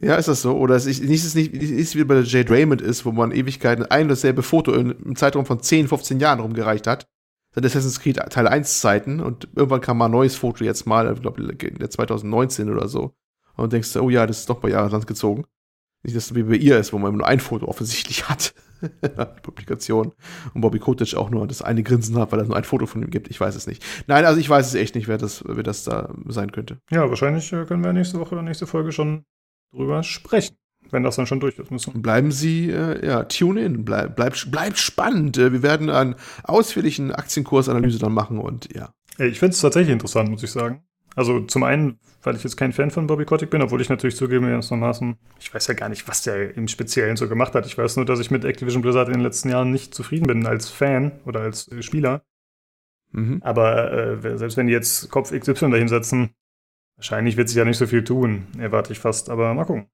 Ja, 0.00 0.16
ist 0.16 0.28
das 0.28 0.42
so? 0.42 0.56
Oder 0.56 0.76
ist 0.76 0.86
es 0.86 1.00
nicht, 1.00 1.34
nicht, 1.34 1.54
ist 1.54 1.96
wie 1.96 2.04
bei 2.04 2.14
der 2.14 2.24
Jade 2.24 2.50
Raymond 2.50 2.80
ist, 2.82 3.04
wo 3.04 3.12
man 3.12 3.32
Ewigkeiten 3.32 3.84
ein 3.86 4.02
und 4.02 4.08
dasselbe 4.08 4.42
Foto 4.42 4.72
im 4.74 5.16
Zeitraum 5.16 5.44
von 5.44 5.60
10, 5.60 5.88
15 5.88 6.20
Jahren 6.20 6.40
rumgereicht 6.40 6.86
hat. 6.86 7.06
Seit 7.54 7.66
Assassin's 7.66 8.00
Creed 8.00 8.16
Teil 8.16 8.48
1 8.48 8.80
Zeiten 8.80 9.20
und 9.20 9.48
irgendwann 9.54 9.82
kam 9.82 9.98
mal 9.98 10.06
ein 10.06 10.10
neues 10.10 10.36
Foto 10.36 10.64
jetzt 10.64 10.86
mal, 10.86 11.12
ich 11.12 11.20
glaube, 11.20 11.88
2019 11.88 12.70
oder 12.70 12.88
so. 12.88 13.14
Und 13.56 13.74
denkst 13.74 13.92
du, 13.92 14.00
oh 14.00 14.08
ja, 14.08 14.26
das 14.26 14.40
ist 14.40 14.50
doch 14.50 14.60
bei 14.60 14.70
Jahresland 14.70 15.06
gezogen. 15.06 15.44
Nicht, 16.02 16.16
dass 16.16 16.26
es 16.26 16.34
wie 16.34 16.42
bei 16.42 16.54
ihr 16.54 16.78
ist, 16.78 16.92
wo 16.92 16.98
man 16.98 17.16
nur 17.16 17.26
ein 17.26 17.40
Foto 17.40 17.66
offensichtlich 17.66 18.28
hat. 18.28 18.54
die 18.82 19.40
Publikation. 19.42 20.12
Und 20.54 20.60
Bobby 20.60 20.78
Kotick 20.78 21.14
auch 21.14 21.30
nur 21.30 21.46
das 21.46 21.62
eine 21.62 21.82
Grinsen 21.82 22.18
hat, 22.18 22.32
weil 22.32 22.40
es 22.40 22.48
nur 22.48 22.56
ein 22.56 22.64
Foto 22.64 22.86
von 22.86 23.02
ihm 23.02 23.10
gibt. 23.10 23.30
Ich 23.30 23.40
weiß 23.40 23.54
es 23.54 23.66
nicht. 23.66 23.84
Nein, 24.06 24.24
also 24.24 24.40
ich 24.40 24.48
weiß 24.48 24.66
es 24.66 24.74
echt 24.74 24.94
nicht, 24.94 25.08
wer 25.08 25.18
das, 25.18 25.44
wer 25.46 25.62
das 25.62 25.84
da 25.84 26.12
sein 26.26 26.50
könnte. 26.50 26.78
Ja, 26.90 27.08
wahrscheinlich 27.08 27.52
äh, 27.52 27.64
können 27.64 27.84
wir 27.84 27.92
nächste 27.92 28.18
Woche 28.18 28.34
oder 28.34 28.42
nächste 28.42 28.66
Folge 28.66 28.92
schon 28.92 29.24
drüber 29.72 30.02
sprechen. 30.02 30.56
Wenn 30.90 31.04
das 31.04 31.16
dann 31.16 31.26
schon 31.26 31.40
durch 31.40 31.58
ist. 31.58 31.70
Müssen. 31.70 32.02
Bleiben 32.02 32.32
Sie, 32.32 32.68
äh, 32.68 33.06
ja, 33.06 33.24
tune 33.24 33.64
in, 33.64 33.84
bleib, 33.84 34.16
bleib, 34.16 34.34
bleib 34.50 34.76
spannend. 34.76 35.38
Äh, 35.38 35.52
wir 35.52 35.62
werden 35.62 35.88
einen 35.88 36.16
ausführlichen 36.42 37.12
Aktienkursanalyse 37.12 37.98
dann 37.98 38.12
machen 38.12 38.38
und 38.38 38.74
ja. 38.74 38.92
Ich 39.18 39.38
finde 39.38 39.54
es 39.54 39.60
tatsächlich 39.60 39.92
interessant, 39.92 40.28
muss 40.28 40.42
ich 40.42 40.50
sagen. 40.50 40.82
Also 41.14 41.40
zum 41.40 41.62
einen, 41.62 41.98
weil 42.22 42.36
ich 42.36 42.44
jetzt 42.44 42.56
kein 42.56 42.72
Fan 42.72 42.90
von 42.90 43.06
Bobby 43.06 43.24
Kotick 43.24 43.50
bin, 43.50 43.62
obwohl 43.62 43.80
ich 43.80 43.88
natürlich 43.88 44.16
zugebe, 44.16 44.48
ernstermaßen, 44.48 45.16
ich 45.40 45.52
weiß 45.52 45.66
ja 45.66 45.74
gar 45.74 45.88
nicht, 45.88 46.08
was 46.08 46.22
der 46.22 46.56
im 46.56 46.68
Speziellen 46.68 47.16
so 47.16 47.28
gemacht 47.28 47.54
hat. 47.54 47.66
Ich 47.66 47.76
weiß 47.76 47.96
nur, 47.96 48.06
dass 48.06 48.20
ich 48.20 48.30
mit 48.30 48.44
Activision 48.44 48.82
Blizzard 48.82 49.08
in 49.08 49.14
den 49.14 49.22
letzten 49.22 49.50
Jahren 49.50 49.70
nicht 49.70 49.94
zufrieden 49.94 50.26
bin 50.26 50.46
als 50.46 50.70
Fan 50.70 51.20
oder 51.26 51.40
als 51.40 51.70
äh, 51.70 51.82
Spieler. 51.82 52.22
Mhm. 53.10 53.40
Aber 53.42 53.92
äh, 53.92 54.38
selbst 54.38 54.56
wenn 54.56 54.66
die 54.66 54.72
jetzt 54.72 55.10
Kopf 55.10 55.32
XY 55.32 55.70
dahinsetzen, 55.70 56.30
wahrscheinlich 56.96 57.36
wird 57.36 57.48
sich 57.48 57.58
ja 57.58 57.64
nicht 57.64 57.78
so 57.78 57.86
viel 57.86 58.04
tun, 58.04 58.46
erwarte 58.58 58.92
ich 58.92 58.98
fast. 58.98 59.28
Aber 59.28 59.52
mal 59.52 59.64
gucken. 59.64 59.88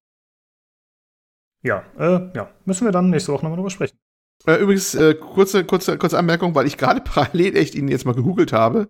Ja, 1.62 1.84
äh, 1.98 2.30
ja, 2.36 2.50
müssen 2.64 2.84
wir 2.84 2.92
dann 2.92 3.10
nächste 3.10 3.32
Woche 3.32 3.44
nochmal 3.44 3.56
drüber 3.56 3.70
sprechen. 3.70 3.98
Äh, 4.46 4.56
übrigens, 4.56 4.94
äh, 4.94 5.14
kurze, 5.14 5.64
kurze, 5.64 5.98
kurze 5.98 6.18
Anmerkung, 6.18 6.54
weil 6.54 6.66
ich 6.66 6.76
gerade 6.76 7.00
parallel 7.04 7.56
echt 7.56 7.74
ihn 7.74 7.88
jetzt 7.88 8.06
mal 8.06 8.14
gegoogelt 8.14 8.52
habe. 8.52 8.88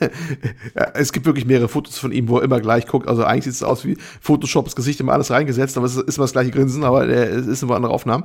es 0.94 1.12
gibt 1.12 1.26
wirklich 1.26 1.46
mehrere 1.46 1.68
Fotos 1.68 1.98
von 1.98 2.10
ihm, 2.10 2.28
wo 2.28 2.38
er 2.38 2.44
immer 2.44 2.60
gleich 2.60 2.86
guckt. 2.86 3.06
Also 3.06 3.24
eigentlich 3.24 3.44
sieht 3.44 3.54
es 3.54 3.62
aus 3.62 3.84
wie 3.84 3.96
Photoshop, 4.20 4.64
das 4.64 4.76
Gesicht 4.76 5.00
immer 5.00 5.12
alles 5.12 5.30
reingesetzt, 5.30 5.76
aber 5.76 5.86
es 5.86 5.96
ist 5.96 6.16
immer 6.16 6.24
das 6.24 6.32
gleiche 6.32 6.50
Grinsen, 6.50 6.84
aber 6.84 7.06
es 7.08 7.46
ist 7.46 7.62
immer 7.62 7.76
andere 7.76 7.92
Aufnahmen. 7.92 8.24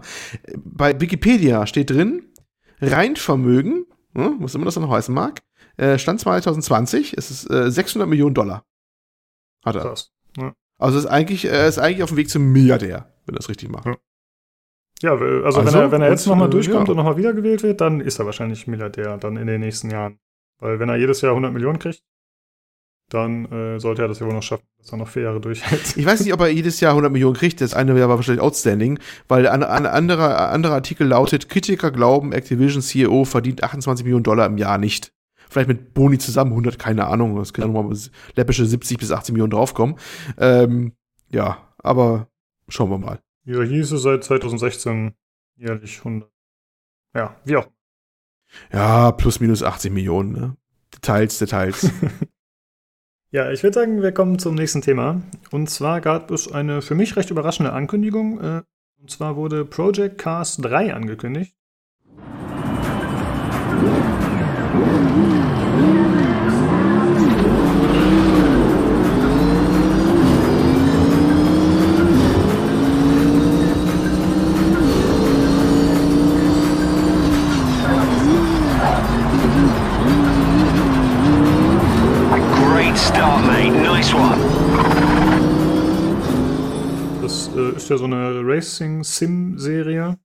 Bei 0.56 1.00
Wikipedia 1.00 1.68
steht 1.68 1.90
drin, 1.90 2.30
Reinvermögen, 2.82 3.86
hm, 4.16 4.38
was 4.40 4.56
immer 4.56 4.66
das 4.66 4.76
dann 4.76 4.90
heißen 4.90 5.14
mag, 5.14 5.42
äh, 5.78 5.98
Stand 5.98 6.20
2020, 6.20 7.18
es 7.18 7.32
ist 7.32 7.50
äh, 7.50 7.72
600 7.72 8.08
Millionen 8.08 8.36
Dollar. 8.36 8.66
Hat 9.64 9.76
er. 9.76 9.82
Krass. 9.82 10.12
Ja. 10.38 10.54
Also 10.78 10.98
ist 10.98 11.06
eigentlich, 11.06 11.46
er 11.46 11.68
ist 11.68 11.80
eigentlich 11.80 12.04
auf 12.04 12.10
dem 12.10 12.18
Weg 12.18 12.30
zum 12.30 12.52
Milliardär, 12.52 13.14
wenn 13.26 13.36
er 13.36 13.40
es 13.40 13.50
richtig 13.50 13.70
macht. 13.70 13.86
Ja. 13.86 13.96
Ja, 15.04 15.12
also, 15.12 15.26
also 15.44 15.66
wenn 15.66 15.74
er, 15.74 15.92
wenn 15.92 16.02
er 16.02 16.10
jetzt 16.10 16.26
nochmal 16.28 16.48
äh, 16.48 16.52
durchkommt 16.52 16.88
ja. 16.88 16.92
und 16.92 16.98
nochmal 16.98 17.18
wiedergewählt 17.18 17.62
wird, 17.62 17.82
dann 17.82 18.00
ist 18.00 18.20
er 18.20 18.26
wahrscheinlich 18.26 18.68
Milliardär 18.68 19.18
dann 19.18 19.36
in 19.36 19.48
den 19.48 19.60
nächsten 19.60 19.92
Jahren. 19.92 20.18
Weil 20.60 20.80
wenn 20.80 20.88
er 20.88 20.96
jedes 20.96 21.20
Jahr 21.20 21.32
100 21.32 21.52
Millionen 21.52 21.78
kriegt, 21.78 22.04
dann 23.10 23.52
äh, 23.52 23.80
sollte 23.82 24.02
er 24.02 24.08
das 24.08 24.20
ja 24.20 24.26
wohl 24.26 24.34
noch 24.34 24.44
schaffen, 24.44 24.64
dass 24.78 24.94
er 24.94 24.98
noch 24.98 25.10
vier 25.10 25.24
Jahre 25.24 25.42
durchhält. 25.42 25.98
Ich 25.98 26.06
weiß 26.06 26.22
nicht, 26.22 26.34
ob 26.34 26.40
er 26.40 26.48
jedes 26.48 26.80
Jahr 26.80 26.92
100 26.92 27.12
Millionen 27.12 27.36
kriegt. 27.36 27.60
Das 27.60 27.74
eine 27.74 27.96
wäre 27.96 28.08
wahrscheinlich 28.08 28.42
outstanding, 28.42 28.98
weil 29.28 29.46
ein, 29.46 29.62
ein 29.62 29.86
anderer, 29.86 30.50
anderer 30.50 30.76
Artikel 30.76 31.06
lautet, 31.06 31.50
Kritiker 31.50 31.92
glauben, 31.92 32.32
Activision 32.32 32.82
CEO 32.82 33.26
verdient 33.26 33.62
28 33.62 34.06
Millionen 34.06 34.24
Dollar 34.24 34.46
im 34.46 34.58
Jahr 34.58 34.78
nicht. 34.78 35.12
Vielleicht 35.50 35.68
mit 35.68 35.94
Boni 35.94 36.18
zusammen 36.18 36.52
100, 36.52 36.80
keine 36.80 37.08
Ahnung. 37.08 37.38
Es 37.40 37.54
können 37.54 37.74
nochmal 37.74 37.96
läppische 38.36 38.66
70 38.66 38.98
bis 38.98 39.12
80 39.12 39.34
Millionen 39.34 39.52
draufkommen. 39.52 39.98
Ähm, 40.38 40.94
ja, 41.30 41.58
aber 41.78 42.30
schauen 42.70 42.90
wir 42.90 42.98
mal. 42.98 43.20
Ja, 43.46 43.62
hieße 43.62 43.98
seit 43.98 44.24
2016 44.24 45.14
jährlich 45.56 45.98
100. 46.00 46.32
Ja, 47.14 47.36
wie 47.44 47.58
auch. 47.58 47.68
Ja, 48.72 49.12
plus 49.12 49.40
minus 49.40 49.64
80 49.64 49.92
Millionen, 49.92 50.32
ne? 50.32 50.58
Details, 50.94 51.40
Details. 51.40 51.92
ja, 53.32 53.52
ich 53.52 53.64
würde 53.64 53.74
sagen, 53.74 54.02
wir 54.02 54.12
kommen 54.12 54.40
zum 54.40 54.56
nächsten 54.56 54.82
Thema. 54.82 55.22
Und 55.52 55.70
zwar 55.70 56.02
gab 56.02 56.32
es 56.32 56.52
eine 56.52 56.82
für 56.82 56.96
mich 56.96 57.16
recht 57.16 57.32
überraschende 57.32 57.74
Ankündigung. 57.74 58.40
Äh, 58.40 58.64
und 59.02 59.12
zwar 59.12 59.36
wurde 59.36 59.66
Project 59.66 60.18
Cars 60.18 60.58
3 60.58 60.94
angekündigt. 60.94 61.56
Ist 87.84 87.90
ja 87.90 87.98
so 87.98 88.06
eine 88.06 88.42
Racing-Sim-Serie. 88.46 90.18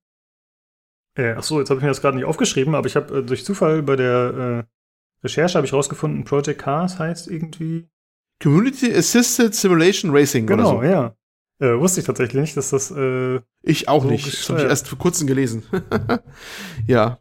Äh, 1.17 1.33
achso, 1.33 1.59
jetzt 1.59 1.71
habe 1.71 1.79
ich 1.79 1.83
mir 1.83 1.89
das 1.89 2.01
gerade 2.01 2.17
nicht 2.17 2.27
aufgeschrieben, 2.27 2.75
aber 2.77 2.87
ich 2.87 2.95
habe 2.95 3.19
äh, 3.19 3.23
durch 3.23 3.45
Zufall 3.45 3.83
bei 3.83 3.97
der 3.97 4.65
äh, 4.65 5.25
Recherche 5.25 5.57
habe 5.57 5.67
ich 5.67 5.73
rausgefunden, 5.73 6.25
Project 6.25 6.61
Cars 6.61 6.99
heißt 7.01 7.27
irgendwie 7.29 7.89
Community 8.41 8.95
Assisted 8.95 9.55
Simulation 9.55 10.13
Racing 10.13 10.47
genau, 10.47 10.63
oder 10.63 10.71
so. 10.71 10.79
Genau, 10.79 10.93
ja. 10.93 11.15
Äh, 11.61 11.81
wusste 11.81 12.01
ich 12.01 12.07
tatsächlich 12.07 12.41
nicht, 12.41 12.57
dass 12.57 12.71
das. 12.71 12.93
Äh, 12.93 13.41
ich 13.63 13.89
auch 13.89 14.05
so 14.05 14.09
nicht. 14.09 14.27
Das 14.29 14.49
habe 14.49 14.61
ich 14.61 14.67
erst 14.67 14.87
vor 14.87 14.99
kurzem 14.99 15.27
gelesen. 15.27 15.65
ja. 16.87 17.19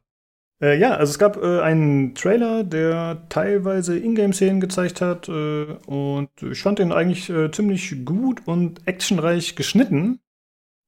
Äh, 0.60 0.80
ja, 0.80 0.96
also 0.96 1.12
es 1.12 1.20
gab 1.20 1.38
äh, 1.38 1.62
einen 1.62 2.16
Trailer, 2.16 2.64
der 2.64 3.28
teilweise 3.30 3.98
Ingame-Szenen 3.98 4.60
gezeigt 4.60 5.02
hat 5.02 5.30
äh, 5.30 5.66
und 5.86 6.30
ich 6.42 6.62
fand 6.62 6.80
den 6.80 6.92
eigentlich 6.92 7.30
äh, 7.30 7.52
ziemlich 7.52 8.06
gut 8.06 8.42
und 8.48 8.88
actionreich 8.88 9.56
geschnitten. 9.56 10.20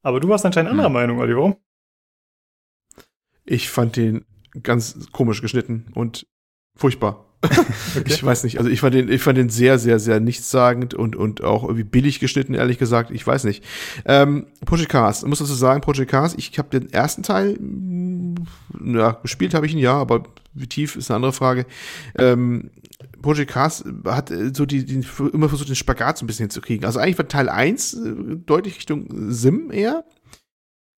Aber 0.01 0.19
du 0.19 0.29
warst 0.29 0.45
anscheinend 0.45 0.71
anderer 0.71 0.87
hm. 0.87 0.93
Meinung, 0.93 1.19
warum? 1.19 1.57
Ich 3.45 3.69
fand 3.69 3.95
den 3.95 4.25
ganz 4.63 5.11
komisch 5.11 5.41
geschnitten 5.41 5.91
und 5.93 6.27
furchtbar. 6.75 7.28
okay. 7.43 8.03
Ich 8.05 8.23
weiß 8.23 8.43
nicht. 8.43 8.57
Also 8.57 8.69
ich 8.69 8.81
fand 8.81 8.93
den, 8.95 9.09
ich 9.09 9.21
fand 9.21 9.37
den 9.37 9.49
sehr, 9.49 9.79
sehr, 9.79 9.99
sehr 9.99 10.19
nichtssagend 10.19 10.93
und, 10.93 11.15
und 11.15 11.41
auch 11.41 11.63
irgendwie 11.63 11.85
billig 11.85 12.19
geschnitten, 12.19 12.53
ehrlich 12.53 12.77
gesagt. 12.77 13.11
Ich 13.11 13.25
weiß 13.25 13.45
nicht. 13.45 13.63
Ähm, 14.05 14.47
Project 14.65 14.89
Cars, 14.89 15.25
muss 15.25 15.39
dazu 15.39 15.53
sagen, 15.53 15.81
Project 15.81 16.11
Cars, 16.11 16.35
ich 16.37 16.57
habe 16.59 16.69
den 16.69 16.91
ersten 16.91 17.23
Teil, 17.23 17.57
mh, 17.59 18.35
mm, 18.73 18.95
ja, 18.97 19.11
gespielt 19.21 19.53
habe 19.53 19.65
ich 19.65 19.73
ihn 19.73 19.79
ja, 19.79 19.93
aber 19.93 20.23
wie 20.53 20.67
tief 20.67 20.97
ist 20.97 21.09
eine 21.09 21.15
andere 21.15 21.33
Frage. 21.33 21.65
Ähm, 22.17 22.71
Project 23.21 23.51
Cars 23.51 23.85
hat 24.05 24.31
äh, 24.31 24.51
so 24.53 24.65
die, 24.65 24.83
die 24.83 25.05
immer 25.31 25.47
versucht, 25.47 25.69
den 25.69 25.75
Spagat 25.75 26.17
so 26.17 26.25
ein 26.25 26.27
bisschen 26.27 26.45
hinzukriegen. 26.45 26.85
Also 26.85 26.99
eigentlich 26.99 27.17
war 27.17 27.27
Teil 27.27 27.47
1 27.47 27.93
äh, 27.93 28.15
deutlich 28.45 28.75
Richtung 28.77 29.07
Sim 29.31 29.71
eher. 29.71 30.03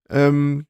Ähm, 0.10 0.66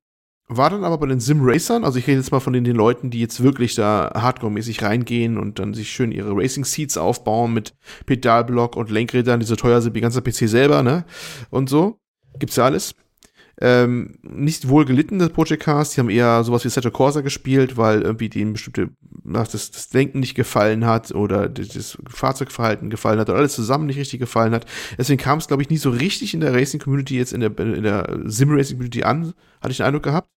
war 0.57 0.69
dann 0.69 0.83
aber 0.83 0.97
bei 0.97 1.07
den 1.07 1.19
Sim-Racern, 1.19 1.85
also 1.85 1.97
ich 1.97 2.07
rede 2.07 2.17
jetzt 2.17 2.31
mal 2.31 2.41
von 2.41 2.53
den, 2.53 2.63
den 2.63 2.75
Leuten, 2.75 3.09
die 3.09 3.19
jetzt 3.19 3.41
wirklich 3.41 3.75
da 3.75 4.11
hardcore-mäßig 4.13 4.81
reingehen 4.81 5.37
und 5.37 5.59
dann 5.59 5.73
sich 5.73 5.91
schön 5.91 6.11
ihre 6.11 6.35
Racing-Seats 6.35 6.97
aufbauen 6.97 7.53
mit 7.53 7.73
Pedalblock 8.05 8.75
und 8.75 8.91
Lenkrädern, 8.91 9.39
die 9.39 9.45
so 9.45 9.55
teuer 9.55 9.81
sind 9.81 9.95
wie 9.95 10.01
ganzer 10.01 10.21
PC 10.21 10.49
selber, 10.49 10.83
ne? 10.83 11.05
Und 11.49 11.69
so. 11.69 11.99
Gibt's 12.37 12.55
ja 12.55 12.65
alles. 12.65 12.95
Ähm, 13.59 14.17
nicht 14.23 14.69
wohl 14.69 14.85
gelitten, 14.85 15.19
das 15.19 15.29
Project 15.29 15.63
Cast. 15.63 15.95
Die 15.95 15.99
haben 15.99 16.09
eher 16.09 16.43
sowas 16.43 16.65
wie 16.65 16.69
Seto 16.69 16.89
Corsa 16.89 17.21
gespielt, 17.21 17.77
weil 17.77 18.01
irgendwie 18.01 18.27
denen 18.27 18.53
bestimmte, 18.53 18.89
das, 19.23 19.51
das 19.51 19.89
Denken 19.89 20.19
nicht 20.19 20.33
gefallen 20.33 20.85
hat 20.85 21.11
oder 21.11 21.47
das 21.47 21.97
Fahrzeugverhalten 22.09 22.89
gefallen 22.89 23.19
hat 23.19 23.29
oder 23.29 23.37
alles 23.37 23.53
zusammen 23.53 23.85
nicht 23.85 23.99
richtig 23.99 24.19
gefallen 24.19 24.53
hat. 24.53 24.65
Deswegen 24.97 25.21
kam 25.21 25.37
es, 25.37 25.47
glaube 25.47 25.61
ich, 25.61 25.69
nicht 25.69 25.81
so 25.81 25.91
richtig 25.91 26.33
in 26.33 26.39
der 26.39 26.53
Racing-Community 26.53 27.15
jetzt 27.15 27.33
in 27.33 27.41
der, 27.41 27.57
in 27.59 27.83
der 27.83 28.19
Sim-Racing-Community 28.25 29.03
an, 29.03 29.33
hatte 29.61 29.71
ich 29.71 29.77
den 29.77 29.85
Eindruck 29.85 30.03
gehabt. 30.03 30.29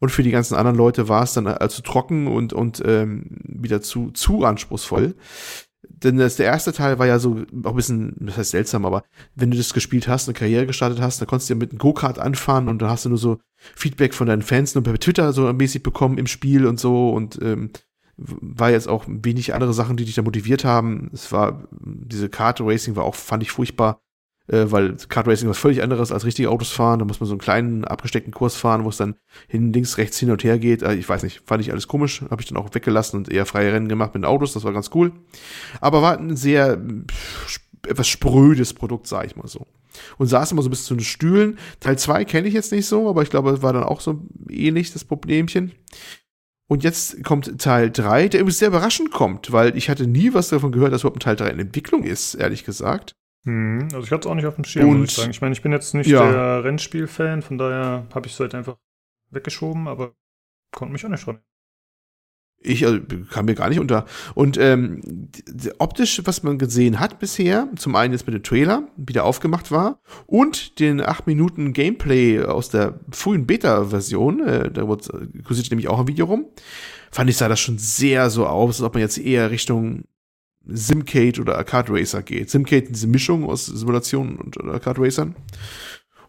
Und 0.00 0.10
für 0.10 0.22
die 0.22 0.30
ganzen 0.30 0.54
anderen 0.54 0.76
Leute 0.76 1.08
war 1.08 1.24
es 1.24 1.32
dann 1.32 1.46
allzu 1.46 1.82
trocken 1.82 2.26
und, 2.28 2.52
und 2.52 2.82
ähm, 2.84 3.38
wieder 3.42 3.80
zu, 3.82 4.10
zu 4.12 4.44
anspruchsvoll 4.44 5.14
denn 5.88 6.16
das, 6.16 6.36
der 6.36 6.46
erste 6.46 6.72
Teil 6.72 6.98
war 6.98 7.06
ja 7.06 7.18
so 7.18 7.44
auch 7.64 7.70
ein 7.70 7.76
bisschen, 7.76 8.16
das 8.20 8.36
heißt 8.36 8.50
seltsam, 8.50 8.84
aber 8.84 9.04
wenn 9.34 9.50
du 9.50 9.56
das 9.56 9.74
gespielt 9.74 10.08
hast, 10.08 10.28
eine 10.28 10.34
Karriere 10.34 10.66
gestartet 10.66 11.00
hast, 11.00 11.20
dann 11.20 11.28
konntest 11.28 11.48
du 11.48 11.54
ja 11.54 11.58
mit 11.58 11.70
einem 11.70 11.78
Go-Kart 11.78 12.18
anfahren 12.18 12.68
und 12.68 12.82
dann 12.82 12.90
hast 12.90 13.04
du 13.04 13.08
nur 13.08 13.18
so 13.18 13.38
Feedback 13.56 14.14
von 14.14 14.26
deinen 14.26 14.42
Fans 14.42 14.74
nur 14.74 14.84
per 14.84 14.98
Twitter 14.98 15.32
so 15.32 15.52
mäßig 15.52 15.82
bekommen 15.82 16.18
im 16.18 16.26
Spiel 16.26 16.66
und 16.66 16.78
so 16.78 17.10
und 17.10 17.38
ähm, 17.42 17.70
war 18.16 18.70
jetzt 18.70 18.88
auch 18.88 19.04
wenig 19.06 19.54
andere 19.54 19.72
Sachen, 19.72 19.96
die 19.96 20.04
dich 20.04 20.16
da 20.16 20.22
motiviert 20.22 20.64
haben. 20.64 21.10
Es 21.12 21.30
war, 21.30 21.68
diese 21.70 22.28
Kart 22.28 22.60
Racing 22.60 22.96
war 22.96 23.04
auch, 23.04 23.14
fand 23.14 23.42
ich 23.44 23.52
furchtbar 23.52 24.00
äh, 24.48 24.70
weil 24.70 24.96
Kart 25.08 25.26
Racing 25.28 25.48
was 25.48 25.58
völlig 25.58 25.82
anderes 25.82 26.10
als 26.10 26.24
richtige 26.24 26.50
Autos 26.50 26.70
fahren. 26.70 26.98
Da 26.98 27.04
muss 27.04 27.20
man 27.20 27.26
so 27.26 27.34
einen 27.34 27.40
kleinen 27.40 27.84
abgesteckten 27.84 28.32
Kurs 28.32 28.56
fahren, 28.56 28.84
wo 28.84 28.88
es 28.88 28.96
dann 28.96 29.16
hin, 29.46 29.72
links, 29.72 29.98
rechts, 29.98 30.18
hin 30.18 30.30
und 30.30 30.42
her 30.44 30.58
geht. 30.58 30.82
Äh, 30.82 30.94
ich 30.94 31.08
weiß 31.08 31.22
nicht, 31.22 31.42
fand 31.44 31.62
ich 31.62 31.70
alles 31.70 31.88
komisch. 31.88 32.22
Habe 32.30 32.42
ich 32.42 32.48
dann 32.48 32.58
auch 32.58 32.74
weggelassen 32.74 33.18
und 33.18 33.30
eher 33.30 33.46
freie 33.46 33.72
Rennen 33.72 33.88
gemacht 33.88 34.14
mit 34.14 34.22
den 34.22 34.28
Autos. 34.28 34.54
Das 34.54 34.64
war 34.64 34.72
ganz 34.72 34.90
cool. 34.94 35.12
Aber 35.80 36.02
war 36.02 36.18
ein 36.18 36.36
sehr 36.36 36.80
etwas 37.86 38.08
sprödes 38.08 38.74
Produkt, 38.74 39.06
sag 39.06 39.26
ich 39.26 39.36
mal 39.36 39.48
so. 39.48 39.66
Und 40.16 40.28
saß 40.28 40.52
immer 40.52 40.62
so 40.62 40.70
bisschen 40.70 40.86
zu 40.86 40.94
den 40.96 41.04
Stühlen. 41.04 41.58
Teil 41.80 41.98
2 41.98 42.24
kenne 42.24 42.48
ich 42.48 42.54
jetzt 42.54 42.72
nicht 42.72 42.86
so, 42.86 43.08
aber 43.08 43.22
ich 43.22 43.30
glaube, 43.30 43.50
es 43.50 43.62
war 43.62 43.72
dann 43.72 43.84
auch 43.84 44.00
so 44.00 44.22
ähnlich 44.48 44.92
das 44.92 45.04
Problemchen. 45.04 45.72
Und 46.68 46.84
jetzt 46.84 47.24
kommt 47.24 47.58
Teil 47.58 47.90
3, 47.90 48.28
der 48.28 48.40
irgendwie 48.40 48.54
sehr 48.54 48.68
überraschend 48.68 49.10
kommt, 49.10 49.52
weil 49.52 49.76
ich 49.76 49.88
hatte 49.88 50.06
nie 50.06 50.34
was 50.34 50.50
davon 50.50 50.70
gehört, 50.70 50.92
dass 50.92 51.00
überhaupt 51.00 51.16
ein 51.16 51.20
Teil 51.20 51.36
3 51.36 51.48
in 51.50 51.60
Entwicklung 51.60 52.04
ist, 52.04 52.34
ehrlich 52.34 52.64
gesagt. 52.64 53.14
Hm, 53.48 53.88
also 53.94 54.00
ich 54.00 54.10
hatte 54.10 54.20
es 54.20 54.30
auch 54.30 54.34
nicht 54.34 54.44
auf 54.44 54.56
dem 54.56 54.64
Schirm, 54.64 54.90
und, 54.90 55.00
muss 55.00 55.08
ich 55.08 55.16
sagen. 55.16 55.30
Ich 55.30 55.40
meine, 55.40 55.54
ich 55.54 55.62
bin 55.62 55.72
jetzt 55.72 55.94
nicht 55.94 56.08
ja. 56.08 56.30
der 56.30 56.64
Rennspiel-Fan, 56.64 57.40
von 57.40 57.56
daher 57.56 58.06
habe 58.14 58.26
ich 58.26 58.34
es 58.34 58.40
halt 58.40 58.54
einfach 58.54 58.76
weggeschoben, 59.30 59.88
aber 59.88 60.12
konnte 60.70 60.92
mich 60.92 61.06
auch 61.06 61.08
nicht 61.08 61.26
dran. 61.26 61.38
Ich 62.60 62.84
also, 62.84 62.98
kam 63.30 63.46
mir 63.46 63.54
gar 63.54 63.70
nicht 63.70 63.78
unter. 63.78 64.04
Und 64.34 64.58
ähm, 64.58 65.30
optisch, 65.78 66.20
was 66.24 66.42
man 66.42 66.58
gesehen 66.58 67.00
hat 67.00 67.20
bisher, 67.20 67.68
zum 67.76 67.96
einen 67.96 68.12
jetzt 68.12 68.26
mit 68.26 68.34
dem 68.34 68.42
Trailer, 68.42 68.86
wie 68.98 69.14
der 69.14 69.24
aufgemacht 69.24 69.70
war, 69.70 70.02
und 70.26 70.78
den 70.78 71.00
8 71.00 71.26
Minuten 71.26 71.72
Gameplay 71.72 72.42
aus 72.42 72.68
der 72.68 73.00
frühen 73.10 73.46
Beta-Version, 73.46 74.46
äh, 74.46 74.70
da 74.70 74.84
kursiert 74.84 75.70
nämlich 75.70 75.88
auch 75.88 76.00
ein 76.00 76.08
Video 76.08 76.26
rum, 76.26 76.44
fand 77.10 77.30
ich, 77.30 77.38
sah 77.38 77.48
das 77.48 77.60
schon 77.60 77.78
sehr 77.78 78.28
so 78.28 78.46
aus, 78.46 78.80
als 78.80 78.82
ob 78.82 78.92
man 78.92 79.00
jetzt 79.00 79.16
eher 79.16 79.50
Richtung 79.50 80.04
Simcade 80.68 81.40
oder 81.40 81.56
Arcade 81.56 81.92
Racer 81.92 82.22
geht. 82.22 82.50
Simcade 82.50 82.88
diese 82.90 83.06
Mischung 83.06 83.44
aus 83.44 83.66
Simulationen 83.66 84.36
und 84.36 84.62
Arcade 84.62 85.00
Racern. 85.00 85.34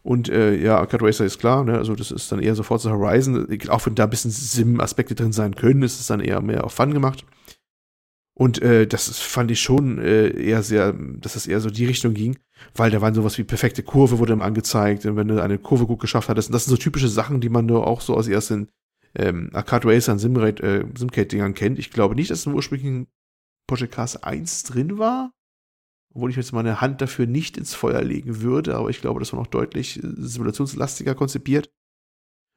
Und 0.01 0.29
äh, 0.29 0.55
ja, 0.55 0.77
Arcade 0.77 1.05
Racer 1.05 1.25
ist 1.25 1.39
klar, 1.39 1.63
ne? 1.65 1.77
also 1.77 1.93
das 1.93 2.11
ist 2.11 2.31
dann 2.31 2.39
eher 2.39 2.55
sofort 2.55 2.81
zu 2.81 2.89
Horizon. 2.89 3.47
Auch 3.67 3.85
wenn 3.85 3.95
da 3.95 4.05
ein 4.05 4.09
bisschen 4.09 4.31
Sim-Aspekte 4.31 5.13
drin 5.13 5.33
sein 5.33 5.55
können, 5.55 5.83
ist 5.83 5.99
es 5.99 6.07
dann 6.07 6.21
eher 6.21 6.41
mehr 6.41 6.63
auf 6.63 6.73
Fun 6.73 6.93
gemacht. 6.93 7.25
Und 8.33 8.61
äh, 8.61 8.87
das 8.87 9.09
ist, 9.09 9.19
fand 9.19 9.51
ich 9.51 9.59
schon 9.59 9.99
äh, 9.99 10.29
eher 10.29 10.63
sehr, 10.63 10.93
dass 10.93 11.35
es 11.35 11.45
eher 11.45 11.59
so 11.59 11.69
die 11.69 11.85
Richtung 11.85 12.13
ging, 12.13 12.37
weil 12.73 12.89
da 12.89 13.01
waren 13.01 13.13
sowas 13.13 13.37
wie 13.37 13.43
perfekte 13.43 13.83
Kurve 13.83 14.17
wurde 14.17 14.31
ihm 14.31 14.41
angezeigt, 14.41 15.05
und 15.05 15.17
wenn 15.17 15.27
du 15.27 15.43
eine 15.43 15.57
Kurve 15.57 15.85
gut 15.85 15.99
geschafft 15.99 16.29
hattest. 16.29 16.47
Und 16.47 16.53
das 16.53 16.63
sind 16.63 16.71
so 16.71 16.81
typische 16.81 17.09
Sachen, 17.09 17.41
die 17.41 17.49
man 17.49 17.65
nur 17.65 17.85
auch 17.85 17.99
so 17.99 18.15
aus 18.15 18.29
ersten 18.29 18.69
ähm, 19.13 19.49
Arcade 19.51 19.89
Racer 19.89 20.13
und 20.13 20.23
äh, 20.61 20.85
Simcade-Dingern 20.97 21.53
kennt. 21.53 21.79
Ich 21.79 21.91
glaube 21.91 22.15
nicht, 22.15 22.31
dass 22.31 22.39
es 22.39 22.45
im 22.45 22.55
ursprünglichen 22.55 23.07
Project 23.69 23.93
Cars 23.93 24.17
1 24.17 24.63
drin 24.63 24.97
war. 24.97 25.31
Obwohl 26.13 26.31
ich 26.31 26.35
jetzt 26.35 26.53
meine 26.53 26.81
Hand 26.81 27.01
dafür 27.01 27.27
nicht 27.27 27.55
ins 27.55 27.75
Feuer 27.75 28.01
legen 28.01 28.41
würde, 28.41 28.75
aber 28.75 28.89
ich 28.89 28.99
glaube, 28.99 29.19
das 29.19 29.31
war 29.31 29.39
noch 29.39 29.47
deutlich 29.47 30.03
äh, 30.03 30.07
simulationslastiger 30.17 31.13
konzipiert. 31.13 31.71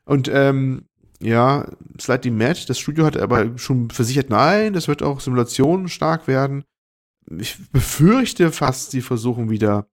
Und 0.06 0.28
ähm, 0.32 0.86
ja, 1.20 1.70
Slightly 2.00 2.30
Mad, 2.30 2.58
das 2.66 2.78
Studio 2.78 3.04
hat 3.04 3.16
aber 3.16 3.56
schon 3.58 3.90
versichert, 3.90 4.30
nein, 4.30 4.72
das 4.72 4.88
wird 4.88 5.02
auch 5.02 5.20
Simulation 5.20 5.88
stark 5.88 6.26
werden. 6.26 6.64
Ich 7.38 7.70
befürchte 7.70 8.50
fast, 8.50 8.90
sie 8.90 9.02
versuchen 9.02 9.50
wieder 9.50 9.86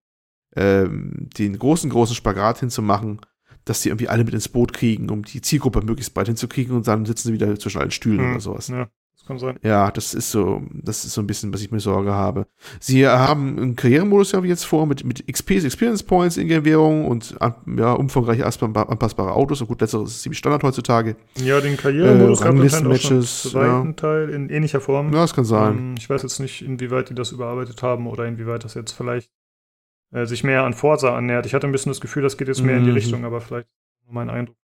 ähm, 0.55 1.29
den 1.37 1.59
großen, 1.59 1.89
großen 1.89 2.15
Spagat 2.15 2.61
hinzumachen, 2.61 3.19
dass 3.65 3.81
sie 3.81 3.89
irgendwie 3.89 4.07
alle 4.07 4.23
mit 4.23 4.33
ins 4.33 4.49
Boot 4.49 4.73
kriegen, 4.73 5.09
um 5.09 5.23
die 5.23 5.41
Zielgruppe 5.41 5.81
möglichst 5.81 6.13
bald 6.13 6.27
hinzukriegen 6.27 6.75
und 6.75 6.87
dann 6.87 7.05
sitzen 7.05 7.27
sie 7.27 7.33
wieder 7.33 7.59
zwischen 7.59 7.81
allen 7.81 7.91
Stühlen 7.91 8.19
hm, 8.19 8.31
oder 8.31 8.39
sowas. 8.39 8.69
Ja 8.69 8.89
kann 9.29 9.37
sein. 9.37 9.59
Ja, 9.61 9.91
das 9.91 10.15
ist 10.15 10.31
so, 10.31 10.63
das 10.73 11.05
ist 11.05 11.13
so 11.13 11.21
ein 11.21 11.27
bisschen, 11.27 11.53
was 11.53 11.61
ich 11.61 11.71
mir 11.71 11.79
Sorge 11.79 12.11
habe. 12.11 12.47
Sie 12.79 13.07
haben 13.07 13.57
einen 13.59 13.75
Karrieremodus 13.75 14.31
ja 14.31 14.43
jetzt 14.43 14.65
vor 14.65 14.87
mit, 14.87 15.05
mit 15.05 15.25
XPs, 15.31 15.63
Experience 15.65 16.01
Points 16.01 16.35
in 16.35 16.49
Währung 16.65 17.05
und 17.05 17.35
ja, 17.77 17.93
umfangreiche 17.93 18.43
anpassbare 18.43 19.33
Autos. 19.33 19.61
Und 19.61 19.67
gut, 19.67 19.81
letzteres 19.81 20.09
ist 20.09 20.23
ziemlich 20.23 20.39
Standard 20.39 20.63
heutzutage. 20.63 21.15
Ja, 21.37 21.61
den 21.61 21.77
Karrieremodus 21.77 22.41
äh, 22.41 22.43
gab 22.43 22.55
es 22.55 23.01
schon 23.03 23.21
zweiten 23.21 23.87
ja. 23.87 23.93
Teil 23.93 24.29
in 24.29 24.49
ähnlicher 24.49 24.81
Form. 24.81 25.13
Ja, 25.13 25.21
das 25.21 25.35
kann 25.35 25.45
sein. 25.45 25.77
Ähm, 25.77 25.95
ich 25.97 26.09
weiß 26.09 26.23
jetzt 26.23 26.39
nicht, 26.39 26.63
inwieweit 26.63 27.09
die 27.09 27.15
das 27.15 27.31
überarbeitet 27.31 27.83
haben 27.83 28.07
oder 28.07 28.25
inwieweit 28.25 28.63
das 28.63 28.73
jetzt 28.73 28.93
vielleicht 28.93 29.29
äh, 30.11 30.25
sich 30.25 30.43
mehr 30.43 30.63
an 30.63 30.73
Forza 30.73 31.15
annähert. 31.15 31.45
Ich 31.45 31.53
hatte 31.53 31.67
ein 31.67 31.71
bisschen 31.71 31.91
das 31.91 32.01
Gefühl, 32.01 32.23
das 32.23 32.35
geht 32.35 32.47
jetzt 32.47 32.63
mehr 32.63 32.73
mhm. 32.73 32.79
in 32.79 32.85
die 32.85 32.91
mhm. 32.91 32.97
Richtung, 32.97 33.25
aber 33.25 33.41
vielleicht 33.41 33.67
mein 34.09 34.31
Eindruck. 34.31 34.58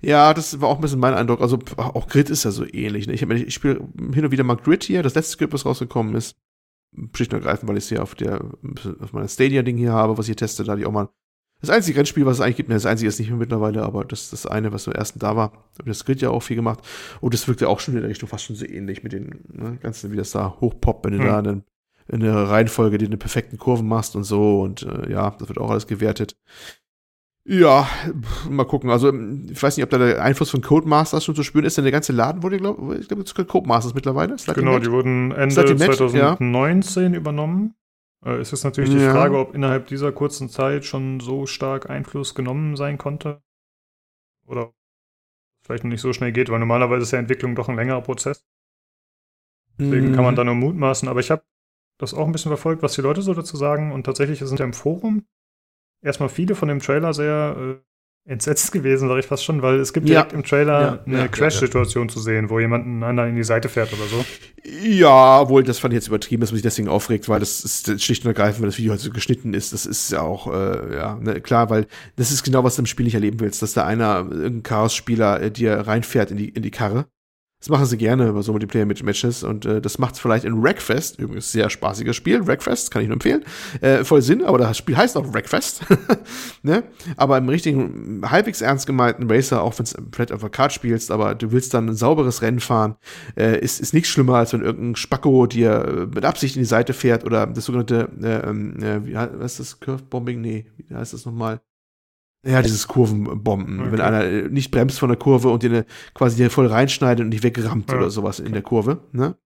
Ja, 0.00 0.32
das 0.34 0.60
war 0.60 0.68
auch 0.68 0.76
ein 0.76 0.80
bisschen 0.80 1.00
mein 1.00 1.14
Eindruck. 1.14 1.40
Also 1.40 1.58
auch 1.76 2.08
Grid 2.08 2.30
ist 2.30 2.44
ja 2.44 2.50
so 2.50 2.64
ähnlich. 2.64 3.06
Ne? 3.06 3.14
Ich, 3.14 3.22
ich 3.22 3.54
spiele 3.54 3.80
hin 4.14 4.24
und 4.24 4.30
wieder 4.30 4.44
mal 4.44 4.56
Grid 4.56 4.84
hier, 4.84 5.02
das 5.02 5.14
letzte 5.14 5.38
Grid, 5.38 5.52
was 5.52 5.66
rausgekommen 5.66 6.14
ist. 6.14 6.36
Schlicht 7.14 7.32
und 7.32 7.40
ergreifend, 7.40 7.68
weil 7.68 7.76
ich 7.76 7.84
es 7.84 7.88
hier 7.88 8.02
auf 8.02 8.14
der 8.14 8.40
auf 9.00 9.12
meiner 9.12 9.28
Stadia-Ding 9.28 9.76
hier 9.76 9.92
habe, 9.92 10.16
was 10.16 10.28
ich 10.28 10.36
teste, 10.36 10.64
da 10.64 10.72
hatte 10.72 10.80
ich 10.80 10.86
auch 10.86 10.92
mal 10.92 11.08
das 11.60 11.70
einzige 11.70 11.98
Rennspiel, 11.98 12.24
was 12.24 12.36
es 12.36 12.40
eigentlich 12.40 12.56
gibt, 12.56 12.68
ne, 12.68 12.76
das 12.76 12.86
einzige 12.86 13.08
ist 13.08 13.18
nicht 13.18 13.30
mehr 13.30 13.38
mittlerweile, 13.38 13.82
aber 13.82 14.04
das 14.04 14.30
das 14.30 14.46
eine, 14.46 14.72
was 14.72 14.84
zum 14.84 14.92
ersten 14.92 15.18
da 15.18 15.34
war. 15.34 15.64
Das 15.84 16.04
Grid 16.04 16.22
ja 16.22 16.30
auch 16.30 16.42
viel 16.42 16.56
gemacht. 16.56 16.80
Und 17.20 17.34
das 17.34 17.48
wirkt 17.48 17.60
ja 17.60 17.68
auch 17.68 17.80
schon 17.80 17.94
in 17.94 18.00
der 18.00 18.10
Richtung 18.10 18.28
fast 18.28 18.44
schon 18.44 18.54
so 18.54 18.64
ähnlich 18.64 19.02
mit 19.02 19.12
den 19.12 19.44
ne, 19.48 19.76
ganzen, 19.82 20.12
wie 20.12 20.16
das 20.16 20.30
da 20.30 20.56
hochpoppt, 20.60 21.04
wenn 21.04 21.12
du 21.14 21.18
hm. 21.18 21.26
da 21.26 21.50
in, 21.50 21.64
in 22.06 22.20
der 22.20 22.34
Reihenfolge 22.34 22.98
dir 22.98 23.06
eine 23.06 23.16
perfekten 23.16 23.58
Kurven 23.58 23.88
machst 23.88 24.14
und 24.14 24.22
so. 24.22 24.60
Und 24.60 24.84
äh, 24.84 25.10
ja, 25.10 25.30
das 25.30 25.48
wird 25.48 25.58
auch 25.58 25.70
alles 25.70 25.88
gewertet. 25.88 26.36
Ja, 27.50 27.88
mal 28.50 28.66
gucken. 28.66 28.90
Also, 28.90 29.10
ich 29.10 29.62
weiß 29.62 29.78
nicht, 29.78 29.84
ob 29.84 29.88
da 29.88 29.96
der 29.96 30.22
Einfluss 30.22 30.50
von 30.50 30.60
Codemasters 30.60 31.24
schon 31.24 31.34
zu 31.34 31.42
spüren 31.42 31.64
ist, 31.64 31.78
denn 31.78 31.84
der 31.84 31.92
ganze 31.92 32.12
Laden 32.12 32.42
wurde, 32.42 32.58
glaub, 32.58 32.92
ich 32.92 33.08
glaube, 33.08 33.24
zu 33.24 33.34
Codemasters 33.34 33.94
mittlerweile. 33.94 34.36
Genau, 34.54 34.78
die 34.78 34.90
wurden 34.90 35.32
Ende 35.32 35.54
2019 35.54 37.14
ja. 37.14 37.18
übernommen. 37.18 37.74
Äh, 38.22 38.32
es 38.32 38.52
ist 38.52 38.64
natürlich 38.64 38.90
die 38.90 38.98
ja. 38.98 39.12
Frage, 39.12 39.38
ob 39.38 39.54
innerhalb 39.54 39.86
dieser 39.86 40.12
kurzen 40.12 40.50
Zeit 40.50 40.84
schon 40.84 41.20
so 41.20 41.46
stark 41.46 41.88
Einfluss 41.88 42.34
genommen 42.34 42.76
sein 42.76 42.98
konnte. 42.98 43.40
Oder 44.44 44.74
vielleicht 45.62 45.84
noch 45.84 45.90
nicht 45.90 46.02
so 46.02 46.12
schnell 46.12 46.32
geht, 46.32 46.50
weil 46.50 46.58
normalerweise 46.58 47.04
ist 47.04 47.12
ja 47.12 47.18
Entwicklung 47.18 47.54
doch 47.54 47.70
ein 47.70 47.76
längerer 47.76 48.02
Prozess. 48.02 48.44
Deswegen 49.78 50.10
mhm. 50.10 50.14
kann 50.14 50.24
man 50.24 50.34
mhm. 50.34 50.36
da 50.36 50.44
nur 50.44 50.54
mutmaßen. 50.54 51.08
Aber 51.08 51.20
ich 51.20 51.30
habe 51.30 51.44
das 51.96 52.12
auch 52.12 52.26
ein 52.26 52.32
bisschen 52.32 52.50
verfolgt, 52.50 52.82
was 52.82 52.92
die 52.92 53.00
Leute 53.00 53.22
so 53.22 53.32
dazu 53.32 53.56
sagen. 53.56 53.92
Und 53.92 54.04
tatsächlich 54.04 54.38
sind 54.40 54.60
ja 54.60 54.66
im 54.66 54.74
Forum 54.74 55.24
erstmal 56.02 56.28
viele 56.28 56.54
von 56.54 56.68
dem 56.68 56.80
Trailer 56.80 57.12
sehr 57.14 57.56
äh, 57.58 57.88
entsetzt 58.30 58.72
gewesen, 58.72 59.08
sage 59.08 59.20
ich 59.20 59.26
fast 59.26 59.42
schon, 59.42 59.62
weil 59.62 59.80
es 59.80 59.94
gibt 59.94 60.06
direkt 60.06 60.34
im 60.34 60.44
Trailer 60.44 60.80
ja, 60.80 61.02
eine 61.06 61.18
ja, 61.18 61.28
Crash-Situation 61.28 62.10
zu 62.10 62.20
sehen, 62.20 62.50
wo 62.50 62.60
jemand 62.60 62.84
einen 62.84 63.02
anderen 63.02 63.30
in 63.30 63.36
die 63.36 63.44
Seite 63.44 63.70
fährt 63.70 63.90
oder 63.92 64.04
so. 64.04 64.24
Ja, 64.64 65.48
wohl, 65.48 65.62
das 65.62 65.78
fand 65.78 65.94
ich 65.94 65.96
jetzt 65.96 66.08
übertrieben, 66.08 66.42
dass 66.42 66.50
man 66.50 66.56
sich 66.56 66.62
deswegen 66.62 66.88
aufregt, 66.88 67.28
weil 67.30 67.40
das 67.40 67.64
ist 67.64 68.02
schlicht 68.02 68.24
und 68.24 68.28
ergreifend, 68.28 68.60
weil 68.60 68.68
das 68.68 68.76
Video 68.76 68.90
halt 68.90 69.00
so 69.00 69.10
geschnitten 69.10 69.54
ist. 69.54 69.72
Das 69.72 69.86
ist 69.86 70.12
ja 70.12 70.20
auch, 70.20 70.52
äh, 70.52 70.94
ja, 70.94 71.16
ne, 71.16 71.40
klar, 71.40 71.70
weil 71.70 71.86
das 72.16 72.30
ist 72.30 72.42
genau, 72.42 72.64
was 72.64 72.76
du 72.76 72.82
im 72.82 72.86
Spiel 72.86 73.04
nicht 73.04 73.14
erleben 73.14 73.40
willst, 73.40 73.62
dass 73.62 73.72
da 73.72 73.86
einer, 73.86 74.26
irgendein 74.30 74.62
Chaos-Spieler 74.62 75.40
äh, 75.40 75.50
dir 75.50 75.72
reinfährt 75.72 76.30
in 76.30 76.36
die, 76.36 76.50
in 76.50 76.62
die 76.62 76.70
Karre 76.70 77.06
das 77.58 77.68
machen 77.68 77.86
sie 77.86 77.96
gerne 77.96 78.32
bei 78.32 78.42
so 78.42 78.52
Multiplayer-Matches 78.52 79.42
und 79.42 79.66
äh, 79.66 79.80
das 79.80 79.98
macht 79.98 80.16
vielleicht 80.16 80.44
in 80.44 80.62
Wreckfest, 80.62 81.18
übrigens 81.18 81.50
sehr 81.50 81.68
spaßiges 81.68 82.14
Spiel, 82.14 82.46
Wreckfest, 82.46 82.90
kann 82.90 83.02
ich 83.02 83.08
nur 83.08 83.14
empfehlen, 83.14 83.44
äh, 83.80 84.04
voll 84.04 84.22
Sinn, 84.22 84.44
aber 84.44 84.58
das 84.58 84.78
Spiel 84.78 84.96
heißt 84.96 85.16
auch 85.16 85.32
Wreckfest, 85.32 85.82
ne? 86.62 86.84
aber 87.16 87.36
im 87.36 87.48
richtigen, 87.48 88.22
halbwegs 88.24 88.60
ernst 88.60 88.86
gemeinten 88.86 89.28
Racer, 89.30 89.62
auch 89.62 89.76
wenn 89.78 89.84
es 89.84 89.96
vielleicht 90.12 90.32
auf 90.32 90.40
der 90.40 90.50
Kart 90.50 90.72
spielst, 90.72 91.10
aber 91.10 91.34
du 91.34 91.50
willst 91.50 91.74
dann 91.74 91.88
ein 91.88 91.96
sauberes 91.96 92.42
Rennen 92.42 92.60
fahren, 92.60 92.96
äh, 93.36 93.58
ist, 93.58 93.80
ist 93.80 93.92
nichts 93.92 94.08
schlimmer, 94.08 94.36
als 94.36 94.52
wenn 94.52 94.62
irgendein 94.62 94.96
Spacko 94.96 95.46
dir 95.46 95.84
äh, 95.84 96.06
mit 96.14 96.24
Absicht 96.24 96.54
in 96.54 96.62
die 96.62 96.66
Seite 96.66 96.92
fährt 96.92 97.24
oder 97.24 97.46
das 97.46 97.64
sogenannte, 97.64 98.08
äh, 98.22 98.48
ähm, 98.48 98.82
äh, 98.82 99.04
wie 99.04 99.16
heißt 99.16 99.58
das, 99.58 99.80
Curve-Bombing? 99.80 100.40
Nee, 100.40 100.66
wie 100.76 100.94
heißt 100.94 101.12
das 101.12 101.26
nochmal? 101.26 101.60
Ja, 102.48 102.62
dieses 102.62 102.88
Kurvenbomben. 102.88 103.80
Okay. 103.80 103.92
Wenn 103.92 104.00
einer 104.00 104.24
äh, 104.24 104.48
nicht 104.48 104.70
bremst 104.70 104.98
von 104.98 105.10
der 105.10 105.18
Kurve 105.18 105.50
und 105.50 105.62
dir 105.62 105.84
quasi 106.14 106.36
dir 106.36 106.50
voll 106.50 106.66
reinschneidet 106.66 107.24
und 107.24 107.30
dich 107.30 107.42
wegrammt 107.42 107.90
ja. 107.90 107.98
oder 107.98 108.10
sowas 108.10 108.40
in 108.40 108.52
der 108.52 108.62
Kurve, 108.62 109.02
ne? 109.12 109.36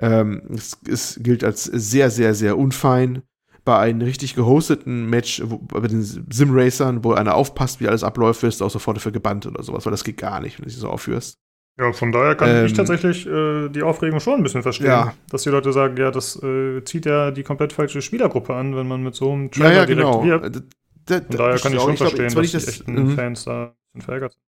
Ähm, 0.00 0.42
es, 0.52 0.78
es 0.88 1.20
gilt 1.22 1.44
als 1.44 1.64
sehr, 1.64 2.10
sehr, 2.10 2.34
sehr 2.34 2.58
unfein. 2.58 3.22
bei 3.64 3.78
einem 3.78 4.02
richtig 4.02 4.34
gehosteten 4.34 5.08
Match, 5.08 5.42
wo, 5.44 5.58
bei 5.58 5.86
den 5.88 6.02
Sim-Racern, 6.02 7.02
wo 7.02 7.12
einer 7.12 7.34
aufpasst, 7.34 7.80
wie 7.80 7.88
alles 7.88 8.04
abläuft, 8.04 8.42
wirst 8.42 8.60
du 8.60 8.66
auch 8.66 8.70
sofort 8.70 8.96
dafür 8.96 9.12
gebannt 9.12 9.46
oder 9.46 9.62
sowas, 9.62 9.86
weil 9.86 9.90
das 9.90 10.04
geht 10.04 10.18
gar 10.18 10.40
nicht, 10.40 10.58
wenn 10.58 10.64
du 10.64 10.70
dich 10.70 10.78
so 10.78 10.88
aufführst. 10.88 11.38
Ja, 11.78 11.92
von 11.92 12.12
daher 12.12 12.36
kann 12.36 12.50
ähm, 12.50 12.66
ich 12.66 12.72
tatsächlich 12.72 13.26
äh, 13.26 13.68
die 13.68 13.82
Aufregung 13.82 14.20
schon 14.20 14.34
ein 14.34 14.42
bisschen 14.44 14.62
verstehen. 14.62 14.86
Ja. 14.86 15.14
Dass 15.30 15.42
die 15.42 15.48
Leute 15.50 15.72
sagen, 15.72 15.96
ja, 15.96 16.12
das 16.12 16.40
äh, 16.40 16.84
zieht 16.84 17.06
ja 17.06 17.32
die 17.32 17.42
komplett 17.42 17.72
falsche 17.72 18.00
Spielergruppe 18.00 18.54
an, 18.54 18.76
wenn 18.76 18.86
man 18.86 19.02
mit 19.02 19.16
so 19.16 19.32
einem 19.32 19.50
Trailer 19.50 19.70
ja, 19.70 19.76
ja, 19.80 19.86
direkt 19.86 20.06
genau. 20.06 20.24
wirbt. 20.24 20.62
Von 21.06 21.26
daher 21.28 21.58
kann 21.58 21.72
ich 21.72 21.80
schon 21.80 21.92
ich 21.92 21.98
verstehen, 21.98 22.28
glaub, 22.28 22.42
dass 22.42 22.52
die 22.52 22.70
echten 22.70 22.92
mhm. 22.92 23.16
Fans 23.16 23.44
da 23.44 23.64
ein 23.64 23.72
bisschen 23.92 24.02
verärgert 24.02 24.32
sind. 24.32 24.42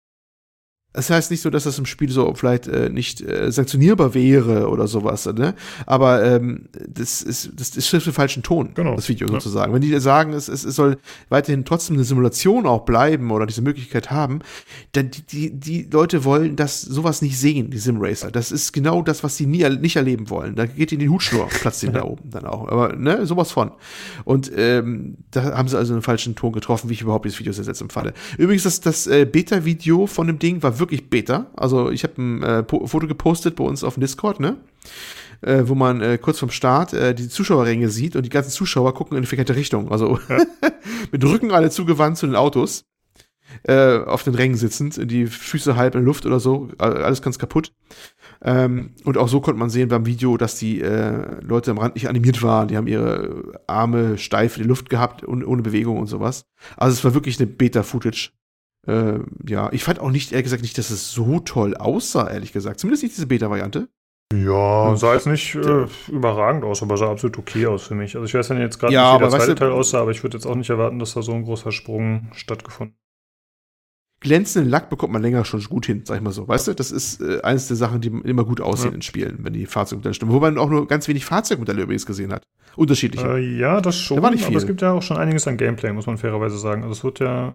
Es 0.94 1.08
heißt 1.08 1.30
nicht 1.30 1.40
so, 1.40 1.48
dass 1.48 1.64
das 1.64 1.78
im 1.78 1.86
Spiel 1.86 2.10
so 2.10 2.34
vielleicht 2.34 2.66
äh, 2.66 2.90
nicht 2.90 3.22
äh, 3.22 3.50
sanktionierbar 3.50 4.12
wäre 4.12 4.68
oder 4.68 4.86
sowas, 4.86 5.26
ne? 5.26 5.54
Aber 5.86 6.22
ähm, 6.22 6.68
das 6.86 7.22
ist 7.22 7.50
das, 7.56 7.70
das 7.70 7.88
trifft 7.88 8.06
den 8.06 8.12
falschen 8.12 8.42
Ton, 8.42 8.72
genau. 8.74 8.94
das 8.94 9.08
Video 9.08 9.26
ja. 9.26 9.34
sozusagen. 9.34 9.72
Wenn 9.72 9.80
die 9.80 9.98
sagen, 10.00 10.34
es, 10.34 10.48
es, 10.48 10.64
es 10.64 10.76
soll 10.76 10.98
weiterhin 11.30 11.64
trotzdem 11.64 11.96
eine 11.96 12.04
Simulation 12.04 12.66
auch 12.66 12.84
bleiben 12.84 13.30
oder 13.30 13.46
diese 13.46 13.62
Möglichkeit 13.62 14.10
haben, 14.10 14.40
dann 14.92 15.10
die, 15.10 15.22
die, 15.22 15.58
die 15.58 15.88
Leute 15.90 16.24
wollen 16.24 16.56
das 16.56 16.82
sowas 16.82 17.22
nicht 17.22 17.38
sehen, 17.38 17.70
die 17.70 17.78
Simracer. 17.78 18.30
Das 18.30 18.52
ist 18.52 18.72
genau 18.72 19.02
das, 19.02 19.24
was 19.24 19.36
sie 19.36 19.46
nie 19.46 19.62
nicht 19.78 19.96
erleben 19.96 20.28
wollen. 20.28 20.56
Da 20.56 20.66
geht 20.66 20.92
ihnen 20.92 21.00
die 21.00 21.08
Hutschnur, 21.08 21.48
platzt 21.48 21.82
ihnen 21.82 21.92
da 21.94 22.04
oben 22.04 22.30
dann 22.30 22.44
auch. 22.44 22.68
Aber 22.68 22.94
ne, 22.94 23.24
sowas 23.26 23.50
von. 23.50 23.72
Und 24.24 24.52
ähm, 24.54 25.16
da 25.30 25.56
haben 25.56 25.68
sie 25.68 25.78
also 25.78 25.94
einen 25.94 26.02
falschen 26.02 26.34
Ton 26.34 26.52
getroffen, 26.52 26.90
wie 26.90 26.94
ich 26.94 27.00
überhaupt 27.00 27.24
dieses 27.24 27.38
Video 27.38 27.52
jetzt 27.52 27.80
empfande. 27.80 28.12
Übrigens, 28.36 28.64
das, 28.64 28.80
das 28.80 29.06
äh, 29.06 29.24
Beta-Video 29.24 30.06
von 30.06 30.26
dem 30.26 30.38
Ding 30.38 30.62
war 30.62 30.78
wirklich 30.78 30.81
Beta. 30.86 31.46
Also 31.56 31.90
ich 31.90 32.04
habe 32.04 32.20
ein 32.20 32.42
äh, 32.42 32.64
Foto 32.64 33.06
gepostet 33.06 33.56
bei 33.56 33.64
uns 33.64 33.84
auf 33.84 33.94
dem 33.94 34.00
Discord, 34.00 34.40
ne? 34.40 34.56
Äh, 35.40 35.64
wo 35.66 35.74
man 35.74 36.00
äh, 36.00 36.18
kurz 36.18 36.38
vom 36.38 36.50
Start 36.50 36.92
äh, 36.92 37.14
die 37.14 37.28
Zuschauerränge 37.28 37.88
sieht 37.88 38.14
und 38.14 38.24
die 38.24 38.30
ganzen 38.30 38.50
Zuschauer 38.50 38.94
gucken 38.94 39.16
in 39.16 39.22
die 39.22 39.26
verkehrte 39.26 39.56
Richtung. 39.56 39.90
Also 39.90 40.18
ja. 40.28 40.38
mit 41.12 41.24
Rücken 41.24 41.50
alle 41.50 41.70
zugewandt 41.70 42.16
zu 42.16 42.26
den 42.26 42.36
Autos. 42.36 42.84
Äh, 43.64 43.98
auf 43.98 44.22
den 44.22 44.34
Rängen 44.34 44.56
sitzend, 44.56 45.10
die 45.10 45.26
Füße 45.26 45.76
halb 45.76 45.94
in 45.94 46.04
Luft 46.04 46.26
oder 46.26 46.40
so, 46.40 46.68
alles 46.78 47.22
ganz 47.22 47.38
kaputt. 47.38 47.72
Ähm, 48.42 48.94
und 49.04 49.18
auch 49.18 49.28
so 49.28 49.40
konnte 49.40 49.58
man 49.58 49.70
sehen 49.70 49.88
beim 49.88 50.06
Video, 50.06 50.36
dass 50.36 50.56
die 50.56 50.80
äh, 50.80 51.40
Leute 51.42 51.70
am 51.70 51.78
Rand 51.78 51.94
nicht 51.94 52.08
animiert 52.08 52.42
waren. 52.42 52.68
Die 52.68 52.76
haben 52.76 52.86
ihre 52.86 53.60
Arme 53.66 54.18
steif 54.18 54.56
in 54.56 54.62
die 54.62 54.68
Luft 54.68 54.88
gehabt, 54.90 55.26
ohne, 55.26 55.46
ohne 55.46 55.62
Bewegung 55.62 55.98
und 55.98 56.06
sowas. 56.06 56.46
Also 56.76 56.94
es 56.94 57.04
war 57.04 57.14
wirklich 57.14 57.38
eine 57.38 57.46
Beta-Footage. 57.46 58.30
Äh, 58.86 59.20
ja, 59.46 59.72
ich 59.72 59.84
fand 59.84 60.00
auch 60.00 60.10
nicht, 60.10 60.32
ehrlich 60.32 60.44
gesagt, 60.44 60.62
nicht, 60.62 60.76
dass 60.78 60.90
es 60.90 61.12
so 61.12 61.40
toll 61.40 61.76
aussah, 61.76 62.30
ehrlich 62.30 62.52
gesagt. 62.52 62.80
Zumindest 62.80 63.02
nicht 63.02 63.16
diese 63.16 63.26
Beta-Variante. 63.26 63.88
Ja, 64.34 64.96
sah 64.96 65.12
jetzt 65.12 65.26
nicht 65.26 65.54
äh, 65.54 65.86
überragend 66.08 66.64
aus, 66.64 66.82
aber 66.82 66.96
sah 66.96 67.10
absolut 67.10 67.38
okay 67.38 67.66
aus 67.66 67.84
für 67.84 67.94
mich. 67.94 68.16
Also 68.16 68.24
ich 68.24 68.34
weiß 68.34 68.48
ja 68.48 68.58
jetzt 68.58 68.78
gerade 68.78 68.94
ja, 68.94 69.12
nicht, 69.12 69.20
wie 69.20 69.30
der 69.30 69.38
zweite 69.38 69.54
Teil 69.54 69.70
aussah, 69.70 70.00
aber 70.00 70.10
ich 70.10 70.22
würde 70.22 70.38
jetzt 70.38 70.46
auch 70.46 70.54
nicht 70.54 70.70
erwarten, 70.70 70.98
dass 70.98 71.12
da 71.14 71.22
so 71.22 71.32
ein 71.32 71.44
großer 71.44 71.70
Sprung 71.70 72.30
stattgefunden 72.32 72.96
glänzenden 74.22 74.70
Lack 74.70 74.88
bekommt 74.88 75.12
man 75.12 75.20
länger 75.20 75.44
schon 75.44 75.62
gut 75.64 75.84
hin, 75.84 76.02
sag 76.04 76.16
ich 76.16 76.22
mal 76.22 76.32
so. 76.32 76.48
Weißt 76.48 76.68
du, 76.68 76.74
das 76.74 76.90
ist 76.92 77.20
äh, 77.20 77.42
eines 77.42 77.68
der 77.68 77.76
Sachen, 77.76 78.00
die 78.00 78.08
immer 78.08 78.44
gut 78.44 78.60
aussehen 78.60 78.90
ja. 78.90 78.94
in 78.94 79.02
Spielen, 79.02 79.38
wenn 79.40 79.52
die 79.52 79.66
Fahrzeugmodelle 79.66 80.14
stimmen. 80.14 80.32
Wobei 80.32 80.50
man 80.50 80.58
auch 80.58 80.70
nur 80.70 80.86
ganz 80.86 81.08
wenig 81.08 81.24
Fahrzeugmodelle 81.24 81.82
übrigens 81.82 82.06
gesehen 82.06 82.32
hat. 82.32 82.44
Unterschiedliche. 82.76 83.26
Äh, 83.26 83.58
ja, 83.58 83.80
das 83.80 83.98
schon. 83.98 84.16
Da 84.16 84.22
war 84.22 84.30
nicht 84.30 84.44
viel. 84.44 84.54
Aber 84.54 84.58
es 84.58 84.66
gibt 84.66 84.80
ja 84.80 84.92
auch 84.92 85.02
schon 85.02 85.16
einiges 85.16 85.46
an 85.46 85.56
Gameplay, 85.56 85.92
muss 85.92 86.06
man 86.06 86.18
fairerweise 86.18 86.56
sagen. 86.56 86.82
Also 86.82 86.92
es 86.92 87.04
wird 87.04 87.18
ja 87.18 87.54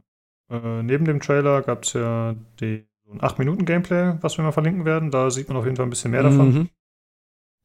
äh, 0.49 0.83
neben 0.83 1.05
dem 1.05 1.19
Trailer 1.19 1.61
gab 1.61 1.83
es 1.83 1.93
ja 1.93 2.35
die, 2.59 2.85
so 3.05 3.11
ein 3.13 3.21
8-Minuten-Gameplay, 3.21 4.17
was 4.21 4.37
wir 4.37 4.43
mal 4.43 4.51
verlinken 4.51 4.85
werden. 4.85 5.11
Da 5.11 5.29
sieht 5.29 5.47
man 5.47 5.57
auf 5.57 5.65
jeden 5.65 5.75
Fall 5.77 5.85
ein 5.85 5.89
bisschen 5.89 6.11
mehr 6.11 6.23
davon. 6.23 6.53
Mhm. 6.53 6.69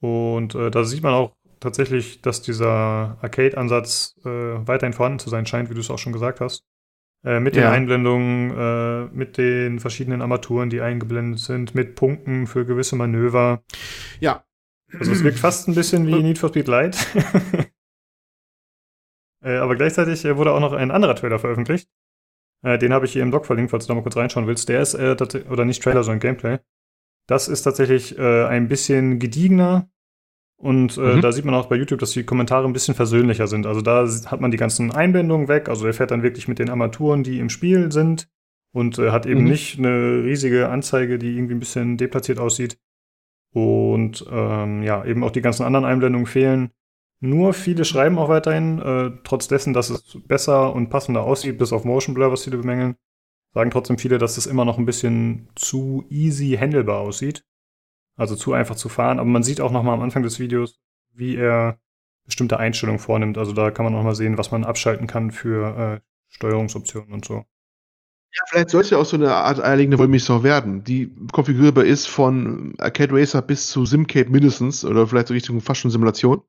Und 0.01 0.55
äh, 0.55 0.71
da 0.71 0.85
sieht 0.85 1.03
man 1.03 1.15
auch 1.15 1.33
tatsächlich, 1.61 2.21
dass 2.23 2.43
dieser 2.43 3.17
Arcade-Ansatz 3.23 4.17
äh, 4.25 4.29
weiterhin 4.29 4.93
vorhanden 4.93 5.21
zu 5.21 5.31
sein 5.31 5.47
scheint, 5.47 5.71
wie 5.71 5.75
du 5.75 5.81
es 5.81 5.91
auch 5.91 5.99
schon 5.99 6.13
gesagt 6.13 6.41
hast. 6.41 6.65
Äh, 7.25 7.39
mit 7.39 7.55
den 7.55 7.63
ja. 7.63 7.71
Einblendungen, 7.71 8.51
äh, 8.51 9.05
mit 9.15 9.39
den 9.39 9.79
verschiedenen 9.79 10.23
Armaturen, 10.23 10.71
die 10.71 10.81
eingeblendet 10.81 11.39
sind, 11.39 11.75
mit 11.75 11.95
Punkten 11.95 12.49
für 12.49 12.67
gewisse 12.67 12.97
Manöver. 12.97 13.63
Ja. 14.19 14.45
Also 14.99 15.13
es 15.13 15.23
wirkt 15.23 15.39
fast 15.39 15.69
ein 15.69 15.75
bisschen 15.75 16.07
wie 16.09 16.21
Need 16.21 16.39
for 16.39 16.49
Speed 16.49 16.67
Light. 16.67 17.07
aber 19.41 19.77
gleichzeitig 19.77 20.25
wurde 20.37 20.53
auch 20.53 20.61
noch 20.61 20.73
ein 20.73 20.91
anderer 20.91 21.15
Trailer 21.15 21.39
veröffentlicht. 21.39 21.89
Äh, 22.63 22.79
den 22.79 22.93
habe 22.93 23.07
ich 23.07 23.13
hier 23.13 23.23
im 23.23 23.31
Blog 23.31 23.47
verlinkt, 23.47 23.71
falls 23.71 23.87
du 23.87 23.89
da 23.89 23.95
mal 23.95 24.03
kurz 24.03 24.17
reinschauen 24.17 24.47
willst. 24.47 24.69
Der 24.69 24.81
ist, 24.81 24.95
äh, 24.95 25.17
oder 25.51 25.65
nicht 25.65 25.83
Trailer, 25.83 26.05
sondern 26.05 26.21
Gameplay. 26.21 26.59
Das 27.27 27.49
ist 27.49 27.63
tatsächlich 27.63 28.19
äh, 28.19 28.45
ein 28.45 28.69
bisschen 28.69 29.19
gediegener. 29.19 29.89
Und 30.57 30.97
äh, 30.97 31.17
mhm. 31.17 31.21
da 31.23 31.33
sieht 31.33 31.45
man 31.45 31.55
auch 31.55 31.67
bei 31.67 31.77
YouTube, 31.77 31.99
dass 31.99 32.13
die 32.13 32.25
Kommentare 32.25 32.67
ein 32.67 32.73
bisschen 32.73 32.95
versöhnlicher 32.95 33.49
sind. 33.49 33.67
Also 33.67 33.81
da 33.81 34.07
hat 34.27 34.41
man 34.41 34.53
die 34.53 34.57
ganzen 34.57 34.93
Einblendungen 34.93 35.49
weg. 35.49 35.69
Also 35.69 35.87
er 35.87 35.95
fährt 35.95 36.13
dann 36.13 36.23
wirklich 36.23 36.47
mit 36.47 36.61
den 36.61 36.71
Armaturen, 36.71 37.25
die 37.25 37.41
im 37.41 37.49
Spiel 37.49 37.91
sind. 37.91 38.29
Und 38.73 38.99
äh, 38.99 39.11
hat 39.11 39.27
eben 39.27 39.43
mhm. 39.43 39.51
nicht 39.51 39.79
eine 39.79 40.23
riesige 40.25 40.69
Anzeige, 40.69 41.19
die 41.19 41.37
irgendwie 41.37 41.55
ein 41.55 41.61
bisschen 41.61 41.97
deplatziert 41.97 42.39
aussieht. 42.39 42.79
Und 43.53 44.25
ähm, 44.31 44.83
ja, 44.83 45.05
eben 45.05 45.25
auch 45.25 45.31
die 45.31 45.43
ganzen 45.43 45.65
anderen 45.65 45.85
Einblendungen 45.85 46.27
fehlen. 46.27 46.71
Nur 47.25 47.55
viele 47.55 47.85
schreiben 47.85 48.19
auch 48.19 48.29
weiterhin, 48.29 48.81
äh, 48.81 49.13
trotz 49.23 49.47
dessen, 49.47 49.73
dass 49.73 49.91
es 49.91 50.19
besser 50.27 50.75
und 50.75 50.91
passender 50.91 51.23
aussieht, 51.23 51.57
bis 51.57 51.73
auf 51.73 51.85
Motion 51.85 52.17
Blur, 52.17 52.33
was 52.33 52.43
viele 52.43 52.57
bemängeln, 52.57 52.97
sagen 53.55 53.71
trotzdem 53.71 53.97
viele, 53.97 54.19
dass 54.19 54.39
es 54.39 54.47
immer 54.47 54.65
noch 54.65 54.77
ein 54.77 54.87
bisschen 54.87 55.49
zu 55.55 56.05
easy 56.11 56.57
handelbar 56.59 56.99
aussieht. 56.99 57.45
Also 58.17 58.35
zu 58.35 58.55
einfach 58.55 58.75
zu 58.75 58.89
fahren. 58.89 59.21
Aber 59.21 59.29
man 59.29 59.45
sieht 59.45 59.61
auch 59.61 59.71
noch 59.71 59.85
mal 59.85 59.95
am 59.95 60.01
Anfang 60.01 60.25
des 60.25 60.41
Videos, 60.41 60.81
wie 61.13 61.37
er 61.37 61.79
bestimmte 62.27 62.59
Einstellungen 62.59 62.99
vornimmt. 62.99 63.39
Also 63.39 63.53
da 63.53 63.71
kann 63.71 63.85
man 63.85 63.93
noch 63.93 64.03
mal 64.03 64.17
sehen, 64.17 64.37
was 64.37 64.51
man 64.51 64.65
abschalten 64.65 65.07
kann 65.07 65.31
für 65.31 65.77
äh, 65.79 66.01
Steuerungsoptionen 66.29 67.13
und 67.13 67.25
so. 67.25 67.35
Ja, 67.35 68.43
vielleicht 68.49 68.71
soll 68.71 68.81
es 68.81 68.91
ja 68.91 68.99
auch 68.99 69.05
so 69.05 69.17
eine 69.17 69.33
Art 69.33 69.63
eierlegende 69.63 69.99
Wollmilchsau 70.01 70.43
werden, 70.43 70.83
die 70.83 71.15
konfigurierbar 71.31 71.85
ist 71.85 72.09
von 72.09 72.75
Arcade 72.79 73.15
Racer 73.15 73.43
bis 73.43 73.69
zu 73.69 73.87
Simcade 73.87 74.31
mindestens 74.31 74.85
oder 74.85 75.07
vielleicht 75.07 75.29
so 75.29 75.35
Richtung 75.35 75.61
fast 75.61 75.83
schon 75.83 75.91
Simulation 75.93 76.43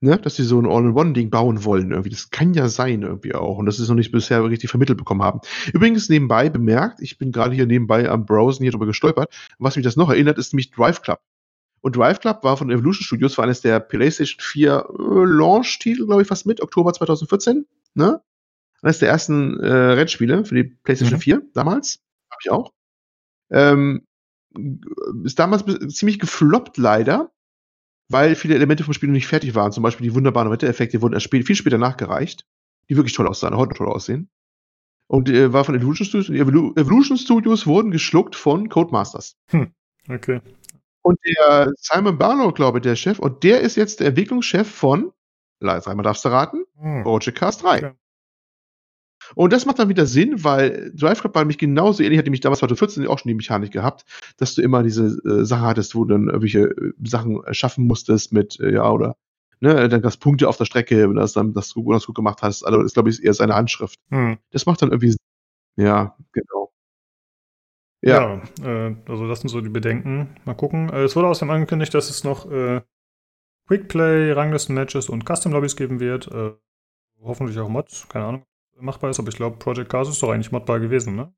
ne, 0.00 0.18
dass 0.18 0.36
sie 0.36 0.44
so 0.44 0.60
ein 0.60 0.66
All-in-One-Ding 0.66 1.30
bauen 1.30 1.64
wollen 1.64 1.90
irgendwie. 1.90 2.10
Das 2.10 2.30
kann 2.30 2.54
ja 2.54 2.68
sein 2.68 3.02
irgendwie 3.02 3.34
auch. 3.34 3.58
Und 3.58 3.66
das 3.66 3.78
ist 3.78 3.88
noch 3.88 3.94
nicht 3.94 4.12
bisher 4.12 4.44
richtig 4.44 4.70
vermittelt 4.70 4.98
bekommen 4.98 5.22
haben. 5.22 5.40
Übrigens 5.72 6.08
nebenbei 6.08 6.50
bemerkt, 6.50 7.00
ich 7.00 7.18
bin 7.18 7.32
gerade 7.32 7.54
hier 7.54 7.66
nebenbei 7.66 8.08
am 8.08 8.26
Browsen 8.26 8.62
hier 8.62 8.72
drüber 8.72 8.86
gestolpert. 8.86 9.34
Was 9.58 9.76
mich 9.76 9.84
das 9.84 9.96
noch 9.96 10.10
erinnert, 10.10 10.38
ist 10.38 10.52
nämlich 10.52 10.70
Drive 10.70 11.02
Club. 11.02 11.20
Und 11.80 11.96
Drive 11.96 12.20
Club 12.20 12.42
war 12.42 12.56
von 12.56 12.70
Evolution 12.70 13.04
Studios, 13.04 13.38
war 13.38 13.44
eines 13.44 13.60
der 13.60 13.80
PlayStation 13.80 14.40
4 14.40 14.72
äh, 14.72 14.92
Launch-Titel, 14.98 16.06
glaube 16.06 16.22
ich, 16.22 16.28
fast 16.28 16.46
mit, 16.46 16.60
Oktober 16.60 16.92
2014, 16.92 17.66
ne? 17.94 18.20
Eines 18.82 18.98
der 18.98 19.08
ersten 19.08 19.58
äh, 19.60 19.72
Rennspiele 19.72 20.44
für 20.44 20.54
die 20.54 20.64
PlayStation 20.64 21.18
mhm. 21.18 21.22
4 21.22 21.42
damals. 21.54 22.00
Habe 22.30 22.40
ich 22.42 22.50
auch. 22.50 22.72
Ähm, 23.50 24.04
ist 25.24 25.38
damals 25.38 25.64
ziemlich 25.94 26.18
gefloppt 26.18 26.76
leider 26.76 27.30
weil 28.08 28.34
viele 28.34 28.54
Elemente 28.54 28.84
vom 28.84 28.94
Spiel 28.94 29.08
noch 29.08 29.14
nicht 29.14 29.26
fertig 29.26 29.54
waren. 29.54 29.72
Zum 29.72 29.82
Beispiel 29.82 30.06
die 30.06 30.14
wunderbaren 30.14 30.50
Wettereffekte 30.50 31.02
wurden 31.02 31.14
erst 31.14 31.30
viel 31.30 31.54
später 31.54 31.78
nachgereicht, 31.78 32.46
die 32.88 32.96
wirklich 32.96 33.14
toll 33.14 33.26
aussahen, 33.26 33.56
heute 33.56 33.74
toll 33.74 33.88
aussehen. 33.88 34.30
Und 35.08 35.28
äh, 35.28 35.52
war 35.52 35.64
von 35.64 35.74
Evolution 35.74 36.06
Studios. 36.06 36.26
Die 36.26 36.38
Evolu 36.38 36.72
Evolution 36.76 37.16
Studios 37.16 37.66
wurden 37.66 37.90
geschluckt 37.90 38.34
von 38.34 38.68
Codemasters. 38.68 39.36
Hm, 39.50 39.72
okay. 40.08 40.40
Und 41.02 41.18
der 41.24 41.72
Simon 41.78 42.18
Barlow, 42.18 42.52
glaube 42.52 42.78
ich, 42.78 42.82
der 42.82 42.96
Chef, 42.96 43.20
und 43.20 43.44
der 43.44 43.60
ist 43.60 43.76
jetzt 43.76 44.00
der 44.00 44.08
Entwicklungschef 44.08 44.68
von, 44.68 45.12
einmal 45.60 46.02
darfst 46.02 46.24
du 46.24 46.28
raten, 46.30 46.64
hm. 46.78 47.04
Project 47.04 47.38
Cast 47.38 47.62
3. 47.62 47.76
Okay. 47.78 47.92
Und 49.34 49.52
das 49.52 49.66
macht 49.66 49.78
dann 49.78 49.88
wieder 49.88 50.06
Sinn, 50.06 50.44
weil 50.44 50.92
Drive 50.94 51.20
Club 51.20 51.34
war 51.34 51.42
nämlich 51.42 51.58
genauso 51.58 52.02
ähnlich, 52.02 52.18
hatte 52.18 52.28
nämlich 52.28 52.40
damals 52.40 52.60
2014 52.60 53.06
auch 53.06 53.18
schon 53.18 53.28
die 53.28 53.34
Mechanik 53.34 53.72
gehabt, 53.72 54.04
dass 54.36 54.54
du 54.54 54.62
immer 54.62 54.82
diese 54.82 55.06
äh, 55.06 55.44
Sache 55.44 55.62
hattest, 55.62 55.94
wo 55.94 56.04
du 56.04 56.14
dann 56.14 56.28
irgendwelche 56.28 56.70
äh, 56.70 56.92
Sachen 57.04 57.42
schaffen 57.52 57.86
musstest 57.86 58.32
mit, 58.32 58.60
äh, 58.60 58.72
ja, 58.72 58.90
oder 58.90 59.16
ne, 59.60 59.88
dann 59.88 60.02
gab's 60.02 60.16
Punkte 60.16 60.48
auf 60.48 60.56
der 60.56 60.64
Strecke, 60.64 61.02
wenn 61.02 61.14
du 61.14 61.20
das 61.20 61.32
dann 61.32 61.52
das 61.52 61.74
gut, 61.74 61.94
das 61.94 62.06
gut 62.06 62.14
gemacht 62.14 62.42
hast. 62.42 62.64
Also 62.64 62.80
ist, 62.82 62.94
glaube 62.94 63.10
ich, 63.10 63.22
eher 63.22 63.34
seine 63.34 63.54
Handschrift. 63.54 63.98
Hm. 64.10 64.38
Das 64.50 64.66
macht 64.66 64.82
dann 64.82 64.90
irgendwie 64.90 65.10
Sinn. 65.10 65.18
Ja, 65.76 66.16
genau. 66.32 66.72
Ja, 68.02 68.42
ja 68.62 68.88
äh, 68.88 68.96
also 69.08 69.28
das 69.28 69.40
sind 69.40 69.48
so 69.48 69.60
die 69.60 69.68
Bedenken. 69.68 70.36
Mal 70.44 70.54
gucken. 70.54 70.90
Äh, 70.90 71.04
es 71.04 71.16
wurde 71.16 71.28
außerdem 71.28 71.50
angekündigt, 71.50 71.94
dass 71.94 72.10
es 72.10 72.24
noch 72.24 72.50
äh, 72.50 72.82
Quickplay, 73.66 74.32
Ranglisten-Matches 74.32 75.08
und 75.08 75.24
Custom-Lobbys 75.26 75.74
geben 75.74 75.98
wird. 75.98 76.30
Hoffentlich 77.20 77.58
auch 77.58 77.68
Mods, 77.68 78.06
keine 78.08 78.26
Ahnung 78.26 78.46
machbar 78.80 79.10
ist, 79.10 79.18
aber 79.18 79.28
ich 79.28 79.36
glaube, 79.36 79.56
Project 79.56 79.90
Cars 79.90 80.08
ist 80.08 80.22
doch 80.22 80.30
eigentlich 80.30 80.52
modbar 80.52 80.80
gewesen, 80.80 81.16
ne? 81.16 81.32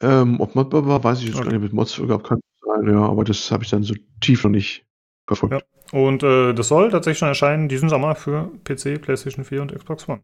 Ähm, 0.00 0.40
ob 0.40 0.54
modbar 0.54 0.86
war, 0.86 1.02
weiß 1.02 1.20
ich 1.20 1.26
jetzt 1.26 1.36
okay. 1.36 1.44
gar 1.44 1.52
nicht. 1.52 1.62
Mit 1.62 1.72
Mods 1.72 2.00
gab 2.06 2.24
kann 2.24 2.40
sein, 2.60 2.88
ja, 2.88 3.00
aber 3.00 3.24
das 3.24 3.50
habe 3.50 3.64
ich 3.64 3.70
dann 3.70 3.82
so 3.82 3.94
tief 4.20 4.44
noch 4.44 4.50
nicht 4.50 4.86
verfolgt. 5.26 5.54
Ja. 5.54 5.98
Und 5.98 6.22
äh, 6.22 6.52
das 6.52 6.68
soll 6.68 6.90
tatsächlich 6.90 7.18
schon 7.18 7.28
erscheinen 7.28 7.68
diesen 7.68 7.88
Sommer 7.88 8.14
für 8.14 8.50
PC, 8.64 9.00
PlayStation 9.00 9.44
4 9.44 9.62
und 9.62 9.74
Xbox 9.74 10.08
One. 10.08 10.22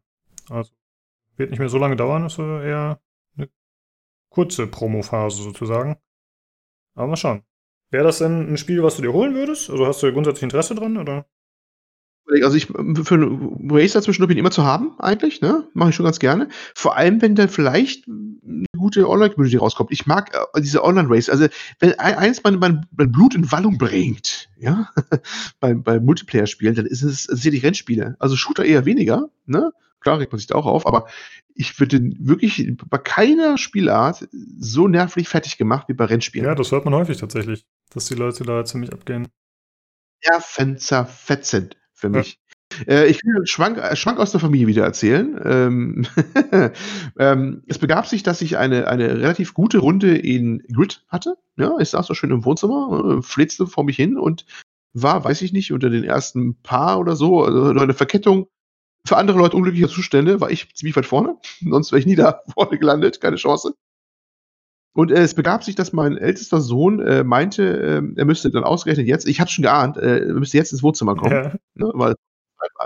Also 0.50 0.72
wird 1.36 1.50
nicht 1.50 1.58
mehr 1.58 1.68
so 1.68 1.78
lange 1.78 1.96
dauern, 1.96 2.26
ist 2.26 2.38
eher 2.38 3.00
eine 3.36 3.48
kurze 4.30 4.66
Promo-Phase 4.66 5.42
sozusagen. 5.42 5.96
Aber 6.94 7.08
mal 7.08 7.16
schauen. 7.16 7.42
Wäre 7.90 8.04
das 8.04 8.18
denn 8.18 8.52
ein 8.52 8.56
Spiel, 8.56 8.82
was 8.82 8.96
du 8.96 9.02
dir 9.02 9.12
holen 9.12 9.34
würdest? 9.34 9.70
Also 9.70 9.86
hast 9.86 10.02
du 10.02 10.12
grundsätzlich 10.12 10.44
Interesse 10.44 10.74
dran, 10.74 10.96
oder? 10.96 11.26
Also 12.42 12.56
ich 12.56 12.66
für 12.66 13.14
einen 13.14 13.70
Racer 13.70 14.00
zwischendurch 14.00 14.28
bin 14.28 14.38
ich 14.38 14.40
immer 14.40 14.50
zu 14.50 14.64
haben, 14.64 14.98
eigentlich, 14.98 15.40
ne? 15.40 15.68
Mache 15.74 15.90
ich 15.90 15.96
schon 15.96 16.04
ganz 16.04 16.18
gerne. 16.18 16.48
Vor 16.74 16.96
allem, 16.96 17.20
wenn 17.20 17.34
da 17.34 17.48
vielleicht 17.48 18.06
eine 18.06 18.64
gute 18.76 19.08
Online-Community 19.08 19.56
rauskommt. 19.56 19.92
Ich 19.92 20.06
mag 20.06 20.34
äh, 20.34 20.60
diese 20.60 20.82
Online-Race. 20.82 21.28
Also, 21.28 21.46
wenn 21.80 21.98
eins 21.98 22.42
mein, 22.42 22.58
mein, 22.58 22.86
mein 22.96 23.12
Blut 23.12 23.34
in 23.34 23.50
Wallung 23.52 23.78
bringt, 23.78 24.48
ja, 24.58 24.90
beim, 25.60 25.82
beim 25.82 26.04
Multiplayer-Spielen, 26.04 26.74
dann 26.74 26.86
ist 26.86 27.02
es 27.02 27.24
sicherlich 27.24 27.62
Rennspiele. 27.62 28.16
Also 28.18 28.36
Shooter 28.36 28.64
eher 28.64 28.84
weniger, 28.84 29.28
ne? 29.46 29.72
Klar 30.00 30.18
regt 30.18 30.32
man 30.32 30.38
sich 30.38 30.48
da 30.48 30.54
auch 30.54 30.66
auf, 30.66 30.86
aber 30.86 31.06
ich 31.54 31.80
würde 31.80 31.98
wirklich 32.18 32.70
bei 32.90 32.98
keiner 32.98 33.56
Spielart 33.56 34.28
so 34.58 34.86
nervlich 34.86 35.28
fertig 35.28 35.56
gemacht 35.56 35.88
wie 35.88 35.94
bei 35.94 36.04
Rennspielen. 36.04 36.46
Ja, 36.46 36.54
das 36.54 36.72
hört 36.72 36.84
man 36.84 36.92
häufig 36.94 37.16
tatsächlich, 37.16 37.64
dass 37.90 38.06
die 38.06 38.14
Leute 38.14 38.44
da 38.44 38.64
ziemlich 38.66 38.92
abgehen. 38.92 39.28
Nervenzerfetzend 40.28 41.76
für 41.94 42.08
mich. 42.08 42.38
Ja. 42.86 42.94
Äh, 42.94 43.06
ich 43.06 43.22
will 43.24 43.36
einen 43.36 43.46
Schwank, 43.46 43.78
äh, 43.78 43.96
Schwank 43.96 44.18
aus 44.18 44.32
der 44.32 44.40
Familie 44.40 44.66
wieder 44.66 44.84
erzählen. 44.84 45.40
Ähm, 45.44 46.06
ähm, 47.18 47.62
es 47.66 47.78
begab 47.78 48.06
sich, 48.06 48.22
dass 48.22 48.42
ich 48.42 48.56
eine, 48.56 48.88
eine 48.88 49.08
relativ 49.08 49.54
gute 49.54 49.78
Runde 49.78 50.16
in 50.16 50.62
Grid 50.72 51.04
hatte. 51.08 51.36
Ja, 51.56 51.78
ich 51.78 51.90
saß 51.90 52.06
so 52.06 52.14
schön 52.14 52.30
im 52.30 52.44
Wohnzimmer, 52.44 53.18
äh, 53.18 53.22
flitzte 53.22 53.66
vor 53.66 53.84
mich 53.84 53.96
hin 53.96 54.18
und 54.18 54.44
war, 54.92 55.24
weiß 55.24 55.42
ich 55.42 55.52
nicht, 55.52 55.72
unter 55.72 55.90
den 55.90 56.04
ersten 56.04 56.60
Paar 56.62 56.98
oder 56.98 57.16
so, 57.16 57.44
also 57.44 57.80
eine 57.80 57.94
Verkettung 57.94 58.48
für 59.06 59.16
andere 59.16 59.38
Leute 59.38 59.56
unglücklicher 59.56 59.88
Zustände, 59.88 60.40
war 60.40 60.50
ich 60.50 60.72
ziemlich 60.74 60.96
weit 60.96 61.06
vorne. 61.06 61.36
Sonst 61.68 61.92
wäre 61.92 62.00
ich 62.00 62.06
nie 62.06 62.16
da 62.16 62.40
vorne 62.54 62.78
gelandet, 62.78 63.20
keine 63.20 63.36
Chance. 63.36 63.74
Und 64.94 65.10
äh, 65.10 65.22
es 65.22 65.34
begab 65.34 65.64
sich, 65.64 65.74
dass 65.74 65.92
mein 65.92 66.16
ältester 66.16 66.60
Sohn 66.60 67.00
äh, 67.00 67.24
meinte, 67.24 67.62
äh, 67.62 68.02
er 68.16 68.24
müsste 68.24 68.50
dann 68.50 68.64
ausgerechnet 68.64 69.06
jetzt, 69.06 69.26
ich 69.26 69.40
hatte 69.40 69.52
schon 69.52 69.64
geahnt, 69.64 69.96
äh, 69.96 70.28
er 70.28 70.34
müsste 70.34 70.56
jetzt 70.56 70.72
ins 70.72 70.82
Wohnzimmer 70.82 71.16
kommen, 71.16 71.32
ja. 71.32 71.52
ne, 71.74 71.90
weil 71.94 72.14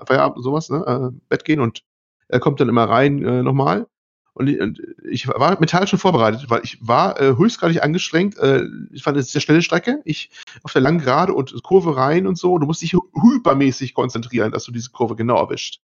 Feierabend 0.07 0.39
und 0.39 0.43
sowas, 0.43 0.71
ne, 0.71 0.85
äh, 0.87 1.19
Bett 1.29 1.45
gehen 1.45 1.61
und 1.61 1.83
er 2.29 2.41
kommt 2.41 2.61
dann 2.61 2.69
immer 2.69 2.85
rein 2.85 3.23
äh, 3.25 3.43
nochmal. 3.43 3.87
Und 4.33 4.47
ich, 4.47 4.61
und 4.61 4.81
ich 5.11 5.27
war 5.27 5.59
mental 5.59 5.89
schon 5.89 5.99
vorbereitet, 5.99 6.49
weil 6.49 6.61
ich 6.63 6.79
war 6.81 7.21
äh, 7.21 7.37
höchstgradig 7.37 7.83
angestrengt. 7.83 8.39
Äh, 8.39 8.63
ich 8.93 9.03
fand 9.03 9.17
es 9.17 9.33
sehr 9.33 9.41
schnelle 9.41 9.63
Strecke. 9.63 10.01
Ich 10.05 10.31
auf 10.63 10.73
der 10.73 10.83
langen 10.83 11.01
Gerade 11.01 11.35
und 11.35 11.61
Kurve 11.65 11.97
rein 11.97 12.27
und 12.27 12.39
so. 12.39 12.57
Du 12.59 12.67
musst 12.67 12.81
dich 12.81 12.93
hypermäßig 12.93 13.95
konzentrieren, 13.95 14.53
dass 14.53 14.65
du 14.65 14.71
diese 14.71 14.91
Kurve 14.91 15.17
genau 15.17 15.39
erwischt. 15.39 15.81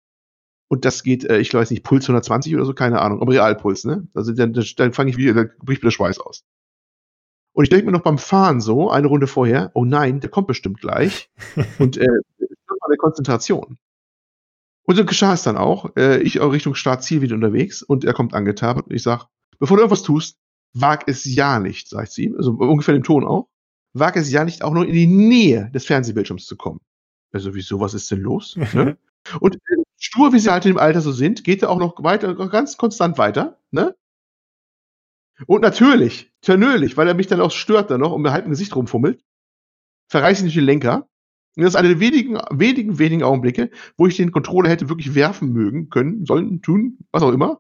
Und 0.72 0.86
das 0.86 1.04
geht, 1.04 1.26
äh, 1.26 1.40
ich 1.40 1.54
weiß 1.54 1.70
nicht, 1.70 1.84
Puls 1.84 2.06
120 2.06 2.56
oder 2.56 2.64
so, 2.64 2.74
keine 2.74 3.02
Ahnung, 3.02 3.22
aber 3.22 3.34
Realpuls, 3.34 3.84
ne? 3.84 4.08
Also 4.14 4.32
dann, 4.32 4.54
dann 4.54 4.94
fange 4.94 5.10
ich 5.10 5.18
wieder, 5.18 5.34
dann 5.34 5.52
bricht 5.60 5.84
mir 5.84 5.88
der 5.88 5.92
Schweiß 5.92 6.18
aus. 6.20 6.46
Und 7.52 7.66
ich 7.66 7.70
denke 7.70 7.88
mir 7.88 7.92
noch 7.92 8.04
beim 8.04 8.18
Fahren 8.18 8.62
so, 8.62 8.90
eine 8.90 9.08
Runde 9.08 9.28
vorher, 9.28 9.72
oh 9.74 9.84
nein, 9.84 10.22
der 10.22 10.30
kommt 10.30 10.48
bestimmt 10.48 10.80
gleich. 10.80 11.30
und 11.80 11.98
äh, 11.98 12.08
meine 12.88 12.98
Konzentration. 12.98 13.80
Und 14.84 14.96
so 14.96 15.04
geschah 15.04 15.34
es 15.34 15.44
dann 15.44 15.58
auch. 15.58 15.94
Äh, 15.98 16.22
ich 16.22 16.40
auch 16.40 16.54
Richtung 16.54 16.74
Startziel 16.74 17.22
wieder 17.22 17.36
unterwegs 17.36 17.84
und 17.84 18.06
er 18.06 18.14
kommt 18.14 18.34
angetabert 18.34 18.88
und 18.88 18.96
ich 18.96 19.04
sag, 19.04 19.26
bevor 19.60 19.76
du 19.76 19.84
irgendwas 19.84 20.04
tust, 20.04 20.38
wag 20.72 21.04
es 21.06 21.26
ja 21.26 21.60
nicht, 21.60 21.90
sagt 21.90 22.14
sie, 22.14 22.34
also 22.38 22.52
ungefähr 22.52 22.94
den 22.94 23.04
Ton 23.04 23.26
auch, 23.26 23.50
wag 23.92 24.16
es 24.16 24.32
ja 24.32 24.46
nicht 24.46 24.64
auch 24.64 24.74
noch 24.74 24.84
in 24.84 24.94
die 24.94 25.08
Nähe 25.08 25.70
des 25.72 25.86
Fernsehbildschirms 25.86 26.46
zu 26.46 26.56
kommen. 26.56 26.80
Also 27.34 27.56
wieso, 27.56 27.82
was 27.82 27.94
ist 27.94 28.10
denn 28.10 28.22
los? 28.22 28.56
ne? 28.74 28.98
Und 29.42 29.56
äh, 29.56 29.81
stur, 30.02 30.34
wie 30.34 30.40
sie 30.40 30.52
halt 30.52 30.66
im 30.66 30.78
Alter 30.78 31.02
so 31.02 31.12
sind, 31.12 31.44
geht 31.44 31.62
er 31.62 31.70
auch 31.70 31.78
noch 31.78 32.04
weiter, 32.04 32.34
ganz 32.50 32.78
konstant 32.78 33.18
weiter, 33.18 33.60
ne? 33.72 33.96
Und 35.48 35.62
natürlich, 35.62 36.32
natürlich, 36.48 36.98
weil 36.98 37.08
er 37.08 37.14
mich 37.14 37.28
dann 37.28 37.42
auch 37.42 37.52
stört 37.52 37.90
dann 37.90 38.02
noch 38.02 38.12
und 38.12 38.22
mir 38.22 38.32
halb 38.32 38.46
im 38.46 38.52
Gesicht 38.52 38.76
rumfummelt, 38.76 39.24
verreiße 40.10 40.42
ich 40.42 40.46
nicht 40.46 40.58
den 40.58 40.66
Lenker. 40.66 41.08
Und 41.56 41.64
das 41.64 41.74
ist 41.74 41.76
eine 41.76 41.90
der 41.90 42.00
wenigen, 42.00 42.38
wenigen, 42.52 43.00
wenigen 43.00 43.24
Augenblicke, 43.24 43.72
wo 43.98 44.08
ich 44.08 44.18
den 44.18 44.32
Controller 44.32 44.70
hätte 44.70 44.90
wirklich 44.90 45.16
werfen 45.16 45.52
mögen, 45.52 45.90
können, 45.90 46.26
sollen, 46.26 46.62
tun, 46.62 47.00
was 47.12 47.24
auch 47.24 47.32
immer. 47.32 47.60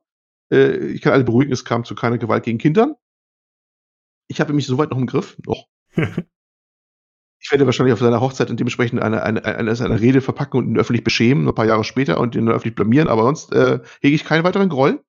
Äh, 0.52 0.88
ich 0.88 1.02
kann 1.02 1.14
alle 1.14 1.24
beruhigen, 1.24 1.52
es 1.52 1.66
kam 1.66 1.84
zu 1.84 1.96
keiner 1.96 2.18
Gewalt 2.18 2.44
gegen 2.44 2.58
Kindern. 2.58 2.96
Ich 4.28 4.39
habe 4.39 4.54
mich 4.54 4.68
soweit 4.68 4.92
noch 4.92 4.98
im 4.98 5.08
Griff, 5.08 5.38
noch. 5.46 5.68
ich 7.42 7.52
werde 7.52 7.66
wahrscheinlich 7.66 7.94
auf 7.94 8.00
seiner 8.00 8.22
Hochzeit 8.22 8.50
und 8.50 8.60
dementsprechend 8.60 9.02
eine, 9.02 9.24
eine, 9.24 9.44
eine, 9.44 9.72
eine 9.72 10.00
Rede 10.00 10.22
verpacken 10.22 10.58
und 10.58 10.68
ihn 10.70 10.78
öffentlich 10.78 11.04
beschämen, 11.04 11.48
ein 11.48 11.56
paar 11.56 11.66
Jahre 11.66 11.84
später 11.84 12.20
und 12.20 12.36
ihn 12.36 12.48
öffentlich 12.48 12.76
blamieren, 12.76 13.08
aber 13.08 13.24
sonst 13.24 13.52
äh, 13.52 13.80
hege 14.02 14.16
ich 14.16 14.26
keinen 14.26 14.44
weiteren 14.44 14.70
Groll. 14.70 15.04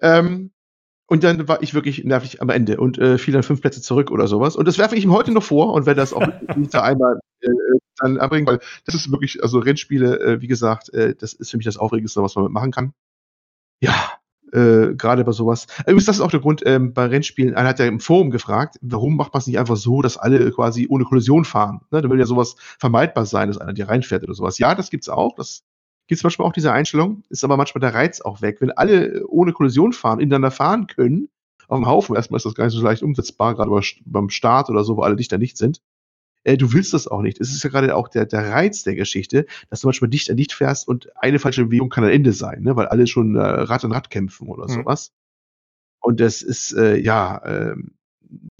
Ähm, 0.00 0.50
und 1.06 1.24
dann 1.24 1.48
war 1.48 1.62
ich 1.62 1.72
wirklich 1.72 2.04
nervig 2.04 2.42
am 2.42 2.50
Ende 2.50 2.78
und 2.78 2.98
äh, 2.98 3.16
fiel 3.16 3.32
dann 3.32 3.44
fünf 3.44 3.60
Plätze 3.60 3.80
zurück 3.80 4.10
oder 4.10 4.26
sowas. 4.26 4.56
Und 4.56 4.66
das 4.66 4.78
werfe 4.78 4.96
ich 4.96 5.04
ihm 5.04 5.12
heute 5.12 5.30
noch 5.30 5.44
vor 5.44 5.72
und 5.72 5.86
werde 5.86 6.00
das 6.00 6.12
auch 6.12 6.26
hinter 6.52 6.82
einmal 6.82 7.18
äh, 7.40 7.48
dann 7.98 8.18
abbringen, 8.18 8.46
weil 8.46 8.58
das 8.84 8.94
ist 8.94 9.10
wirklich, 9.10 9.42
also 9.42 9.60
Rennspiele, 9.60 10.20
äh, 10.20 10.40
wie 10.40 10.48
gesagt, 10.48 10.92
äh, 10.92 11.14
das 11.14 11.32
ist 11.32 11.50
für 11.50 11.56
mich 11.56 11.66
das 11.66 11.78
Aufregendste, 11.78 12.22
was 12.22 12.34
man 12.34 12.52
machen 12.52 12.72
kann. 12.72 12.92
Ja, 13.80 14.17
äh, 14.52 14.94
gerade 14.94 15.24
bei 15.24 15.32
sowas. 15.32 15.66
Übrigens, 15.80 16.06
das 16.06 16.16
ist 16.16 16.22
auch 16.22 16.30
der 16.30 16.40
Grund 16.40 16.62
ähm, 16.66 16.92
bei 16.92 17.06
Rennspielen. 17.06 17.54
Einer 17.54 17.70
hat 17.70 17.78
ja 17.78 17.86
im 17.86 18.00
Forum 18.00 18.30
gefragt, 18.30 18.76
warum 18.80 19.16
macht 19.16 19.32
man 19.32 19.40
es 19.40 19.46
nicht 19.46 19.58
einfach 19.58 19.76
so, 19.76 20.02
dass 20.02 20.16
alle 20.16 20.50
quasi 20.52 20.86
ohne 20.88 21.04
Kollision 21.04 21.44
fahren? 21.44 21.80
Ne? 21.90 22.02
Da 22.02 22.10
will 22.10 22.18
ja 22.18 22.26
sowas 22.26 22.56
vermeidbar 22.78 23.26
sein, 23.26 23.48
dass 23.48 23.58
einer 23.58 23.72
dir 23.72 23.88
reinfährt 23.88 24.22
oder 24.22 24.34
sowas. 24.34 24.58
Ja, 24.58 24.74
das 24.74 24.90
gibt's 24.90 25.08
auch. 25.08 25.34
Das 25.36 25.64
gibt's 26.06 26.22
manchmal 26.22 26.48
auch 26.48 26.52
diese 26.52 26.72
Einstellung. 26.72 27.22
Ist 27.28 27.44
aber 27.44 27.56
manchmal 27.56 27.80
der 27.80 27.94
Reiz 27.94 28.20
auch 28.20 28.42
weg. 28.42 28.60
Wenn 28.60 28.70
alle 28.70 29.26
ohne 29.28 29.52
Kollision 29.52 29.92
fahren, 29.92 30.20
ineinander 30.20 30.50
fahren 30.50 30.86
können, 30.86 31.28
auf 31.68 31.78
dem 31.78 31.86
Haufen, 31.86 32.16
erstmal 32.16 32.38
ist 32.38 32.46
das 32.46 32.54
gar 32.54 32.64
nicht 32.64 32.74
so 32.74 32.82
leicht 32.82 33.02
umsetzbar, 33.02 33.54
gerade 33.54 33.70
beim 34.06 34.30
Start 34.30 34.70
oder 34.70 34.84
so, 34.84 34.96
wo 34.96 35.02
alle 35.02 35.16
dichter 35.16 35.36
nicht 35.36 35.58
sind 35.58 35.82
äh, 36.48 36.56
du 36.56 36.72
willst 36.72 36.94
das 36.94 37.06
auch 37.06 37.20
nicht. 37.20 37.40
Es 37.40 37.52
ist 37.52 37.62
ja 37.62 37.70
gerade 37.70 37.94
auch 37.94 38.08
der, 38.08 38.24
der 38.24 38.50
Reiz 38.50 38.82
der 38.82 38.94
Geschichte, 38.94 39.46
dass 39.68 39.82
du 39.82 39.86
manchmal 39.86 40.08
dicht 40.08 40.30
an 40.30 40.36
dicht 40.36 40.52
fährst 40.54 40.88
und 40.88 41.14
eine 41.16 41.38
falsche 41.38 41.66
Bewegung 41.66 41.90
kann 41.90 42.04
ein 42.04 42.10
Ende 42.10 42.32
sein, 42.32 42.62
ne? 42.62 42.74
weil 42.74 42.86
alle 42.86 43.06
schon 43.06 43.36
äh, 43.36 43.40
Rad 43.40 43.84
an 43.84 43.92
Rad 43.92 44.08
kämpfen 44.10 44.48
oder 44.48 44.64
mhm. 44.64 44.74
sowas. 44.74 45.12
Und 46.00 46.20
das 46.20 46.42
ist, 46.42 46.72
äh, 46.72 46.96
ja, 46.96 47.38
äh, 47.44 47.76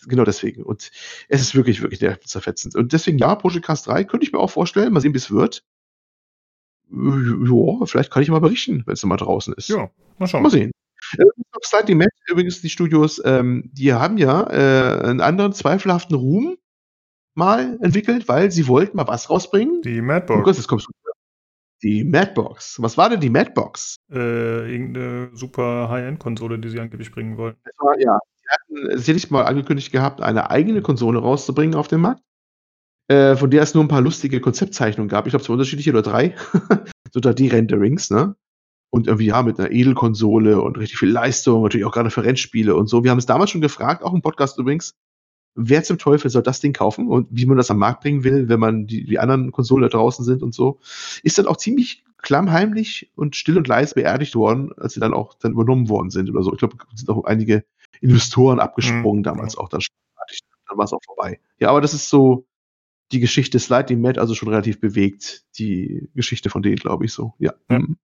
genau 0.07 0.25
deswegen. 0.25 0.63
Und 0.63 0.91
es 1.29 1.41
ist 1.41 1.55
wirklich, 1.55 1.81
wirklich 1.81 2.01
sehr 2.01 2.21
zerfetzend. 2.21 2.77
Und 2.77 2.93
deswegen, 2.93 3.17
ja, 3.17 3.35
Project 3.35 3.65
Cast 3.65 3.87
3 3.87 4.05
könnte 4.05 4.27
ich 4.27 4.33
mir 4.33 4.39
auch 4.39 4.51
vorstellen, 4.51 4.93
mal 4.93 5.01
sehen, 5.01 5.15
wie 5.15 5.19
es 5.19 5.31
wird. 5.31 5.65
Ja, 6.91 7.87
vielleicht 7.87 8.11
kann 8.11 8.23
ich 8.23 8.29
mal 8.29 8.41
berichten, 8.41 8.83
wenn 8.87 8.95
es 8.95 9.05
mal 9.05 9.17
draußen 9.17 9.55
ist. 9.55 9.69
Ja, 9.69 9.91
mal 10.19 10.27
schauen. 10.27 10.43
Mal 10.43 10.51
sehen. 10.51 10.73
Äh, 11.17 11.25
Slightly 11.65 11.95
Mad, 11.95 12.11
übrigens 12.29 12.61
die 12.61 12.71
Studios, 12.71 13.21
ähm, 13.25 13.71
die 13.73 13.93
haben 13.93 14.19
ja 14.19 14.43
äh, 14.51 15.05
einen 15.05 15.21
anderen 15.21 15.53
zweifelhaften 15.53 16.17
Ruhm 16.17 16.59
mal 17.39 17.79
entwickelt, 17.81 18.29
weil 18.29 18.51
sie 18.51 18.67
wollten 18.67 18.97
mal 18.97 19.07
was 19.07 19.31
rausbringen. 19.31 19.81
Die 19.83 20.03
Madbox. 20.03 20.41
Oh 20.41 20.43
Gott, 20.43 20.57
jetzt 20.57 20.67
kommst 20.67 20.87
du. 20.87 20.93
Die 21.83 22.03
Madbox. 22.03 22.83
Was 22.83 22.99
war 22.99 23.09
denn 23.09 23.21
die 23.21 23.31
Madbox? 23.31 23.97
Äh, 24.11 24.73
irgendeine 24.73 25.31
super 25.33 25.89
High-End-Konsole, 25.89 26.59
die 26.59 26.69
sie 26.69 26.81
angeblich 26.81 27.13
bringen 27.13 27.37
wollten. 27.39 27.61
War, 27.79 27.99
ja. 28.01 28.19
Sie 28.35 28.49
hatten 28.51 28.99
sicherlich 28.99 29.31
mal 29.31 29.45
angekündigt 29.45 29.93
gehabt, 29.93 30.21
eine 30.21 30.51
eigene 30.51 30.83
Konsole 30.83 31.21
rauszubringen 31.21 31.77
auf 31.77 31.87
dem 31.87 32.01
Markt. 32.01 32.23
Äh, 33.07 33.37
von 33.37 33.51
der 33.51 33.63
es 33.63 33.75
nur 33.75 33.85
ein 33.85 33.89
paar 33.89 34.01
lustige 34.01 34.41
Konzeptzeichnungen 34.41 35.09
gab. 35.09 35.27
Ich 35.27 35.31
glaube, 35.31 35.45
zwei 35.45 35.53
unterschiedliche 35.53 35.91
oder 35.91 36.03
drei. 36.03 36.35
so 37.13 37.21
da 37.21 37.33
die 37.33 37.49
Renderings, 37.49 38.11
ne? 38.11 38.35
Und 38.91 39.07
irgendwie, 39.07 39.27
ja, 39.27 39.43
mit 39.43 39.61
einer 39.61 39.71
Edelkonsole 39.71 40.61
und 40.61 40.79
richtig 40.79 40.99
viel 40.99 41.11
Leistung, 41.11 41.63
natürlich 41.63 41.87
auch 41.87 41.93
gerade 41.93 42.11
für 42.11 42.25
Rennspiele 42.25 42.75
und 42.75 42.89
so. 42.89 43.05
Wir 43.05 43.11
haben 43.11 43.19
es 43.19 43.27
damals 43.27 43.51
schon 43.51 43.61
gefragt, 43.61 44.03
auch 44.03 44.15
im 44.15 44.23
Podcast 44.23 44.59
übrigens, 44.59 44.95
wer 45.59 45.83
zum 45.83 45.99
Teufel 45.99 46.31
soll 46.31 46.43
das 46.43 46.61
Ding 46.61 46.73
kaufen 46.73 47.09
und 47.09 47.27
wie 47.31 47.47
man 47.47 47.57
das 47.57 47.71
am 47.71 47.79
Markt 47.79 48.03
bringen 48.03 48.25
will, 48.25 48.49
wenn 48.49 48.61
man 48.61 48.87
die, 48.87 49.05
die 49.05 49.19
anderen 49.19 49.51
Konsolen 49.51 49.83
da 49.83 49.89
draußen 49.89 50.25
sind 50.25 50.43
und 50.43 50.55
so, 50.55 50.79
ist 51.23 51.39
dann 51.39 51.47
auch 51.47 51.57
ziemlich 51.57 52.05
klammheimlich 52.19 53.11
und 53.17 53.37
still 53.37 53.59
und 53.59 53.69
leise 53.69 53.95
beerdigt 53.95 54.35
worden, 54.35 54.73
als 54.77 54.95
sie 54.95 55.01
dann 55.01 55.15
auch 55.15 55.35
dann 55.35 55.53
übernommen 55.53 55.89
worden 55.89 56.11
sind 56.11 56.31
oder 56.31 56.43
so. 56.43 56.53
Ich 56.53 56.59
glaube, 56.59 56.77
sind 56.95 57.11
auch 57.11 57.25
einige 57.25 57.65
Investoren 58.01 58.61
abgesprungen 58.61 59.21
mhm. 59.21 59.25
damals 59.25 59.57
auch 59.57 59.69
dann 59.69 59.81
dann 60.69 60.77
war 60.77 60.85
es 60.85 60.93
auch 60.93 61.03
vorbei. 61.05 61.41
Ja, 61.59 61.71
aber 61.71 61.81
das 61.81 61.95
ist 61.95 62.11
so 62.11 62.47
die 63.11 63.21
Geschichte 63.21 63.59
Slide 63.59 63.97
Mad 63.97 64.21
also 64.21 64.35
schon 64.35 64.51
relativ 64.51 64.81
bewegt, 64.81 65.47
die 65.59 66.11
Geschichte 66.15 66.51
von 66.51 66.63
denen, 66.63 66.77
glaube 66.77 67.07
ich 67.07 67.13
so. 67.13 67.35
Ja. 67.39 67.55
ja. 67.71 67.79
Mhm. 67.79 67.97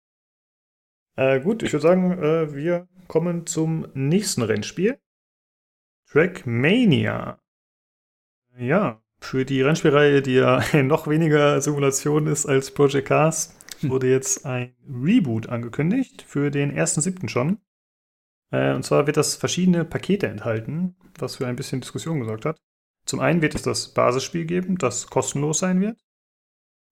Äh, 1.17 1.41
gut, 1.41 1.63
ich 1.63 1.73
würde 1.73 1.83
sagen, 1.83 2.13
äh, 2.13 2.55
wir 2.55 2.89
kommen 3.07 3.47
zum 3.47 3.87
nächsten 3.95 4.43
Rennspiel. 4.43 4.99
Trackmania. 6.11 7.39
Ja, 8.59 9.03
für 9.21 9.45
die 9.45 9.63
Rennspielreihe, 9.63 10.23
die 10.23 10.35
ja 10.35 10.63
noch 10.83 11.09
weniger 11.09 11.61
Simulation 11.61 12.27
ist 12.27 12.47
als 12.47 12.71
Project 12.71 13.09
Cars, 13.09 13.57
hm. 13.81 13.91
wurde 13.91 14.11
jetzt 14.11 14.47
ein 14.47 14.75
Reboot 14.89 15.49
angekündigt, 15.49 16.23
für 16.27 16.51
den 16.51 16.73
1.7. 16.73 17.29
schon. 17.29 17.59
Äh, 18.51 18.75
und 18.75 18.85
zwar 18.85 19.07
wird 19.07 19.17
das 19.17 19.35
verschiedene 19.35 19.85
Pakete 19.85 20.29
enthalten, 20.29 20.97
was 21.19 21.37
für 21.37 21.47
ein 21.47 21.57
bisschen 21.57 21.81
Diskussion 21.81 22.21
gesorgt 22.21 22.45
hat. 22.45 22.61
Zum 23.07 23.21
einen 23.21 23.43
wird 23.43 23.55
es 23.55 23.63
das 23.63 23.93
Basisspiel 23.93 24.45
geben, 24.45 24.79
das 24.79 25.09
kostenlos 25.09 25.59
sein 25.59 25.81
wird. 25.81 25.99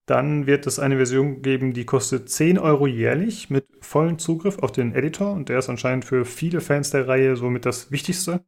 Dann 0.07 0.47
wird 0.47 0.67
es 0.67 0.81
eine 0.81 0.97
Version 0.97 1.43
geben, 1.43 1.73
die 1.73 1.87
kostet 1.87 2.29
10 2.29 2.59
Euro 2.59 2.89
jährlich 2.89 3.51
mit 3.51 3.67
vollem 3.81 4.19
Zugriff 4.19 4.59
auf 4.59 4.73
den 4.73 4.95
Editor 4.95 5.33
und 5.33 5.49
der 5.49 5.61
ist 5.61 5.69
anscheinend 5.69 6.05
für 6.05 6.25
viele 6.25 6.61
Fans 6.61 6.91
der 6.91 7.07
Reihe 7.07 7.37
somit 7.37 7.65
das 7.67 7.93
Wichtigste, 7.93 8.45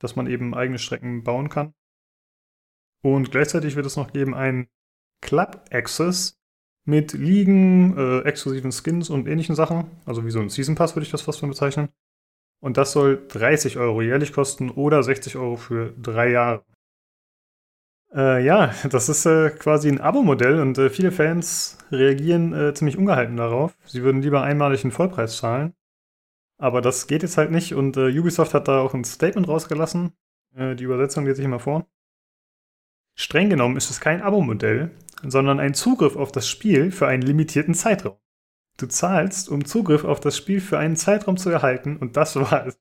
dass 0.00 0.16
man 0.16 0.26
eben 0.26 0.54
eigene 0.54 0.78
Strecken 0.78 1.22
bauen 1.22 1.48
kann. 1.48 1.72
Und 3.02 3.30
gleichzeitig 3.30 3.76
wird 3.76 3.86
es 3.86 3.96
noch 3.96 4.12
geben 4.12 4.34
ein 4.34 4.68
Club 5.20 5.64
Access 5.70 6.38
mit 6.84 7.12
Ligen, 7.12 7.96
äh, 7.96 8.20
exklusiven 8.20 8.72
Skins 8.72 9.10
und 9.10 9.28
ähnlichen 9.28 9.54
Sachen. 9.54 9.90
Also 10.06 10.24
wie 10.24 10.30
so 10.30 10.40
ein 10.40 10.48
Season 10.48 10.74
Pass 10.74 10.96
würde 10.96 11.04
ich 11.04 11.12
das 11.12 11.22
fast 11.22 11.42
mal 11.42 11.48
bezeichnen. 11.48 11.90
Und 12.60 12.76
das 12.76 12.92
soll 12.92 13.26
30 13.28 13.78
Euro 13.78 14.02
jährlich 14.02 14.32
kosten 14.32 14.70
oder 14.70 15.02
60 15.02 15.36
Euro 15.36 15.56
für 15.56 15.92
drei 16.00 16.30
Jahre. 16.30 16.64
Äh, 18.14 18.44
ja, 18.44 18.74
das 18.90 19.08
ist 19.08 19.26
äh, 19.26 19.50
quasi 19.50 19.88
ein 19.88 20.00
Abo-Modell 20.00 20.60
und 20.60 20.78
äh, 20.78 20.90
viele 20.90 21.12
Fans 21.12 21.78
reagieren 21.92 22.52
äh, 22.54 22.74
ziemlich 22.74 22.96
ungehalten 22.96 23.36
darauf. 23.36 23.76
Sie 23.84 24.02
würden 24.02 24.22
lieber 24.22 24.42
einmalig 24.42 24.82
einen 24.82 24.92
Vollpreis 24.92 25.36
zahlen. 25.36 25.74
Aber 26.60 26.80
das 26.80 27.06
geht 27.06 27.22
jetzt 27.22 27.36
halt 27.36 27.52
nicht 27.52 27.74
und 27.74 27.96
äh, 27.96 28.18
Ubisoft 28.18 28.54
hat 28.54 28.66
da 28.66 28.80
auch 28.80 28.94
ein 28.94 29.04
Statement 29.04 29.46
rausgelassen. 29.46 30.12
Äh, 30.56 30.74
die 30.74 30.84
Übersetzung 30.84 31.26
lese 31.26 31.42
ich 31.42 31.48
mal 31.48 31.60
vor. 31.60 31.86
Streng 33.20 33.50
genommen 33.50 33.76
ist 33.76 33.90
es 33.90 33.98
kein 33.98 34.22
Abo-Modell, 34.22 34.92
sondern 35.24 35.58
ein 35.58 35.74
Zugriff 35.74 36.14
auf 36.14 36.30
das 36.30 36.48
Spiel 36.48 36.92
für 36.92 37.08
einen 37.08 37.22
limitierten 37.22 37.74
Zeitraum. 37.74 38.16
Du 38.76 38.86
zahlst, 38.86 39.48
um 39.48 39.64
Zugriff 39.64 40.04
auf 40.04 40.20
das 40.20 40.36
Spiel 40.36 40.60
für 40.60 40.78
einen 40.78 40.94
Zeitraum 40.94 41.36
zu 41.36 41.50
erhalten 41.50 41.96
und 41.96 42.16
das 42.16 42.36
war's. 42.36 42.78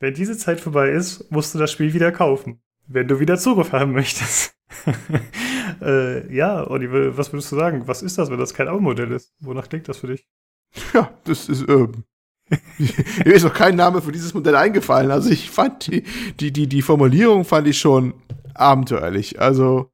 Wenn 0.00 0.14
diese 0.14 0.36
Zeit 0.36 0.60
vorbei 0.60 0.90
ist, 0.90 1.30
musst 1.30 1.54
du 1.54 1.60
das 1.60 1.70
Spiel 1.70 1.94
wieder 1.94 2.10
kaufen, 2.10 2.60
wenn 2.88 3.06
du 3.06 3.20
wieder 3.20 3.38
Zugriff 3.38 3.70
haben 3.70 3.92
möchtest. 3.92 4.56
äh, 5.80 6.34
ja, 6.34 6.68
Oliver, 6.68 7.16
was 7.16 7.32
würdest 7.32 7.52
du 7.52 7.56
sagen? 7.56 7.86
Was 7.86 8.02
ist 8.02 8.18
das, 8.18 8.32
wenn 8.32 8.38
das 8.38 8.54
kein 8.54 8.66
Abo-Modell 8.66 9.12
ist? 9.12 9.32
Wonach 9.38 9.68
klingt 9.68 9.88
das 9.88 9.98
für 9.98 10.08
dich? 10.08 10.26
Ja, 10.92 11.12
das 11.22 11.48
ist, 11.48 11.68
ähm, 11.68 12.02
mir 12.78 13.32
ist 13.32 13.44
noch 13.44 13.54
kein 13.54 13.76
Name 13.76 14.02
für 14.02 14.10
dieses 14.10 14.34
Modell 14.34 14.56
eingefallen. 14.56 15.12
Also 15.12 15.30
ich 15.30 15.48
fand 15.50 15.86
die, 15.86 16.02
die, 16.40 16.52
die, 16.52 16.66
die 16.66 16.82
Formulierung 16.82 17.44
fand 17.44 17.68
ich 17.68 17.78
schon 17.78 18.14
abenteuerlich. 18.58 19.40
Also, 19.40 19.90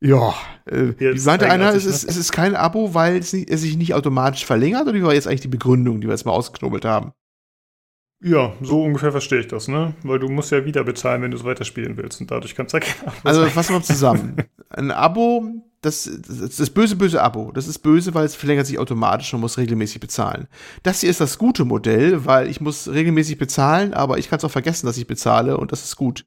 ja, 0.00 0.34
äh, 0.66 0.94
wie 0.98 1.20
meinte 1.20 1.48
einer, 1.48 1.72
es 1.74 1.84
ist, 1.84 2.04
ne? 2.04 2.10
es 2.10 2.16
ist 2.16 2.32
kein 2.32 2.56
Abo, 2.56 2.92
weil 2.92 3.16
es, 3.16 3.32
nicht, 3.32 3.48
es 3.50 3.60
sich 3.60 3.76
nicht 3.76 3.94
automatisch 3.94 4.44
verlängert, 4.44 4.82
oder 4.82 4.94
wie 4.94 5.02
war 5.02 5.14
jetzt 5.14 5.28
eigentlich 5.28 5.42
die 5.42 5.48
Begründung, 5.48 6.00
die 6.00 6.08
wir 6.08 6.12
jetzt 6.12 6.26
mal 6.26 6.32
ausgeknobelt 6.32 6.84
haben? 6.84 7.12
Ja, 8.24 8.52
so 8.60 8.84
ungefähr 8.84 9.10
verstehe 9.10 9.40
ich 9.40 9.48
das, 9.48 9.66
ne? 9.66 9.94
Weil 10.04 10.20
du 10.20 10.28
musst 10.28 10.52
ja 10.52 10.64
wieder 10.64 10.84
bezahlen, 10.84 11.22
wenn 11.22 11.32
du 11.32 11.36
es 11.36 11.44
weiterspielen 11.44 11.96
willst 11.96 12.20
und 12.20 12.30
dadurch 12.30 12.54
kannst 12.54 12.72
du 12.72 12.78
ja 12.78 12.84
kein 12.84 13.08
Abo 13.08 13.16
Also 13.24 13.46
fassen 13.46 13.70
wir 13.70 13.78
mal 13.78 13.84
zusammen. 13.84 14.36
Ein 14.70 14.90
Abo, 14.92 15.44
das, 15.82 16.08
das, 16.26 16.56
das 16.56 16.70
böse, 16.70 16.94
böse 16.94 17.20
Abo. 17.20 17.50
Das 17.52 17.66
ist 17.66 17.80
böse, 17.80 18.14
weil 18.14 18.24
es 18.24 18.36
verlängert 18.36 18.66
sich 18.66 18.78
automatisch 18.78 19.34
und 19.34 19.40
muss 19.40 19.58
regelmäßig 19.58 20.00
bezahlen. 20.00 20.46
Das 20.84 21.00
hier 21.00 21.10
ist 21.10 21.20
das 21.20 21.36
gute 21.36 21.64
Modell, 21.64 22.24
weil 22.24 22.48
ich 22.48 22.60
muss 22.60 22.88
regelmäßig 22.88 23.38
bezahlen, 23.38 23.92
aber 23.92 24.18
ich 24.18 24.28
kann 24.28 24.38
es 24.38 24.44
auch 24.44 24.50
vergessen, 24.50 24.86
dass 24.86 24.98
ich 24.98 25.08
bezahle 25.08 25.56
und 25.56 25.72
das 25.72 25.84
ist 25.84 25.96
gut. 25.96 26.24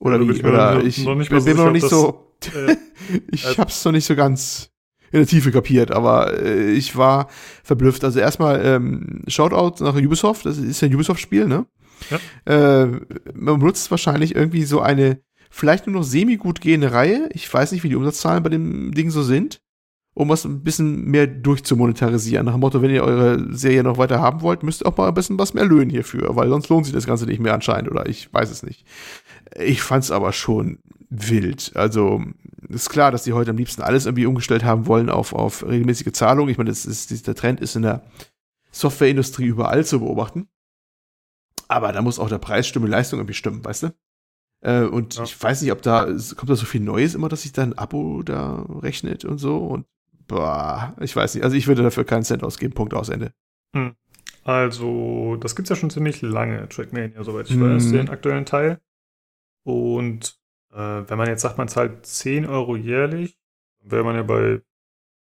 Oder, 0.00 0.20
ja, 0.20 0.28
wie, 0.28 0.42
oder 0.42 0.82
ich 0.82 1.04
noch 1.04 1.14
nicht, 1.14 1.30
bin 1.30 1.44
mir 1.44 1.54
noch 1.54 1.72
nicht 1.72 1.88
so, 1.88 2.34
äh, 2.54 2.76
ich 3.30 3.44
äh, 3.44 3.54
hab's 3.56 3.84
noch 3.84 3.92
nicht 3.92 4.06
so 4.06 4.16
ganz 4.16 4.70
in 5.12 5.18
der 5.18 5.26
Tiefe 5.26 5.50
kapiert, 5.52 5.90
aber 5.90 6.40
äh, 6.40 6.72
ich 6.72 6.96
war 6.96 7.28
verblüfft. 7.62 8.02
Also 8.02 8.18
erstmal 8.18 8.64
ähm, 8.64 9.22
Shoutout 9.28 9.84
nach 9.84 9.94
Ubisoft, 9.94 10.46
das 10.46 10.56
ist 10.56 10.80
ja 10.80 10.88
ein 10.88 10.94
Ubisoft-Spiel, 10.94 11.46
ne? 11.46 11.66
Ja. 12.10 12.82
Äh, 12.82 12.86
man 13.34 13.58
benutzt 13.60 13.90
wahrscheinlich 13.90 14.34
irgendwie 14.34 14.64
so 14.64 14.80
eine 14.80 15.20
vielleicht 15.50 15.86
nur 15.86 15.96
noch 15.96 16.04
semi-gut 16.04 16.60
gehende 16.60 16.92
Reihe. 16.92 17.28
Ich 17.34 17.52
weiß 17.52 17.72
nicht, 17.72 17.82
wie 17.82 17.88
die 17.88 17.96
Umsatzzahlen 17.96 18.42
bei 18.42 18.48
dem 18.48 18.92
Ding 18.94 19.10
so 19.10 19.22
sind, 19.22 19.60
um 20.14 20.28
was 20.28 20.44
ein 20.44 20.62
bisschen 20.62 21.04
mehr 21.04 21.26
durchzumonetarisieren. 21.26 22.46
Nach 22.46 22.54
dem 22.54 22.60
Motto, 22.60 22.80
wenn 22.80 22.90
ihr 22.90 23.04
eure 23.04 23.54
Serie 23.54 23.82
noch 23.82 23.98
weiter 23.98 24.20
haben 24.20 24.40
wollt, 24.40 24.62
müsst 24.62 24.82
ihr 24.82 24.86
auch 24.86 24.96
mal 24.96 25.08
ein 25.08 25.14
bisschen 25.14 25.38
was 25.38 25.52
mehr 25.52 25.64
löhnen 25.64 25.90
hierfür, 25.90 26.36
weil 26.36 26.48
sonst 26.48 26.68
lohnt 26.68 26.86
sich 26.86 26.94
das 26.94 27.06
Ganze 27.06 27.26
nicht 27.26 27.40
mehr 27.40 27.52
anscheinend 27.52 27.90
oder 27.90 28.08
ich 28.08 28.32
weiß 28.32 28.50
es 28.50 28.62
nicht. 28.62 28.86
Ich 29.56 29.82
fand's 29.82 30.10
aber 30.10 30.32
schon 30.32 30.78
wild. 31.10 31.72
Also 31.74 32.22
ist 32.68 32.90
klar, 32.90 33.10
dass 33.10 33.24
die 33.24 33.32
heute 33.32 33.50
am 33.50 33.56
liebsten 33.56 33.82
alles 33.82 34.06
irgendwie 34.06 34.26
umgestellt 34.26 34.64
haben 34.64 34.86
wollen 34.86 35.10
auf, 35.10 35.32
auf 35.32 35.66
regelmäßige 35.66 36.12
Zahlung. 36.12 36.48
Ich 36.48 36.58
meine, 36.58 36.70
das 36.70 36.86
ist, 36.86 37.26
der 37.26 37.34
Trend 37.34 37.60
ist 37.60 37.76
in 37.76 37.82
der 37.82 38.02
Softwareindustrie 38.70 39.46
überall 39.46 39.84
zu 39.84 40.00
beobachten. 40.00 40.48
Aber 41.68 41.92
da 41.92 42.02
muss 42.02 42.18
auch 42.18 42.28
der 42.28 42.38
Preis 42.38 42.66
stimmen, 42.66 42.86
Leistung 42.86 43.18
irgendwie 43.18 43.34
stimmen, 43.34 43.64
weißt 43.64 43.84
du? 43.84 43.94
Äh, 44.62 44.82
und 44.82 45.16
ja. 45.16 45.24
ich 45.24 45.40
weiß 45.40 45.62
nicht, 45.62 45.72
ob 45.72 45.82
da, 45.82 46.04
kommt 46.04 46.50
da 46.50 46.56
so 46.56 46.66
viel 46.66 46.80
Neues 46.80 47.14
immer, 47.14 47.28
dass 47.28 47.42
sich 47.42 47.52
da 47.52 47.62
ein 47.62 47.78
Abo 47.78 48.22
da 48.22 48.66
rechnet 48.82 49.24
und 49.24 49.38
so. 49.38 49.58
Und 49.58 49.86
boah, 50.26 50.94
ich 51.00 51.14
weiß 51.14 51.34
nicht. 51.34 51.44
Also 51.44 51.56
ich 51.56 51.66
würde 51.66 51.82
dafür 51.82 52.04
keinen 52.04 52.24
Cent 52.24 52.44
ausgeben, 52.44 52.74
Punkt 52.74 52.94
aus 52.94 53.08
Ende. 53.08 53.32
Hm. 53.74 53.94
Also, 54.44 55.36
das 55.36 55.54
gibt's 55.54 55.68
ja 55.68 55.76
schon 55.76 55.90
ziemlich 55.90 56.22
lange, 56.22 56.68
Trackmania, 56.68 57.22
soweit 57.22 57.48
ich 57.50 57.56
hm. 57.56 57.74
weiß, 57.74 57.90
den 57.90 58.08
aktuellen 58.08 58.46
Teil. 58.46 58.80
Und 59.70 60.38
äh, 60.72 60.76
wenn 60.76 61.18
man 61.18 61.28
jetzt 61.28 61.42
sagt, 61.42 61.58
man 61.58 61.68
zahlt 61.68 62.06
10 62.06 62.46
Euro 62.46 62.76
jährlich, 62.76 63.38
wäre 63.82 64.04
man 64.04 64.16
ja 64.16 64.22
bei 64.22 64.60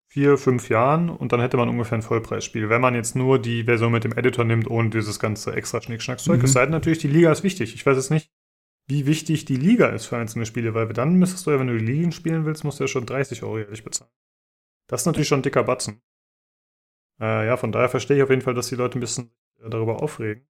vier, 0.08 0.38
fünf 0.38 0.70
Jahren 0.70 1.10
und 1.10 1.32
dann 1.32 1.40
hätte 1.40 1.58
man 1.58 1.70
ungefähr 1.70 1.98
ein 1.98 2.02
Vollpreisspiel. 2.02 2.70
Wenn 2.70 2.82
man 2.82 2.96
jetzt 2.96 3.16
nur 3.16 3.40
die 3.40 3.64
Version 3.64 3.92
mit 3.92 4.04
dem 4.04 4.18
Editor 4.18 4.44
nimmt, 4.44 4.70
ohne 4.70 4.90
dieses 4.90 5.20
ganze 5.20 5.54
extra 5.54 5.82
Schnickschnackzeug. 5.82 6.40
Mhm. 6.40 6.46
Es 6.46 6.54
sei 6.54 6.64
denn 6.64 6.72
natürlich, 6.72 7.00
die 7.00 7.08
Liga 7.08 7.32
ist 7.32 7.44
wichtig. 7.44 7.76
Ich 7.76 7.86
weiß 7.86 7.96
jetzt 7.96 8.10
nicht, 8.10 8.32
wie 8.88 9.06
wichtig 9.06 9.46
die 9.46 9.56
Liga 9.56 9.88
ist 9.90 10.08
für 10.08 10.18
einzelne 10.18 10.48
Spiele, 10.48 10.74
weil 10.74 10.88
dann 10.88 11.14
müsstest 11.14 11.46
du 11.46 11.52
ja, 11.52 11.60
wenn 11.60 11.68
du 11.68 11.78
die 11.78 11.86
Ligen 11.86 12.12
spielen 12.12 12.46
willst, 12.46 12.64
musst 12.64 12.80
du 12.80 12.86
ja 12.86 12.88
schon 12.88 13.06
30 13.06 13.44
Euro 13.44 13.60
jährlich 13.60 13.84
bezahlen. 13.84 14.12
Das 14.88 15.02
ist 15.02 15.06
natürlich 15.06 15.28
schon 15.28 15.40
ein 15.40 15.44
dicker 15.44 15.64
Batzen. 15.64 16.02
Äh, 17.22 17.46
ja, 17.46 17.58
von 17.58 17.72
daher 17.72 17.90
verstehe 17.90 18.18
ich 18.18 18.24
auf 18.24 18.32
jeden 18.32 18.42
Fall, 18.42 18.56
dass 18.56 18.70
die 18.70 18.76
Leute 18.76 18.98
ein 18.98 19.02
bisschen 19.02 19.32
darüber 19.60 20.02
aufregen. 20.02 20.48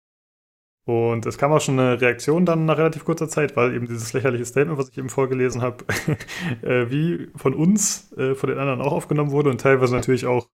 Und 0.85 1.25
es 1.25 1.37
kam 1.37 1.51
auch 1.53 1.61
schon 1.61 1.79
eine 1.79 2.01
Reaktion 2.01 2.45
dann 2.45 2.65
nach 2.65 2.77
relativ 2.77 3.05
kurzer 3.05 3.29
Zeit, 3.29 3.55
weil 3.55 3.73
eben 3.73 3.87
dieses 3.87 4.11
lächerliche 4.11 4.45
Statement, 4.45 4.77
was 4.77 4.89
ich 4.89 4.97
eben 4.97 5.09
vorgelesen 5.09 5.61
habe, 5.61 5.85
äh, 6.61 6.89
wie 6.91 7.29
von 7.35 7.53
uns, 7.53 8.11
äh, 8.17 8.35
von 8.35 8.49
den 8.49 8.59
anderen 8.59 8.81
auch 8.81 8.91
aufgenommen 8.91 9.31
wurde 9.31 9.49
und 9.49 9.61
teilweise 9.61 9.95
natürlich 9.95 10.25
auch 10.25 10.49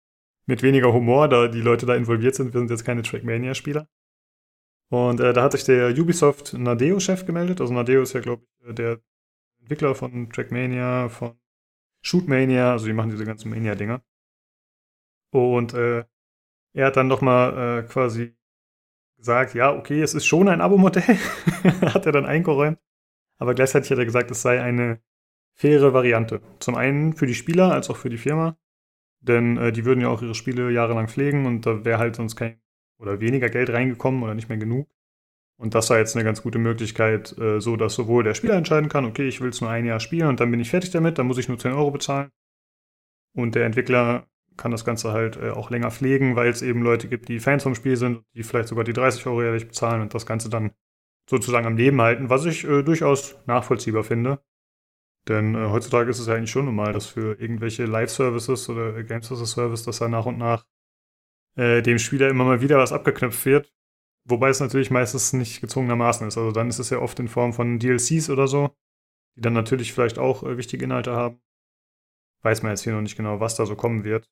mit 0.45 0.61
weniger 0.61 0.93
Humor, 0.93 1.29
da 1.29 1.47
die 1.47 1.61
Leute 1.61 1.85
da 1.85 1.95
involviert 1.95 2.35
sind. 2.35 2.53
Wir 2.53 2.59
sind 2.59 2.69
jetzt 2.69 2.85
keine 2.85 3.01
Trackmania-Spieler. 3.01 3.87
Und 4.89 5.19
äh, 5.19 5.33
da 5.33 5.43
hat 5.43 5.51
sich 5.51 5.63
der 5.63 5.97
Ubisoft 5.97 6.53
Nadeo-Chef 6.53 7.25
gemeldet. 7.25 7.61
Also 7.61 7.73
Nadeo 7.73 8.01
ist 8.01 8.13
ja, 8.13 8.21
glaube 8.21 8.43
ich, 8.67 8.75
der 8.75 8.99
Entwickler 9.61 9.95
von 9.95 10.29
Trackmania, 10.31 11.09
von 11.09 11.39
Shootmania, 12.01 12.71
also 12.71 12.85
die 12.85 12.93
machen 12.93 13.11
diese 13.11 13.25
ganzen 13.25 13.49
Mania-Dinger. 13.49 14.01
Und 15.31 15.73
äh, 15.73 16.05
er 16.73 16.85
hat 16.87 16.97
dann 16.97 17.07
nochmal 17.07 17.83
äh, 17.83 17.87
quasi 17.87 18.35
gesagt, 19.19 19.53
ja, 19.53 19.73
okay, 19.73 20.01
es 20.01 20.13
ist 20.13 20.25
schon 20.25 20.49
ein 20.49 20.61
Abo-Modell, 20.61 21.03
hat 21.81 22.05
er 22.05 22.11
dann 22.11 22.25
eingeräumt. 22.25 22.79
Aber 23.37 23.53
gleichzeitig 23.53 23.91
hat 23.91 23.99
er 23.99 24.05
gesagt, 24.05 24.31
es 24.31 24.41
sei 24.41 24.61
eine 24.61 24.99
faire 25.53 25.93
Variante. 25.93 26.41
Zum 26.59 26.75
einen 26.75 27.13
für 27.13 27.27
die 27.27 27.35
Spieler 27.35 27.71
als 27.71 27.89
auch 27.89 27.97
für 27.97 28.09
die 28.09 28.17
Firma. 28.17 28.57
Denn 29.21 29.57
äh, 29.57 29.71
die 29.71 29.85
würden 29.85 30.01
ja 30.01 30.07
auch 30.09 30.21
ihre 30.21 30.35
Spiele 30.35 30.71
jahrelang 30.71 31.07
pflegen 31.07 31.45
und 31.45 31.65
da 31.65 31.83
wäre 31.83 31.99
halt 31.99 32.15
sonst 32.15 32.35
kein 32.35 32.59
oder 32.97 33.19
weniger 33.19 33.49
Geld 33.49 33.69
reingekommen 33.69 34.23
oder 34.23 34.33
nicht 34.33 34.49
mehr 34.49 34.57
genug. 34.57 34.89
Und 35.57 35.75
das 35.75 35.89
war 35.89 35.97
jetzt 35.97 36.15
eine 36.15 36.23
ganz 36.23 36.41
gute 36.41 36.59
Möglichkeit, 36.59 37.37
äh, 37.37 37.59
so 37.59 37.75
dass 37.75 37.95
sowohl 37.95 38.23
der 38.23 38.33
Spieler 38.33 38.55
entscheiden 38.55 38.89
kann, 38.89 39.05
okay, 39.05 39.27
ich 39.27 39.41
will 39.41 39.49
es 39.49 39.59
nur 39.61 39.69
ein 39.69 39.85
Jahr 39.85 39.99
spielen 39.99 40.27
und 40.27 40.39
dann 40.39 40.51
bin 40.51 40.59
ich 40.59 40.69
fertig 40.69 40.91
damit, 40.91 41.17
dann 41.17 41.27
muss 41.27 41.37
ich 41.37 41.49
nur 41.49 41.59
10 41.59 41.73
Euro 41.73 41.91
bezahlen. 41.91 42.31
Und 43.33 43.55
der 43.55 43.65
Entwickler 43.65 44.27
kann 44.59 44.71
das 44.71 44.85
Ganze 44.85 45.11
halt 45.11 45.37
äh, 45.37 45.49
auch 45.49 45.71
länger 45.71 45.89
pflegen, 45.89 46.35
weil 46.35 46.49
es 46.49 46.61
eben 46.61 46.83
Leute 46.83 47.07
gibt, 47.07 47.29
die 47.29 47.39
Fans 47.39 47.63
vom 47.63 47.75
Spiel 47.75 47.95
sind, 47.95 48.23
die 48.35 48.43
vielleicht 48.43 48.67
sogar 48.67 48.83
die 48.83 48.93
30 48.93 49.25
Euro 49.25 49.41
jährlich 49.41 49.67
bezahlen 49.67 50.01
und 50.01 50.13
das 50.13 50.25
Ganze 50.25 50.49
dann 50.49 50.71
sozusagen 51.29 51.65
am 51.65 51.77
Leben 51.77 52.01
halten, 52.01 52.29
was 52.29 52.45
ich 52.45 52.65
äh, 52.65 52.83
durchaus 52.83 53.37
nachvollziehbar 53.45 54.03
finde. 54.03 54.39
Denn 55.27 55.55
äh, 55.55 55.69
heutzutage 55.69 56.09
ist 56.09 56.19
es 56.19 56.27
ja 56.27 56.35
eigentlich 56.35 56.51
schon 56.51 56.65
normal, 56.65 56.93
dass 56.93 57.07
für 57.07 57.39
irgendwelche 57.39 57.85
Live-Services 57.85 58.69
oder 58.69 59.03
Games 59.03 59.31
as 59.31 59.41
a 59.41 59.45
Service, 59.45 59.83
dass 59.83 59.99
da 59.99 60.07
nach 60.07 60.25
und 60.25 60.37
nach 60.37 60.65
äh, 61.55 61.81
dem 61.81 61.99
Spieler 61.99 62.29
immer 62.29 62.45
mal 62.45 62.61
wieder 62.61 62.77
was 62.77 62.91
abgeknöpft 62.91 63.45
wird. 63.45 63.73
Wobei 64.25 64.49
es 64.49 64.59
natürlich 64.59 64.91
meistens 64.91 65.33
nicht 65.33 65.61
gezwungenermaßen 65.61 66.27
ist. 66.27 66.37
Also 66.37 66.51
dann 66.51 66.69
ist 66.69 66.79
es 66.79 66.89
ja 66.89 66.99
oft 66.99 67.19
in 67.19 67.27
Form 67.27 67.53
von 67.53 67.79
DLCs 67.79 68.29
oder 68.29 68.47
so, 68.47 68.75
die 69.35 69.41
dann 69.41 69.53
natürlich 69.53 69.93
vielleicht 69.93 70.19
auch 70.19 70.43
äh, 70.43 70.57
wichtige 70.57 70.85
Inhalte 70.85 71.13
haben. 71.13 71.39
Weiß 72.41 72.63
man 72.63 72.71
jetzt 72.71 72.83
hier 72.83 72.93
noch 72.93 73.01
nicht 73.01 73.17
genau, 73.17 73.39
was 73.39 73.55
da 73.55 73.65
so 73.65 73.75
kommen 73.75 74.03
wird. 74.03 74.29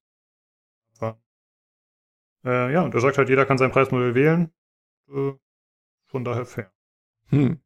Äh, 2.47 2.71
ja, 2.71 2.81
und 2.83 2.93
er 2.93 3.01
sagt 3.01 3.17
halt, 3.17 3.27
jeder 3.27 3.45
kann 3.45 3.57
sein 3.57 3.71
Preismodell 3.71 4.15
wählen. 4.15 4.51
Äh, 5.13 5.33
von 6.07 6.23
daher 6.23 6.45
fair. 6.45 6.71
Hm. 7.29 7.59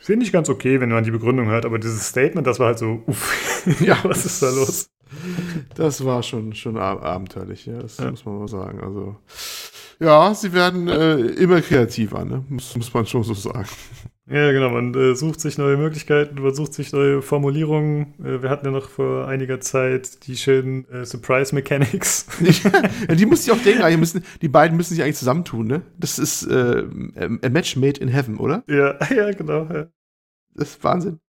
Finde 0.00 0.24
ich 0.24 0.32
ganz 0.32 0.48
okay, 0.48 0.80
wenn 0.80 0.90
man 0.90 1.02
die 1.02 1.10
Begründung 1.10 1.46
hört, 1.46 1.66
aber 1.66 1.80
dieses 1.80 2.06
Statement, 2.06 2.46
das 2.46 2.60
war 2.60 2.68
halt 2.68 2.78
so, 2.78 3.02
uff, 3.06 3.80
ja, 3.80 3.98
was 4.04 4.24
ist 4.24 4.40
da 4.42 4.50
los? 4.50 4.90
Das 5.74 6.04
war 6.04 6.22
schon, 6.22 6.54
schon 6.54 6.76
abenteuerlich, 6.76 7.66
ja, 7.66 7.78
das 7.78 7.98
ja. 7.98 8.10
muss 8.10 8.24
man 8.24 8.38
mal 8.38 8.48
sagen. 8.48 8.80
Also, 8.80 9.16
ja, 9.98 10.32
sie 10.34 10.52
werden 10.52 10.86
äh, 10.86 11.16
immer 11.16 11.60
kreativer, 11.60 12.24
ne? 12.24 12.44
muss, 12.48 12.76
muss 12.76 12.94
man 12.94 13.06
schon 13.06 13.24
so 13.24 13.34
sagen. 13.34 13.68
Ja, 14.30 14.52
genau, 14.52 14.68
man 14.68 14.94
äh, 14.94 15.14
sucht 15.14 15.40
sich 15.40 15.56
neue 15.56 15.78
Möglichkeiten, 15.78 16.42
man 16.42 16.54
sucht 16.54 16.74
sich 16.74 16.92
neue 16.92 17.22
Formulierungen. 17.22 18.14
Äh, 18.22 18.42
wir 18.42 18.50
hatten 18.50 18.66
ja 18.66 18.72
noch 18.72 18.90
vor 18.90 19.26
einiger 19.26 19.58
Zeit 19.60 20.26
die 20.26 20.36
schönen 20.36 20.86
äh, 20.90 21.06
Surprise 21.06 21.54
Mechanics. 21.54 22.26
ja, 23.08 23.14
die 23.14 23.24
muss 23.24 23.46
ich 23.46 23.52
auch 23.52 23.62
denken, 23.62 23.88
die, 23.88 23.96
müssen, 23.96 24.22
die 24.42 24.48
beiden 24.48 24.76
müssen 24.76 24.94
sich 24.94 25.02
eigentlich 25.02 25.16
zusammentun, 25.16 25.66
ne? 25.66 25.82
Das 25.98 26.18
ist 26.18 26.46
äh, 26.46 26.84
a 27.16 27.48
match 27.48 27.76
made 27.76 27.98
in 28.00 28.08
heaven, 28.08 28.36
oder? 28.36 28.64
Ja, 28.66 28.98
ja, 29.14 29.30
genau. 29.32 29.64
Ja. 29.72 29.86
Das 30.54 30.70
ist 30.70 30.84
Wahnsinn. 30.84 31.20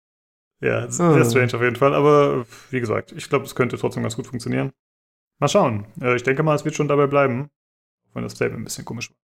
Ja, 0.60 0.92
sehr 0.92 1.06
ah. 1.06 1.24
strange 1.24 1.54
auf 1.54 1.62
jeden 1.62 1.78
Fall. 1.78 1.94
Aber 1.94 2.46
wie 2.70 2.82
gesagt, 2.82 3.14
ich 3.14 3.30
glaube, 3.30 3.46
es 3.46 3.56
könnte 3.56 3.78
trotzdem 3.78 4.04
ganz 4.04 4.18
gut 4.18 4.28
funktionieren. 4.28 4.74
Mal 5.40 5.48
schauen. 5.48 5.86
Äh, 6.02 6.18
ich 6.18 6.24
denke 6.24 6.44
mal, 6.44 6.56
es 6.56 6.66
wird 6.66 6.76
schon 6.76 6.90
dabei 6.90 7.08
bleiben. 7.08 7.50
Auch 8.10 8.16
wenn 8.16 8.24
das 8.24 8.34
Statement 8.34 8.62
ein 8.62 8.66
bisschen 8.66 8.84
komisch 8.84 9.10
war. 9.10 9.18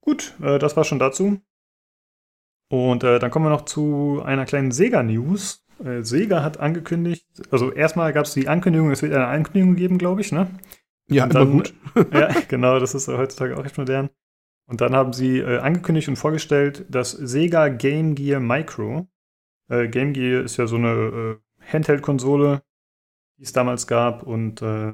Gut, 0.00 0.34
äh, 0.40 0.60
das 0.60 0.76
war 0.76 0.84
schon 0.84 1.00
dazu. 1.00 1.40
Und 2.68 3.02
äh, 3.04 3.18
dann 3.18 3.30
kommen 3.30 3.46
wir 3.46 3.50
noch 3.50 3.64
zu 3.64 4.22
einer 4.24 4.44
kleinen 4.44 4.70
Sega-News. 4.70 5.64
Äh, 5.84 6.02
Sega 6.02 6.42
hat 6.42 6.60
angekündigt, 6.60 7.26
also 7.50 7.72
erstmal 7.72 8.12
gab 8.12 8.26
es 8.26 8.34
die 8.34 8.48
Ankündigung, 8.48 8.90
es 8.90 9.02
wird 9.02 9.14
eine 9.14 9.26
Ankündigung 9.26 9.76
geben, 9.76 9.98
glaube 9.98 10.20
ich, 10.20 10.32
ne? 10.32 10.48
Ja, 11.08 11.24
und 11.24 11.34
dann, 11.34 11.52
gut. 11.52 11.74
ja, 12.12 12.28
genau, 12.48 12.78
das 12.78 12.94
ist 12.94 13.08
heutzutage 13.08 13.56
auch 13.56 13.64
echt 13.64 13.78
modern. 13.78 14.10
Und 14.66 14.82
dann 14.82 14.94
haben 14.94 15.14
sie 15.14 15.38
äh, 15.38 15.58
angekündigt 15.58 16.08
und 16.08 16.16
vorgestellt 16.16 16.84
das 16.90 17.12
Sega 17.12 17.68
Game 17.68 18.14
Gear 18.14 18.38
Micro. 18.38 19.08
Äh, 19.70 19.88
Game 19.88 20.12
Gear 20.12 20.42
ist 20.42 20.58
ja 20.58 20.66
so 20.66 20.76
eine 20.76 20.88
äh, 20.88 21.72
Handheld-Konsole, 21.72 22.62
die 23.38 23.44
es 23.44 23.54
damals 23.54 23.86
gab. 23.86 24.24
Und 24.24 24.60
äh, 24.60 24.92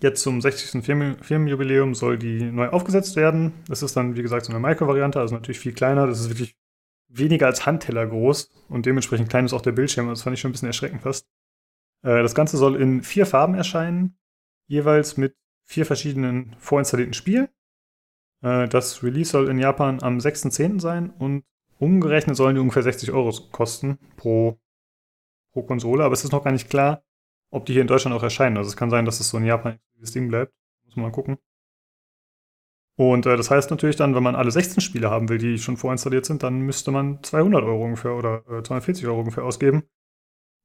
jetzt 0.00 0.22
zum 0.22 0.40
60. 0.40 0.82
Firmen 0.82 1.18
Firmenjubiläum 1.22 1.94
soll 1.94 2.16
die 2.16 2.42
neu 2.44 2.68
aufgesetzt 2.68 3.16
werden. 3.16 3.52
Das 3.68 3.82
ist 3.82 3.94
dann, 3.94 4.16
wie 4.16 4.22
gesagt, 4.22 4.46
so 4.46 4.52
eine 4.52 4.66
Micro-Variante, 4.66 5.20
also 5.20 5.34
natürlich 5.34 5.60
viel 5.60 5.72
kleiner. 5.72 6.06
Das 6.06 6.20
ist 6.20 6.30
wirklich 6.30 6.56
weniger 7.08 7.46
als 7.46 7.66
Handteller 7.66 8.06
groß 8.06 8.50
und 8.68 8.86
dementsprechend 8.86 9.30
klein 9.30 9.44
ist 9.44 9.52
auch 9.52 9.62
der 9.62 9.72
Bildschirm. 9.72 10.08
Das 10.08 10.22
fand 10.22 10.34
ich 10.34 10.40
schon 10.40 10.50
ein 10.50 10.52
bisschen 10.52 10.68
erschreckend 10.68 11.02
fast. 11.02 11.26
Äh, 12.02 12.22
das 12.22 12.34
Ganze 12.34 12.56
soll 12.56 12.76
in 12.80 13.02
vier 13.02 13.26
Farben 13.26 13.54
erscheinen, 13.54 14.18
jeweils 14.66 15.16
mit 15.16 15.36
vier 15.64 15.86
verschiedenen 15.86 16.54
vorinstallierten 16.58 17.14
Spielen. 17.14 17.48
Äh, 18.42 18.68
das 18.68 19.02
Release 19.02 19.30
soll 19.30 19.48
in 19.48 19.58
Japan 19.58 20.02
am 20.02 20.18
6.10. 20.18 20.80
sein 20.80 21.10
und 21.10 21.44
umgerechnet 21.78 22.36
sollen 22.36 22.54
die 22.54 22.60
ungefähr 22.60 22.82
60 22.82 23.12
Euro 23.12 23.32
kosten 23.52 23.98
pro, 24.16 24.58
pro 25.52 25.62
Konsole, 25.62 26.04
aber 26.04 26.12
es 26.12 26.24
ist 26.24 26.32
noch 26.32 26.44
gar 26.44 26.52
nicht 26.52 26.70
klar, 26.70 27.02
ob 27.50 27.66
die 27.66 27.72
hier 27.72 27.82
in 27.82 27.88
Deutschland 27.88 28.16
auch 28.16 28.22
erscheinen. 28.22 28.56
Also 28.56 28.68
es 28.68 28.76
kann 28.76 28.90
sein, 28.90 29.04
dass 29.04 29.20
es 29.20 29.28
so 29.28 29.38
in 29.38 29.44
Japan 29.44 29.78
das 30.00 30.12
Ding 30.12 30.28
bleibt. 30.28 30.52
Muss 30.84 30.96
man 30.96 31.06
mal 31.06 31.12
gucken. 31.12 31.38
Und 32.98 33.26
äh, 33.26 33.36
das 33.36 33.48
heißt 33.48 33.70
natürlich 33.70 33.94
dann, 33.94 34.16
wenn 34.16 34.24
man 34.24 34.34
alle 34.34 34.50
16 34.50 34.80
Spiele 34.80 35.08
haben 35.08 35.28
will, 35.28 35.38
die 35.38 35.58
schon 35.58 35.76
vorinstalliert 35.76 36.26
sind, 36.26 36.42
dann 36.42 36.62
müsste 36.62 36.90
man 36.90 37.22
200 37.22 37.62
Euro 37.62 37.84
ungefähr 37.84 38.12
oder 38.12 38.42
äh, 38.50 38.60
240 38.60 39.06
Euro 39.06 39.20
ungefähr 39.20 39.44
ausgeben. 39.44 39.84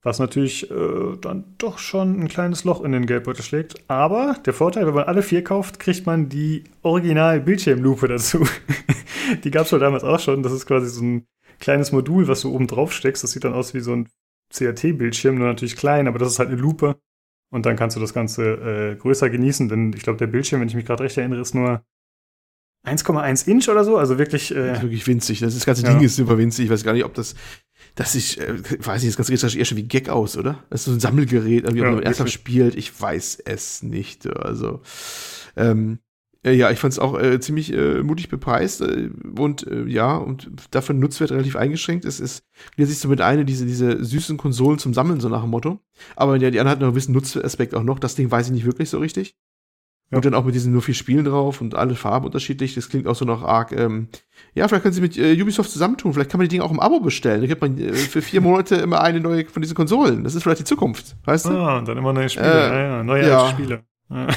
Was 0.02 0.18
natürlich 0.18 0.70
äh, 0.72 1.16
dann 1.22 1.54
doch 1.60 1.78
schon 1.78 2.20
ein 2.20 2.28
kleines 2.28 2.64
Loch 2.64 2.84
in 2.84 2.92
den 2.92 3.06
Geldbeutel 3.06 3.44
schlägt. 3.44 3.88
Aber 3.88 4.36
der 4.48 4.54
Vorteil, 4.54 4.88
wenn 4.88 4.96
man 4.96 5.04
alle 5.04 5.22
vier 5.22 5.44
kauft, 5.44 5.80
kriegt 5.80 6.08
man 6.08 6.28
die 6.28 6.64
Original-Bildschirmlupe 6.82 8.08
dazu. 8.08 8.48
die 9.44 9.52
gab 9.52 9.68
es 9.68 9.72
wohl 9.72 9.80
damals 9.80 10.04
auch 10.04 10.20
schon. 10.20 10.42
Das 10.42 10.54
ist 10.54 10.66
quasi 10.66 10.88
so 10.88 11.04
ein 11.04 11.28
kleines 11.60 11.92
Modul, 11.92 12.28
was 12.28 12.42
du 12.42 12.52
oben 12.52 12.66
drauf 12.66 12.94
steckst. 12.94 13.24
Das 13.24 13.32
sieht 13.32 13.44
dann 13.44 13.54
aus 13.54 13.76
wie 13.76 13.80
so 13.80 13.94
ein 13.94 14.10
CRT-Bildschirm, 14.52 15.36
nur 15.36 15.48
natürlich 15.48 15.76
klein, 15.76 16.08
aber 16.08 16.18
das 16.18 16.30
ist 16.30 16.40
halt 16.40 16.50
eine 16.50 16.60
Lupe. 16.60 17.00
Und 17.52 17.68
dann 17.68 17.76
kannst 17.76 17.96
du 17.96 18.00
das 18.00 18.16
Ganze 18.16 18.54
äh, 18.54 18.96
größer 18.96 19.30
genießen, 19.30 19.70
denn 19.70 19.94
ich 19.96 20.02
glaube, 20.02 20.18
der 20.18 20.26
Bildschirm, 20.26 20.62
wenn 20.62 20.68
ich 20.68 20.76
mich 20.76 20.86
gerade 20.88 21.04
recht 21.04 21.18
erinnere, 21.20 21.40
ist 21.40 21.54
nur 21.54 21.84
1,1 22.86 23.48
Inch 23.48 23.70
oder 23.70 23.84
so, 23.84 23.98
also 23.98 24.18
wirklich. 24.18 24.54
Äh, 24.54 24.82
wirklich 24.82 25.08
winzig. 25.08 25.40
Das, 25.40 25.54
das 25.54 25.66
ganze 25.66 25.84
ja. 25.84 25.94
Ding 25.94 26.02
ist 26.02 26.16
super 26.16 26.38
winzig. 26.38 26.66
Ich 26.66 26.72
weiß 26.72 26.84
gar 26.84 26.94
nicht, 26.94 27.06
ob 27.06 27.14
das. 27.14 27.36
Das 27.96 28.16
ist, 28.16 28.38
äh, 28.38 28.56
weiß 28.80 29.04
nicht, 29.04 29.18
das 29.18 29.18
ganze 29.28 29.48
sieht 29.48 29.60
eher 29.60 29.66
schon 29.66 29.78
wie 29.78 29.88
Gag 29.88 30.10
aus, 30.10 30.38
oder? 30.38 30.64
Das 30.70 30.82
ist 30.82 30.86
so 30.86 30.92
ein 30.92 31.00
Sammelgerät, 31.00 31.64
irgendwie, 31.64 31.82
ja, 31.82 31.90
ob 31.90 31.96
man 31.96 32.04
ernsthaft 32.04 32.32
spielt. 32.32 32.76
Ich 32.76 33.00
weiß 33.00 33.44
es 33.46 33.84
nicht. 33.84 34.28
Also, 34.28 34.82
ähm, 35.56 36.00
äh, 36.44 36.54
ja, 36.54 36.72
ich 36.72 36.80
fand 36.80 36.94
es 36.94 37.00
auch 37.00 37.18
äh, 37.18 37.40
ziemlich 37.40 37.72
äh, 37.74 38.04
mutig 38.04 38.30
bepreist 38.30 38.82
äh, 38.82 39.10
und 39.38 39.66
äh, 39.68 39.86
ja, 39.86 40.18
und 40.18 40.52
dafür 40.72 40.96
Nutzwert 40.96 41.32
relativ 41.32 41.56
eingeschränkt. 41.56 42.06
Es 42.06 42.20
ist, 42.20 42.44
wie 42.76 42.86
sich 42.86 43.00
so 43.00 43.08
mit 43.08 43.22
eine 43.22 43.46
diese, 43.46 43.66
diese 43.66 44.04
süßen 44.04 44.38
Konsolen 44.38 44.80
zum 44.80 44.94
Sammeln, 44.94 45.22
so 45.22 45.30
nach 45.30 45.42
dem 45.42 45.52
Motto. 45.52 45.80
Aber 46.16 46.36
ja, 46.38 46.52
die 46.52 46.60
andere 46.60 46.74
hat 46.74 46.80
noch 46.80 46.88
einen 46.88 46.94
gewissen 46.94 47.14
Nutzaspekt 47.14 47.76
auch 47.76 47.84
noch. 47.84 48.00
Das 48.00 48.16
Ding 48.16 48.30
weiß 48.30 48.48
ich 48.48 48.54
nicht 48.54 48.66
wirklich 48.66 48.90
so 48.90 49.00
richtig. 49.00 49.38
Ja. 50.14 50.18
Und 50.18 50.26
dann 50.26 50.36
auch 50.36 50.46
mit 50.46 50.54
diesen 50.54 50.72
nur 50.72 50.84
vier 50.84 50.94
Spielen 50.94 51.26
drauf 51.26 51.60
und 51.60 51.74
alle 51.74 51.96
Farben 51.96 52.28
unterschiedlich. 52.28 52.76
Das 52.76 52.88
klingt 52.88 53.08
auch 53.08 53.16
so 53.16 53.26
noch 53.26 53.42
arg. 53.42 53.72
Ähm, 53.72 54.10
ja, 54.54 54.68
vielleicht 54.68 54.84
können 54.84 54.94
sie 54.94 55.02
mit 55.02 55.18
äh, 55.18 55.42
Ubisoft 55.42 55.72
zusammentun. 55.72 56.14
Vielleicht 56.14 56.30
kann 56.30 56.38
man 56.38 56.46
die 56.48 56.50
Dinge 56.50 56.64
auch 56.64 56.70
im 56.70 56.80
Abo 56.80 57.00
bestellen. 57.00 57.42
Da 57.42 57.48
gibt 57.48 57.62
man 57.62 57.80
äh, 57.80 57.94
für 57.94 58.22
vier 58.22 58.40
Monate 58.42 58.76
immer 58.76 59.02
eine 59.02 59.20
neue 59.20 59.46
von 59.46 59.64
diesen 59.64 59.74
Konsolen. 59.74 60.24
Das 60.24 60.36
ist 60.36 60.44
vielleicht 60.44 60.60
die 60.60 60.66
Zukunft, 60.66 61.16
weißt 61.26 61.48
du? 61.48 61.50
Ah, 61.50 61.80
und 61.80 61.88
dann 61.88 61.98
immer 61.98 62.14
neue 62.14 62.30
Spiele. 62.30 62.46
Äh, 62.46 62.70
ja, 62.70 62.88
ja, 62.98 63.04
neue 63.04 63.28
ja. 63.28 63.50
Spiele. 63.50 63.84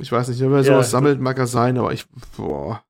ich 0.00 0.10
weiß 0.10 0.28
nicht, 0.28 0.40
wer 0.40 0.64
sowas 0.64 0.90
sammelt, 0.90 1.20
mag 1.20 1.38
er 1.38 1.46
sein, 1.46 1.76
aber 1.76 1.92
ich, 1.92 2.06
boah. 2.38 2.82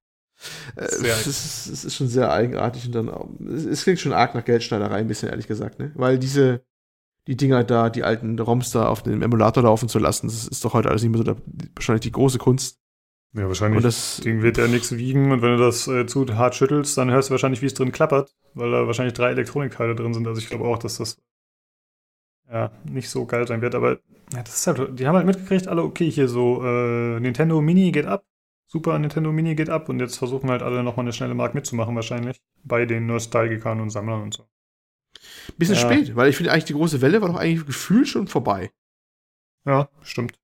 Äh, 0.77 0.85
es, 0.85 1.27
ist, 1.27 1.85
ist, 1.85 1.97
schon 1.97 2.07
sehr 2.07 2.31
eigenartig 2.31 2.87
und 2.87 2.95
dann 2.95 3.09
auch, 3.09 3.29
es, 3.53 3.65
es 3.65 3.83
klingt 3.83 3.99
schon 3.99 4.13
arg 4.13 4.37
nach 4.37 4.45
Geldschneiderei, 4.45 4.99
ein 4.99 5.09
bisschen 5.09 5.31
ehrlich 5.31 5.49
gesagt, 5.49 5.81
ne? 5.81 5.91
Weil 5.97 6.21
diese, 6.21 6.63
die 7.27 7.37
Dinger 7.37 7.65
da, 7.65 7.91
die 7.91 8.05
alten 8.05 8.39
ROMs 8.39 8.71
da 8.71 8.89
auf 8.89 9.03
dem 9.03 9.23
Emulator 9.23 9.63
laufen 9.63 9.89
zu 9.89 9.99
lassen. 9.99 10.29
Das 10.29 10.47
ist 10.47 10.65
doch 10.65 10.75
heute 10.75 10.89
alles 10.89 11.03
nicht 11.03 11.11
mehr 11.11 11.19
so 11.19 11.25
der, 11.25 11.37
wahrscheinlich 11.75 12.03
die 12.03 12.13
große 12.13 12.39
Kunst. 12.39 12.81
Ja, 13.35 13.47
wahrscheinlich. 13.49 13.79
Und 13.79 13.85
das 13.85 14.21
Ding 14.25 14.43
wird 14.43 14.57
ja 14.57 14.67
nichts 14.67 14.97
wiegen 14.97 15.31
und 15.33 15.43
wenn 15.43 15.57
du 15.57 15.59
das 15.59 15.89
äh, 15.89 16.07
zu 16.07 16.27
hart 16.37 16.55
schüttelst, 16.55 16.97
dann 16.97 17.11
hörst 17.11 17.29
du 17.29 17.33
wahrscheinlich, 17.33 17.61
wie 17.61 17.67
es 17.67 17.75
drin 17.75 17.93
klappert, 17.93 18.35
weil 18.55 18.71
da 18.71 18.87
wahrscheinlich 18.87 19.15
drei 19.15 19.31
Elektronikteile 19.31 19.95
drin 19.95 20.15
sind. 20.15 20.27
Also 20.27 20.41
ich 20.41 20.49
glaube 20.49 20.65
auch, 20.65 20.79
dass 20.79 20.99
das 20.99 21.21
ja 22.51 22.71
nicht 22.85 23.11
so 23.11 23.27
geil 23.27 23.47
sein 23.47 23.61
wird. 23.61 23.75
Aber 23.75 23.99
ja, 24.33 24.43
das 24.43 24.55
ist 24.55 24.67
halt, 24.67 24.99
die 24.99 25.07
haben 25.07 25.17
halt 25.17 25.27
mitgekriegt, 25.27 25.69
alle 25.69 25.83
okay, 25.83 26.11
hier 26.11 26.29
so 26.29 26.63
äh, 26.65 27.21
Nintendo 27.21 27.61
Mini 27.61 27.91
geht 27.93 28.07
ab, 28.07 28.25
Super 28.69 28.99
Nintendo 28.99 29.33
Mini 29.33 29.55
geht 29.55 29.71
ab 29.71 29.89
und 29.89 30.01
jetzt 30.01 30.17
versuchen 30.17 30.51
halt 30.51 30.63
alle 30.63 30.83
nochmal 30.83 31.05
eine 31.05 31.13
schnelle 31.13 31.35
Mark 31.35 31.55
mitzumachen 31.55 31.95
wahrscheinlich 31.95 32.41
bei 32.65 32.87
den 32.87 33.07
Nostalgikern 33.07 33.81
und 33.81 33.91
Sammlern 33.91 34.23
und 34.23 34.35
so. 34.35 34.49
Bisschen 35.57 35.77
ja. 35.77 35.81
spät, 35.81 36.17
weil 36.17 36.29
ich 36.29 36.37
finde 36.37 36.53
eigentlich, 36.53 36.65
die 36.65 36.75
große 36.75 37.01
Welle 37.01 37.21
war 37.21 37.29
doch 37.29 37.37
eigentlich 37.37 37.67
gefühlt 37.67 38.09
schon 38.09 38.29
vorbei. 38.29 38.71
Ja, 39.65 39.89
stimmt. 40.03 40.39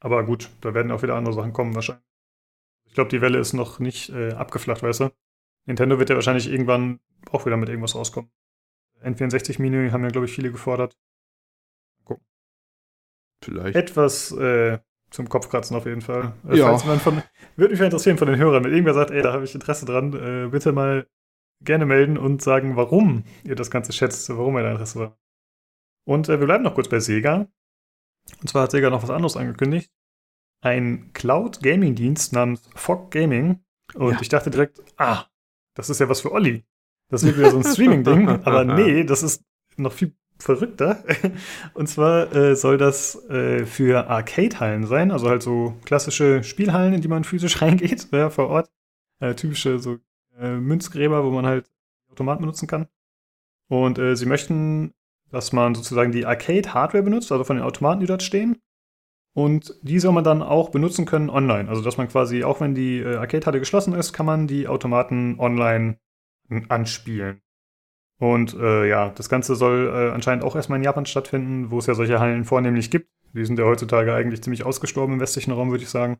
Aber 0.00 0.24
gut, 0.24 0.50
da 0.62 0.74
werden 0.74 0.90
auch 0.90 1.02
wieder 1.02 1.14
andere 1.14 1.34
Sachen 1.34 1.52
kommen 1.52 1.74
wahrscheinlich. 1.74 2.04
Ich 2.86 2.94
glaube, 2.94 3.10
die 3.10 3.20
Welle 3.20 3.38
ist 3.38 3.52
noch 3.52 3.78
nicht 3.78 4.08
äh, 4.10 4.32
abgeflacht, 4.32 4.82
weißt 4.82 5.00
du? 5.00 5.10
Nintendo 5.66 5.98
wird 5.98 6.08
ja 6.08 6.16
wahrscheinlich 6.16 6.50
irgendwann 6.50 7.00
auch 7.30 7.46
wieder 7.46 7.56
mit 7.56 7.68
irgendwas 7.68 7.94
rauskommen. 7.94 8.30
N64-Mini 9.02 9.90
haben 9.90 10.02
ja, 10.02 10.10
glaube 10.10 10.26
ich, 10.26 10.32
viele 10.32 10.50
gefordert. 10.50 10.98
Gucken. 12.04 12.24
Vielleicht. 13.44 13.76
Etwas 13.76 14.32
äh, 14.32 14.78
zum 15.10 15.28
Kopfkratzen 15.28 15.76
auf 15.76 15.86
jeden 15.86 16.00
Fall. 16.00 16.32
Äh, 16.48 16.58
ja. 16.58 16.76
Von, 16.78 17.22
würde 17.56 17.74
mich 17.74 17.80
interessieren 17.80 18.18
von 18.18 18.28
den 18.28 18.38
Hörern, 18.38 18.64
wenn 18.64 18.72
irgendwer 18.72 18.94
sagt, 18.94 19.10
ey, 19.10 19.22
da 19.22 19.32
habe 19.32 19.44
ich 19.44 19.54
Interesse 19.54 19.84
dran, 19.84 20.12
äh, 20.14 20.48
bitte 20.48 20.72
mal 20.72 21.06
gerne 21.62 21.86
melden 21.86 22.16
und 22.16 22.42
sagen, 22.42 22.76
warum 22.76 23.24
ihr 23.44 23.54
das 23.54 23.70
Ganze 23.70 23.92
schätzt, 23.92 24.28
warum 24.30 24.56
ihr 24.56 24.62
da 24.62 24.72
Interesse 24.72 24.98
war. 24.98 25.18
Und 26.06 26.28
äh, 26.28 26.40
wir 26.40 26.46
bleiben 26.46 26.64
noch 26.64 26.74
kurz 26.74 26.88
bei 26.88 27.00
Sega. 27.00 27.48
Und 28.40 28.48
zwar 28.48 28.64
hat 28.64 28.70
Sega 28.70 28.90
noch 28.90 29.02
was 29.02 29.10
anderes 29.10 29.36
angekündigt. 29.36 29.90
Ein 30.62 31.12
Cloud-Gaming-Dienst 31.12 32.32
namens 32.32 32.68
Fog 32.74 33.10
Gaming. 33.10 33.64
Und 33.94 34.14
ja. 34.14 34.20
ich 34.20 34.28
dachte 34.28 34.50
direkt, 34.50 34.82
ah, 34.96 35.26
das 35.74 35.90
ist 35.90 36.00
ja 36.00 36.08
was 36.08 36.20
für 36.20 36.32
Olli. 36.32 36.64
Das 37.08 37.24
wird 37.24 37.38
wieder 37.38 37.50
so 37.50 37.58
ein 37.58 37.64
Streaming-Ding. 37.64 38.28
aber 38.44 38.64
nee, 38.64 39.04
das 39.04 39.22
ist 39.22 39.44
noch 39.76 39.92
viel 39.92 40.14
verrückter. 40.38 41.04
Und 41.74 41.88
zwar 41.88 42.34
äh, 42.34 42.56
soll 42.56 42.78
das 42.78 43.16
äh, 43.28 43.66
für 43.66 44.08
Arcade-Hallen 44.08 44.86
sein, 44.86 45.10
also 45.10 45.28
halt 45.28 45.42
so 45.42 45.76
klassische 45.84 46.42
Spielhallen, 46.42 46.94
in 46.94 47.00
die 47.00 47.08
man 47.08 47.24
physisch 47.24 47.60
reingeht, 47.62 48.08
ja, 48.12 48.30
vor 48.30 48.48
Ort. 48.48 48.70
Äh, 49.20 49.34
typische 49.34 49.78
so 49.78 49.98
äh, 50.40 50.56
Münzgräber, 50.56 51.24
wo 51.24 51.30
man 51.30 51.46
halt 51.46 51.70
Automaten 52.10 52.42
benutzen 52.42 52.66
kann. 52.66 52.88
Und 53.68 53.98
äh, 53.98 54.16
sie 54.16 54.26
möchten, 54.26 54.94
dass 55.30 55.52
man 55.52 55.74
sozusagen 55.74 56.12
die 56.12 56.26
Arcade-Hardware 56.26 57.04
benutzt, 57.04 57.30
also 57.30 57.44
von 57.44 57.56
den 57.56 57.64
Automaten, 57.64 58.00
die 58.00 58.06
dort 58.06 58.22
stehen. 58.22 58.60
Und 59.32 59.76
die 59.82 60.00
soll 60.00 60.12
man 60.12 60.24
dann 60.24 60.42
auch 60.42 60.70
benutzen 60.70 61.06
können 61.06 61.30
online. 61.30 61.68
Also 61.68 61.82
dass 61.82 61.96
man 61.96 62.08
quasi, 62.08 62.42
auch 62.42 62.60
wenn 62.60 62.74
die 62.74 62.98
äh, 62.98 63.16
Arcade-Halle 63.16 63.60
geschlossen 63.60 63.94
ist, 63.94 64.12
kann 64.12 64.26
man 64.26 64.48
die 64.48 64.66
Automaten 64.66 65.38
online 65.38 65.98
anspielen. 66.68 67.40
Und 68.18 68.54
äh, 68.54 68.88
ja, 68.88 69.10
das 69.10 69.28
Ganze 69.28 69.54
soll 69.54 69.88
äh, 69.88 70.12
anscheinend 70.12 70.44
auch 70.44 70.56
erstmal 70.56 70.78
in 70.78 70.84
Japan 70.84 71.06
stattfinden, 71.06 71.70
wo 71.70 71.78
es 71.78 71.86
ja 71.86 71.94
solche 71.94 72.20
Hallen 72.20 72.44
vornehmlich 72.44 72.90
gibt. 72.90 73.08
Die 73.32 73.44
sind 73.44 73.58
ja 73.58 73.64
heutzutage 73.64 74.12
eigentlich 74.12 74.42
ziemlich 74.42 74.64
ausgestorben 74.64 75.14
im 75.14 75.20
westlichen 75.20 75.52
Raum, 75.52 75.70
würde 75.70 75.84
ich 75.84 75.90
sagen. 75.90 76.18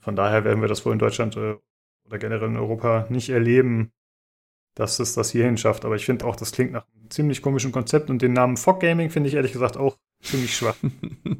Von 0.00 0.16
daher 0.16 0.44
werden 0.44 0.60
wir 0.60 0.68
das 0.68 0.84
wohl 0.84 0.92
in 0.92 0.98
Deutschland 0.98 1.36
äh, 1.36 1.56
oder 2.12 2.18
generell 2.18 2.48
in 2.48 2.56
Europa 2.56 3.06
nicht 3.08 3.30
erleben, 3.30 3.90
dass 4.74 4.98
es 4.98 5.14
das 5.14 5.30
hierhin 5.30 5.56
schafft. 5.56 5.86
Aber 5.86 5.96
ich 5.96 6.04
finde 6.04 6.26
auch, 6.26 6.36
das 6.36 6.52
klingt 6.52 6.72
nach 6.72 6.84
einem 6.94 7.10
ziemlich 7.10 7.40
komischen 7.40 7.72
Konzept 7.72 8.10
und 8.10 8.20
den 8.20 8.34
Namen 8.34 8.58
Fog 8.58 8.80
Gaming 8.80 9.08
finde 9.08 9.30
ich 9.30 9.34
ehrlich 9.34 9.52
gesagt 9.52 9.78
auch 9.78 9.96
ziemlich 10.22 10.54
schwach. 10.54 10.76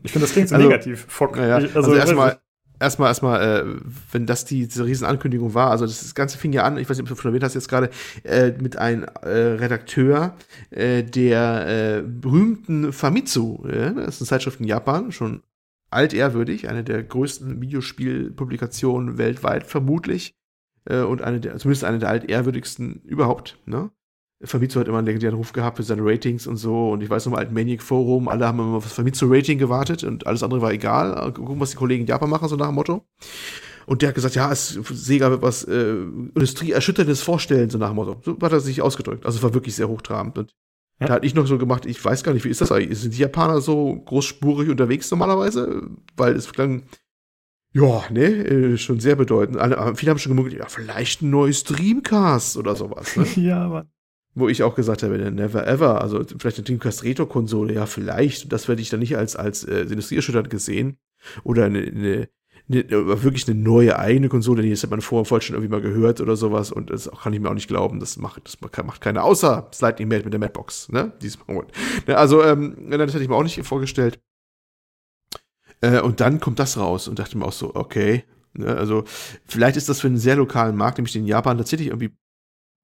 ich 0.03 0.13
finde, 0.13 0.27
das 0.27 0.33
klingt 0.33 0.49
so 0.49 0.55
also, 0.55 0.67
negativ. 0.67 1.05
Fog. 1.09 1.37
Ja, 1.37 1.57
also, 1.57 1.69
also 1.75 1.95
erstmal, 1.95 2.41
erstmal, 2.81 3.09
erstmal, 3.09 3.43
äh, 3.43 3.65
wenn 4.13 4.25
das 4.25 4.47
die, 4.47 4.67
diese 4.67 4.87
Riesenankündigung 4.87 5.53
war, 5.53 5.71
also 5.71 5.85
das, 5.85 6.15
Ganze 6.15 6.39
fing 6.39 6.55
ja 6.55 6.63
an, 6.63 6.79
ich 6.79 6.89
weiß 6.89 6.97
nicht, 6.97 7.03
ob 7.11 7.15
du 7.15 7.21
schon 7.21 7.31
erwähnt 7.31 7.45
hast 7.45 7.53
jetzt 7.53 7.69
gerade, 7.69 7.91
äh, 8.25 8.53
mit 8.53 8.79
einem 8.79 9.05
äh, 9.23 9.29
Redakteur 9.29 10.35
äh, 10.71 11.03
der 11.03 11.67
äh, 11.99 12.03
berühmten 12.03 12.95
Famitsu, 12.95 13.63
das 13.67 14.15
ist 14.15 14.23
eine 14.23 14.29
Zeitschrift 14.29 14.61
in 14.61 14.67
Japan, 14.67 15.13
schon 15.13 15.43
altehrwürdig, 15.91 16.71
eine 16.71 16.83
der 16.83 17.03
größten 17.03 17.61
Videospielpublikationen 17.61 19.19
weltweit 19.19 19.67
vermutlich 19.67 20.35
äh, 20.85 21.01
und 21.01 21.23
eine 21.23 21.41
der, 21.41 21.57
zumindest 21.59 21.85
eine 21.85 21.99
der 21.99 22.09
altehrwürdigsten 22.09 23.03
überhaupt, 23.05 23.59
ne? 23.67 23.91
Famitsu 24.45 24.81
hat 24.81 24.89
immer 24.89 24.99
einen 24.99 25.07
legendären 25.07 25.37
Ruf 25.37 25.53
gehabt 25.53 25.77
für 25.77 25.83
seine 25.83 26.05
Ratings 26.05 26.47
und 26.47 26.57
so. 26.57 26.91
Und 26.91 27.03
ich 27.03 27.11
weiß 27.11 27.27
noch 27.27 27.33
mal, 27.33 27.39
alten 27.39 27.55
Maniac 27.55 27.83
Forum, 27.83 28.29
alle 28.29 28.47
haben 28.47 28.59
immer 28.59 28.77
auf 28.77 28.85
das 28.85 28.95
Famitsu-Rating 28.95 29.59
gewartet 29.59 30.03
und 30.05 30.27
alles 30.27 30.43
andere 30.43 30.61
war 30.61 30.73
egal. 30.73 31.33
Gucken, 31.33 31.61
was 31.61 31.71
die 31.71 31.77
Kollegen 31.77 32.03
in 32.03 32.09
Japan 32.09 32.29
machen, 32.29 32.49
so 32.49 32.57
nach 32.57 32.67
dem 32.67 32.75
Motto. 32.75 33.05
Und 33.87 34.03
der 34.03 34.09
hat 34.09 34.15
gesagt, 34.15 34.35
ja, 34.35 34.51
es, 34.51 34.71
Sega 34.71 35.31
wird 35.31 35.43
was 35.43 35.65
äh, 35.65 35.93
Industrieerschütterndes 35.93 37.23
vorstellen, 37.23 37.71
so 37.71 37.79
nach 37.79 37.89
dem 37.89 37.97
Motto. 37.97 38.21
So 38.25 38.37
hat 38.41 38.53
er 38.53 38.61
sich 38.61 38.83
ausgedrückt. 38.83 39.25
Also 39.27 39.39
es 39.39 39.43
war 39.43 39.55
wirklich 39.55 39.75
sehr 39.75 39.89
hochtrabend. 39.89 40.39
Und 40.39 40.55
ja. 41.01 41.07
da 41.07 41.15
hatte 41.15 41.27
ich 41.27 41.35
noch 41.35 41.47
so 41.47 41.59
gemacht, 41.59 41.87
ich 41.87 42.05
weiß 42.05 42.23
gar 42.25 42.33
nicht, 42.33 42.45
wie 42.45 42.51
ist 42.51 42.61
das 42.61 42.73
eigentlich? 42.73 42.99
Sind 42.99 43.15
die 43.15 43.21
Japaner 43.21 43.61
so 43.61 43.95
großspurig 44.05 44.69
unterwegs 44.69 45.11
normalerweise? 45.11 45.89
Weil 46.17 46.35
es 46.35 46.53
klang, 46.53 46.83
ja, 47.73 48.05
ne, 48.11 48.25
äh, 48.25 48.77
schon 48.77 49.01
sehr 49.01 49.17
bedeutend. 49.17 49.57
Alle, 49.57 49.95
viele 49.97 50.11
haben 50.11 50.19
schon 50.19 50.31
gemunkelt, 50.31 50.59
ja, 50.59 50.67
vielleicht 50.69 51.23
ein 51.23 51.31
neues 51.31 51.65
Dreamcast 51.65 52.57
oder 52.57 52.77
sowas. 52.77 53.17
Ne? 53.17 53.27
ja, 53.37 53.65
aber 53.65 53.87
wo 54.35 54.49
ich 54.49 54.63
auch 54.63 54.75
gesagt 54.75 55.03
habe, 55.03 55.19
never 55.31 55.67
ever, 55.67 56.01
also 56.01 56.23
vielleicht 56.39 56.59
eine 56.59 56.65
Dreamcast 56.65 57.05
Retro-Konsole, 57.05 57.75
ja, 57.75 57.87
vielleicht. 57.87 58.53
Das 58.53 58.69
werde 58.69 58.81
ich 58.81 58.89
dann 58.89 59.01
nicht 59.01 59.17
als, 59.17 59.37
als 59.37 59.65
äh, 59.65 59.83
industrieerschütternd 59.83 60.49
gesehen. 60.49 60.99
Oder 61.45 61.67
eine, 61.67 61.81
eine, 61.81 62.29
eine, 62.71 63.23
wirklich 63.23 63.47
eine 63.47 63.61
neue 63.61 63.99
eigene 63.99 64.29
Konsole, 64.29 64.63
die 64.63 64.71
das 64.71 64.83
hat 64.83 64.91
man 64.91 65.03
vorher 65.03 65.27
voll 65.27 65.43
schon 65.43 65.55
irgendwie 65.55 65.71
mal 65.71 65.83
gehört 65.83 66.21
oder 66.21 66.37
sowas. 66.37 66.73
Und 66.73 66.91
das 66.91 67.11
kann 67.23 67.35
ich 67.35 67.41
mir 67.41 67.51
auch 67.51 67.55
nicht 67.55 67.69
glauben. 67.69 68.01
Das 68.01 68.17
macht, 68.17 68.43
das 68.47 68.59
macht 68.85 69.01
keiner, 69.03 69.25
außer 69.25 69.71
Lightning 69.81 70.09
Made 70.09 70.25
mit 70.25 70.33
der 70.33 70.41
Madbox, 70.41 70.89
ne? 70.89 71.13
Diesmal. 71.21 71.67
Ne, 72.07 72.17
also, 72.17 72.43
ähm, 72.43 72.91
das 72.91 73.13
hätte 73.13 73.23
ich 73.23 73.29
mir 73.29 73.37
auch 73.37 73.43
nicht 73.43 73.63
vorgestellt. 73.65 74.19
Äh, 75.83 76.01
und 76.01 76.21
dann 76.21 76.41
kommt 76.41 76.59
das 76.59 76.79
raus 76.79 77.09
und 77.09 77.19
dachte 77.19 77.37
mir 77.37 77.45
auch 77.45 77.53
so, 77.53 77.75
okay. 77.75 78.25
Ne, 78.55 78.69
also, 78.69 79.05
vielleicht 79.45 79.77
ist 79.77 79.89
das 79.89 80.01
für 80.01 80.07
einen 80.07 80.17
sehr 80.17 80.37
lokalen 80.37 80.77
Markt, 80.77 80.99
nämlich 80.99 81.13
den 81.13 81.27
Japan, 81.27 81.59
tatsächlich 81.59 81.89
irgendwie 81.89 82.17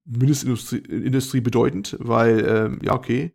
Mindestindustrie 0.04 0.78
Industrie 0.78 1.40
bedeutend, 1.40 1.96
weil, 2.00 2.44
ähm, 2.46 2.78
ja, 2.82 2.94
okay. 2.94 3.34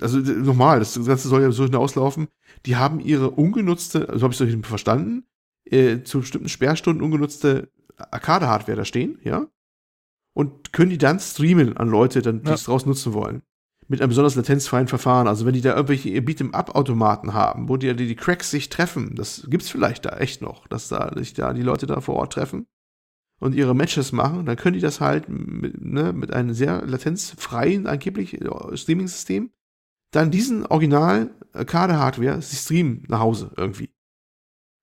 Also 0.00 0.18
nochmal, 0.18 0.78
das 0.78 0.94
Ganze 0.94 1.28
soll 1.28 1.42
ja 1.42 1.52
so 1.52 1.64
hinauslaufen. 1.64 2.28
Die 2.64 2.76
haben 2.76 2.98
ihre 2.98 3.30
ungenutzte, 3.30 4.08
so 4.14 4.22
habe 4.22 4.32
ich 4.32 4.40
es 4.40 4.66
verstanden, 4.66 5.24
äh, 5.64 6.02
zu 6.02 6.20
bestimmten 6.20 6.48
Sperrstunden 6.48 7.04
ungenutzte 7.04 7.70
Arcade-Hardware 7.96 8.78
da 8.78 8.84
stehen, 8.84 9.18
ja. 9.22 9.46
Und 10.32 10.72
können 10.72 10.90
die 10.90 10.98
dann 10.98 11.20
streamen 11.20 11.76
an 11.76 11.88
Leute, 11.88 12.22
dann, 12.22 12.42
die 12.42 12.48
ja. 12.48 12.54
es 12.54 12.64
draus 12.64 12.86
nutzen 12.86 13.12
wollen. 13.12 13.42
Mit 13.88 14.00
einem 14.00 14.08
besonders 14.08 14.34
latenzfreien 14.34 14.88
Verfahren. 14.88 15.28
Also 15.28 15.46
wenn 15.46 15.54
die 15.54 15.60
da 15.60 15.74
irgendwelche 15.74 16.08
Beat'em-up-Automaten 16.20 17.34
haben, 17.34 17.68
wo 17.68 17.76
die, 17.76 17.94
die 17.94 18.16
Cracks 18.16 18.50
sich 18.50 18.68
treffen, 18.68 19.14
das 19.14 19.46
gibt's 19.48 19.70
vielleicht 19.70 20.04
da 20.04 20.16
echt 20.16 20.42
noch, 20.42 20.66
dass 20.66 20.88
da 20.88 21.12
sich 21.16 21.34
da 21.34 21.52
die 21.52 21.62
Leute 21.62 21.86
da 21.86 22.00
vor 22.00 22.16
Ort 22.16 22.32
treffen 22.32 22.66
und 23.38 23.54
ihre 23.54 23.74
Matches 23.74 24.10
machen, 24.12 24.44
dann 24.46 24.56
können 24.56 24.74
die 24.74 24.80
das 24.80 25.00
halt 25.00 25.28
mit, 25.28 25.80
ne, 25.80 26.12
mit 26.12 26.32
einem 26.32 26.52
sehr 26.52 26.84
latenzfreien, 26.84 27.86
angeblich 27.86 28.40
äh, 28.40 28.76
Streaming-System, 28.76 29.50
dann 30.10 30.30
diesen 30.30 30.66
Original 30.66 31.30
Arcade-Hardware 31.52 32.42
sich 32.42 32.58
streamen 32.58 33.04
nach 33.08 33.20
Hause 33.20 33.52
irgendwie. 33.56 33.90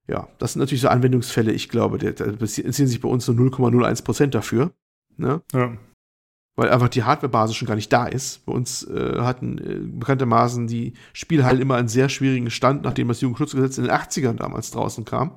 Ja, 0.07 0.27
das 0.37 0.53
sind 0.53 0.59
natürlich 0.59 0.81
so 0.81 0.89
Anwendungsfälle, 0.89 1.51
ich 1.51 1.69
glaube, 1.69 1.97
da 1.97 2.25
beziehen 2.25 2.71
sich 2.71 3.01
bei 3.01 3.09
uns 3.09 3.25
so 3.25 3.33
0,01% 3.33 4.27
dafür. 4.27 4.73
Ne? 5.17 5.41
Ja 5.53 5.77
weil 6.55 6.69
einfach 6.69 6.89
die 6.89 7.03
Hardwarebasis 7.03 7.55
schon 7.55 7.67
gar 7.67 7.75
nicht 7.75 7.91
da 7.91 8.05
ist. 8.05 8.45
Bei 8.45 8.53
uns 8.53 8.83
äh, 8.87 9.19
hatten 9.19 9.57
äh, 9.57 9.79
bekanntermaßen 9.79 10.67
die 10.67 10.93
Spielhallen 11.13 11.61
immer 11.61 11.75
einen 11.75 11.87
sehr 11.87 12.09
schwierigen 12.09 12.51
Stand, 12.51 12.83
nachdem 12.83 13.07
das 13.07 13.21
Jugendschutzgesetz 13.21 13.77
in 13.77 13.85
den 13.85 13.93
80ern 13.93 14.35
damals 14.35 14.71
draußen 14.71 15.03
kam. 15.03 15.31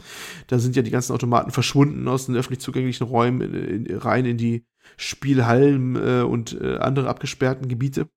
Da 0.48 0.58
sind 0.58 0.76
ja 0.76 0.82
die 0.82 0.90
ganzen 0.90 1.12
Automaten 1.12 1.50
verschwunden 1.50 2.06
aus 2.08 2.26
den 2.26 2.36
öffentlich 2.36 2.60
zugänglichen 2.60 3.06
Räumen 3.06 3.40
in, 3.40 3.86
in, 3.86 3.96
rein 3.96 4.26
in 4.26 4.36
die 4.36 4.66
Spielhallen 4.96 5.96
äh, 5.96 6.22
und 6.22 6.60
äh, 6.60 6.76
andere 6.78 7.08
abgesperrten 7.08 7.68
Gebiete, 7.68 8.08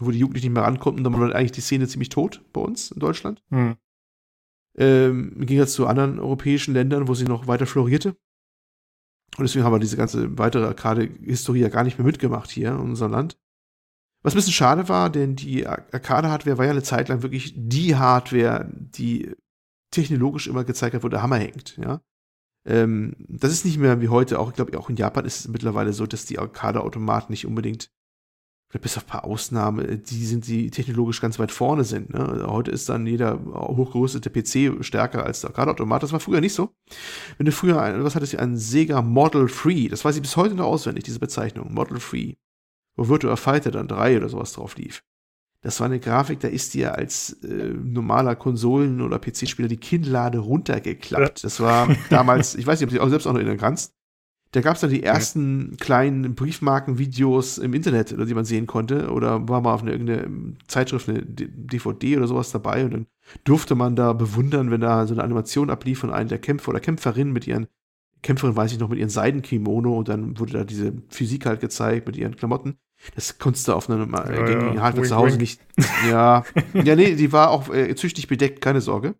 wo 0.00 0.10
die 0.10 0.18
Jugendlichen 0.18 0.46
nicht 0.46 0.54
mehr 0.54 0.64
rankommen. 0.64 1.04
Da 1.04 1.12
war 1.12 1.34
eigentlich 1.34 1.52
die 1.52 1.60
Szene 1.60 1.86
ziemlich 1.88 2.08
tot 2.08 2.42
bei 2.52 2.60
uns 2.62 2.90
in 2.90 3.00
Deutschland. 3.00 3.42
Hm. 3.50 3.76
Ähm, 4.78 5.32
Im 5.36 5.46
Gegensatz 5.46 5.74
zu 5.74 5.86
anderen 5.86 6.18
europäischen 6.18 6.74
Ländern, 6.74 7.08
wo 7.08 7.14
sie 7.14 7.24
noch 7.24 7.46
weiter 7.46 7.66
florierte. 7.66 8.16
Und 9.38 9.44
deswegen 9.44 9.64
haben 9.64 9.72
wir 9.72 9.78
diese 9.78 9.96
ganze 9.96 10.38
weitere 10.38 10.66
Arcade-Historie 10.66 11.60
ja 11.60 11.68
gar 11.68 11.84
nicht 11.84 11.98
mehr 11.98 12.06
mitgemacht 12.06 12.50
hier 12.50 12.70
in 12.70 12.78
unserem 12.78 13.12
Land. 13.12 13.38
Was 14.22 14.34
ein 14.34 14.36
bisschen 14.36 14.52
schade 14.52 14.88
war, 14.88 15.10
denn 15.10 15.36
die 15.36 15.66
Arcade-Hardware 15.66 16.58
war 16.58 16.64
ja 16.64 16.70
eine 16.72 16.82
Zeit 16.82 17.08
lang 17.08 17.22
wirklich 17.22 17.54
die 17.56 17.96
Hardware, 17.96 18.70
die 18.74 19.34
technologisch 19.92 20.46
immer 20.46 20.64
gezeigt 20.64 20.94
hat, 20.94 21.04
wo 21.04 21.08
der 21.08 21.22
Hammer 21.22 21.36
hängt, 21.36 21.76
ja. 21.76 22.00
Ähm, 22.66 23.14
das 23.28 23.52
ist 23.52 23.64
nicht 23.64 23.78
mehr 23.78 24.00
wie 24.00 24.08
heute, 24.08 24.40
auch, 24.40 24.48
ich 24.48 24.56
glaube, 24.56 24.76
auch 24.76 24.90
in 24.90 24.96
Japan 24.96 25.24
ist 25.24 25.40
es 25.40 25.48
mittlerweile 25.48 25.92
so, 25.92 26.06
dass 26.06 26.26
die 26.26 26.40
Arcade-Automaten 26.40 27.32
nicht 27.32 27.46
unbedingt 27.46 27.90
bis 28.72 28.96
auf 28.96 29.04
ein 29.04 29.08
paar 29.08 29.24
Ausnahmen, 29.24 30.02
die 30.04 30.26
sind, 30.26 30.46
die 30.46 30.70
technologisch 30.70 31.20
ganz 31.20 31.38
weit 31.38 31.52
vorne 31.52 31.84
sind. 31.84 32.12
Ne? 32.12 32.28
Also 32.28 32.46
heute 32.48 32.70
ist 32.70 32.88
dann 32.88 33.06
jeder 33.06 33.40
hochgerüstete 33.44 34.30
PC 34.30 34.84
stärker 34.84 35.24
als 35.24 35.40
der 35.40 35.50
Arcade-Automat. 35.50 36.02
Das 36.02 36.12
war 36.12 36.20
früher 36.20 36.40
nicht 36.40 36.54
so. 36.54 36.70
Wenn 37.38 37.46
du 37.46 37.52
früher, 37.52 37.80
ein, 37.80 38.02
was 38.04 38.16
hattest 38.16 38.34
du, 38.34 38.38
ein 38.38 38.56
Sega 38.56 39.02
Model 39.02 39.46
3, 39.46 39.88
das 39.88 40.04
weiß 40.04 40.16
ich 40.16 40.22
bis 40.22 40.36
heute 40.36 40.54
noch 40.54 40.66
auswendig, 40.66 41.04
diese 41.04 41.20
Bezeichnung, 41.20 41.72
Model 41.72 41.98
3, 41.98 42.36
wo 42.96 43.08
Virtua 43.08 43.36
Fighter 43.36 43.70
dann 43.70 43.88
3 43.88 44.18
oder 44.18 44.28
sowas 44.28 44.52
drauf 44.52 44.76
lief. 44.76 45.02
Das 45.62 45.80
war 45.80 45.86
eine 45.86 45.98
Grafik, 45.98 46.40
da 46.40 46.48
ist 46.48 46.74
dir 46.74 46.94
als 46.94 47.32
äh, 47.42 47.72
normaler 47.72 48.36
Konsolen- 48.36 49.00
oder 49.00 49.18
PC-Spieler 49.18 49.68
die 49.68 49.78
Kinnlade 49.78 50.38
runtergeklappt. 50.38 51.42
Das 51.42 51.60
war 51.60 51.88
damals, 52.10 52.54
ich 52.54 52.66
weiß 52.66 52.78
nicht, 52.78 52.86
ob 52.86 52.90
du 52.90 52.96
dich 52.96 53.02
auch 53.02 53.08
selbst 53.08 53.26
auch 53.26 53.32
noch 53.32 53.40
erinnern 53.40 53.58
kannst, 53.58 53.92
da 54.56 54.62
gab 54.62 54.76
es 54.76 54.80
dann 54.80 54.88
die 54.88 55.02
ersten 55.02 55.72
ja. 55.72 55.76
kleinen 55.78 56.34
Briefmarkenvideos 56.34 57.58
im 57.58 57.74
Internet, 57.74 58.16
die 58.18 58.34
man 58.34 58.46
sehen 58.46 58.66
konnte. 58.66 59.10
Oder 59.12 59.46
war 59.50 59.60
mal 59.60 59.74
auf 59.74 59.82
eine, 59.82 59.90
irgendeine 59.92 60.56
Zeitschrift, 60.66 61.10
eine 61.10 61.20
DVD 61.26 62.16
oder 62.16 62.26
sowas 62.26 62.52
dabei. 62.52 62.86
Und 62.86 62.94
dann 62.94 63.06
durfte 63.44 63.74
man 63.74 63.96
da 63.96 64.14
bewundern, 64.14 64.70
wenn 64.70 64.80
da 64.80 65.06
so 65.06 65.12
eine 65.12 65.22
Animation 65.22 65.68
ablief 65.68 65.98
von 65.98 66.10
einem 66.10 66.30
der 66.30 66.38
Kämpfer 66.38 66.70
oder 66.70 66.80
Kämpferinnen 66.80 67.34
mit 67.34 67.46
ihren, 67.46 67.66
Kämpferin 68.22 68.56
weiß 68.56 68.72
ich 68.72 68.78
noch, 68.78 68.88
mit 68.88 68.98
ihren 68.98 69.10
Seidenkimono. 69.10 69.94
Und 69.94 70.08
dann 70.08 70.38
wurde 70.38 70.54
da 70.54 70.64
diese 70.64 70.94
Physik 71.10 71.44
halt 71.44 71.60
gezeigt 71.60 72.06
mit 72.06 72.16
ihren 72.16 72.34
Klamotten. 72.34 72.78
Das 73.14 73.38
konntest 73.38 73.68
du 73.68 73.74
auf 73.74 73.90
einem 73.90 74.14
äh, 74.14 74.16
ja, 74.16 74.46
gängigen 74.46 74.76
ja. 74.76 74.80
Hardware 74.80 75.06
zu 75.06 75.16
Hause 75.16 75.36
nicht. 75.36 75.60
Ja. 76.08 76.44
ja, 76.72 76.96
nee, 76.96 77.14
die 77.14 77.30
war 77.30 77.50
auch 77.50 77.68
äh, 77.68 77.94
züchtig 77.94 78.26
bedeckt, 78.26 78.62
keine 78.62 78.80
Sorge. 78.80 79.16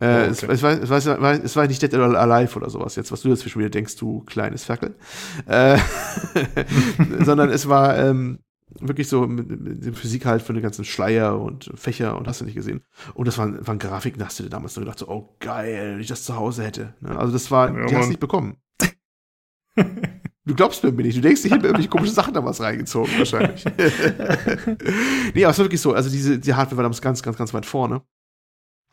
Äh, 0.00 0.06
oh, 0.06 0.08
okay. 0.08 0.30
es, 0.30 0.42
es, 0.42 0.62
war, 0.62 0.72
es, 0.72 1.06
war, 1.06 1.32
es 1.32 1.56
war 1.56 1.66
nicht 1.66 1.82
Dead 1.82 1.94
or 1.94 2.16
Alive 2.16 2.56
oder 2.56 2.70
sowas 2.70 2.96
jetzt, 2.96 3.12
was 3.12 3.20
du 3.22 3.28
jetzt 3.28 3.44
wieder 3.56 3.68
denkst, 3.68 3.96
du 3.96 4.20
kleines 4.20 4.64
Ferkel. 4.64 4.94
Äh, 5.46 5.78
sondern 7.20 7.50
es 7.50 7.68
war 7.68 7.98
ähm, 7.98 8.38
wirklich 8.78 9.08
so 9.08 9.26
mit, 9.26 9.48
mit 9.48 9.84
dem 9.84 9.94
Physik 9.94 10.24
halt 10.26 10.42
für 10.42 10.52
den 10.52 10.62
ganzen 10.62 10.84
Schleier 10.84 11.38
und 11.38 11.70
Fächer 11.74 12.16
und 12.16 12.26
hast 12.28 12.40
du 12.40 12.44
nicht 12.44 12.54
gesehen. 12.54 12.82
Und 13.14 13.28
das 13.28 13.36
waren, 13.38 13.66
waren 13.66 13.78
Grafiken, 13.78 14.18
da 14.18 14.26
hast 14.26 14.38
du 14.38 14.44
dir 14.44 14.50
damals 14.50 14.74
so 14.74 14.80
gedacht, 14.80 14.98
so, 14.98 15.08
oh 15.08 15.36
geil, 15.40 15.94
wenn 15.94 16.00
ich 16.00 16.08
das 16.08 16.24
zu 16.24 16.36
Hause 16.36 16.64
hätte. 16.64 16.94
Ne? 17.00 17.18
Also 17.18 17.32
das 17.32 17.50
war, 17.50 17.68
ja, 17.68 17.86
die 17.86 17.96
hast 17.96 18.04
du 18.04 18.10
nicht 18.10 18.20
bekommen. 18.20 18.56
Du 20.46 20.56
glaubst 20.56 20.82
mir 20.82 20.90
nicht. 20.90 21.16
Du 21.16 21.20
denkst, 21.20 21.44
ich 21.44 21.50
mir 21.50 21.58
irgendwelche 21.58 21.88
komischen 21.88 22.14
Sachen 22.14 22.34
damals 22.34 22.60
reingezogen, 22.60 23.12
wahrscheinlich. 23.18 23.62
nee, 25.34 25.44
aber 25.44 25.52
es 25.52 25.58
war 25.58 25.66
wirklich 25.66 25.80
so. 25.80 25.92
Also 25.92 26.10
diese 26.10 26.38
die 26.38 26.54
Hardware 26.54 26.78
war 26.78 26.82
damals 26.82 27.00
ganz, 27.00 27.22
ganz, 27.22 27.36
ganz 27.36 27.54
weit 27.54 27.66
vorne. 27.66 28.02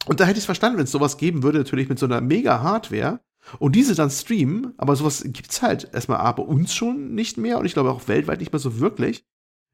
Und 0.07 0.19
da 0.19 0.25
hätte 0.25 0.37
ich 0.37 0.43
es 0.43 0.45
verstanden, 0.45 0.77
wenn 0.77 0.85
es 0.85 0.91
sowas 0.91 1.17
geben 1.17 1.43
würde, 1.43 1.59
natürlich 1.59 1.89
mit 1.89 1.99
so 1.99 2.05
einer 2.05 2.21
Mega-Hardware 2.21 3.19
und 3.59 3.75
diese 3.75 3.95
dann 3.95 4.09
streamen, 4.09 4.73
aber 4.77 4.95
sowas 4.95 5.23
gibt 5.25 5.51
es 5.51 5.61
halt 5.61 5.89
erstmal 5.93 6.19
A 6.19 6.31
bei 6.31 6.43
uns 6.43 6.73
schon 6.73 7.13
nicht 7.13 7.37
mehr 7.37 7.59
und 7.59 7.65
ich 7.65 7.73
glaube 7.73 7.91
auch 7.91 8.07
weltweit 8.07 8.39
nicht 8.39 8.51
mehr 8.51 8.59
so 8.59 8.79
wirklich. 8.79 9.25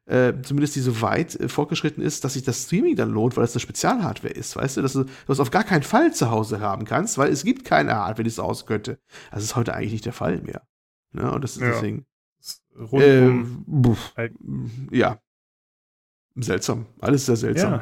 Äh, 0.05 0.33
zumindest 0.41 0.75
die 0.75 0.81
so 0.81 0.99
weit 1.01 1.39
äh, 1.39 1.47
fortgeschritten 1.47 2.03
ist, 2.03 2.25
dass 2.25 2.33
sich 2.33 2.43
das 2.43 2.63
Streaming 2.63 2.97
dann 2.97 3.09
lohnt, 3.09 3.37
weil 3.37 3.45
es 3.45 3.53
eine 3.53 3.61
Spezialhardware 3.61 4.33
ist, 4.33 4.57
weißt 4.57 4.75
du, 4.75 4.81
dass 4.81 4.93
du 4.93 5.05
das 5.27 5.39
auf 5.39 5.49
gar 5.49 5.63
keinen 5.63 5.83
Fall 5.83 6.13
zu 6.13 6.29
Hause 6.29 6.59
haben 6.59 6.83
kannst, 6.83 7.17
weil 7.17 7.31
es 7.31 7.45
gibt 7.45 7.63
keine 7.63 7.95
Hardware, 7.95 8.23
die 8.23 8.29
es 8.29 8.37
aus 8.37 8.65
könnte. 8.65 8.99
Das 9.31 9.43
ist 9.43 9.55
heute 9.55 9.73
eigentlich 9.73 9.93
nicht 9.93 10.05
der 10.05 10.11
Fall 10.11 10.41
mehr. 10.41 10.67
Ne? 11.13 11.31
Und 11.31 11.41
das 11.41 11.55
ist 11.55 11.61
ja. 11.61 11.69
deswegen. 11.69 12.05
Rundum. 12.75 13.95
Äh, 14.17 14.29
ja. 14.91 15.19
Seltsam. 16.35 16.87
Alles 16.99 17.25
sehr 17.27 17.37
seltsam. 17.37 17.81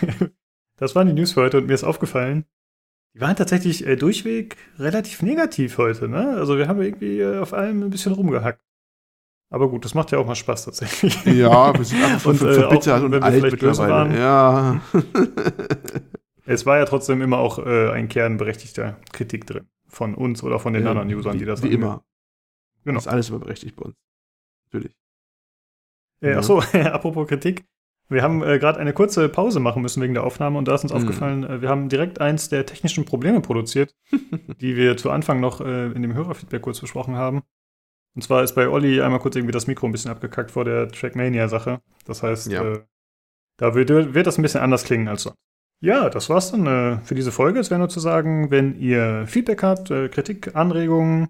Ja. 0.00 0.28
Das 0.78 0.94
waren 0.94 1.06
die 1.06 1.12
News 1.12 1.32
für 1.32 1.42
heute 1.42 1.58
und 1.58 1.66
mir 1.66 1.74
ist 1.74 1.84
aufgefallen, 1.84 2.46
die 3.14 3.20
waren 3.20 3.36
tatsächlich 3.36 3.86
äh, 3.86 3.96
durchweg 3.96 4.56
relativ 4.78 5.22
negativ 5.22 5.76
heute, 5.78 6.08
ne? 6.08 6.36
Also 6.36 6.56
wir 6.56 6.68
haben 6.68 6.80
irgendwie 6.80 7.20
äh, 7.20 7.38
auf 7.38 7.52
allem 7.52 7.82
ein 7.82 7.90
bisschen 7.90 8.12
rumgehackt. 8.12 8.62
Aber 9.50 9.70
gut, 9.70 9.84
das 9.84 9.94
macht 9.94 10.12
ja 10.12 10.18
auch 10.18 10.26
mal 10.26 10.34
Spaß 10.34 10.66
tatsächlich. 10.66 11.24
Ja, 11.24 11.76
wir 11.76 11.84
sind 11.84 12.02
einfach 12.04 12.30
und, 12.30 12.42
äh, 12.42 12.54
verbittert 12.54 13.02
und 13.02 13.14
alt 13.14 13.42
mittlerweile. 13.42 13.92
Waren. 13.92 14.16
Ja. 14.16 14.80
es 16.44 16.66
war 16.66 16.78
ja 16.78 16.84
trotzdem 16.84 17.22
immer 17.22 17.38
auch 17.38 17.58
äh, 17.58 17.90
ein 17.90 18.08
Kern 18.08 18.36
berechtigter 18.36 18.98
Kritik 19.12 19.46
drin. 19.46 19.66
Von 19.88 20.14
uns 20.14 20.42
oder 20.42 20.58
von 20.58 20.74
den 20.74 20.84
ja, 20.84 20.90
anderen 20.90 21.12
Usern, 21.12 21.34
wie, 21.34 21.38
die 21.38 21.44
das 21.46 21.62
Wie 21.62 21.68
immer. 21.68 22.04
Genau. 22.84 22.96
Das 22.96 23.06
ist 23.06 23.12
alles 23.12 23.30
immer 23.30 23.38
berechtigt 23.38 23.74
bei 23.74 23.86
uns. 23.86 23.96
Natürlich. 24.66 24.94
Äh, 26.20 26.32
ja. 26.32 26.38
Achso, 26.38 26.60
apropos 26.72 27.26
Kritik. 27.26 27.64
Wir 28.08 28.22
haben 28.22 28.42
äh, 28.42 28.58
gerade 28.58 28.80
eine 28.80 28.94
kurze 28.94 29.28
Pause 29.28 29.60
machen 29.60 29.82
müssen 29.82 30.02
wegen 30.02 30.14
der 30.14 30.24
Aufnahme 30.24 30.56
und 30.58 30.66
da 30.66 30.74
ist 30.74 30.82
uns 30.82 30.92
mhm. 30.92 30.98
aufgefallen, 30.98 31.44
äh, 31.44 31.60
wir 31.60 31.68
haben 31.68 31.88
direkt 31.88 32.20
eins 32.20 32.48
der 32.48 32.64
technischen 32.64 33.04
Probleme 33.04 33.40
produziert, 33.40 33.94
die 34.60 34.76
wir 34.76 34.96
zu 34.96 35.10
Anfang 35.10 35.40
noch 35.40 35.60
äh, 35.60 35.86
in 35.92 36.02
dem 36.02 36.14
Hörerfeedback 36.14 36.62
kurz 36.62 36.80
besprochen 36.80 37.16
haben. 37.16 37.42
Und 38.14 38.22
zwar 38.22 38.42
ist 38.42 38.54
bei 38.54 38.68
Olli 38.68 39.00
einmal 39.00 39.20
kurz 39.20 39.36
irgendwie 39.36 39.52
das 39.52 39.66
Mikro 39.66 39.86
ein 39.86 39.92
bisschen 39.92 40.10
abgekackt 40.10 40.50
vor 40.50 40.64
der 40.64 40.88
Trackmania-Sache. 40.88 41.80
Das 42.06 42.22
heißt, 42.22 42.50
ja. 42.50 42.64
äh, 42.64 42.80
da 43.58 43.74
wird, 43.74 43.90
wird 43.90 44.26
das 44.26 44.38
ein 44.38 44.42
bisschen 44.42 44.62
anders 44.62 44.84
klingen 44.84 45.08
als 45.08 45.24
sonst. 45.24 45.36
Ja, 45.80 46.10
das 46.10 46.28
war's 46.28 46.50
dann 46.50 46.66
äh, 46.66 46.98
für 47.04 47.14
diese 47.14 47.30
Folge. 47.30 47.60
Es 47.60 47.70
wäre 47.70 47.78
nur 47.78 47.88
zu 47.88 48.00
sagen, 48.00 48.50
wenn 48.50 48.80
ihr 48.80 49.26
Feedback 49.26 49.62
habt, 49.62 49.90
äh, 49.90 50.08
Kritik, 50.08 50.56
Anregungen, 50.56 51.28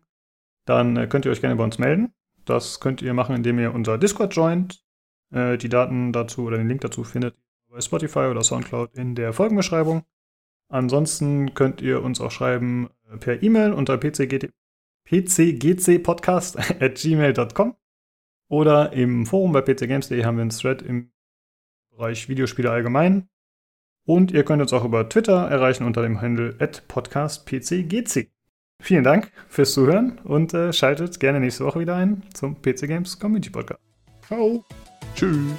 dann 0.64 1.08
könnt 1.08 1.26
ihr 1.26 1.32
euch 1.32 1.40
gerne 1.40 1.56
bei 1.56 1.64
uns 1.64 1.78
melden. 1.78 2.14
Das 2.44 2.80
könnt 2.80 3.02
ihr 3.02 3.12
machen, 3.12 3.36
indem 3.36 3.58
ihr 3.58 3.74
unser 3.74 3.98
Discord 3.98 4.34
joint. 4.34 4.80
Äh, 5.30 5.58
die 5.58 5.68
Daten 5.68 6.12
dazu 6.12 6.44
oder 6.44 6.56
den 6.58 6.68
Link 6.68 6.80
dazu 6.80 7.04
findet 7.04 7.34
ihr 7.34 7.74
bei 7.74 7.80
Spotify 7.80 8.26
oder 8.30 8.42
Soundcloud 8.42 8.94
in 8.94 9.14
der 9.14 9.32
Folgenbeschreibung. 9.32 10.04
Ansonsten 10.68 11.54
könnt 11.54 11.80
ihr 11.80 12.02
uns 12.02 12.20
auch 12.20 12.30
schreiben 12.30 12.90
äh, 13.10 13.16
per 13.16 13.42
E-Mail 13.42 13.72
unter 13.72 13.96
pcgt 13.98 14.52
gmail.com 16.94 17.76
oder 18.48 18.92
im 18.92 19.26
Forum 19.26 19.52
bei 19.52 19.62
pcgames.de 19.62 20.24
haben 20.24 20.36
wir 20.36 20.42
einen 20.42 20.50
Thread 20.50 20.82
im 20.82 21.10
Bereich 21.90 22.28
Videospiele 22.28 22.70
allgemein. 22.70 23.28
Und 24.04 24.30
ihr 24.30 24.44
könnt 24.44 24.62
uns 24.62 24.72
auch 24.72 24.84
über 24.84 25.08
Twitter 25.08 25.48
erreichen 25.48 25.84
unter 25.84 26.00
dem 26.02 26.20
Handle 26.20 26.54
podcastpcgc. 26.88 28.30
Vielen 28.80 29.04
Dank 29.04 29.32
fürs 29.48 29.72
Zuhören 29.72 30.18
und 30.20 30.54
äh, 30.54 30.72
schaltet 30.72 31.20
gerne 31.20 31.40
nächste 31.40 31.64
Woche 31.64 31.80
wieder 31.80 31.96
ein 31.96 32.22
zum 32.32 32.62
PC 32.62 32.86
Games 32.86 33.18
Community 33.18 33.50
Podcast. 33.50 33.82
Ciao. 34.26 34.64
Tschüss. 35.14 35.52